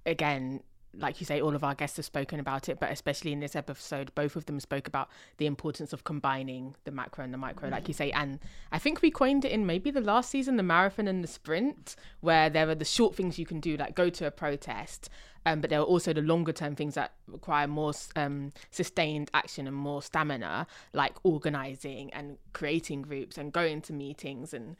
again 0.06 0.60
like 0.94 1.20
you 1.20 1.26
say 1.26 1.40
all 1.40 1.54
of 1.54 1.62
our 1.62 1.74
guests 1.74 1.96
have 1.96 2.06
spoken 2.06 2.40
about 2.40 2.68
it 2.68 2.80
but 2.80 2.90
especially 2.90 3.32
in 3.32 3.40
this 3.40 3.54
episode 3.54 4.14
both 4.14 4.36
of 4.36 4.46
them 4.46 4.58
spoke 4.58 4.86
about 4.86 5.08
the 5.36 5.46
importance 5.46 5.92
of 5.92 6.04
combining 6.04 6.74
the 6.84 6.90
macro 6.90 7.24
and 7.24 7.32
the 7.32 7.38
micro 7.38 7.68
like 7.68 7.88
you 7.88 7.94
say. 7.94 8.10
And 8.10 8.38
i 8.72 8.78
think 8.78 9.02
we 9.02 9.10
coined 9.10 9.44
it 9.44 9.52
in 9.52 9.66
maybe 9.66 9.90
the 9.90 10.00
last 10.00 10.30
season 10.30 10.56
the 10.56 10.62
marathon 10.62 11.08
and 11.08 11.22
the 11.22 11.28
sprint 11.28 11.96
where 12.20 12.48
there 12.50 12.68
are 12.68 12.74
the 12.74 12.84
short 12.84 13.14
things 13.14 13.38
you 13.38 13.46
can 13.46 13.60
do 13.60 13.76
like 13.76 13.94
go 13.94 14.08
to 14.10 14.26
a 14.26 14.30
protest 14.30 15.08
um, 15.46 15.60
but 15.60 15.70
there 15.70 15.80
are 15.80 15.84
also 15.84 16.12
the 16.12 16.20
longer 16.20 16.52
term 16.52 16.74
things 16.74 16.94
that 16.94 17.12
require 17.26 17.66
more 17.66 17.92
um, 18.16 18.52
sustained 18.70 19.30
action 19.32 19.66
and 19.66 19.76
more 19.76 20.02
stamina 20.02 20.66
like 20.92 21.14
organizing 21.22 22.12
and 22.12 22.36
creating 22.52 23.02
groups 23.02 23.38
and 23.38 23.52
going 23.52 23.80
to 23.82 23.92
meetings 23.92 24.52
and 24.52 24.76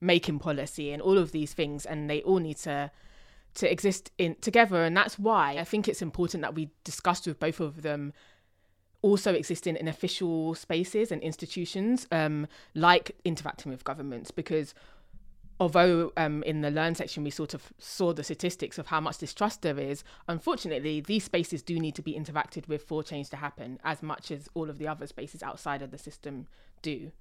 making 0.00 0.38
policy 0.38 0.92
and 0.92 1.02
all 1.02 1.18
of 1.18 1.32
these 1.32 1.52
things. 1.52 1.86
And 1.86 2.08
they 2.08 2.22
all 2.22 2.38
need 2.38 2.58
to 2.58 2.90
to 3.54 3.70
exist 3.70 4.10
in 4.18 4.34
together 4.40 4.82
and 4.82 4.96
that's 4.96 5.18
why 5.18 5.56
i 5.58 5.64
think 5.64 5.88
it's 5.88 6.02
important 6.02 6.42
that 6.42 6.54
we 6.54 6.70
discussed 6.82 7.26
with 7.26 7.38
both 7.38 7.60
of 7.60 7.82
them 7.82 8.12
also 9.02 9.34
existing 9.34 9.76
in 9.76 9.86
official 9.86 10.54
spaces 10.54 11.12
and 11.12 11.20
institutions 11.22 12.06
um, 12.10 12.46
like 12.74 13.14
interacting 13.24 13.70
with 13.70 13.84
governments 13.84 14.30
because 14.30 14.74
although 15.60 16.12
um, 16.16 16.42
in 16.44 16.62
the 16.62 16.70
learn 16.70 16.94
section 16.94 17.22
we 17.22 17.30
sort 17.30 17.54
of 17.54 17.72
saw 17.78 18.12
the 18.12 18.24
statistics 18.24 18.78
of 18.78 18.88
how 18.88 19.00
much 19.00 19.18
distrust 19.18 19.62
there 19.62 19.78
is, 19.78 20.02
unfortunately, 20.28 21.00
these 21.00 21.24
spaces 21.24 21.62
do 21.62 21.78
need 21.78 21.94
to 21.94 22.02
be 22.02 22.14
interacted 22.14 22.66
with 22.68 22.82
for 22.82 23.02
change 23.02 23.30
to 23.30 23.36
happen 23.36 23.78
as 23.84 24.02
much 24.02 24.30
as 24.30 24.48
all 24.54 24.68
of 24.68 24.78
the 24.78 24.88
other 24.88 25.06
spaces 25.06 25.42
outside 25.42 25.82
of 25.82 25.90
the 25.90 25.98
system 25.98 26.46
do. 26.82 27.12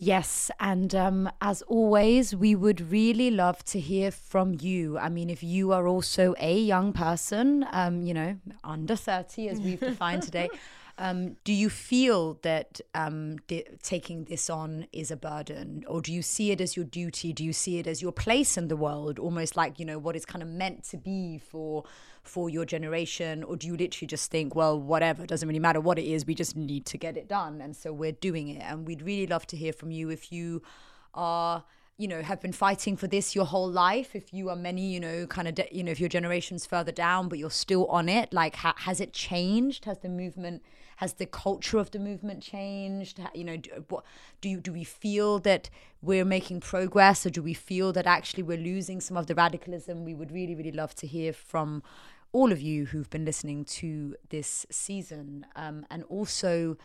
Yes, 0.00 0.48
and 0.60 0.94
um, 0.94 1.28
as 1.40 1.62
always, 1.62 2.32
we 2.34 2.54
would 2.54 2.92
really 2.92 3.32
love 3.32 3.64
to 3.64 3.80
hear 3.80 4.12
from 4.12 4.56
you. 4.60 4.96
I 4.96 5.08
mean, 5.08 5.28
if 5.28 5.42
you 5.42 5.72
are 5.72 5.88
also 5.88 6.36
a 6.38 6.56
young 6.56 6.92
person, 6.92 7.66
um, 7.72 8.02
you 8.02 8.14
know, 8.14 8.36
under 8.62 8.94
30, 8.94 9.48
as 9.48 9.60
we've 9.60 9.80
defined 9.80 10.22
today, 10.22 10.50
um, 10.98 11.36
do 11.44 11.52
you 11.52 11.70
feel 11.70 12.34
that 12.42 12.80
um, 12.92 13.36
di- 13.46 13.64
taking 13.82 14.24
this 14.24 14.50
on 14.50 14.86
is 14.92 15.12
a 15.12 15.16
burden, 15.16 15.84
or 15.86 16.00
do 16.00 16.12
you 16.12 16.22
see 16.22 16.50
it 16.50 16.60
as 16.60 16.76
your 16.76 16.84
duty? 16.84 17.32
Do 17.32 17.44
you 17.44 17.52
see 17.52 17.78
it 17.78 17.86
as 17.86 18.02
your 18.02 18.10
place 18.10 18.56
in 18.58 18.66
the 18.66 18.76
world, 18.76 19.20
almost 19.20 19.56
like 19.56 19.78
you 19.78 19.86
know 19.86 19.98
what 19.98 20.16
is 20.16 20.26
kind 20.26 20.42
of 20.42 20.48
meant 20.48 20.82
to 20.90 20.96
be 20.96 21.38
for 21.38 21.84
for 22.24 22.50
your 22.50 22.64
generation, 22.64 23.44
or 23.44 23.56
do 23.56 23.68
you 23.68 23.76
literally 23.76 24.08
just 24.08 24.30
think, 24.30 24.56
well, 24.56 24.78
whatever, 24.78 25.24
doesn't 25.24 25.48
really 25.48 25.60
matter 25.60 25.80
what 25.80 25.98
it 25.98 26.04
is, 26.04 26.26
we 26.26 26.34
just 26.34 26.56
need 26.56 26.84
to 26.86 26.98
get 26.98 27.16
it 27.16 27.28
done, 27.28 27.60
and 27.60 27.76
so 27.76 27.92
we're 27.92 28.12
doing 28.12 28.48
it, 28.48 28.62
and 28.62 28.84
we'd 28.84 29.02
really 29.02 29.28
love 29.28 29.46
to 29.46 29.56
hear 29.56 29.72
from 29.72 29.92
you 29.92 30.10
if 30.10 30.32
you 30.32 30.62
are 31.14 31.62
you 31.96 32.06
know 32.06 32.22
have 32.22 32.40
been 32.40 32.52
fighting 32.52 32.96
for 32.96 33.08
this 33.08 33.34
your 33.34 33.46
whole 33.46 33.68
life 33.68 34.14
if 34.14 34.32
you 34.32 34.48
are 34.48 34.54
many 34.54 34.92
you 34.92 35.00
know 35.00 35.26
kind 35.26 35.48
of 35.48 35.54
de- 35.56 35.68
you 35.72 35.82
know 35.82 35.90
if 35.90 35.98
your 35.98 36.08
generation's 36.08 36.64
further 36.64 36.92
down 36.92 37.28
but 37.28 37.40
you're 37.40 37.50
still 37.50 37.86
on 37.86 38.08
it 38.08 38.32
like 38.32 38.56
ha- 38.56 38.74
has 38.78 39.00
it 39.00 39.12
changed? 39.12 39.84
Has 39.84 39.98
the 39.98 40.08
movement 40.08 40.62
has 40.98 41.12
the 41.14 41.26
culture 41.26 41.78
of 41.78 41.92
the 41.92 41.98
movement 42.00 42.42
changed? 42.42 43.20
You 43.32 43.44
know 43.44 43.56
do, 43.56 43.84
what 43.88 44.04
do 44.40 44.48
you 44.48 44.60
do 44.60 44.72
we 44.72 44.82
feel 44.82 45.38
that 45.40 45.70
we're 46.02 46.24
making 46.24 46.60
progress 46.60 47.24
or 47.24 47.30
do 47.30 47.40
we 47.40 47.54
feel 47.54 47.92
that 47.92 48.06
actually 48.06 48.42
we're 48.42 48.58
losing 48.58 49.00
some 49.00 49.16
of 49.16 49.28
the 49.28 49.34
radicalism? 49.36 50.04
We 50.04 50.14
would 50.14 50.32
really 50.32 50.56
really 50.56 50.72
love 50.72 50.96
to 50.96 51.06
hear 51.06 51.32
from 51.32 51.84
all 52.32 52.50
of 52.50 52.60
you 52.60 52.86
who've 52.86 53.08
been 53.10 53.24
listening 53.24 53.64
to 53.64 54.16
this 54.30 54.66
season. 54.70 55.46
Um, 55.54 55.86
and 55.88 56.02
also 56.08 56.76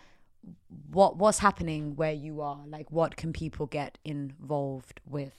what 0.92 1.18
what's 1.18 1.40
happening 1.40 1.96
where 1.96 2.14
you 2.14 2.40
are? 2.42 2.62
Like 2.68 2.92
what 2.92 3.16
can 3.16 3.34
people 3.34 3.66
get 3.66 3.98
involved 4.06 5.02
with 5.10 5.34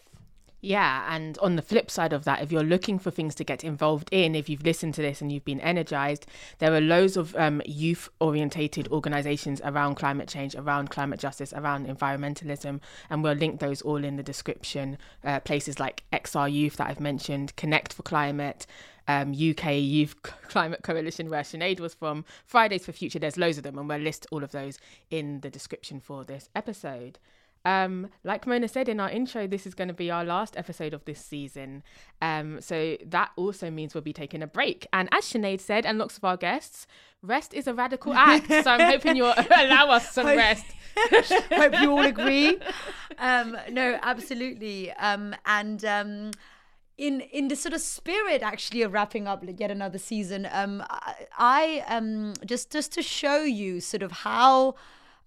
yeah, 0.64 1.14
and 1.14 1.36
on 1.38 1.56
the 1.56 1.62
flip 1.62 1.90
side 1.90 2.12
of 2.12 2.24
that, 2.24 2.42
if 2.42 2.50
you're 2.50 2.64
looking 2.64 2.98
for 2.98 3.10
things 3.10 3.34
to 3.34 3.44
get 3.44 3.62
involved 3.62 4.08
in, 4.10 4.34
if 4.34 4.48
you've 4.48 4.64
listened 4.64 4.94
to 4.94 5.02
this 5.02 5.20
and 5.20 5.30
you've 5.30 5.44
been 5.44 5.60
energized, 5.60 6.26
there 6.58 6.74
are 6.74 6.80
loads 6.80 7.18
of 7.18 7.36
um, 7.36 7.60
youth 7.66 8.08
orientated 8.18 8.88
organizations 8.88 9.60
around 9.62 9.96
climate 9.96 10.28
change, 10.28 10.54
around 10.54 10.88
climate 10.90 11.20
justice, 11.20 11.52
around 11.52 11.86
environmentalism, 11.86 12.80
and 13.10 13.22
we'll 13.22 13.34
link 13.34 13.60
those 13.60 13.82
all 13.82 14.02
in 14.02 14.16
the 14.16 14.22
description. 14.22 14.96
Uh, 15.22 15.38
places 15.38 15.78
like 15.78 16.02
XR 16.12 16.50
Youth 16.50 16.78
that 16.78 16.88
I've 16.88 17.00
mentioned, 17.00 17.54
Connect 17.56 17.92
for 17.92 18.02
Climate, 18.02 18.66
um, 19.06 19.32
UK 19.32 19.74
Youth 19.74 20.14
Climate 20.22 20.82
Coalition, 20.82 21.28
where 21.28 21.42
Sinead 21.42 21.78
was 21.78 21.92
from, 21.92 22.24
Fridays 22.46 22.86
for 22.86 22.92
Future, 22.92 23.18
there's 23.18 23.36
loads 23.36 23.58
of 23.58 23.64
them, 23.64 23.78
and 23.78 23.86
we'll 23.86 23.98
list 23.98 24.26
all 24.30 24.42
of 24.42 24.52
those 24.52 24.78
in 25.10 25.40
the 25.40 25.50
description 25.50 26.00
for 26.00 26.24
this 26.24 26.48
episode. 26.54 27.18
Um, 27.64 28.10
like 28.24 28.46
Mona 28.46 28.68
said 28.68 28.88
in 28.88 29.00
our 29.00 29.08
intro, 29.08 29.46
this 29.46 29.66
is 29.66 29.74
going 29.74 29.88
to 29.88 29.94
be 29.94 30.10
our 30.10 30.24
last 30.24 30.56
episode 30.56 30.92
of 30.92 31.04
this 31.06 31.18
season. 31.18 31.82
Um, 32.20 32.60
so 32.60 32.96
that 33.06 33.30
also 33.36 33.70
means 33.70 33.94
we'll 33.94 34.02
be 34.02 34.12
taking 34.12 34.42
a 34.42 34.46
break. 34.46 34.86
And 34.92 35.08
as 35.12 35.24
Sinead 35.24 35.60
said, 35.60 35.86
and 35.86 35.98
lots 35.98 36.18
of 36.18 36.24
our 36.24 36.36
guests, 36.36 36.86
rest 37.22 37.54
is 37.54 37.66
a 37.66 37.74
radical 37.74 38.12
act. 38.14 38.48
so 38.48 38.70
I'm 38.70 38.92
hoping 38.92 39.16
you'll 39.16 39.34
allow 39.56 39.90
us 39.90 40.10
some 40.10 40.26
rest. 40.26 40.66
Hope 41.50 41.80
you 41.80 41.90
all 41.90 42.04
agree. 42.04 42.58
Um, 43.18 43.56
no, 43.70 43.98
absolutely. 44.02 44.92
Um, 44.92 45.34
and 45.46 45.84
um, 45.84 46.30
in 46.98 47.20
in 47.20 47.48
the 47.48 47.56
sort 47.56 47.74
of 47.74 47.80
spirit 47.80 48.42
actually 48.42 48.82
of 48.82 48.92
wrapping 48.92 49.26
up 49.26 49.42
yet 49.58 49.70
another 49.70 49.98
season, 49.98 50.46
um, 50.52 50.84
I, 50.88 51.14
I 51.36 51.84
um, 51.88 52.34
just 52.44 52.70
just 52.70 52.92
to 52.92 53.02
show 53.02 53.42
you 53.42 53.80
sort 53.80 54.02
of 54.02 54.12
how 54.12 54.76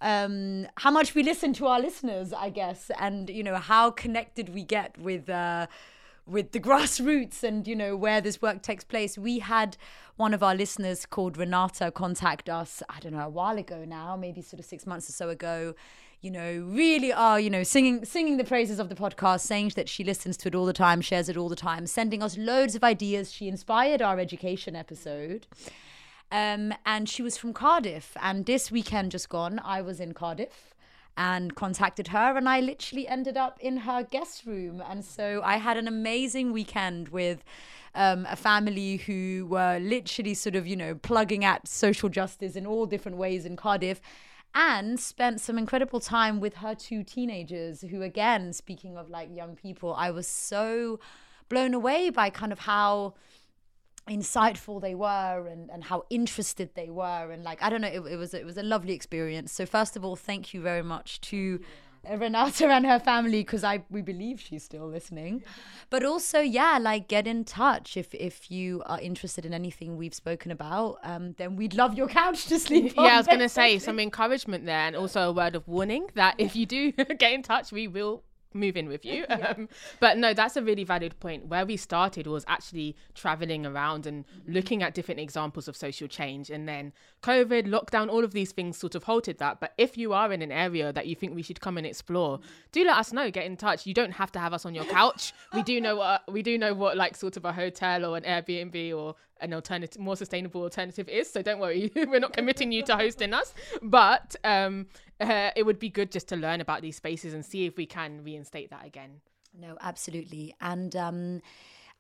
um, 0.02 0.68
how 0.78 0.92
much 0.92 1.16
we 1.16 1.24
listen 1.24 1.54
to 1.54 1.68
our 1.68 1.80
listeners, 1.80 2.34
I 2.34 2.50
guess, 2.50 2.92
and 3.00 3.30
you 3.30 3.44
know 3.44 3.56
how 3.56 3.92
connected 3.92 4.50
we 4.50 4.64
get 4.64 4.98
with 4.98 5.30
uh, 5.30 5.68
with 6.26 6.52
the 6.52 6.60
grassroots 6.68 7.44
and 7.44 7.68
you 7.68 7.76
know 7.76 7.96
where 7.96 8.22
this 8.22 8.42
work 8.42 8.62
takes 8.62 8.84
place. 8.84 9.18
We 9.18 9.40
had 9.40 9.78
one 10.16 10.34
of 10.34 10.44
our 10.44 10.56
listeners 10.56 11.06
called 11.06 11.38
Renata 11.38 11.92
contact 11.92 12.50
us. 12.50 12.84
I 12.90 13.00
don't 13.00 13.14
know 13.14 13.26
a 13.26 13.30
while 13.30 13.58
ago 13.58 13.86
now, 13.86 14.16
maybe 14.16 14.42
sort 14.42 14.60
of 14.60 14.66
six 14.66 14.86
months 14.86 15.10
or 15.10 15.14
so 15.14 15.30
ago. 15.30 15.74
You 16.22 16.32
know, 16.32 16.66
really 16.68 17.14
are 17.14 17.40
you 17.40 17.50
know 17.50 17.64
singing 17.64 18.06
singing 18.06 18.38
the 18.38 18.44
praises 18.44 18.80
of 18.80 18.90
the 18.90 18.96
podcast, 18.96 19.42
saying 19.42 19.74
that 19.76 19.90
she 19.90 20.04
listens 20.04 20.38
to 20.38 20.50
it 20.50 20.56
all 20.56 20.66
the 20.66 20.74
time, 20.74 21.02
shares 21.02 21.28
it 21.28 21.38
all 21.38 21.50
the 21.50 21.56
time, 21.56 21.88
sending 21.88 22.22
us 22.22 22.38
loads 22.38 22.76
of 22.76 22.84
ideas. 22.84 23.34
She 23.34 23.48
inspired 23.48 24.02
our 24.02 24.20
education 24.20 24.76
episode. 24.76 25.48
Um, 26.32 26.74
and 26.86 27.08
she 27.08 27.22
was 27.22 27.38
from 27.38 27.54
Cardiff. 27.54 28.16
And 28.22 28.46
this 28.46 28.72
weekend 28.72 29.12
just 29.12 29.30
gone, 29.30 29.60
I 29.64 29.82
was 29.82 30.00
in 30.00 30.14
Cardiff 30.14 30.74
and 31.16 31.56
contacted 31.56 32.10
her, 32.10 32.38
and 32.38 32.48
I 32.48 32.60
literally 32.60 33.08
ended 33.08 33.38
up 33.38 33.58
in 33.60 33.78
her 33.78 34.04
guest 34.04 34.46
room. 34.46 34.84
And 34.88 35.04
so 35.04 35.42
I 35.44 35.58
had 35.58 35.78
an 35.78 35.88
amazing 35.88 36.54
weekend 36.54 37.10
with. 37.10 37.44
Um, 37.96 38.28
a 38.30 38.36
family 38.36 38.98
who 38.98 39.48
were 39.50 39.80
literally 39.80 40.36
sort 40.36 40.56
of, 40.56 40.68
you 40.68 40.76
know, 40.76 40.94
plugging 40.94 41.44
at 41.44 41.68
social 41.68 42.10
justice 42.10 42.56
in 42.56 42.68
all 42.68 42.86
different 42.86 43.18
ways 43.18 43.44
in 43.44 43.56
Cardiff 43.56 44.02
and 44.54 45.00
spent 45.00 45.40
some 45.40 45.58
incredible 45.58 46.00
time 46.00 46.40
with 46.40 46.56
her 46.56 46.74
two 46.74 47.04
teenagers 47.04 47.82
who 47.82 48.02
again 48.02 48.52
speaking 48.54 48.98
of 48.98 49.10
like 49.10 49.30
young 49.34 49.56
people 49.56 49.94
i 49.94 50.10
was 50.10 50.28
so 50.28 51.00
blown 51.50 51.74
away 51.74 52.10
by 52.10 52.30
kind 52.30 52.52
of 52.52 52.60
how 52.60 53.14
insightful 54.08 54.82
they 54.82 54.96
were 54.96 55.48
and, 55.48 55.70
and 55.70 55.84
how 55.84 56.04
interested 56.10 56.70
they 56.76 56.90
were. 56.90 57.32
And 57.32 57.44
like 57.44 57.62
I 57.62 57.70
don't 57.70 57.82
know 57.82 57.88
it, 57.88 58.02
it 58.12 58.18
was 58.18 58.34
it 58.34 58.46
was 58.46 58.58
a 58.58 58.64
lovely 58.64 58.94
experience. 58.94 59.52
So 59.52 59.66
first 59.66 59.96
of 59.96 60.06
all 60.06 60.16
thank 60.16 60.54
you 60.54 60.62
very 60.62 60.84
much 60.84 61.22
to 61.22 61.60
Renata 62.10 62.68
and 62.68 62.86
her 62.86 63.00
family 63.00 63.42
because 63.42 63.64
I 63.64 63.84
we 63.90 64.02
believe 64.02 64.40
she's 64.40 64.64
still 64.64 64.88
listening. 64.88 65.44
But 65.90 66.06
also 66.06 66.40
yeah 66.40 66.78
like 66.82 67.08
get 67.08 67.28
in 67.28 67.44
touch. 67.44 67.98
If 67.98 68.14
if 68.14 68.50
you 68.50 68.82
are 68.86 69.00
interested 69.00 69.46
in 69.46 69.54
anything 69.54 69.98
we've 69.98 70.14
spoken 70.14 70.52
about 70.52 71.00
um 71.04 71.34
then 71.38 71.56
we'd 71.56 71.74
love 71.74 71.96
your 71.96 72.08
couch 72.08 72.46
to 72.48 72.60
sleep 72.60 72.94
yeah 72.98 73.16
I 73.16 73.18
was 73.18 73.28
gonna 73.28 73.50
say 73.50 73.80
some 73.80 74.00
encouragement 74.00 74.66
there 74.66 74.88
and 74.88 74.96
also 74.96 75.30
a 75.30 75.32
word 75.32 75.56
of 75.56 75.68
warning 75.68 76.10
that 76.16 76.36
if 76.38 76.56
you 76.56 76.66
do 76.66 76.92
get 77.20 77.34
in 77.34 77.44
touch 77.44 77.72
we 77.72 77.88
will 77.88 78.24
move 78.54 78.78
in 78.78 78.88
with 78.88 79.06
you. 79.06 79.26
yeah. 79.30 79.54
um, 79.58 79.70
but 80.00 80.18
no, 80.18 80.34
that's 80.34 80.56
a 80.56 80.62
really 80.62 80.84
valid 80.84 81.20
point. 81.20 81.48
Where 81.48 81.66
we 81.66 81.78
started 81.78 82.28
was 82.28 82.44
actually 82.48 82.96
traveling 83.14 83.66
around 83.66 84.06
and 84.06 84.26
looking 84.48 84.84
at 84.84 84.94
different 84.94 85.20
examples 85.20 85.68
of 85.68 85.76
social 85.76 86.08
change. 86.08 86.50
And 86.50 86.68
then 86.68 86.94
COVID, 87.24 87.68
lockdown, 87.68 88.10
all 88.10 88.24
of 88.24 88.32
these 88.32 88.52
things 88.52 88.78
sort 88.78 88.96
of 88.96 89.04
halted 89.04 89.38
that. 89.40 89.60
But 89.60 89.74
if 89.78 89.98
you 89.98 90.14
are 90.14 90.32
in 90.32 90.42
an 90.42 90.52
area 90.52 90.92
that 90.94 91.08
you 91.08 91.16
think 91.16 91.36
we 91.36 91.44
should 91.44 91.62
come 91.62 91.78
and 91.78 91.86
explore, 91.86 92.40
do 92.72 92.84
let 92.84 92.98
us 92.98 93.14
know. 93.14 93.30
Get 93.32 93.46
in 93.46 93.58
touch. 93.58 93.86
You 93.86 93.94
don't 93.94 94.12
have 94.12 94.32
to 94.34 94.40
have 94.40 94.54
us 94.54 94.66
on 94.66 94.74
your 94.74 94.86
couch. 94.86 95.34
we 95.54 95.64
do 95.64 95.80
know 95.82 95.98
what 95.98 96.24
we 96.32 96.42
do 96.42 96.58
know 96.58 96.74
what 96.74 96.98
like 96.98 97.16
sort 97.16 97.38
of 97.38 97.46
a 97.46 97.54
hotel 97.54 98.06
or 98.06 98.18
an 98.18 98.24
Airbnb 98.24 98.96
or 98.96 99.16
an 99.42 99.54
alternative, 99.54 100.00
more 100.02 100.16
sustainable 100.16 100.64
alternative 100.64 101.08
is. 101.10 101.30
So 101.32 101.42
don't 101.42 101.60
worry, 101.60 101.92
we're 101.96 102.20
not 102.20 102.34
committing 102.34 102.72
you 102.72 102.84
to 102.84 102.96
hosting 102.96 103.34
us. 103.34 103.54
But 103.82 104.36
um, 104.44 104.88
uh, 105.20 105.52
it 105.56 105.64
would 105.64 105.80
be 105.80 105.90
good 105.90 106.12
just 106.12 106.28
to 106.30 106.36
learn 106.36 106.62
about 106.62 106.82
these 106.82 106.96
spaces 106.96 107.34
and 107.34 107.46
see 107.46 107.66
if 107.66 107.78
we 107.78 107.86
can 107.86 108.24
reinstate 108.24 108.70
that 108.70 108.86
again. 108.86 109.22
No, 109.60 109.78
absolutely. 109.82 110.54
And 110.62 110.96
um, 110.96 111.42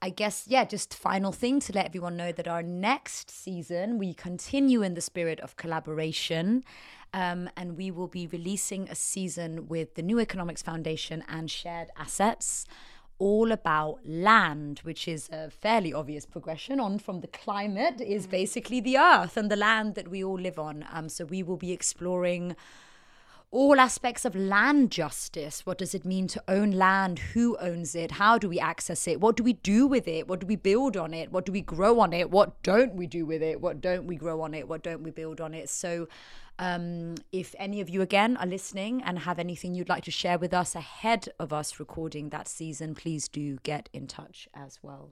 I 0.01 0.09
guess, 0.09 0.45
yeah, 0.47 0.64
just 0.64 0.93
final 0.93 1.31
thing 1.31 1.59
to 1.61 1.73
let 1.73 1.88
everyone 1.88 2.15
know 2.15 2.31
that 2.31 2.47
our 2.47 2.61
next 2.61 3.31
season, 3.31 3.97
we 3.97 4.14
continue 4.14 4.84
in 4.84 4.93
the 4.93 5.01
spirit 5.01 5.39
of 5.39 5.55
collaboration. 5.55 6.64
Um, 7.14 7.49
and 7.55 7.77
we 7.77 7.89
will 7.89 8.07
be 8.07 8.27
releasing 8.27 8.89
a 8.89 8.95
season 8.95 9.68
with 9.68 9.95
the 9.95 10.01
New 10.01 10.19
Economics 10.19 10.61
Foundation 10.61 11.23
and 11.27 11.49
Shared 11.49 11.89
Assets 11.95 12.65
all 13.19 13.52
about 13.52 13.99
land, 14.06 14.80
which 14.80 15.07
is 15.07 15.30
a 15.31 15.49
fairly 15.49 15.94
obvious 15.94 16.26
progression 16.26 16.80
on 16.80 16.99
from 16.99 17.22
the 17.22 17.27
climate, 17.27 17.99
is 17.99 18.27
basically 18.27 18.80
the 18.80 18.98
earth 18.98 19.38
and 19.38 19.49
the 19.49 19.56
land 19.56 19.95
that 19.95 20.07
we 20.07 20.23
all 20.23 20.39
live 20.39 20.60
on. 20.60 20.85
Um, 20.91 21.10
so 21.10 21.26
we 21.26 21.41
will 21.41 21.57
be 21.57 21.72
exploring 21.72 22.56
all 23.49 23.80
aspects 23.80 24.26
of 24.26 24.35
land 24.35 24.91
justice. 24.91 25.65
What 25.65 25.77
does 25.77 25.95
it 25.95 26.03
mean 26.03 26.27
to 26.27 26.44
own 26.48 26.72
land? 26.72 27.19
Who 27.34 27.57
owns 27.60 27.95
it? 27.95 28.11
How 28.11 28.38
do 28.38 28.49
we 28.49 28.60
access 28.60 29.07
it? 29.07 29.22
What 29.22 29.38
do 29.38 29.44
we 29.44 29.53
do 29.53 29.88
with 29.88 30.07
it? 30.07 30.27
What 30.27 30.41
do 30.41 30.48
we 30.48 30.57
build 30.57 30.98
on 30.98 31.14
it? 31.14 31.31
What 31.31 31.45
do 31.45 31.52
we 31.53 31.61
grow 31.61 31.99
on 32.02 32.11
it? 32.11 32.30
What 32.30 32.61
don't 32.61 32.95
we 32.95 33.07
do 33.07 33.26
with 33.26 33.41
it? 33.41 33.61
What 33.61 33.80
don't 33.80 34.06
we 34.06 34.18
grow 34.18 34.41
on 34.41 34.53
it? 34.53 34.68
What 34.68 34.84
don't 34.84 35.02
we 35.02 35.11
build 35.11 35.39
on 35.39 35.53
it? 35.53 35.69
So, 35.69 36.07
um, 36.59 37.15
if 37.31 37.53
any 37.59 37.81
of 37.81 37.89
you 37.89 38.01
again 38.01 38.38
are 38.38 38.45
listening 38.45 39.01
and 39.03 39.19
have 39.19 39.39
anything 39.39 39.75
you'd 39.75 39.89
like 39.89 40.03
to 40.05 40.11
share 40.11 40.38
with 40.38 40.53
us 40.53 40.75
ahead 40.75 41.29
of 41.39 41.53
us 41.53 41.79
recording 41.79 42.29
that 42.29 42.47
season, 42.47 42.95
please 42.95 43.27
do 43.27 43.57
get 43.63 43.89
in 43.93 44.07
touch 44.07 44.47
as 44.53 44.79
well. 44.81 45.11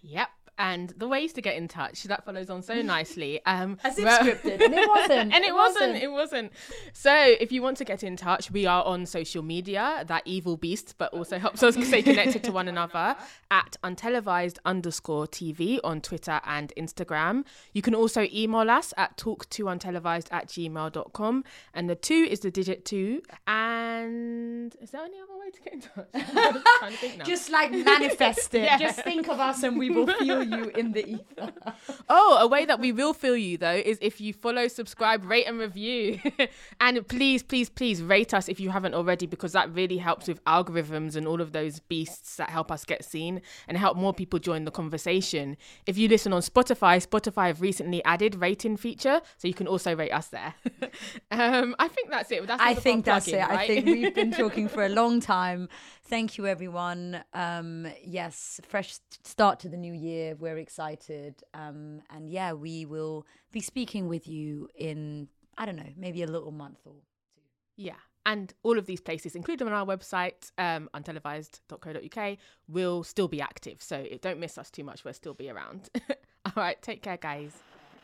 Yep. 0.00 0.28
And 0.58 0.90
the 0.96 1.06
ways 1.08 1.32
to 1.34 1.40
get 1.40 1.56
in 1.56 1.68
touch 1.68 2.02
that 2.04 2.24
follows 2.24 2.50
on 2.50 2.62
so 2.62 2.82
nicely. 2.96 3.40
Um, 3.46 3.78
As 3.84 3.98
if 3.98 4.04
well- 4.04 4.20
scripted, 4.24 4.60
and 4.62 4.74
it 4.74 4.88
wasn't. 4.88 5.32
and 5.34 5.44
it, 5.44 5.48
It 5.48 5.54
wasn't. 5.54 5.92
wasn't. 5.92 6.02
It 6.02 6.08
wasn't. 6.12 6.52
So 6.92 7.14
if 7.14 7.52
you 7.52 7.62
want 7.62 7.76
to 7.78 7.84
get 7.84 8.02
in 8.02 8.16
touch, 8.16 8.50
we 8.50 8.66
are 8.66 8.84
on 8.84 9.06
social 9.06 9.42
media, 9.42 10.04
that 10.08 10.22
evil 10.24 10.56
beast, 10.56 10.96
but 10.98 11.12
also 11.14 11.38
helps 11.38 11.62
us 11.62 11.74
stay 11.86 12.02
connected 12.02 12.42
to 12.44 12.52
one 12.52 12.68
another 12.68 13.16
at 13.50 13.76
untelevised 13.84 14.58
underscore 14.64 15.26
TV 15.26 15.78
on 15.84 16.00
Twitter 16.00 16.40
and 16.44 16.72
Instagram. 16.76 17.44
You 17.72 17.82
can 17.82 17.94
also 17.94 18.26
email 18.32 18.68
us 18.70 18.92
at 18.96 19.16
talk2untelevised 19.16 20.26
at 20.32 20.48
gmail.com. 20.48 21.44
And 21.74 21.88
the 21.88 21.94
two 21.94 22.26
is 22.28 22.40
the 22.40 22.50
digit 22.50 22.84
two. 22.84 23.22
And 23.46 24.74
is 24.80 24.90
there 24.90 25.02
any 25.02 25.16
other 25.20 25.36
way 25.38 25.50
to 25.50 25.60
get 25.62 25.72
in 25.74 25.80
touch? 25.80 26.08
I'm 26.14 26.62
trying 26.78 26.92
to 26.92 26.98
think 26.98 27.18
now. 27.18 27.24
Just 27.24 27.50
like 27.50 27.70
manifest 27.72 28.54
it. 28.54 28.62
Yeah. 28.62 28.78
Just 28.78 29.02
think 29.02 29.28
of 29.28 29.38
us 29.40 29.62
and 29.62 29.78
we 29.78 29.90
will 29.90 30.06
feel 30.06 30.47
you 30.50 30.64
in 30.76 30.92
the 30.92 31.06
ether. 31.06 31.52
Oh, 32.10 32.38
a 32.40 32.46
way 32.46 32.64
that 32.64 32.80
we 32.80 32.92
will 32.92 33.12
feel 33.12 33.36
you 33.36 33.58
though 33.58 33.70
is 33.70 33.98
if 34.00 34.20
you 34.20 34.32
follow, 34.32 34.68
subscribe, 34.68 35.24
rate, 35.24 35.44
and 35.44 35.58
review. 35.58 36.20
and 36.80 37.06
please, 37.06 37.42
please, 37.42 37.68
please 37.68 38.02
rate 38.02 38.32
us 38.32 38.48
if 38.48 38.58
you 38.60 38.70
haven't 38.70 38.94
already, 38.94 39.26
because 39.26 39.52
that 39.52 39.72
really 39.74 39.98
helps 39.98 40.26
with 40.26 40.42
algorithms 40.44 41.16
and 41.16 41.26
all 41.26 41.40
of 41.40 41.52
those 41.52 41.80
beasts 41.80 42.36
that 42.36 42.50
help 42.50 42.72
us 42.72 42.84
get 42.84 43.04
seen 43.04 43.42
and 43.66 43.76
help 43.76 43.96
more 43.96 44.14
people 44.14 44.38
join 44.38 44.64
the 44.64 44.70
conversation. 44.70 45.56
If 45.86 45.98
you 45.98 46.08
listen 46.08 46.32
on 46.32 46.40
Spotify, 46.40 47.04
Spotify 47.06 47.48
have 47.48 47.60
recently 47.60 48.02
added 48.04 48.36
rating 48.36 48.76
feature, 48.76 49.20
so 49.36 49.48
you 49.48 49.54
can 49.54 49.66
also 49.66 49.94
rate 49.94 50.12
us 50.12 50.28
there. 50.28 50.54
um, 51.30 51.74
I 51.78 51.88
think 51.88 52.10
that's 52.10 52.30
it. 52.30 52.46
That's 52.46 52.62
I 52.62 52.74
think 52.74 53.04
that's 53.04 53.28
it. 53.28 53.44
plugging, 53.44 53.56
I 53.56 53.66
think 53.66 53.86
we've 53.86 54.14
been 54.14 54.32
talking 54.32 54.68
for 54.68 54.84
a 54.84 54.88
long 54.88 55.20
time. 55.20 55.68
Thank 56.08 56.38
you, 56.38 56.46
everyone. 56.46 57.22
Um, 57.34 57.86
yes, 58.02 58.62
fresh 58.66 58.98
start 59.24 59.60
to 59.60 59.68
the 59.68 59.76
new 59.76 59.92
year. 59.92 60.34
We're 60.36 60.56
excited. 60.56 61.42
Um, 61.52 62.00
and 62.08 62.30
yeah, 62.30 62.54
we 62.54 62.86
will 62.86 63.26
be 63.52 63.60
speaking 63.60 64.08
with 64.08 64.26
you 64.26 64.70
in, 64.74 65.28
I 65.58 65.66
don't 65.66 65.76
know, 65.76 65.92
maybe 65.98 66.22
a 66.22 66.26
little 66.26 66.50
month 66.50 66.78
or 66.86 66.94
two. 66.94 67.42
Yeah. 67.76 67.96
And 68.24 68.54
all 68.62 68.78
of 68.78 68.86
these 68.86 69.02
places, 69.02 69.36
including 69.36 69.66
on 69.66 69.74
our 69.74 69.84
website, 69.84 70.50
um, 70.56 70.88
untelevised.co.uk, 70.94 72.38
will 72.68 73.04
still 73.04 73.28
be 73.28 73.42
active. 73.42 73.82
So 73.82 74.06
don't 74.22 74.40
miss 74.40 74.56
us 74.56 74.70
too 74.70 74.84
much. 74.84 75.04
We'll 75.04 75.12
still 75.12 75.34
be 75.34 75.50
around. 75.50 75.90
all 76.46 76.52
right. 76.56 76.80
Take 76.80 77.02
care, 77.02 77.18
guys. 77.18 77.52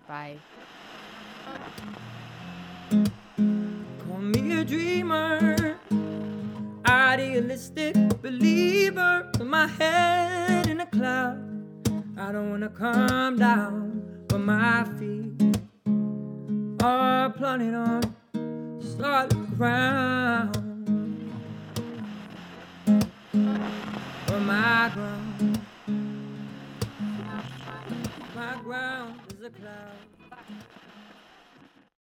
Bye. 0.07 0.37
Call 2.91 4.19
me 4.19 4.61
a 4.61 4.65
dreamer, 4.65 5.79
idealistic 6.95 7.95
believer 8.23 9.29
with 9.37 9.49
my 9.49 9.67
head 9.67 10.69
in 10.69 10.81
a 10.81 10.87
cloud. 10.87 11.41
I 12.17 12.31
don't 12.31 12.51
wanna 12.51 12.69
come 12.69 13.37
down, 13.37 14.25
but 14.29 14.39
my 14.39 14.85
feet 14.97 15.59
are 16.83 17.31
planted 17.31 17.75
on 17.75 18.01
solid 18.81 19.33
ground. 19.59 20.53
But 24.27 24.41
my 24.41 24.91
ground, 24.95 25.59
my 28.37 28.55
ground 28.63 29.21
is 29.33 29.45
a 29.45 29.51
cloud. 29.51 30.14